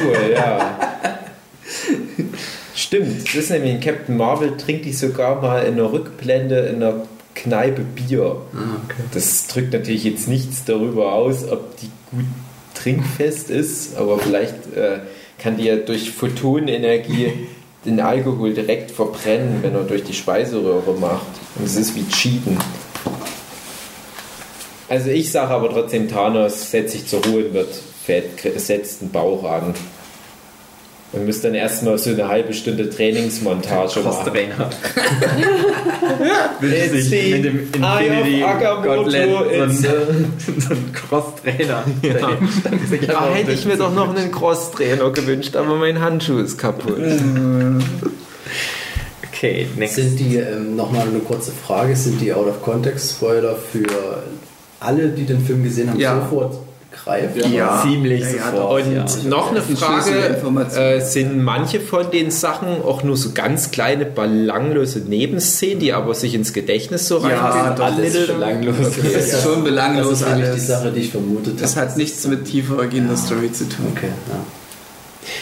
Cool, 0.05 0.33
ja. 0.35 0.77
Stimmt, 2.75 3.27
das 3.27 3.35
ist 3.35 3.49
nämlich 3.51 3.73
in 3.73 3.79
Captain 3.79 4.17
Marvel, 4.17 4.57
trinkt 4.57 4.85
die 4.85 4.93
sogar 4.93 5.41
mal 5.41 5.59
in 5.65 5.75
der 5.75 5.91
Rückblende 5.91 6.59
in 6.59 6.75
einer 6.77 7.05
Kneipe 7.35 7.81
Bier. 7.81 8.41
Ah, 8.53 8.81
okay. 8.85 9.03
Das 9.13 9.47
drückt 9.47 9.73
natürlich 9.73 10.03
jetzt 10.03 10.27
nichts 10.27 10.65
darüber 10.65 11.13
aus, 11.13 11.47
ob 11.49 11.77
die 11.77 11.89
gut 12.11 12.25
trinkfest 12.73 13.49
ist, 13.49 13.97
aber 13.97 14.19
vielleicht 14.19 14.73
äh, 14.75 14.99
kann 15.37 15.57
die 15.57 15.65
ja 15.65 15.75
durch 15.77 16.11
Photonenergie 16.11 17.33
den 17.85 17.99
Alkohol 17.99 18.53
direkt 18.53 18.91
verbrennen, 18.91 19.59
wenn 19.61 19.73
er 19.73 19.83
durch 19.83 20.03
die 20.03 20.13
Speiseröhre 20.13 20.93
macht. 20.99 21.27
Und 21.55 21.65
es 21.65 21.75
ist 21.75 21.95
wie 21.95 22.05
Cheaten. 22.07 22.57
Also 24.89 25.11
ich 25.11 25.31
sage 25.31 25.51
aber 25.53 25.69
trotzdem, 25.69 26.09
Thanos 26.09 26.71
setzt 26.71 26.93
sich 26.93 27.05
zur 27.05 27.23
Ruhe 27.23 27.45
und 27.45 27.53
wird 27.53 27.73
fett, 28.03 28.59
setzt 28.59 29.01
einen 29.01 29.11
Bauch 29.11 29.43
an. 29.43 29.75
Und 31.11 31.25
müsst 31.25 31.43
dann 31.43 31.55
erstmal 31.55 31.97
so 31.97 32.11
eine 32.11 32.27
halbe 32.27 32.53
Stunde 32.53 32.87
Trainingsmontage 32.87 33.99
machen. 34.01 34.31
Crosstrainer. 34.31 34.69
It's 36.61 37.09
the 37.09 37.33
mit 37.41 37.75
dem 37.75 37.83
Eye 37.83 38.43
of 38.43 38.47
Agamotto, 38.49 39.03
Gotland 39.03 39.75
so 39.75 39.87
ein, 39.87 40.33
so 40.59 40.73
ein 40.73 40.93
Crosstrainer. 40.93 41.83
Ah, 43.15 43.33
hätte 43.33 43.51
ich 43.53 43.65
mir 43.65 43.77
doch 43.77 43.93
noch 43.93 44.15
einen 44.15 44.31
Crosstrainer 44.31 45.09
gewünscht, 45.11 45.55
aber 45.55 45.75
mein 45.77 45.99
Handschuh 45.99 46.37
ist 46.39 46.57
kaputt. 46.57 46.99
Okay, 49.31 49.67
next. 49.77 49.95
Sind 49.95 50.19
die, 50.19 50.35
ähm, 50.37 50.75
nochmal 50.75 51.07
eine 51.07 51.19
kurze 51.19 51.51
Frage, 51.51 51.95
sind 51.95 52.21
die 52.21 52.33
Out-of-Context-Spoiler 52.33 53.55
für 53.55 54.23
alle, 54.79 55.09
die 55.09 55.23
den 55.25 55.43
Film 55.43 55.63
gesehen 55.63 55.89
haben, 55.89 55.99
Ja. 55.99 56.19
sofort 56.21 56.57
greifbar? 57.03 57.47
Ja, 57.51 57.81
ziemlich 57.83 58.21
Ja, 58.21 58.29
ja, 58.29 58.51
sofort. 58.51 58.85
Und 58.85 58.93
ja. 58.95 59.05
noch 59.29 59.49
eine 59.51 59.59
Das 59.59 59.69
ist 59.69 59.79
Frage, 59.79 60.75
äh, 60.77 61.01
sind 61.01 61.43
manche 61.43 61.79
von 61.79 62.09
den 62.11 62.31
Sachen 62.31 62.81
auch 62.83 63.03
nur 63.03 63.17
so 63.17 63.31
ganz 63.31 63.71
kleine, 63.71 64.05
belanglose 64.05 64.99
Nebenszenen, 64.99 65.79
die 65.79 65.93
aber 65.93 66.13
sich 66.13 66.33
ins 66.35 66.53
Gedächtnis 66.53 67.07
so 67.07 67.19
Ja, 67.19 67.49
reingehen? 67.49 67.75
doch, 67.75 67.85
Alles 67.85 68.13
das 68.13 68.21
ist 68.21 68.27
belanglos. 68.27 68.75
Das 68.79 68.97
ist 68.97 69.43
schon 69.43 69.55
Das 69.55 69.63
belanglos 69.63 70.11
ist 70.13 70.27
nämlich 70.27 70.45
die 70.45 70.51
alles. 70.51 70.67
Sache, 70.67 70.91
die 70.91 70.99
ich 71.01 71.11
vermutet 71.11 71.61
Das 71.61 71.75
habe. 71.75 71.87
hat 71.89 71.97
nichts 71.97 72.25
mit 72.27 72.45
tiefergehender 72.45 73.17
Story 73.17 73.51
zu 73.51 73.67
tun. 73.69 73.87
Okay, 73.95 74.09
ja. 74.29 74.39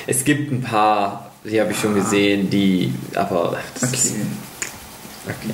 Es 0.05 0.23
gibt 0.23 0.51
ein 0.51 0.61
paar, 0.61 1.31
die 1.43 1.59
habe 1.61 1.71
ich 1.71 1.79
schon 1.79 1.95
gesehen, 1.95 2.49
die, 2.49 2.93
aber 3.15 3.57
das 3.79 3.91
ist, 3.93 4.13
Okay. 5.25 5.53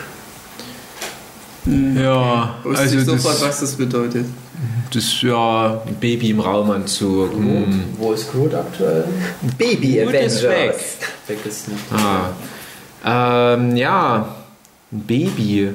Ja, 1.65 2.55
Wusste 2.63 2.81
also 2.81 2.97
ich 2.97 3.05
sofort, 3.05 3.35
das, 3.35 3.41
was 3.41 3.59
das 3.59 3.75
bedeutet. 3.75 4.25
das 4.93 5.03
ist 5.03 5.21
ja 5.21 5.81
ein 5.85 5.95
Baby 5.95 6.31
im 6.31 6.39
Raumanzug. 6.39 7.33
Hm. 7.33 7.83
Wo 7.97 8.13
ist 8.13 8.31
Groot 8.31 8.53
aktuell? 8.53 9.05
Baby 9.57 10.01
Gut 10.03 10.13
ist 10.13 10.43
weg. 10.43 10.75
Weg 11.27 11.45
ist 11.45 11.67
nicht. 11.67 11.83
Ah. 11.91 13.53
Ähm, 13.55 13.75
ja, 13.75 14.35
ein 14.91 14.99
Baby. 15.01 15.73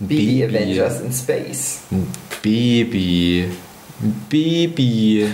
Ein 0.00 0.08
Baby 0.08 0.44
Avengers 0.44 1.00
in 1.00 1.12
Space. 1.12 1.80
Ein 1.90 2.06
Baby. 2.42 3.50
Ein 4.00 4.26
Baby. 4.28 5.26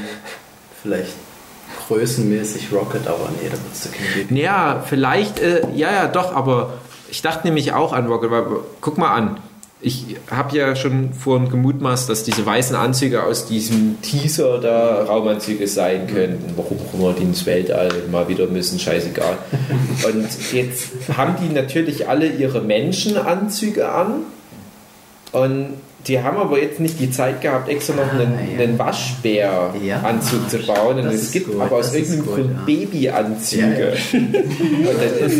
Vielleicht 0.82 1.12
größenmäßig 1.88 2.72
Rocket, 2.72 3.06
aber 3.06 3.28
nee, 3.40 3.48
da 3.50 3.56
würdest 3.62 3.86
du 3.86 3.90
kein 3.90 4.28
Baby. 4.28 4.40
Ja, 4.40 4.84
vielleicht, 4.86 5.40
äh, 5.40 5.62
ja, 5.74 5.92
ja, 5.92 6.08
doch, 6.08 6.34
aber 6.34 6.74
ich 7.12 7.20
dachte 7.20 7.46
nämlich 7.46 7.74
auch 7.74 7.92
an 7.92 8.06
Rocket, 8.06 8.30
weil, 8.30 8.44
guck 8.80 8.96
mal 8.96 9.12
an. 9.14 9.36
Ich 9.82 10.16
habe 10.30 10.56
ja 10.56 10.74
schon 10.74 11.12
vorhin 11.12 11.50
gemutmaßt, 11.50 12.08
dass 12.08 12.24
diese 12.24 12.46
weißen 12.46 12.74
Anzüge 12.74 13.24
aus 13.24 13.44
diesem 13.44 14.00
Teaser 14.00 14.58
da 14.58 15.02
Raumanzüge 15.04 15.68
sein 15.68 16.06
könnten. 16.06 16.54
Warum 16.56 16.78
auch 16.78 16.94
immer 16.94 17.12
die 17.12 17.24
ins 17.24 17.44
Weltall 17.44 17.90
mal 18.10 18.28
wieder 18.28 18.46
müssen, 18.46 18.78
scheißegal. 18.78 19.36
Und 20.10 20.26
jetzt 20.52 20.88
haben 21.14 21.34
die 21.42 21.52
natürlich 21.52 22.08
alle 22.08 22.28
ihre 22.28 22.62
Menschenanzüge 22.62 23.92
an. 23.92 24.22
Und 25.32 25.74
die 26.06 26.20
haben 26.20 26.36
aber 26.36 26.60
jetzt 26.60 26.80
nicht 26.80 26.98
die 26.98 27.10
Zeit 27.12 27.40
gehabt, 27.40 27.68
extra 27.68 27.94
noch 27.94 28.10
einen, 28.12 28.34
Ah, 28.36 28.40
ja. 28.58 28.64
einen 28.64 28.78
Waschbär-Anzug 28.78 30.40
Ja. 30.42 30.48
zu 30.48 30.58
bauen. 30.66 30.98
Und 30.98 31.06
es 31.06 31.30
gibt 31.30 31.46
gut, 31.52 31.60
aber 31.60 31.76
aus 31.76 31.94
irgendeinem 31.94 32.26
gut, 32.26 32.34
Grund 32.34 32.50
ja. 32.56 32.62
Babyanzüge. 32.66 33.92
Und 34.12 34.32
dann 34.34 35.26
ist 35.26 35.38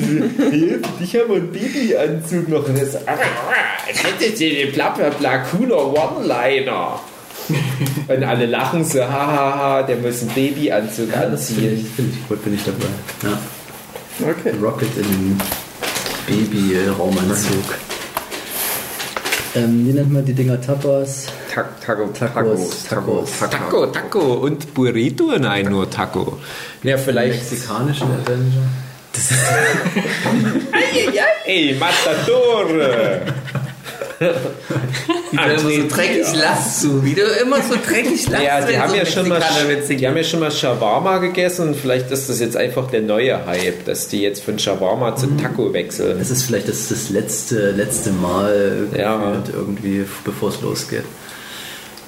ich 1.00 1.16
habe 1.20 1.34
einen 1.34 1.50
Babyanzug 1.52 2.48
noch. 2.48 2.68
Und 2.68 2.80
das 2.80 2.92
das 2.92 4.26
ist 4.28 4.40
den 4.40 4.72
bla 4.72 4.90
bla 4.90 5.08
bla 5.10 5.38
cooler 5.38 5.92
One-Liner. 5.92 7.00
Und 8.06 8.22
alle 8.22 8.46
lachen 8.46 8.84
so, 8.84 9.00
hahaha, 9.00 9.82
der 9.82 9.96
muss 9.96 10.22
einen 10.22 10.30
Babyanzug 10.30 11.10
Ja, 11.12 11.26
das 11.26 11.48
finde 11.50 11.70
anziehen. 11.70 11.86
ich, 11.90 11.96
finde 11.96 12.12
ich 12.20 12.28
gut, 12.28 12.44
bin 12.44 12.54
ich 12.54 12.64
dabei. 12.64 12.86
Ja. 13.24 13.38
Okay. 14.30 14.52
Rocket 14.62 14.88
in 14.96 15.36
Baby-Raumanzug. 16.28 17.64
Ähm, 19.54 19.86
wie 19.86 19.92
nennt 19.92 20.10
man 20.10 20.24
die 20.24 20.32
Dinger? 20.32 20.60
Tapas? 20.60 21.26
Ta 21.52 21.64
Taco, 21.84 22.06
Tacos, 22.08 22.84
Tacos, 22.84 22.88
Tacos. 22.88 23.30
Taco, 23.50 23.86
Taco 23.86 24.34
und 24.34 24.72
Burrito? 24.72 25.36
Nein, 25.38 25.66
nur 25.66 25.90
Taco. 25.90 26.38
Ja, 26.82 26.96
vielleicht. 26.96 27.50
Mexikanischen 27.50 28.08
Avenger? 28.10 28.62
Ey, 31.44 31.76
Matador! 31.78 32.66
Wie 35.30 35.36
du 35.36 35.42
immer 35.42 35.58
so 35.58 35.88
dreckig 35.96 36.34
lachst 36.34 36.84
du. 36.84 37.04
Wie 37.04 37.14
du 37.14 37.22
immer 37.42 37.56
so 37.62 37.74
dreckig 37.74 38.28
lachst. 38.28 38.44
Ja, 38.44 38.60
die 38.66 38.78
haben 38.78 38.90
so 38.90 38.96
ja 38.96 39.06
schon 39.06 39.28
mal, 39.28 39.40
die 39.88 40.06
haben 40.06 40.16
ja 40.16 40.24
schon 40.24 40.40
mal 40.40 40.50
Shawarma 40.50 41.18
gegessen 41.18 41.68
und 41.68 41.76
vielleicht 41.76 42.10
ist 42.10 42.28
das 42.28 42.40
jetzt 42.40 42.56
einfach 42.56 42.90
der 42.90 43.02
neue 43.02 43.44
Hype, 43.46 43.84
dass 43.84 44.08
die 44.08 44.20
jetzt 44.22 44.42
von 44.44 44.58
Shawarma 44.58 45.16
zu 45.16 45.26
Taco 45.36 45.72
wechseln. 45.72 46.18
Es 46.20 46.30
ist 46.30 46.42
vielleicht 46.44 46.68
das, 46.68 46.88
das 46.88 47.10
letzte, 47.10 47.70
letzte 47.72 48.10
Mal 48.10 48.88
Ja. 48.96 49.42
irgendwie, 49.52 50.04
bevor 50.24 50.50
es 50.50 50.60
losgeht. 50.60 51.04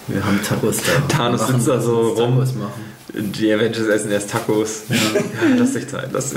Wir 0.07 0.25
haben 0.25 0.41
Tacos 0.47 0.79
da. 0.79 1.15
Thanos 1.17 1.47
sitzt 1.47 1.67
da 1.67 1.81
so 1.81 2.09
rum. 2.11 2.35
Tacos 2.35 2.55
machen. 2.55 2.94
Die 3.17 3.53
Avengers 3.53 3.87
essen 3.87 4.11
erst 4.11 4.31
Tacos. 4.31 4.83
Ja. 4.89 4.97
lass 5.57 5.73
dich 5.75 5.87
Zeit. 5.89 6.09
Lass 6.13 6.35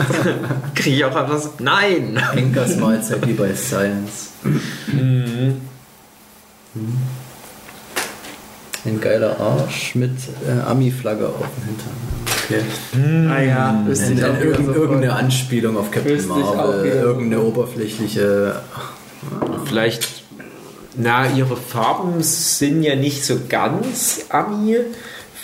Kriege 0.75 0.95
ich 0.97 1.05
auch 1.05 1.15
etwas? 1.15 1.49
Nein! 1.59 2.17
Henkers 2.33 2.75
Mahlzeit 2.77 3.25
wie 3.27 3.33
bei 3.33 3.53
Science. 3.55 4.29
Mhm. 4.87 5.61
Ein 8.85 9.01
geiler 9.01 9.39
Arsch 9.39 9.95
mit 9.95 10.11
äh, 10.47 10.61
Ami-Flagge 10.69 11.27
auf 11.27 11.45
dem 11.57 11.65
Hintern. 11.65 11.91
Okay. 12.45 13.27
Ah 13.29 13.41
ja, 13.41 13.85
ich 13.91 14.23
auch 14.23 14.39
Irgend- 14.39 14.75
irgendeine 14.75 15.13
Anspielung 15.13 15.77
auf 15.77 15.91
Captain 15.91 16.25
Marvel, 16.27 16.85
irgendeine 16.85 17.41
oberflächliche. 17.43 18.61
Vielleicht, 19.65 20.07
na, 20.95 21.29
ihre 21.35 21.57
Farben 21.57 22.21
sind 22.23 22.83
ja 22.83 22.95
nicht 22.95 23.25
so 23.25 23.37
ganz 23.49 24.25
Ami. 24.29 24.77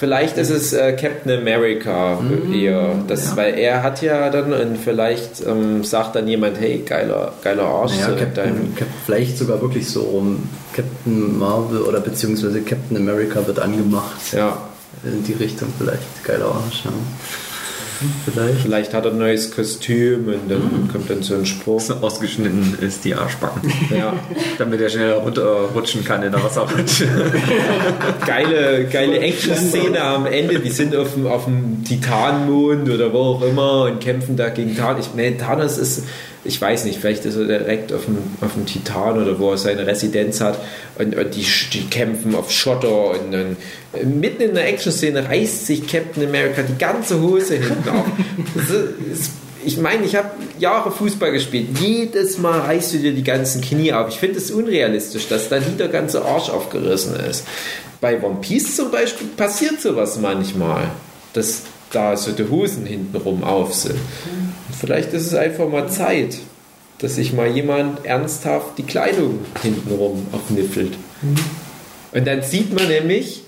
Vielleicht 0.03 0.37
ist 0.37 0.49
es 0.49 0.73
äh, 0.73 0.91
Captain 0.97 1.39
America 1.39 2.19
eher. 2.53 2.95
Das, 3.07 3.37
Weil 3.37 3.57
er 3.57 3.83
hat 3.83 4.01
ja 4.01 4.29
dann 4.29 4.51
und 4.51 4.77
vielleicht 4.77 5.47
ähm, 5.47 5.85
sagt 5.85 6.17
dann 6.17 6.27
jemand, 6.27 6.59
hey, 6.59 6.83
geiler, 6.85 7.31
geiler 7.41 7.63
Arsch. 7.63 7.93
Naja, 7.93 8.09
so 8.09 8.15
Captain, 8.17 8.75
Cap, 8.75 8.89
vielleicht 9.05 9.37
sogar 9.37 9.61
wirklich 9.61 9.89
so 9.89 10.01
rum. 10.01 10.49
Captain 10.73 11.39
Marvel 11.39 11.83
oder 11.83 12.01
beziehungsweise 12.01 12.59
Captain 12.63 12.97
America 12.97 13.47
wird 13.47 13.59
angemacht. 13.59 14.33
ja. 14.33 14.57
In 15.05 15.23
die 15.23 15.41
Richtung 15.41 15.69
vielleicht. 15.77 16.25
Geiler 16.25 16.47
Arsch, 16.47 16.83
ja. 16.83 16.91
Vielleicht. 18.25 18.61
Vielleicht 18.61 18.93
hat 18.93 19.05
er 19.05 19.11
ein 19.11 19.17
neues 19.17 19.51
Kostüm 19.51 20.27
und 20.27 20.49
dann 20.49 20.89
kommt 20.91 21.09
dann 21.09 21.23
so 21.23 21.35
ein 21.35 21.45
Spruch. 21.45 21.79
So 21.79 21.95
ausgeschnitten 21.95 22.77
ist 22.81 23.03
die 23.05 23.15
Arschbacken. 23.15 23.71
Ja. 23.93 24.13
Damit 24.57 24.81
er 24.81 24.89
schneller 24.89 25.17
runterrutschen 25.17 26.03
kann 26.03 26.23
in 26.23 26.31
der 26.31 26.43
Wasserrutsche. 26.43 27.07
geile, 28.25 28.85
geile 28.85 29.19
Action-Szene 29.19 30.01
am 30.01 30.25
Ende. 30.25 30.59
Die 30.59 30.69
sind 30.69 30.95
auf 30.95 31.13
dem, 31.13 31.27
auf 31.27 31.45
dem 31.45 31.83
Titanmond 31.83 32.89
oder 32.89 33.13
wo 33.13 33.19
auch 33.19 33.41
immer 33.43 33.83
und 33.83 33.99
kämpfen 33.99 34.35
da 34.35 34.49
gegen 34.49 34.75
Thanos. 34.75 35.07
Ich 35.07 35.15
meine, 35.15 35.37
Thanos 35.37 35.77
ist, 35.77 36.03
ich 36.45 36.59
weiß 36.59 36.85
nicht, 36.85 36.99
vielleicht 36.99 37.25
ist 37.25 37.35
er 37.35 37.45
direkt 37.45 37.93
auf 37.93 38.05
dem, 38.05 38.17
auf 38.41 38.53
dem 38.53 38.65
Titan 38.65 39.21
oder 39.21 39.39
wo 39.39 39.51
er 39.51 39.57
seine 39.57 39.87
Residenz 39.87 40.41
hat 40.41 40.59
und, 40.97 41.15
und 41.15 41.35
die, 41.35 41.45
die 41.71 41.87
kämpfen 41.89 42.35
auf 42.35 42.51
Schotter 42.51 43.11
und 43.11 43.31
dann 43.31 43.57
äh, 43.93 44.05
mitten 44.05 44.41
in 44.41 44.53
der 44.53 44.67
Action-Szene 44.67 45.27
reißt 45.27 45.67
sich 45.67 45.87
Captain 45.87 46.27
America 46.27 46.61
die 46.61 46.77
ganze 46.77 47.21
Hose 47.21 47.55
hinten 47.55 47.89
auf. 47.89 48.05
Das 48.55 48.69
ist, 48.69 49.31
ich 49.65 49.77
meine, 49.77 50.05
ich 50.05 50.15
habe 50.15 50.31
Jahre 50.59 50.91
Fußball 50.91 51.31
gespielt. 51.31 51.79
Jedes 51.79 52.37
Mal 52.37 52.59
reißt 52.59 52.93
du 52.93 52.97
dir 52.97 53.13
die 53.13 53.23
ganzen 53.23 53.61
Knie 53.61 53.93
auf. 53.93 54.09
Ich 54.09 54.19
finde 54.19 54.37
es 54.37 54.51
unrealistisch, 54.51 55.27
dass 55.27 55.49
da 55.49 55.59
nie 55.59 55.77
der 55.77 55.87
ganze 55.87 56.23
Arsch 56.23 56.49
aufgerissen 56.49 57.15
ist. 57.15 57.45
Bei 58.01 58.21
One 58.21 58.39
Piece 58.41 58.75
zum 58.75 58.91
Beispiel 58.91 59.27
passiert 59.37 59.81
sowas 59.81 60.19
manchmal, 60.19 60.91
dass 61.31 61.63
da 61.93 62.17
so 62.17 62.31
die 62.31 62.49
Hosen 62.49 62.85
hintenrum 62.85 63.43
auf 63.43 63.73
sind. 63.73 63.99
Vielleicht 64.79 65.13
ist 65.13 65.27
es 65.27 65.35
einfach 65.35 65.69
mal 65.69 65.89
Zeit, 65.89 66.37
dass 66.99 67.15
sich 67.15 67.33
mal 67.33 67.47
jemand 67.47 68.05
ernsthaft 68.05 68.77
die 68.77 68.83
Kleidung 68.83 69.39
hintenrum 69.61 70.27
aufniffelt. 70.31 70.93
Und 72.11 72.27
dann 72.27 72.41
sieht 72.41 72.73
man 72.73 72.87
nämlich, 72.87 73.43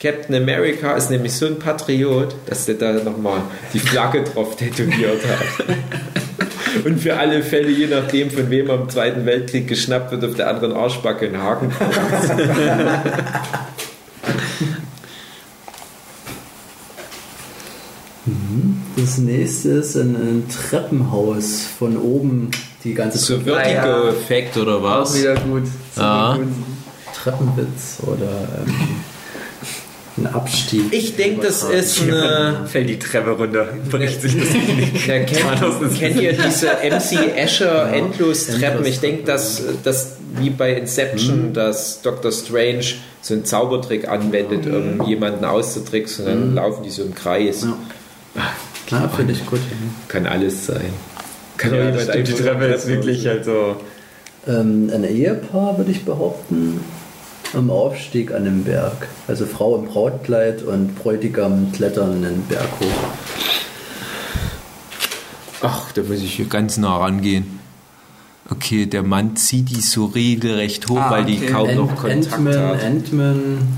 Captain 0.00 0.34
America 0.34 0.94
ist 0.94 1.10
nämlich 1.10 1.32
so 1.32 1.46
ein 1.46 1.58
Patriot, 1.58 2.34
dass 2.46 2.66
der 2.66 2.74
da 2.74 2.92
nochmal 2.92 3.42
die 3.72 3.78
Flagge 3.78 4.22
drauf 4.22 4.56
tätowiert 4.56 5.22
hat. 5.24 5.66
Und 6.84 7.00
für 7.00 7.16
alle 7.16 7.42
Fälle, 7.42 7.70
je 7.70 7.86
nachdem, 7.86 8.30
von 8.30 8.50
wem 8.50 8.70
am 8.70 8.90
Zweiten 8.90 9.24
Weltkrieg 9.26 9.68
geschnappt 9.68 10.10
wird, 10.10 10.24
auf 10.24 10.34
der 10.34 10.48
anderen 10.48 10.72
Arschbacke 10.72 11.26
einen 11.26 11.40
Haken. 11.40 11.72
Das 18.96 19.18
nächste 19.18 19.68
ist 19.70 19.96
ein, 19.96 20.14
ein 20.14 20.44
Treppenhaus 20.48 21.62
von 21.78 21.96
oben. 21.96 22.50
Die 22.84 22.94
ganze 22.94 23.18
So 23.18 23.40
Vertigo-Effekt 23.40 24.56
oder 24.58 24.76
Auch 24.76 24.82
was? 24.82 25.18
wieder 25.18 25.34
gut. 25.36 25.62
Ja. 25.96 26.36
gut. 26.36 26.46
Treppenwitz 27.22 27.98
oder 28.02 28.48
ähm, 28.66 28.74
ein 30.16 30.26
Abstieg. 30.34 30.82
Ich 30.92 31.16
denke, 31.16 31.46
das 31.46 31.62
ist 31.62 32.02
eine. 32.02 32.60
Fällt 32.66 32.88
die 32.88 32.98
Treppe 32.98 33.30
runter, 33.30 33.68
bricht 33.90 34.20
sich 34.20 34.36
das 34.38 34.48
kennt, 35.04 35.28
kennt 35.98 36.20
ihr 36.20 36.34
diese 36.34 36.66
MC 36.68 37.34
Escher 37.36 37.86
Ja. 37.86 37.92
Endlostreppen? 37.92 38.84
Ich 38.84 39.00
denke, 39.00 39.24
dass 39.24 39.62
das 39.82 40.16
wie 40.38 40.50
bei 40.50 40.74
Inception, 40.74 41.52
dass 41.52 42.02
Dr. 42.02 42.30
Strange 42.32 42.84
so 43.22 43.34
einen 43.34 43.44
Zaubertrick 43.44 44.08
anwendet, 44.08 44.66
um 44.66 45.06
jemanden 45.08 45.44
auszutricksen 45.44 46.26
und 46.26 46.30
dann 46.30 46.54
laufen 46.56 46.82
die 46.82 46.90
so 46.90 47.02
im 47.02 47.14
Kreis. 47.14 47.62
Ja. 47.62 47.76
Ja, 48.90 49.08
finde 49.08 49.32
ich 49.32 49.44
gut. 49.46 49.60
Kann 50.08 50.26
alles 50.26 50.66
sein. 50.66 50.92
Kann 51.56 51.70
Ja, 51.72 51.76
jemand 51.78 51.96
das 51.96 52.02
stimmt, 52.08 52.28
die 52.28 52.32
Treppe 52.34 52.64
ist 52.66 52.84
Treppen 52.84 52.96
wirklich 53.06 53.26
halt 53.26 53.44
so. 53.44 53.76
Ähm, 54.46 54.90
ein 54.92 55.04
Ehepaar, 55.04 55.78
würde 55.78 55.90
ich 55.90 56.04
behaupten, 56.04 56.80
am 57.54 57.70
Aufstieg 57.70 58.32
an 58.34 58.44
dem 58.44 58.64
Berg. 58.64 59.08
Also 59.26 59.46
Frau 59.46 59.76
im 59.76 59.86
Brautkleid 59.86 60.62
und 60.62 60.96
Bräutigam 60.96 61.72
klettern 61.72 62.20
den 62.22 62.42
Berg 62.42 62.68
hoch. 62.80 63.08
Ach, 65.62 65.92
da 65.92 66.02
muss 66.02 66.20
ich 66.20 66.34
hier 66.34 66.44
ganz 66.46 66.76
nah 66.76 66.98
rangehen. 66.98 67.58
Okay, 68.50 68.84
der 68.84 69.02
Mann 69.02 69.36
zieht 69.36 69.70
die 69.70 69.80
so 69.80 70.04
regelrecht 70.06 70.90
hoch, 70.90 70.98
Ah, 71.00 71.10
weil 71.10 71.24
die 71.24 71.38
okay. 71.38 71.46
kaum 71.46 71.74
noch 71.74 71.90
Ant- 71.92 71.96
Kontakt 72.28 72.32
Ant-Man, 72.34 72.68
hat. 72.68 72.84
Ant-Man 72.84 73.68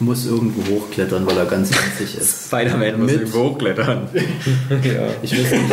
muss 0.00 0.26
irgendwo 0.26 0.74
hochklettern, 0.74 1.26
weil 1.26 1.36
er 1.38 1.46
ganz 1.46 1.70
winzig 1.70 2.18
ist. 2.18 2.46
Spider-Man 2.46 3.00
muss 3.02 3.12
irgendwo 3.12 3.50
hochklettern. 3.50 4.08
Ja. 4.82 5.06
Ich 5.22 5.32
weiß 5.32 5.50
nicht, 5.52 5.70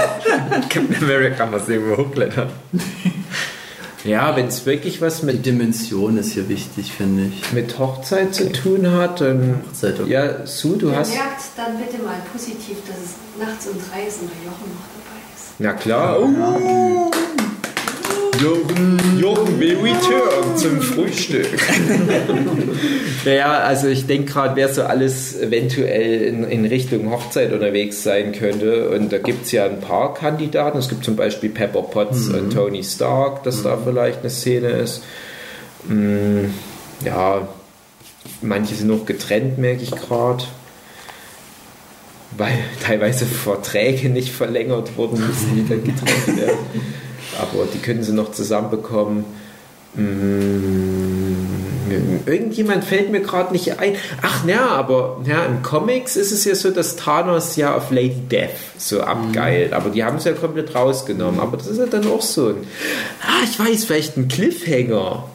Captain 0.69 0.95
America 1.02 1.45
muss 1.45 1.68
irgendwo 1.68 1.98
hochklettern. 2.03 2.49
ja, 4.03 4.35
wenn 4.35 4.48
es 4.48 4.65
wirklich 4.65 5.02
was 5.02 5.22
die 5.22 5.26
mit, 5.27 5.45
Dimension 5.45 6.18
ist 6.18 6.31
hier 6.34 6.48
wichtig, 6.49 6.91
finde 6.93 7.26
ich. 7.34 7.52
mit 7.52 7.77
Hochzeit 7.80 8.34
zu 8.34 8.52
tun 8.52 8.89
hat, 8.91 9.22
dann. 9.22 9.61
Hochzeit, 9.68 9.99
okay. 9.99 10.11
Ja, 10.11 10.45
Sue, 10.45 10.77
du 10.77 10.89
Ihr 10.89 10.98
hast. 10.98 11.14
merkt 11.14 11.41
dann 11.57 11.77
bitte 11.77 12.02
mal 12.03 12.22
positiv, 12.31 12.77
dass 12.88 12.98
es 12.98 13.15
nachts 13.39 13.68
um 13.68 13.73
drei 13.73 14.07
ist 14.07 14.22
und 14.22 14.30
der 14.30 14.45
Jochen 14.45 14.69
noch 14.72 14.88
dabei 14.93 15.19
ist. 15.35 15.53
Na 15.60 15.73
klar. 15.73 16.19
Oh. 16.22 17.11
Jochen, 18.41 19.19
Jochen 19.19 19.59
will 19.59 19.77
return 19.77 20.57
zum 20.57 20.81
Frühstück. 20.81 21.47
ja, 23.26 23.59
also 23.59 23.88
ich 23.88 24.07
denke 24.07 24.31
gerade, 24.31 24.55
wer 24.55 24.73
so 24.73 24.81
alles 24.81 25.39
eventuell 25.39 26.23
in, 26.23 26.43
in 26.45 26.65
Richtung 26.65 27.11
Hochzeit 27.11 27.53
unterwegs 27.53 28.01
sein 28.01 28.31
könnte. 28.31 28.89
Und 28.89 29.11
da 29.11 29.19
gibt 29.19 29.45
es 29.45 29.51
ja 29.51 29.65
ein 29.65 29.80
paar 29.80 30.15
Kandidaten. 30.15 30.80
Es 30.80 30.89
gibt 30.89 31.05
zum 31.05 31.15
Beispiel 31.15 31.49
Pepper 31.51 31.84
Potts 31.84 32.30
und 32.30 32.51
Tony 32.51 32.84
Stark, 32.84 33.43
dass 33.43 33.61
da 33.61 33.77
vielleicht 33.77 34.22
eine 34.22 34.31
Szene 34.31 34.69
ist. 34.69 35.03
Mm, 35.88 36.45
ja, 37.05 37.47
manche 38.41 38.73
sind 38.73 38.88
noch 38.88 39.05
getrennt, 39.05 39.59
merke 39.59 39.84
ich 39.84 39.91
gerade. 39.91 40.43
Weil 42.38 42.57
teilweise 42.84 43.26
Verträge 43.26 44.09
nicht 44.09 44.31
verlängert 44.31 44.97
wurden, 44.97 45.19
müssen 45.19 45.55
die 45.55 45.69
dann 45.69 45.84
getrennt 45.84 46.39
werden. 46.39 46.57
Aber 47.39 47.65
die 47.73 47.79
können 47.79 48.03
sie 48.03 48.13
noch 48.13 48.31
zusammenbekommen. 48.31 49.25
Mm, 49.95 51.31
Irgendjemand 52.25 52.85
fällt 52.85 53.11
mir 53.11 53.19
gerade 53.21 53.51
nicht 53.51 53.79
ein. 53.79 53.95
Ach 54.21 54.45
ja, 54.47 54.67
aber 54.67 55.21
ja, 55.25 55.43
im 55.45 55.61
Comics 55.63 56.15
ist 56.15 56.31
es 56.31 56.45
ja 56.45 56.55
so, 56.55 56.71
dass 56.71 56.95
Thanos 56.95 57.55
ja 57.55 57.75
auf 57.75 57.91
Lady 57.91 58.21
Death 58.29 58.51
so 58.77 59.01
abgeilt. 59.01 59.73
Aber 59.73 59.89
die 59.89 60.03
haben 60.03 60.17
es 60.17 60.23
ja 60.23 60.31
komplett 60.31 60.73
rausgenommen. 60.73 61.39
Aber 61.39 61.57
das 61.57 61.67
ist 61.67 61.79
ja 61.79 61.87
dann 61.87 62.07
auch 62.07 62.21
so 62.21 62.49
ein. 62.49 62.67
Ah, 63.21 63.43
ich 63.43 63.59
weiß, 63.59 63.85
vielleicht 63.85 64.17
ein 64.17 64.27
Cliffhanger. 64.27 65.25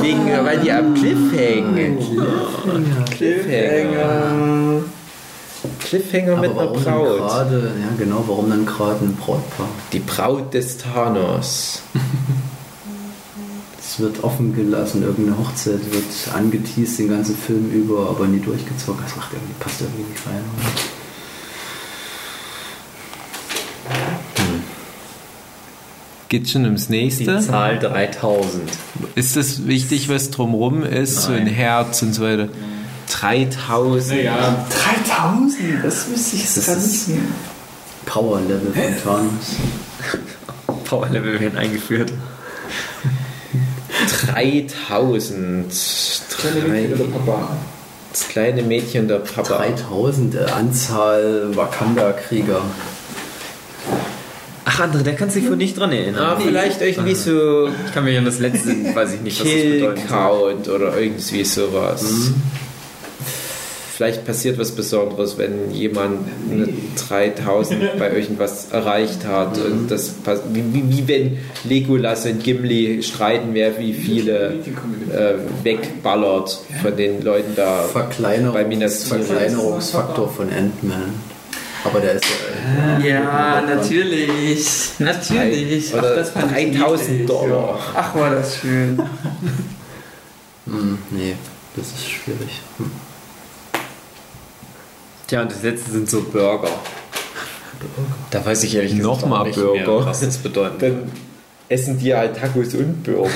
Wegen, 0.00 0.26
weil 0.44 0.60
die 0.60 0.72
am 0.72 0.94
Cliff 0.94 1.32
hängen. 1.36 1.98
Cliffhanger. 1.98 3.04
Cliffhanger 3.16 4.82
Aber 6.32 6.40
mit 6.40 6.50
einer 6.50 6.60
warum 6.60 6.84
dann 6.84 6.94
Braut. 6.94 7.18
gerade, 7.18 7.72
ja 7.80 7.88
genau, 7.98 8.24
warum 8.26 8.48
dann 8.50 8.64
gerade 8.66 9.04
ein 9.04 9.16
Brautpaar? 9.16 9.68
Die 9.92 9.98
Braut 10.00 10.54
des 10.54 10.78
Thanos. 10.78 11.82
Es 13.80 13.98
wird 13.98 14.22
offen 14.22 14.54
gelassen, 14.54 15.02
irgendeine 15.02 15.38
Hochzeit 15.38 15.80
wird 15.92 16.04
angeteased 16.34 16.98
den 16.98 17.08
ganzen 17.08 17.34
Film 17.34 17.70
über, 17.72 18.10
aber 18.10 18.26
nie 18.26 18.38
durchgezogen. 18.38 19.00
Das 19.02 19.16
macht 19.16 19.32
irgendwie, 19.32 19.54
passt 19.58 19.80
irgendwie 19.80 20.02
nicht 20.02 20.26
rein. 20.26 20.44
Geht 26.28 26.50
schon 26.50 26.64
ums 26.64 26.88
Die 26.88 26.92
nächste? 26.92 27.40
Zahl 27.40 27.78
3000. 27.78 28.70
Ist 29.14 29.36
das 29.36 29.66
wichtig, 29.66 30.10
was 30.10 30.30
drumrum 30.30 30.82
ist? 30.82 31.22
So 31.22 31.32
ein 31.32 31.44
Nein. 31.44 31.54
Herz 31.54 32.02
und 32.02 32.12
so 32.12 32.22
weiter. 32.22 32.48
3000. 33.10 34.16
Naja, 34.16 34.66
3000, 35.06 35.84
das 35.84 36.08
wüsste 36.08 36.36
ich 36.36 36.42
jetzt 36.42 36.66
gar 36.66 36.76
nicht 36.76 37.08
mehr. 37.08 37.18
Power 38.06 38.40
Level 38.40 38.72
von 38.72 39.02
Thanos. 39.02 39.56
Power 40.84 41.08
Level 41.08 41.38
werden 41.40 41.58
eingeführt. 41.58 42.12
3000. 44.32 45.72
Drei, 46.30 46.86
Papa. 47.12 47.48
das 48.12 48.28
kleine 48.28 48.62
Mädchen 48.62 49.08
der 49.08 49.18
Papa. 49.18 49.58
3000 49.58 50.34
äh, 50.34 50.38
Anzahl 50.44 51.50
Wakanda-Krieger. 51.54 52.62
Ach, 54.64 54.80
André, 54.80 55.02
da 55.02 55.12
kannst 55.12 55.34
du 55.34 55.40
dich 55.40 55.48
wohl 55.48 55.56
nicht 55.56 55.78
dran 55.78 55.92
erinnern. 55.92 56.22
Ah, 56.22 56.40
vielleicht 56.40 56.80
irgendwie 56.80 57.14
so 57.14 57.68
Ich 57.86 57.92
kann 57.92 58.04
mich 58.04 58.16
an 58.16 58.24
das 58.24 58.38
letzte, 58.38 58.68
weiß 58.94 59.14
ich 59.14 59.20
nicht, 59.22 59.40
was 59.40 59.48
das 59.48 59.80
soll. 59.80 59.94
Count 60.08 60.68
oder 60.68 60.96
irgendwie 60.96 61.44
sowas. 61.44 62.32
Vielleicht 63.98 64.24
passiert 64.24 64.56
was 64.60 64.70
Besonderes, 64.70 65.38
wenn 65.38 65.72
jemand 65.72 66.18
eine 66.48 66.68
3000 67.08 67.98
bei 67.98 68.12
irgendwas 68.12 68.68
erreicht 68.70 69.26
hat. 69.26 69.58
Und 69.58 69.90
das 69.90 70.10
pass- 70.10 70.42
wie, 70.52 70.62
wie, 70.72 70.88
wie 70.88 71.08
wenn 71.08 71.38
Legolas 71.64 72.24
und 72.26 72.44
Gimli 72.44 73.02
streiten, 73.02 73.48
wer 73.54 73.76
wie 73.80 73.92
viele 73.92 74.50
äh, 75.12 75.64
wegballert 75.64 76.60
von 76.80 76.96
den 76.96 77.22
Leuten 77.24 77.54
da. 77.56 77.82
Verkleinerung, 77.90 78.54
Bei 78.54 78.64
Minas. 78.64 79.02
Verkleinerungsfaktor 79.02 80.28
von 80.30 80.46
Ant-Man. 80.48 81.14
Aber 81.82 81.98
der 81.98 82.12
ist 82.12 82.24
ja. 83.02 83.04
Ja, 83.04 83.60
natürlich. 83.62 84.68
Natürlich. 85.00 85.92
Oder 85.92 86.14
das 86.14 86.30
fand 86.30 86.56
ich 86.56 86.78
3000 86.78 87.08
niedlich. 87.10 87.26
Dollar. 87.26 87.80
Ach, 87.96 88.14
war 88.14 88.30
das 88.30 88.58
schön. 88.58 88.96
Hm, 90.66 90.98
nee, 91.10 91.34
das 91.74 91.86
ist 91.88 92.08
schwierig. 92.08 92.60
Hm. 92.76 92.90
Tja, 95.28 95.42
und 95.42 95.52
das 95.52 95.62
letzte 95.62 95.90
sind 95.90 96.08
so 96.08 96.22
Burger. 96.22 96.70
Da 98.30 98.44
weiß 98.44 98.64
ich 98.64 98.74
ehrlich 98.74 98.96
gesagt 98.96 99.20
Nochmal 99.20 99.42
auch 99.42 99.46
nicht 99.46 99.56
Burger. 99.60 99.74
mehr, 99.98 100.06
was 100.06 100.20
das 100.20 100.38
bedeutet. 100.38 100.82
Dann 100.82 101.12
essen 101.68 101.98
die 101.98 102.14
halt 102.14 102.36
Tacos 102.36 102.74
und 102.74 103.02
Burger. 103.04 103.28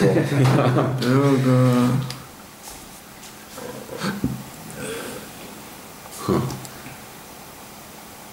Burger. 1.00 1.90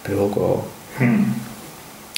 Burger. 0.05 0.63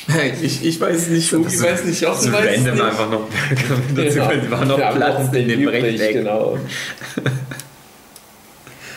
Hey, 0.07 0.33
ich, 0.41 0.65
ich 0.65 0.79
weiß 0.79 1.07
nicht, 1.07 1.33
Obi 1.33 1.45
weiß 1.45 1.85
nicht, 1.85 2.01
Jochen 2.01 2.21
so 2.21 2.33
weiß 2.33 2.57
random 2.57 2.73
nicht. 2.73 2.83
einfach 2.83 3.09
noch 3.09 3.21
Burger 3.27 3.81
mit 3.87 3.97
dazu 3.97 4.19
können. 4.27 4.41
Die 4.43 4.51
waren 4.51 4.67
noch 4.67 4.77
Wir 4.77 4.85
Platz 4.91 5.33
in 5.33 5.47
dem 5.47 5.67
Rechteck. 5.67 6.13
Genau. 6.13 6.57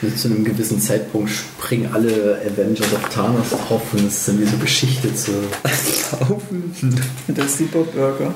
Und 0.05 0.19
zu 0.19 0.29
einem 0.29 0.45
gewissen 0.45 0.81
Zeitpunkt 0.81 1.31
springen 1.31 1.89
alle 1.93 2.39
Avengers 2.45 2.93
auf 2.95 3.09
Thanos 3.09 3.49
drauf 3.51 3.81
und 3.93 4.07
es 4.07 4.19
ist 4.19 4.29
dann 4.29 4.39
wie 4.41 4.45
so 4.45 4.59
beschichtet 4.59 5.17
so. 5.17 5.33
Der 7.29 7.49
Superburger. 7.49 8.35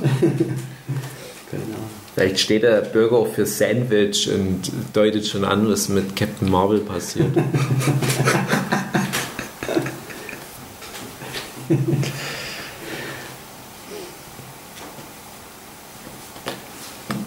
Genau. 1.51 1.79
Vielleicht 2.15 2.41
steht 2.41 2.63
der 2.63 2.81
Burger 2.81 3.17
auch 3.17 3.33
für 3.33 3.45
Sandwich 3.45 4.31
und 4.33 4.73
deutet 4.93 5.27
schon 5.27 5.45
an, 5.45 5.69
was 5.69 5.91
mit 5.91 6.17
Captain 6.17 6.51
Marvel 6.51 6.81
passiert. 6.81 7.37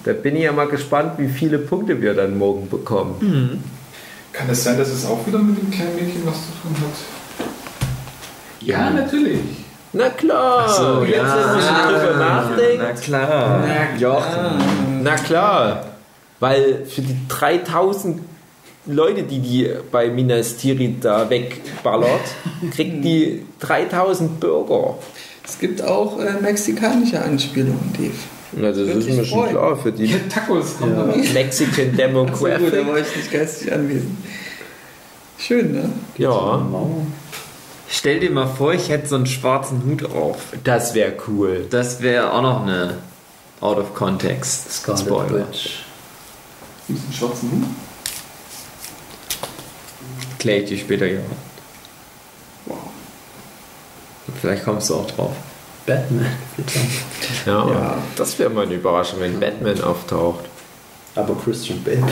da 0.04 0.14
bin 0.14 0.36
ich 0.36 0.44
ja 0.44 0.52
mal 0.52 0.68
gespannt, 0.68 1.20
wie 1.20 1.30
viele 1.30 1.60
Punkte 1.60 2.02
wir 2.02 2.16
dann 2.16 2.38
morgen 2.38 2.70
bekommen. 2.70 3.64
Kann 4.34 4.50
es 4.50 4.64
sein, 4.64 4.78
dass 4.78 4.90
es 4.90 5.06
auch 5.06 5.26
wieder 5.28 5.40
mit 5.40 5.58
dem 5.58 5.70
kleinen 5.70 5.96
Mädchen 5.96 6.26
was 6.26 6.36
zu 6.36 6.52
tun 6.62 6.76
hat? 6.78 7.48
Ja, 8.62 8.90
natürlich. 8.90 9.42
Na 9.94 10.10
klar, 10.10 10.70
So, 10.70 11.04
jetzt 11.04 11.18
ja. 11.18 11.24
man 11.26 11.62
schon 11.62 11.94
drüber 11.94 12.18
nachdenkt. 12.18 12.84
Na 12.84 12.94
klar. 12.94 13.68
Jochen. 14.00 15.04
Na 15.04 15.16
klar, 15.16 15.86
weil 16.40 16.86
für 16.86 17.02
die 17.02 17.18
3000 17.28 18.22
Leute, 18.86 19.24
die 19.24 19.40
die 19.40 19.70
bei 19.92 20.10
Minas 20.10 20.56
Tirith 20.58 21.04
da 21.04 21.30
wegballert, 21.30 22.22
kriegt 22.72 23.04
die 23.04 23.46
3000 23.60 24.40
Bürger. 24.40 24.98
Es 25.46 25.60
gibt 25.60 25.82
auch 25.84 26.20
äh, 26.20 26.34
mexikanische 26.42 27.22
Anspielungen, 27.22 27.92
Dave. 27.94 28.12
Also 28.62 28.86
das 28.86 29.06
ist 29.06 29.10
mir 29.18 29.26
schon 29.26 29.50
klar 29.50 29.78
für 29.78 29.92
die 29.92 30.14
Tacos 30.30 30.78
kommen 30.78 30.96
da 30.96 31.08
was. 31.08 31.34
Mexican 31.34 31.72
Achso, 31.72 31.92
gut, 31.92 32.00
da 32.00 32.08
Demographic. 32.08 32.88
war 32.88 32.98
ich 32.98 33.16
nicht 33.16 33.32
geistig 33.32 33.72
anwesend. 33.72 34.18
Schön, 35.38 35.72
ne? 35.74 35.90
Ja, 36.18 36.66
Stell 37.90 38.20
dir 38.22 38.32
mal 38.32 38.48
vor, 38.48 38.74
ich 38.74 38.90
hätte 38.90 39.08
so 39.08 39.16
einen 39.16 39.26
schwarzen 39.26 39.84
Hut 39.86 40.06
auf. 40.12 40.38
das 40.64 40.94
wäre 40.94 41.14
cool. 41.28 41.66
Das 41.70 42.02
wäre 42.02 42.32
auch 42.34 42.42
noch 42.42 42.62
eine 42.64 42.98
Out 43.60 43.78
of 43.80 43.94
Context 43.94 44.72
Scarlet 44.72 45.02
Spoiler. 45.06 45.48
Witch. 45.50 45.84
Mit 46.88 47.00
einem 47.02 47.14
schwarzen 47.14 47.52
Hut. 47.52 47.68
Klär 50.40 50.64
ich 50.64 50.70
dir 50.70 50.78
später 50.78 51.06
ja. 51.06 51.20
Wow. 52.66 52.78
Vielleicht 54.40 54.64
kommst 54.64 54.90
du 54.90 54.96
auch 54.96 55.08
drauf. 55.12 55.36
Batman. 55.86 56.26
Ja, 57.46 57.68
Ja. 57.70 57.98
das 58.16 58.38
wäre 58.40 58.50
mal 58.50 58.66
eine 58.66 58.76
Überraschung, 58.76 59.20
wenn 59.20 59.40
Batman 59.40 59.82
auftaucht. 59.82 60.46
Aber 61.16 61.36
Christian 61.44 61.84
Bale. 61.84 62.04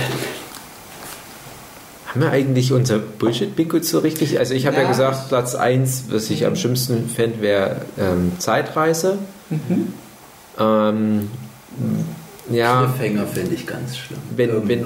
Haben 2.08 2.22
wir 2.22 2.32
eigentlich 2.32 2.74
unser 2.74 2.98
Bullshit-Bingo 2.98 3.80
so 3.84 4.00
richtig? 4.00 4.40
Also 4.40 4.56
ich 4.56 4.66
habe 4.66 4.78
ja. 4.78 4.84
Ja. 4.84 4.90
gesagt, 4.90 5.28
Platz 5.30 5.54
1, 5.54 6.06
was 6.10 6.30
ich 6.32 6.46
am 6.48 6.56
schlimmsten 6.56 7.08
fände, 7.08 7.40
wäre 7.42 7.82
ähm, 8.00 8.32
Zeitreise. 8.40 9.20
Ähm, 10.60 11.30
ja, 12.52 12.92
Cliffhanger 12.98 13.28
finde 13.28 13.54
ich 13.54 13.68
ganz 13.68 13.96
schlimm. 13.96 14.20
wenn, 14.36 14.68
wenn. 14.68 14.86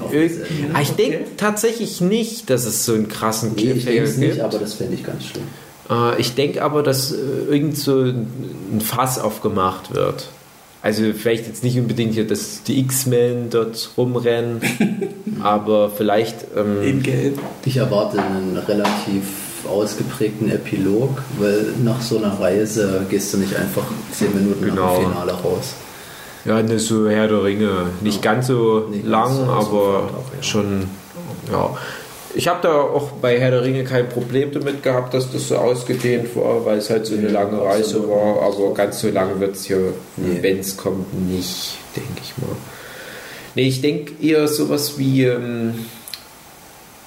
Ah, 0.74 0.82
ich 0.82 0.90
denke 0.92 1.20
tatsächlich 1.38 2.02
nicht, 2.02 2.50
dass 2.50 2.66
es 2.66 2.84
so 2.84 2.92
einen 2.92 3.08
krassen 3.08 3.54
Nee, 3.54 3.62
ich 3.62 3.66
denke 3.68 3.80
Cliffhanger 3.84 4.02
es 4.10 4.16
nicht, 4.18 4.32
gibt. 4.32 4.44
aber 4.44 4.58
das 4.58 4.74
fände 4.74 4.94
ich 4.94 5.02
ganz 5.02 5.24
schlimm. 5.24 5.44
Äh, 5.90 6.20
ich 6.20 6.34
denke 6.34 6.62
aber, 6.62 6.82
dass 6.82 7.12
äh, 7.12 7.16
irgend 7.48 7.76
so 7.76 8.00
ein 8.00 8.80
Fass 8.80 9.18
aufgemacht 9.18 9.94
wird. 9.94 10.28
Also 10.82 11.02
vielleicht 11.16 11.46
jetzt 11.46 11.64
nicht 11.64 11.78
unbedingt 11.78 12.12
hier, 12.12 12.26
dass 12.26 12.62
die 12.62 12.78
X-Men 12.80 13.48
dort 13.50 13.90
rumrennen, 13.96 14.60
aber 15.42 15.88
vielleicht 15.90 16.44
ähm, 16.54 16.82
In 16.82 17.02
Gelb. 17.02 17.38
Ich 17.64 17.78
erwarte 17.78 18.18
einen 18.20 18.58
relativ 18.58 19.22
ausgeprägten 19.66 20.50
Epilog, 20.50 21.22
weil 21.38 21.68
nach 21.82 22.02
so 22.02 22.18
einer 22.18 22.38
Reise 22.38 23.06
gehst 23.08 23.32
du 23.32 23.38
nicht 23.38 23.56
einfach 23.56 23.84
zehn 24.12 24.34
Minuten 24.34 24.60
nach 24.66 24.74
Genau. 24.74 24.94
dem 25.00 25.10
Finale 25.10 25.32
raus. 25.32 25.74
Ja, 26.44 26.60
ne, 26.62 26.78
so 26.78 27.08
Herr 27.08 27.28
der 27.28 27.42
Ringe. 27.42 27.70
Nicht 28.02 28.20
ganz 28.20 28.48
so 28.48 28.80
Nicht 28.90 29.04
ganz 29.04 29.10
lang, 29.10 29.34
so 29.36 29.42
aber 29.52 29.98
auch, 30.00 30.34
ja. 30.36 30.42
schon, 30.42 30.84
ja. 31.50 31.70
Ich 32.36 32.48
habe 32.48 32.58
da 32.62 32.80
auch 32.80 33.12
bei 33.12 33.38
Herr 33.38 33.52
der 33.52 33.62
Ringe 33.62 33.84
kein 33.84 34.08
Problem 34.08 34.50
damit 34.52 34.82
gehabt, 34.82 35.14
dass 35.14 35.30
das 35.30 35.48
so 35.48 35.56
ausgedehnt 35.56 36.34
war, 36.34 36.64
weil 36.64 36.78
es 36.78 36.90
halt 36.90 37.06
so 37.06 37.14
eine 37.14 37.28
lange 37.28 37.60
Reise 37.62 38.08
war, 38.08 38.42
aber 38.42 38.74
ganz 38.74 39.00
so 39.00 39.08
lange 39.10 39.38
wird 39.38 39.54
es 39.54 39.64
hier, 39.66 39.94
Nee. 40.16 40.38
wenn 40.40 40.58
es 40.58 40.76
kommt, 40.76 41.14
nicht, 41.28 41.76
denke 41.94 42.20
ich 42.22 42.36
mal. 42.38 42.56
Nee, 43.54 43.68
ich 43.68 43.80
denke 43.80 44.12
eher 44.20 44.48
sowas 44.48 44.98
wie, 44.98 45.22
ähm, 45.24 45.74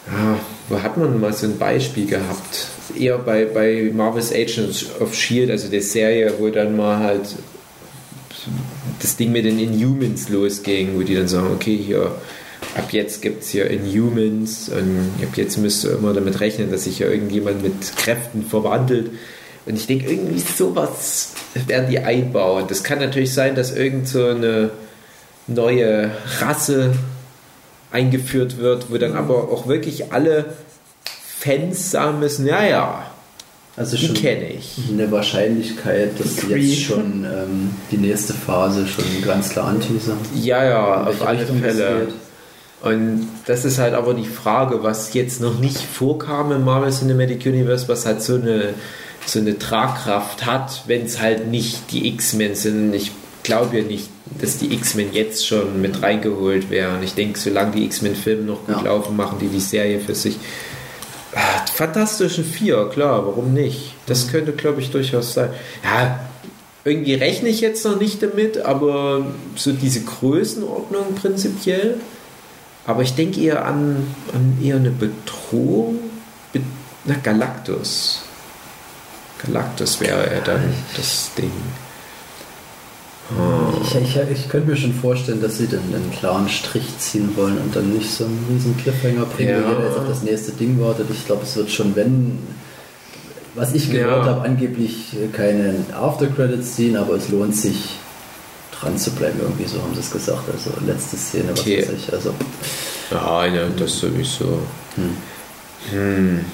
ja, 0.08 0.40
wo 0.70 0.82
hat 0.82 0.95
man 0.95 1.20
mal 1.20 1.34
so 1.34 1.45
ein 1.48 1.58
Beispiel 1.58 2.06
gehabt? 2.06 2.68
Eher 2.98 3.18
bei, 3.18 3.44
bei 3.45 3.91
Marvel's 3.94 4.32
Agents 4.32 4.86
of 5.02 5.12
S.H.I.E.L.D., 5.12 5.52
also 5.52 5.68
der 5.68 5.82
Serie, 5.82 6.34
wo 6.40 6.48
dann 6.49 6.78
mal 6.78 6.99
halt 6.99 7.36
das 9.02 9.18
Ding 9.18 9.34
mit 9.34 9.44
den 9.44 9.60
Inhumans 9.60 10.30
losging, 10.30 10.95
wo 10.95 11.02
die 11.02 11.16
dann 11.16 11.28
sagen, 11.28 11.49
okay, 11.54 11.76
hier, 11.76 12.12
ab 12.78 12.90
jetzt 12.91 13.22
gibt 13.22 13.44
es 13.44 13.49
hier 13.49 13.70
Inhumans 13.70 14.70
und 14.70 14.99
ab 15.24 15.36
jetzt 15.36 15.58
müsst 15.58 15.84
ihr 15.86 15.91
immer 15.98 16.14
damit 16.14 16.40
rechnen, 16.40 16.72
dass 16.72 16.84
sich 16.86 16.98
hier 16.98 17.12
irgendjemand 17.12 17.62
mit 17.64 17.95
Kräften 17.98 18.44
verwandelt. 18.45 19.12
Und 19.66 19.76
ich 19.76 19.88
denke, 19.88 20.10
irgendwie 20.10 20.40
sowas 20.40 21.34
werden 21.68 21.90
die 21.90 21.99
einbauen. 21.99 22.66
Das 22.70 22.84
kann 22.84 22.99
natürlich 22.99 23.34
sein, 23.34 23.56
dass 23.56 23.76
irgend 23.76 24.08
so 24.08 24.26
eine 24.28 24.70
neue 25.48 26.12
Rasse 26.40 26.94
eingeführt 27.91 28.58
wird, 28.58 28.91
wo 28.91 28.98
dann 28.98 29.14
aber 29.16 29.49
auch 29.52 29.68
wirklich 29.68 30.12
alle 30.14 30.45
Fans 31.40 31.91
sagen 31.91 32.20
müssen, 32.20 32.45
ja, 32.48 32.66
ja, 32.66 33.12
Also 33.76 33.95
Die 33.95 34.08
schon 34.08 34.16
kenne 34.16 34.49
ich. 34.49 34.78
eine 34.91 35.10
Wahrscheinlichkeit, 35.12 36.20
dass 36.20 36.38
sie 36.38 36.48
jetzt 36.48 36.82
schon 36.82 37.24
ähm, 37.26 37.70
die 37.91 37.98
nächste 37.98 38.34
Phase 38.34 38.88
schon 38.88 39.06
ganz 39.26 39.49
klar 39.49 39.68
anteasern. 39.68 40.18
Ja, 40.36 40.64
ja, 40.66 41.04
auf 41.06 41.26
alle 41.26 41.45
Fälle. 41.45 42.06
geht. 42.08 42.16
Und 42.82 43.28
das 43.48 43.66
ist 43.66 43.80
halt 43.80 43.94
aber 43.95 44.14
die 44.14 44.26
Frage, 44.28 44.84
was 44.84 45.14
jetzt 45.14 45.41
noch 45.41 45.60
nicht 45.60 45.80
vorkam 45.80 46.52
im 46.52 46.64
Marvel 46.64 46.91
Cinematic 46.91 47.45
Universe, 47.45 47.88
was 47.88 48.06
halt 48.06 48.22
so 48.22 48.36
eine, 48.36 48.76
so 49.26 49.40
eine 49.40 49.58
Tragkraft 49.58 50.45
hat, 50.45 50.84
wenn 50.86 51.06
es 51.06 51.20
halt 51.20 51.48
nicht 51.48 51.91
die 51.91 52.08
X-Men 52.10 52.54
sind. 52.56 52.94
Ich 52.94 53.12
glaube 53.44 53.80
ja 53.80 53.84
nicht, 53.84 54.10
dass 54.40 54.58
die 54.58 54.74
X-Men 54.74 55.12
jetzt 55.14 55.48
schon 55.48 55.82
mit 55.82 56.04
reingeholt 56.04 56.70
wären. 56.70 57.02
Ich 57.02 57.16
denke, 57.16 57.40
solange 57.40 57.72
die 57.72 57.86
X-Men-Filme 57.86 58.44
noch 58.44 58.66
gut 58.68 58.76
Ja. 58.78 58.82
laufen, 58.84 59.16
machen 59.16 59.40
die 59.41 59.48
die 59.48 59.60
Serie 59.60 59.99
für 59.99 60.14
sich. 60.16 60.38
Die 61.68 61.72
Fantastischen 61.74 62.44
Vier, 62.44 62.90
klar, 62.90 63.26
warum 63.26 63.54
nicht? 63.54 63.94
Das 64.06 64.30
könnte, 64.30 64.54
glaube 64.54 64.82
ich, 64.82 64.91
durchaus 64.91 65.34
sein. 65.34 65.49
Ja, 65.84 66.20
irgendwie 66.84 67.16
rechne 67.16 67.49
ich 67.49 67.60
jetzt 67.62 67.84
noch 67.86 67.99
nicht 67.99 68.22
damit, 68.24 68.60
aber 68.60 69.26
so 69.56 69.72
diese 69.72 70.02
Größenordnung 70.02 71.16
prinzipiell. 71.16 71.95
Aber 72.88 73.03
ich 73.03 73.14
denke 73.14 73.39
eher 73.41 73.65
an, 73.65 74.07
an 74.34 74.57
eher 74.64 74.77
eine 74.77 74.89
Bedrohung. 74.89 75.99
Be 76.53 76.61
na, 77.05 77.15
Galactus. 77.22 78.22
Galactus 79.45 79.99
wäre 80.01 80.34
ja 80.34 80.39
dann 80.41 80.73
das 80.95 81.30
Ding. 81.38 81.51
Ich, 83.84 83.93
ich, 83.93 84.15
ich 84.31 84.47
könnte 84.49 84.69
mir 84.69 84.77
schon 84.77 84.93
vorstellen, 84.93 85.41
dass 85.41 85.57
sie 85.57 85.68
dann 85.68 85.81
einen 85.93 86.11
klaren 86.18 86.47
Strich 86.47 86.97
ziehen 86.97 87.31
wollen 87.35 87.57
und 87.57 87.76
dann 87.76 87.91
nicht 87.93 88.09
so 88.09 88.23
einen 88.23 88.45
riesen 88.49 88.77
Cliffhanger 88.77 89.26
bringen, 89.26 89.49
Ja. 89.49 89.69
jeder 89.69 89.84
jetzt 89.85 89.97
auf 89.97 90.07
das 90.07 90.23
nächste 90.23 90.53
Ding 90.53 90.80
wartet. 90.80 91.07
Ich 91.11 91.26
glaube, 91.26 91.43
es 91.43 91.53
wird 91.57 91.69
schon, 91.69 91.93
wenn, 91.97 92.39
was 93.53 93.73
ich 93.73 93.91
gehört 93.91 94.26
Ja. 94.26 94.31
habe, 94.31 94.41
angeblich 94.47 95.14
keinen 95.34 95.85
After-Credits 95.93 96.76
ziehen, 96.76 96.95
aber 96.95 97.15
es 97.15 97.27
lohnt 97.27 97.53
sich 97.53 97.97
dran 98.80 98.98
zu 98.98 99.12
bleiben, 99.12 99.40
irgendwie 99.41 99.66
so 99.66 99.82
haben 99.82 99.94
sie 99.94 99.99
es 100.02 100.12
gesagt. 100.12 100.44
Also 100.52 100.72
letzte 100.86 101.18
Szene, 101.18 101.49
was 101.52 101.60
Okay. 101.62 101.82
weiß 101.82 101.90
ich. 101.98 102.14
Also 102.14 102.34
Ja, 103.12 103.48
ne, 103.48 103.68
das 103.78 103.99
sowieso. 103.99 104.60
Hm. 105.91 106.45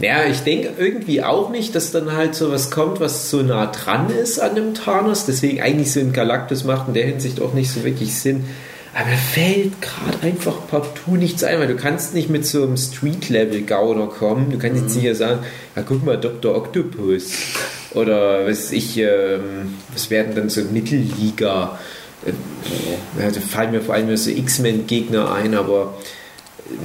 Ja, 0.00 0.24
ich 0.24 0.40
denke 0.40 0.72
irgendwie 0.78 1.22
auch 1.22 1.50
nicht, 1.50 1.74
dass 1.74 1.92
dann 1.92 2.12
halt 2.12 2.34
so 2.34 2.50
was 2.50 2.70
kommt, 2.70 3.00
was 3.00 3.30
so 3.30 3.42
nah 3.42 3.66
dran 3.66 4.10
ist 4.10 4.40
an 4.40 4.54
dem 4.54 4.74
Thanos. 4.74 5.26
Deswegen 5.26 5.60
eigentlich 5.60 5.92
so 5.92 6.00
ein 6.00 6.12
Galactus 6.12 6.64
macht 6.64 6.88
in 6.88 6.94
der 6.94 7.06
Hinsicht 7.06 7.40
auch 7.40 7.52
nicht 7.52 7.70
so 7.70 7.84
wirklich 7.84 8.14
Sinn. 8.18 8.44
Aber 8.92 9.10
fällt 9.10 9.80
gerade 9.80 10.18
einfach 10.22 10.66
partout 10.68 11.16
nichts 11.16 11.44
ein, 11.44 11.60
weil 11.60 11.68
du 11.68 11.76
kannst 11.76 12.12
nicht 12.14 12.28
mit 12.28 12.44
so 12.44 12.64
einem 12.64 12.76
Street-Level-Gauner 12.76 14.08
kommen. 14.08 14.50
Du 14.50 14.58
kannst 14.58 14.82
jetzt 14.82 14.96
nicht 14.96 15.16
sagen, 15.16 15.40
ja, 15.76 15.82
guck 15.86 16.04
mal, 16.04 16.18
Dr. 16.18 16.56
Octopus. 16.56 17.26
Oder 17.92 18.46
was 18.46 18.70
ich, 18.70 18.98
ähm, 18.98 19.74
was 19.92 20.10
werden 20.10 20.34
dann 20.34 20.48
so 20.48 20.62
Mittelliga? 20.62 21.78
Äh, 22.24 22.32
da 23.18 23.40
fallen 23.40 23.72
mir 23.72 23.80
vor 23.80 23.94
allem 23.94 24.16
so 24.16 24.30
X-Men-Gegner 24.30 25.32
ein, 25.32 25.54
aber 25.54 25.94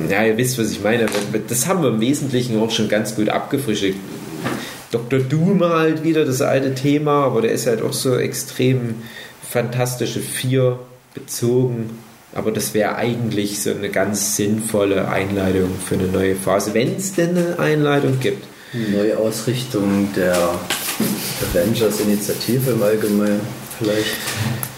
ja, 0.09 0.23
ihr 0.23 0.37
wisst, 0.37 0.57
was 0.57 0.71
ich 0.71 0.81
meine. 0.81 1.05
Das 1.47 1.67
haben 1.67 1.83
wir 1.83 1.89
im 1.89 2.01
Wesentlichen 2.01 2.59
auch 2.59 2.71
schon 2.71 2.89
ganz 2.89 3.15
gut 3.15 3.29
abgefrischt. 3.29 3.93
Dr. 4.91 5.19
Doom 5.19 5.63
halt 5.63 6.03
wieder 6.03 6.25
das 6.25 6.41
alte 6.41 6.73
Thema, 6.73 7.25
aber 7.25 7.41
der 7.41 7.51
ist 7.51 7.67
halt 7.67 7.81
auch 7.81 7.93
so 7.93 8.17
extrem 8.17 8.95
fantastische 9.47 10.21
Vier 10.21 10.79
bezogen. 11.13 11.99
Aber 12.33 12.51
das 12.51 12.73
wäre 12.73 12.95
eigentlich 12.95 13.61
so 13.61 13.71
eine 13.71 13.89
ganz 13.89 14.35
sinnvolle 14.35 15.07
Einleitung 15.07 15.69
für 15.85 15.95
eine 15.95 16.07
neue 16.07 16.35
Phase, 16.35 16.73
wenn 16.73 16.97
es 16.97 17.13
denn 17.13 17.37
eine 17.37 17.59
Einleitung 17.59 18.19
gibt. 18.19 18.45
Neuausrichtung 18.73 20.09
der 20.15 20.35
Avengers-Initiative 21.53 22.71
im 22.71 22.83
Allgemeinen 22.83 23.41
vielleicht. 23.77 24.05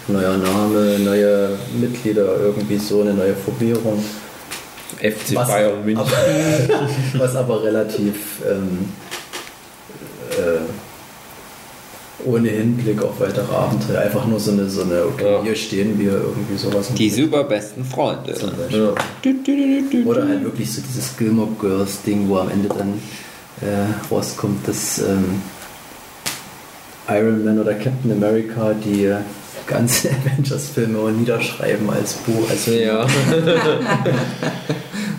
Neuer 0.08 0.38
Name, 0.38 0.98
neue 1.00 1.50
Mitglieder, 1.78 2.36
irgendwie 2.40 2.78
so 2.78 3.02
eine 3.02 3.12
neue 3.12 3.34
Formierung. 3.34 4.02
FC 5.00 5.34
Was- 5.36 5.48
Bayern 5.48 5.84
München. 5.84 5.98
Aber, 5.98 6.88
was 7.24 7.36
aber 7.36 7.62
relativ 7.62 8.14
ähm, 8.50 8.88
äh, 10.30 12.24
ohne 12.26 12.48
Hinblick 12.48 13.02
auf 13.02 13.20
weitere 13.20 13.54
Abenteuer, 13.54 14.00
einfach 14.00 14.26
nur 14.26 14.40
so 14.40 14.50
eine, 14.52 14.68
so 14.68 14.82
eine 14.82 15.04
okay, 15.04 15.30
Ja. 15.34 15.42
hier 15.42 15.54
stehen 15.54 15.98
wir, 15.98 16.12
irgendwie 16.12 16.56
sowas. 16.56 16.88
Die 16.94 17.10
super 17.10 17.44
besten 17.44 17.84
Freunde. 17.84 18.34
Ja. 18.70 18.94
Oder 20.06 20.26
halt 20.26 20.42
wirklich 20.42 20.72
so 20.72 20.80
dieses 20.80 21.16
Gilmore 21.16 21.50
Girls 21.60 22.02
Ding, 22.02 22.28
wo 22.28 22.38
am 22.38 22.48
Ende 22.50 22.68
dann 22.70 22.94
äh, 23.60 23.86
rauskommt, 24.12 24.66
dass 24.66 24.98
ähm, 25.00 25.42
Iron 27.08 27.44
Man 27.44 27.58
oder 27.58 27.74
Captain 27.74 28.12
America 28.12 28.74
die 28.74 29.06
äh, 29.06 29.16
ganze 29.66 30.10
Avengers-Filme 30.26 31.10
niederschreiben 31.12 31.88
als 31.90 32.14
Buch. 32.14 32.48
Also 32.50 32.72
Ja. 32.72 33.06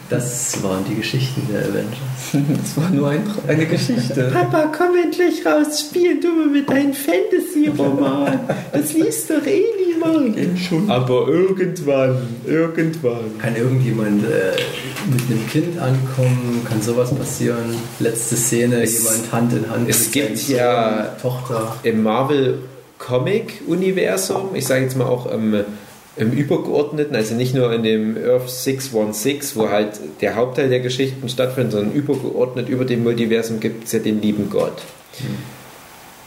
das 0.10 0.62
waren 0.64 0.84
die 0.90 0.96
Geschichten 0.96 1.42
der 1.52 1.62
Avengers. 1.62 1.98
Das 2.62 2.78
war 2.78 2.90
nur 2.92 3.10
ein, 3.10 3.22
eine 3.48 3.66
Geschichte. 3.66 4.30
Papa, 4.34 4.72
komm 4.76 4.96
endlich 5.04 5.46
raus, 5.46 5.80
spiel 5.90 6.20
du 6.20 6.28
mal 6.34 6.48
mit 6.48 6.70
deinem 6.70 6.94
Fantasy-Roman. 6.94 8.40
Das 8.72 8.94
liest 8.94 9.30
doch 9.30 9.46
eh 9.46 9.64
niemand. 9.86 10.38
Aber 10.90 11.28
irgendwann, 11.28 12.18
irgendwann. 12.46 13.38
Kann 13.40 13.56
irgendjemand 13.56 14.24
äh, 14.26 14.52
mit 15.12 15.22
einem 15.30 15.48
Kind 15.50 15.80
ankommen? 15.80 16.66
Kann 16.68 16.82
sowas 16.82 17.14
passieren? 17.14 17.76
Letzte 18.00 18.36
Szene, 18.36 18.82
Es- 18.84 19.00
jemand 19.04 19.32
Hand 19.32 19.54
in 19.54 19.70
Hand. 19.72 19.90
es 19.90 20.12
gibt 20.12 20.48
ja- 20.50 21.16
Tochter. 21.22 21.76
Im 21.84 22.04
Marvel 22.04 22.60
Comic-Universum, 22.98 24.50
ich 24.56 24.68
sage 24.68 24.84
jetzt 24.84 24.98
mal 24.98 25.06
auch 25.06 25.32
im, 25.32 25.64
im 26.20 26.32
übergeordneten, 26.34 27.16
also 27.16 27.34
nicht 27.34 27.56
nur 27.56 27.72
in 27.72 27.82
dem 27.82 28.18
Earth 28.18 28.50
616, 28.50 29.60
wo 29.60 29.70
halt 29.70 30.00
der 30.20 30.36
Hauptteil 30.36 30.68
der 30.68 30.82
Geschichten 30.82 31.30
stattfindet, 31.30 31.72
sondern 31.72 31.94
übergeordnet 31.94 32.68
über 32.68 32.84
dem 32.84 33.04
Multiversum 33.04 33.62
gibt 33.62 33.86
es 33.86 33.94
ja 33.94 34.00
den 34.00 34.22
lieben 34.22 34.50
Gott. 34.50 34.82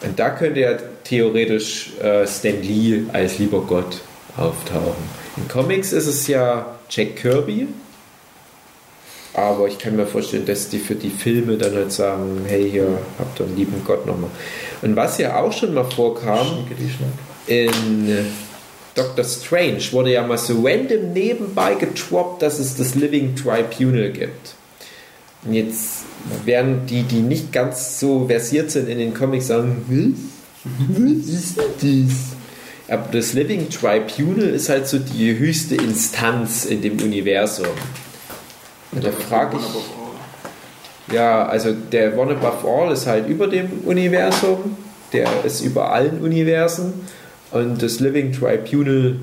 Und 0.03 0.19
da 0.19 0.31
könnte 0.31 0.61
ja 0.61 0.73
theoretisch 1.05 1.93
äh, 2.03 2.27
Stan 2.27 2.61
Lee 2.63 3.03
als 3.13 3.39
lieber 3.39 3.61
Gott 3.61 4.01
auftauchen. 4.37 5.05
In 5.37 5.47
Comics 5.49 5.93
ist 5.93 6.07
es 6.07 6.27
ja 6.27 6.75
Jack 6.89 7.17
Kirby, 7.17 7.69
aber 9.35 9.69
ich 9.69 9.79
kann 9.79 9.97
mir 9.97 10.07
vorstellen, 10.07 10.47
dass 10.47 10.71
die 10.71 10.79
für 10.79 10.95
die 10.95 11.11
Filme 11.11 11.59
dann 11.59 11.75
halt 11.75 11.93
sagen, 11.93 12.47
hey, 12.47 12.71
hier 12.71 12.99
habt 13.19 13.41
ihr 13.41 13.47
einen 13.47 13.57
lieben 13.57 13.83
Gott 13.85 14.07
nochmal. 14.07 14.31
Und 14.81 14.97
was 14.97 15.19
ja 15.19 15.39
auch 15.39 15.53
schon 15.53 15.75
mal 15.75 15.85
vorkam, 15.85 16.67
in 17.47 18.27
Doctor 18.95 19.25
Strange 19.25 19.81
wurde 19.93 20.13
ja 20.13 20.27
mal 20.27 20.39
so 20.39 20.63
random 20.63 21.13
nebenbei 21.13 21.75
getroppt, 21.75 22.43
dass 22.43 22.59
es 22.59 22.77
das 22.77 22.95
Living 22.95 23.35
Tribunal 23.35 24.11
gibt. 24.11 24.55
Und 25.45 25.55
jetzt 25.55 26.05
werden 26.45 26.87
die, 26.87 27.03
die 27.03 27.21
nicht 27.21 27.53
ganz 27.53 27.99
so 27.99 28.27
versiert 28.27 28.71
sind 28.71 28.89
in 28.89 28.99
den 28.99 29.15
Comics, 29.15 29.47
sagen, 29.47 29.85
was? 29.89 30.33
Was 30.89 31.29
ist 31.29 31.59
das? 31.59 32.33
Aber 32.89 33.09
das 33.11 33.33
Living 33.33 33.69
Tribunal 33.71 34.51
ist 34.51 34.69
halt 34.69 34.87
so 34.87 34.99
die 34.99 35.39
höchste 35.39 35.75
Instanz 35.77 36.67
in 36.67 36.83
dem 36.83 37.01
Universum. 37.01 37.67
Und 38.93 39.03
da 39.03 39.11
frage 39.11 39.57
ich, 39.57 41.15
ja, 41.15 41.47
also 41.47 41.73
der 41.73 42.17
One 42.17 42.37
Above 42.37 42.69
All 42.69 42.93
ist 42.93 43.07
halt 43.07 43.27
über 43.29 43.49
dem 43.49 43.81
Universum, 43.85 44.77
der 45.13 45.45
ist 45.45 45.63
über 45.63 45.93
allen 45.93 46.21
Universen 46.21 46.93
und 47.53 47.83
das 47.83 48.01
Living 48.01 48.33
Tribunal 48.33 49.17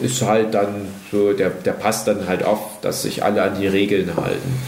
ist 0.00 0.22
halt 0.22 0.54
dann 0.54 0.88
so, 1.10 1.32
der, 1.32 1.50
der 1.50 1.72
passt 1.72 2.08
dann 2.08 2.26
halt 2.26 2.42
auf, 2.42 2.80
dass 2.80 3.02
sich 3.02 3.22
alle 3.22 3.42
an 3.42 3.60
die 3.60 3.66
Regeln 3.66 4.16
halten. 4.16 4.58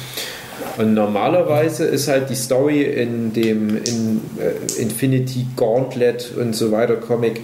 Und 0.78 0.94
normalerweise 0.94 1.84
ist 1.84 2.08
halt 2.08 2.30
die 2.30 2.34
Story 2.34 2.82
in 2.82 3.32
dem 3.32 3.76
in, 3.76 4.20
äh, 4.38 4.80
Infinity 4.80 5.46
Gauntlet 5.56 6.32
und 6.36 6.54
so 6.54 6.70
weiter 6.72 6.96
Comic, 6.96 7.40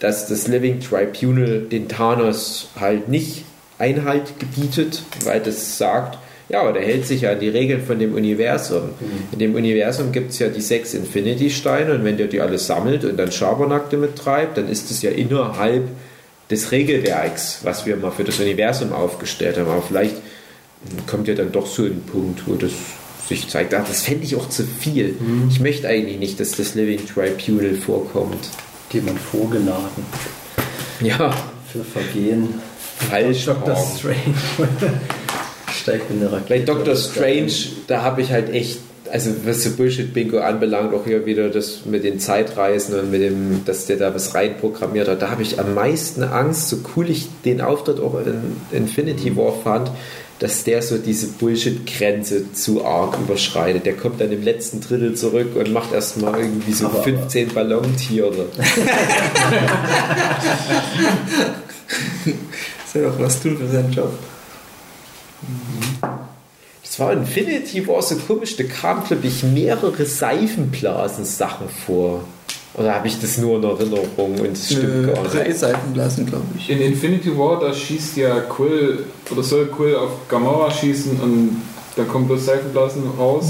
dass 0.00 0.26
das 0.28 0.48
Living 0.48 0.80
Tribunal 0.80 1.60
den 1.60 1.88
Thanos 1.88 2.68
halt 2.78 3.08
nicht 3.08 3.44
Einhalt 3.78 4.38
gebietet, 4.40 5.02
weil 5.24 5.40
das 5.40 5.78
sagt, 5.78 6.18
ja, 6.48 6.60
aber 6.62 6.72
der 6.72 6.82
hält 6.82 7.06
sich 7.06 7.22
ja 7.22 7.32
an 7.32 7.40
die 7.40 7.48
Regeln 7.48 7.82
von 7.84 7.98
dem 7.98 8.14
Universum. 8.14 8.90
In 9.32 9.38
dem 9.38 9.54
Universum 9.54 10.12
gibt 10.12 10.30
es 10.30 10.38
ja 10.38 10.48
die 10.48 10.60
sechs 10.62 10.94
Infinity-Steine 10.94 11.92
und 11.94 12.04
wenn 12.04 12.16
der 12.16 12.26
die 12.28 12.40
alle 12.40 12.58
sammelt 12.58 13.04
und 13.04 13.16
dann 13.18 13.30
Schabernack 13.32 13.90
damit 13.90 14.16
treibt, 14.16 14.56
dann 14.56 14.68
ist 14.68 14.90
es 14.90 15.02
ja 15.02 15.10
innerhalb 15.10 15.84
des 16.50 16.72
Regelwerks, 16.72 17.60
was 17.64 17.84
wir 17.84 17.96
mal 17.96 18.10
für 18.10 18.24
das 18.24 18.40
Universum 18.40 18.92
aufgestellt 18.92 19.58
haben. 19.58 19.68
Aber 19.68 19.82
vielleicht 19.82 20.14
kommt 21.06 21.28
ja 21.28 21.34
dann 21.34 21.52
doch 21.52 21.66
so 21.66 21.82
ein 21.84 22.02
Punkt, 22.10 22.42
wo 22.46 22.54
das 22.54 22.70
sich 23.28 23.46
zeigt, 23.48 23.74
ach, 23.74 23.86
das 23.86 24.00
fände 24.02 24.24
ich 24.24 24.34
auch 24.36 24.48
zu 24.48 24.64
viel. 24.64 25.16
Ich 25.50 25.60
möchte 25.60 25.86
eigentlich 25.88 26.18
nicht, 26.18 26.40
dass 26.40 26.52
das 26.52 26.74
Living 26.74 27.00
Tribunal 27.06 27.74
vorkommt. 27.74 28.48
Jemand 28.90 29.18
vorgeladen 29.20 30.02
Ja, 31.02 31.36
für 31.70 31.84
Vergehen. 31.84 32.54
falsch. 33.10 33.44
Dr. 33.44 33.76
Strange 33.76 34.16
steigt 35.88 36.10
in 36.10 36.18
eine 36.20 36.32
Rakete. 36.32 36.48
Bei 36.48 36.58
Doctor 36.60 36.96
Strange, 36.96 37.52
da 37.86 38.02
habe 38.02 38.20
ich 38.22 38.30
halt 38.30 38.50
echt, 38.52 38.78
also 39.10 39.30
was 39.44 39.62
so 39.64 39.70
Bullshit-Bingo 39.70 40.38
anbelangt, 40.38 40.92
auch 40.94 41.04
hier 41.04 41.24
wieder 41.24 41.48
das 41.48 41.86
mit 41.86 42.04
den 42.04 42.20
Zeitreisen 42.20 42.98
und 42.98 43.10
mit 43.10 43.22
dem, 43.22 43.62
dass 43.64 43.86
der 43.86 43.96
da 43.96 44.14
was 44.14 44.34
reinprogrammiert 44.34 45.08
hat, 45.08 45.22
da 45.22 45.30
habe 45.30 45.42
ich 45.42 45.58
am 45.58 45.74
meisten 45.74 46.22
Angst, 46.22 46.68
so 46.68 46.76
cool 46.96 47.08
ich 47.08 47.28
den 47.44 47.60
Auftritt 47.60 48.00
auch 48.00 48.18
in 48.20 48.56
Infinity 48.70 49.34
War 49.36 49.52
fand, 49.64 49.90
dass 50.40 50.62
der 50.62 50.82
so 50.82 50.98
diese 50.98 51.26
Bullshit-Grenze 51.28 52.52
zu 52.52 52.84
arg 52.84 53.18
überschreitet. 53.18 53.86
Der 53.86 53.94
kommt 53.94 54.20
dann 54.20 54.30
im 54.30 54.44
letzten 54.44 54.80
Drittel 54.80 55.14
zurück 55.16 55.56
und 55.56 55.72
macht 55.72 55.92
erstmal 55.92 56.38
irgendwie 56.38 56.72
so 56.72 56.86
Aber- 56.86 57.02
15 57.02 57.48
Ballontiere. 57.54 58.46
Soll 62.92 63.02
doch 63.02 63.18
was 63.18 63.42
tun 63.42 63.56
für 63.58 63.66
seinen 63.66 63.90
Job. 63.92 64.12
Das 66.82 66.98
war 67.00 67.12
Infinity 67.12 67.86
War 67.86 68.02
so 68.02 68.16
komisch, 68.16 68.56
da 68.56 68.64
kamen, 68.64 69.04
glaube 69.04 69.26
ich, 69.26 69.42
mehrere 69.42 70.04
Seifenblasen-Sachen 70.04 71.68
vor. 71.86 72.24
Oder 72.74 72.94
habe 72.94 73.08
ich 73.08 73.18
das 73.20 73.38
nur 73.38 73.56
in 73.56 73.64
Erinnerung 73.64 74.34
und 74.38 74.52
es 74.52 74.66
stimmt 74.72 75.06
Nö, 75.06 75.12
gar 75.12 75.24
drei 75.24 75.48
nicht? 75.48 75.58
Seifenblasen, 75.58 76.26
glaube 76.26 76.44
ich. 76.56 76.70
In 76.70 76.80
Infinity 76.80 77.36
War, 77.36 77.58
da 77.60 77.74
schießt 77.74 78.16
ja 78.16 78.40
Quill, 78.40 79.04
oder 79.30 79.42
soll 79.42 79.66
Quill 79.66 79.96
auf 79.96 80.28
Gamora 80.28 80.70
schießen 80.70 81.20
und 81.20 81.62
da 81.96 82.04
kommen 82.04 82.26
bloß 82.28 82.46
Seifenblasen 82.46 83.02
raus. 83.18 83.46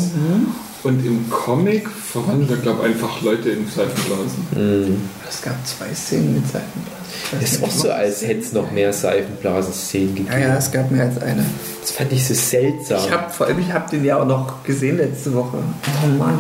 Und 0.84 1.04
im 1.04 1.28
Comic 1.28 1.88
verwandelt 1.90 2.50
er, 2.50 2.56
glaube 2.58 2.80
ich, 2.82 2.94
einfach 2.94 3.20
Leute 3.22 3.50
in 3.50 3.66
Seifenblasen. 3.66 5.08
Es 5.28 5.42
gab 5.42 5.66
zwei 5.66 5.92
Szenen 5.92 6.34
mit 6.36 6.44
Seifenblasen. 6.44 6.97
Weiß 7.32 7.42
Ist 7.42 7.62
auch 7.62 7.70
so, 7.70 7.90
als 7.90 8.22
hätte 8.22 8.40
es 8.40 8.52
noch 8.52 8.70
mehr 8.70 8.92
Seifenblasen-Szenen 8.92 10.14
gegeben. 10.14 10.32
Ja, 10.40 10.48
ja, 10.48 10.56
es 10.56 10.70
gab 10.70 10.90
mehr 10.90 11.04
als 11.04 11.18
eine. 11.18 11.44
Das 11.80 11.90
fand 11.90 12.12
ich 12.12 12.26
so 12.26 12.34
seltsam. 12.34 13.04
Ich 13.04 13.12
habe 13.12 13.30
vor 13.30 13.46
allem, 13.46 13.58
ich 13.58 13.72
habe 13.72 13.90
den 13.90 14.04
ja 14.04 14.20
auch 14.20 14.26
noch 14.26 14.64
gesehen 14.64 14.96
letzte 14.96 15.34
Woche. 15.34 15.58
Oh 16.04 16.06
Mann. 16.06 16.38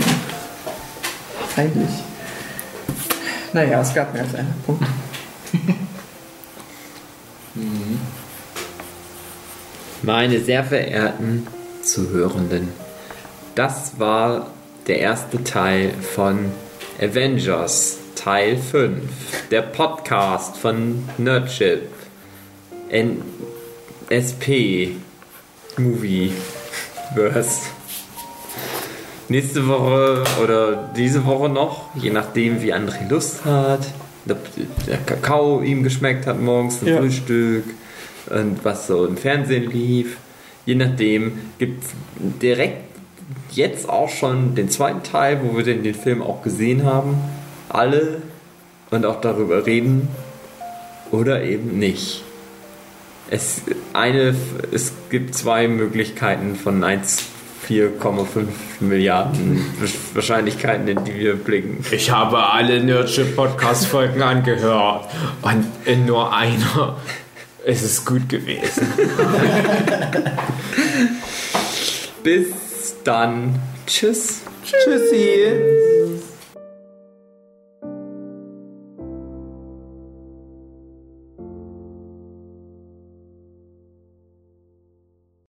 Peinlich. 1.54 1.90
Naja, 3.52 3.80
es 3.80 3.94
gab 3.94 4.12
mehr 4.12 4.22
als 4.22 4.34
eine. 4.34 4.48
Punkt. 4.64 4.84
Meine 10.02 10.40
sehr 10.40 10.64
verehrten 10.64 11.46
Zuhörenden, 11.82 12.68
das 13.54 13.98
war 13.98 14.48
der 14.86 15.00
erste 15.00 15.42
Teil 15.44 15.92
von 16.14 16.52
Avengers 17.00 17.97
Teil 18.18 18.56
5, 18.56 19.48
der 19.52 19.62
Podcast 19.62 20.56
von 20.56 21.08
Nerdship, 21.18 21.88
NSP, 24.10 24.96
Movieverse. 25.78 27.60
Nächste 29.28 29.68
Woche 29.68 30.24
oder 30.42 30.90
diese 30.96 31.24
Woche 31.26 31.48
noch, 31.48 31.94
je 31.94 32.10
nachdem 32.10 32.60
wie 32.60 32.74
André 32.74 33.08
Lust 33.08 33.44
hat, 33.44 33.86
ob 34.28 34.38
der 34.88 34.98
Kakao 34.98 35.62
ihm 35.62 35.84
geschmeckt 35.84 36.26
hat 36.26 36.40
morgens 36.40 36.80
zum 36.80 36.88
Ja. 36.88 36.98
Frühstück 36.98 37.66
und 38.30 38.64
was 38.64 38.88
so 38.88 39.06
im 39.06 39.16
Fernsehen 39.16 39.70
lief. 39.70 40.16
Je 40.66 40.74
nachdem 40.74 41.38
gibt 41.58 41.84
es 41.84 41.90
direkt 42.42 42.82
jetzt 43.52 43.88
auch 43.88 44.08
schon 44.08 44.56
den 44.56 44.68
zweiten 44.70 45.04
Teil, 45.04 45.38
wo 45.44 45.56
wir 45.56 45.62
den, 45.62 45.84
den 45.84 45.94
Film 45.94 46.20
auch 46.20 46.42
gesehen 46.42 46.84
haben. 46.84 47.37
Alle 47.68 48.22
und 48.90 49.04
auch 49.04 49.20
darüber 49.20 49.66
reden 49.66 50.08
oder 51.10 51.42
eben 51.42 51.78
nicht. 51.78 52.24
Es, 53.30 53.62
eine, 53.92 54.34
es 54.72 54.92
gibt 55.10 55.34
zwei 55.34 55.68
Möglichkeiten 55.68 56.56
von 56.56 56.82
1 56.82 57.26
4,5 57.68 58.46
Milliarden 58.80 59.62
Wahrscheinlichkeiten, 60.14 60.88
in 60.88 61.04
die 61.04 61.14
wir 61.14 61.36
blicken. 61.36 61.84
Ich 61.90 62.10
habe 62.10 62.38
alle 62.38 62.82
Nerdship-Podcast-Folgen 62.82 64.22
angehört 64.22 65.10
und 65.42 65.66
in 65.84 66.06
nur 66.06 66.34
einer 66.34 66.96
ist 67.66 67.84
es 67.84 68.04
gut 68.04 68.28
gewesen. 68.28 68.86
Bis 72.22 72.46
dann. 73.04 73.58
Tschüss. 73.86 74.40
Tschüssi. 74.64 76.17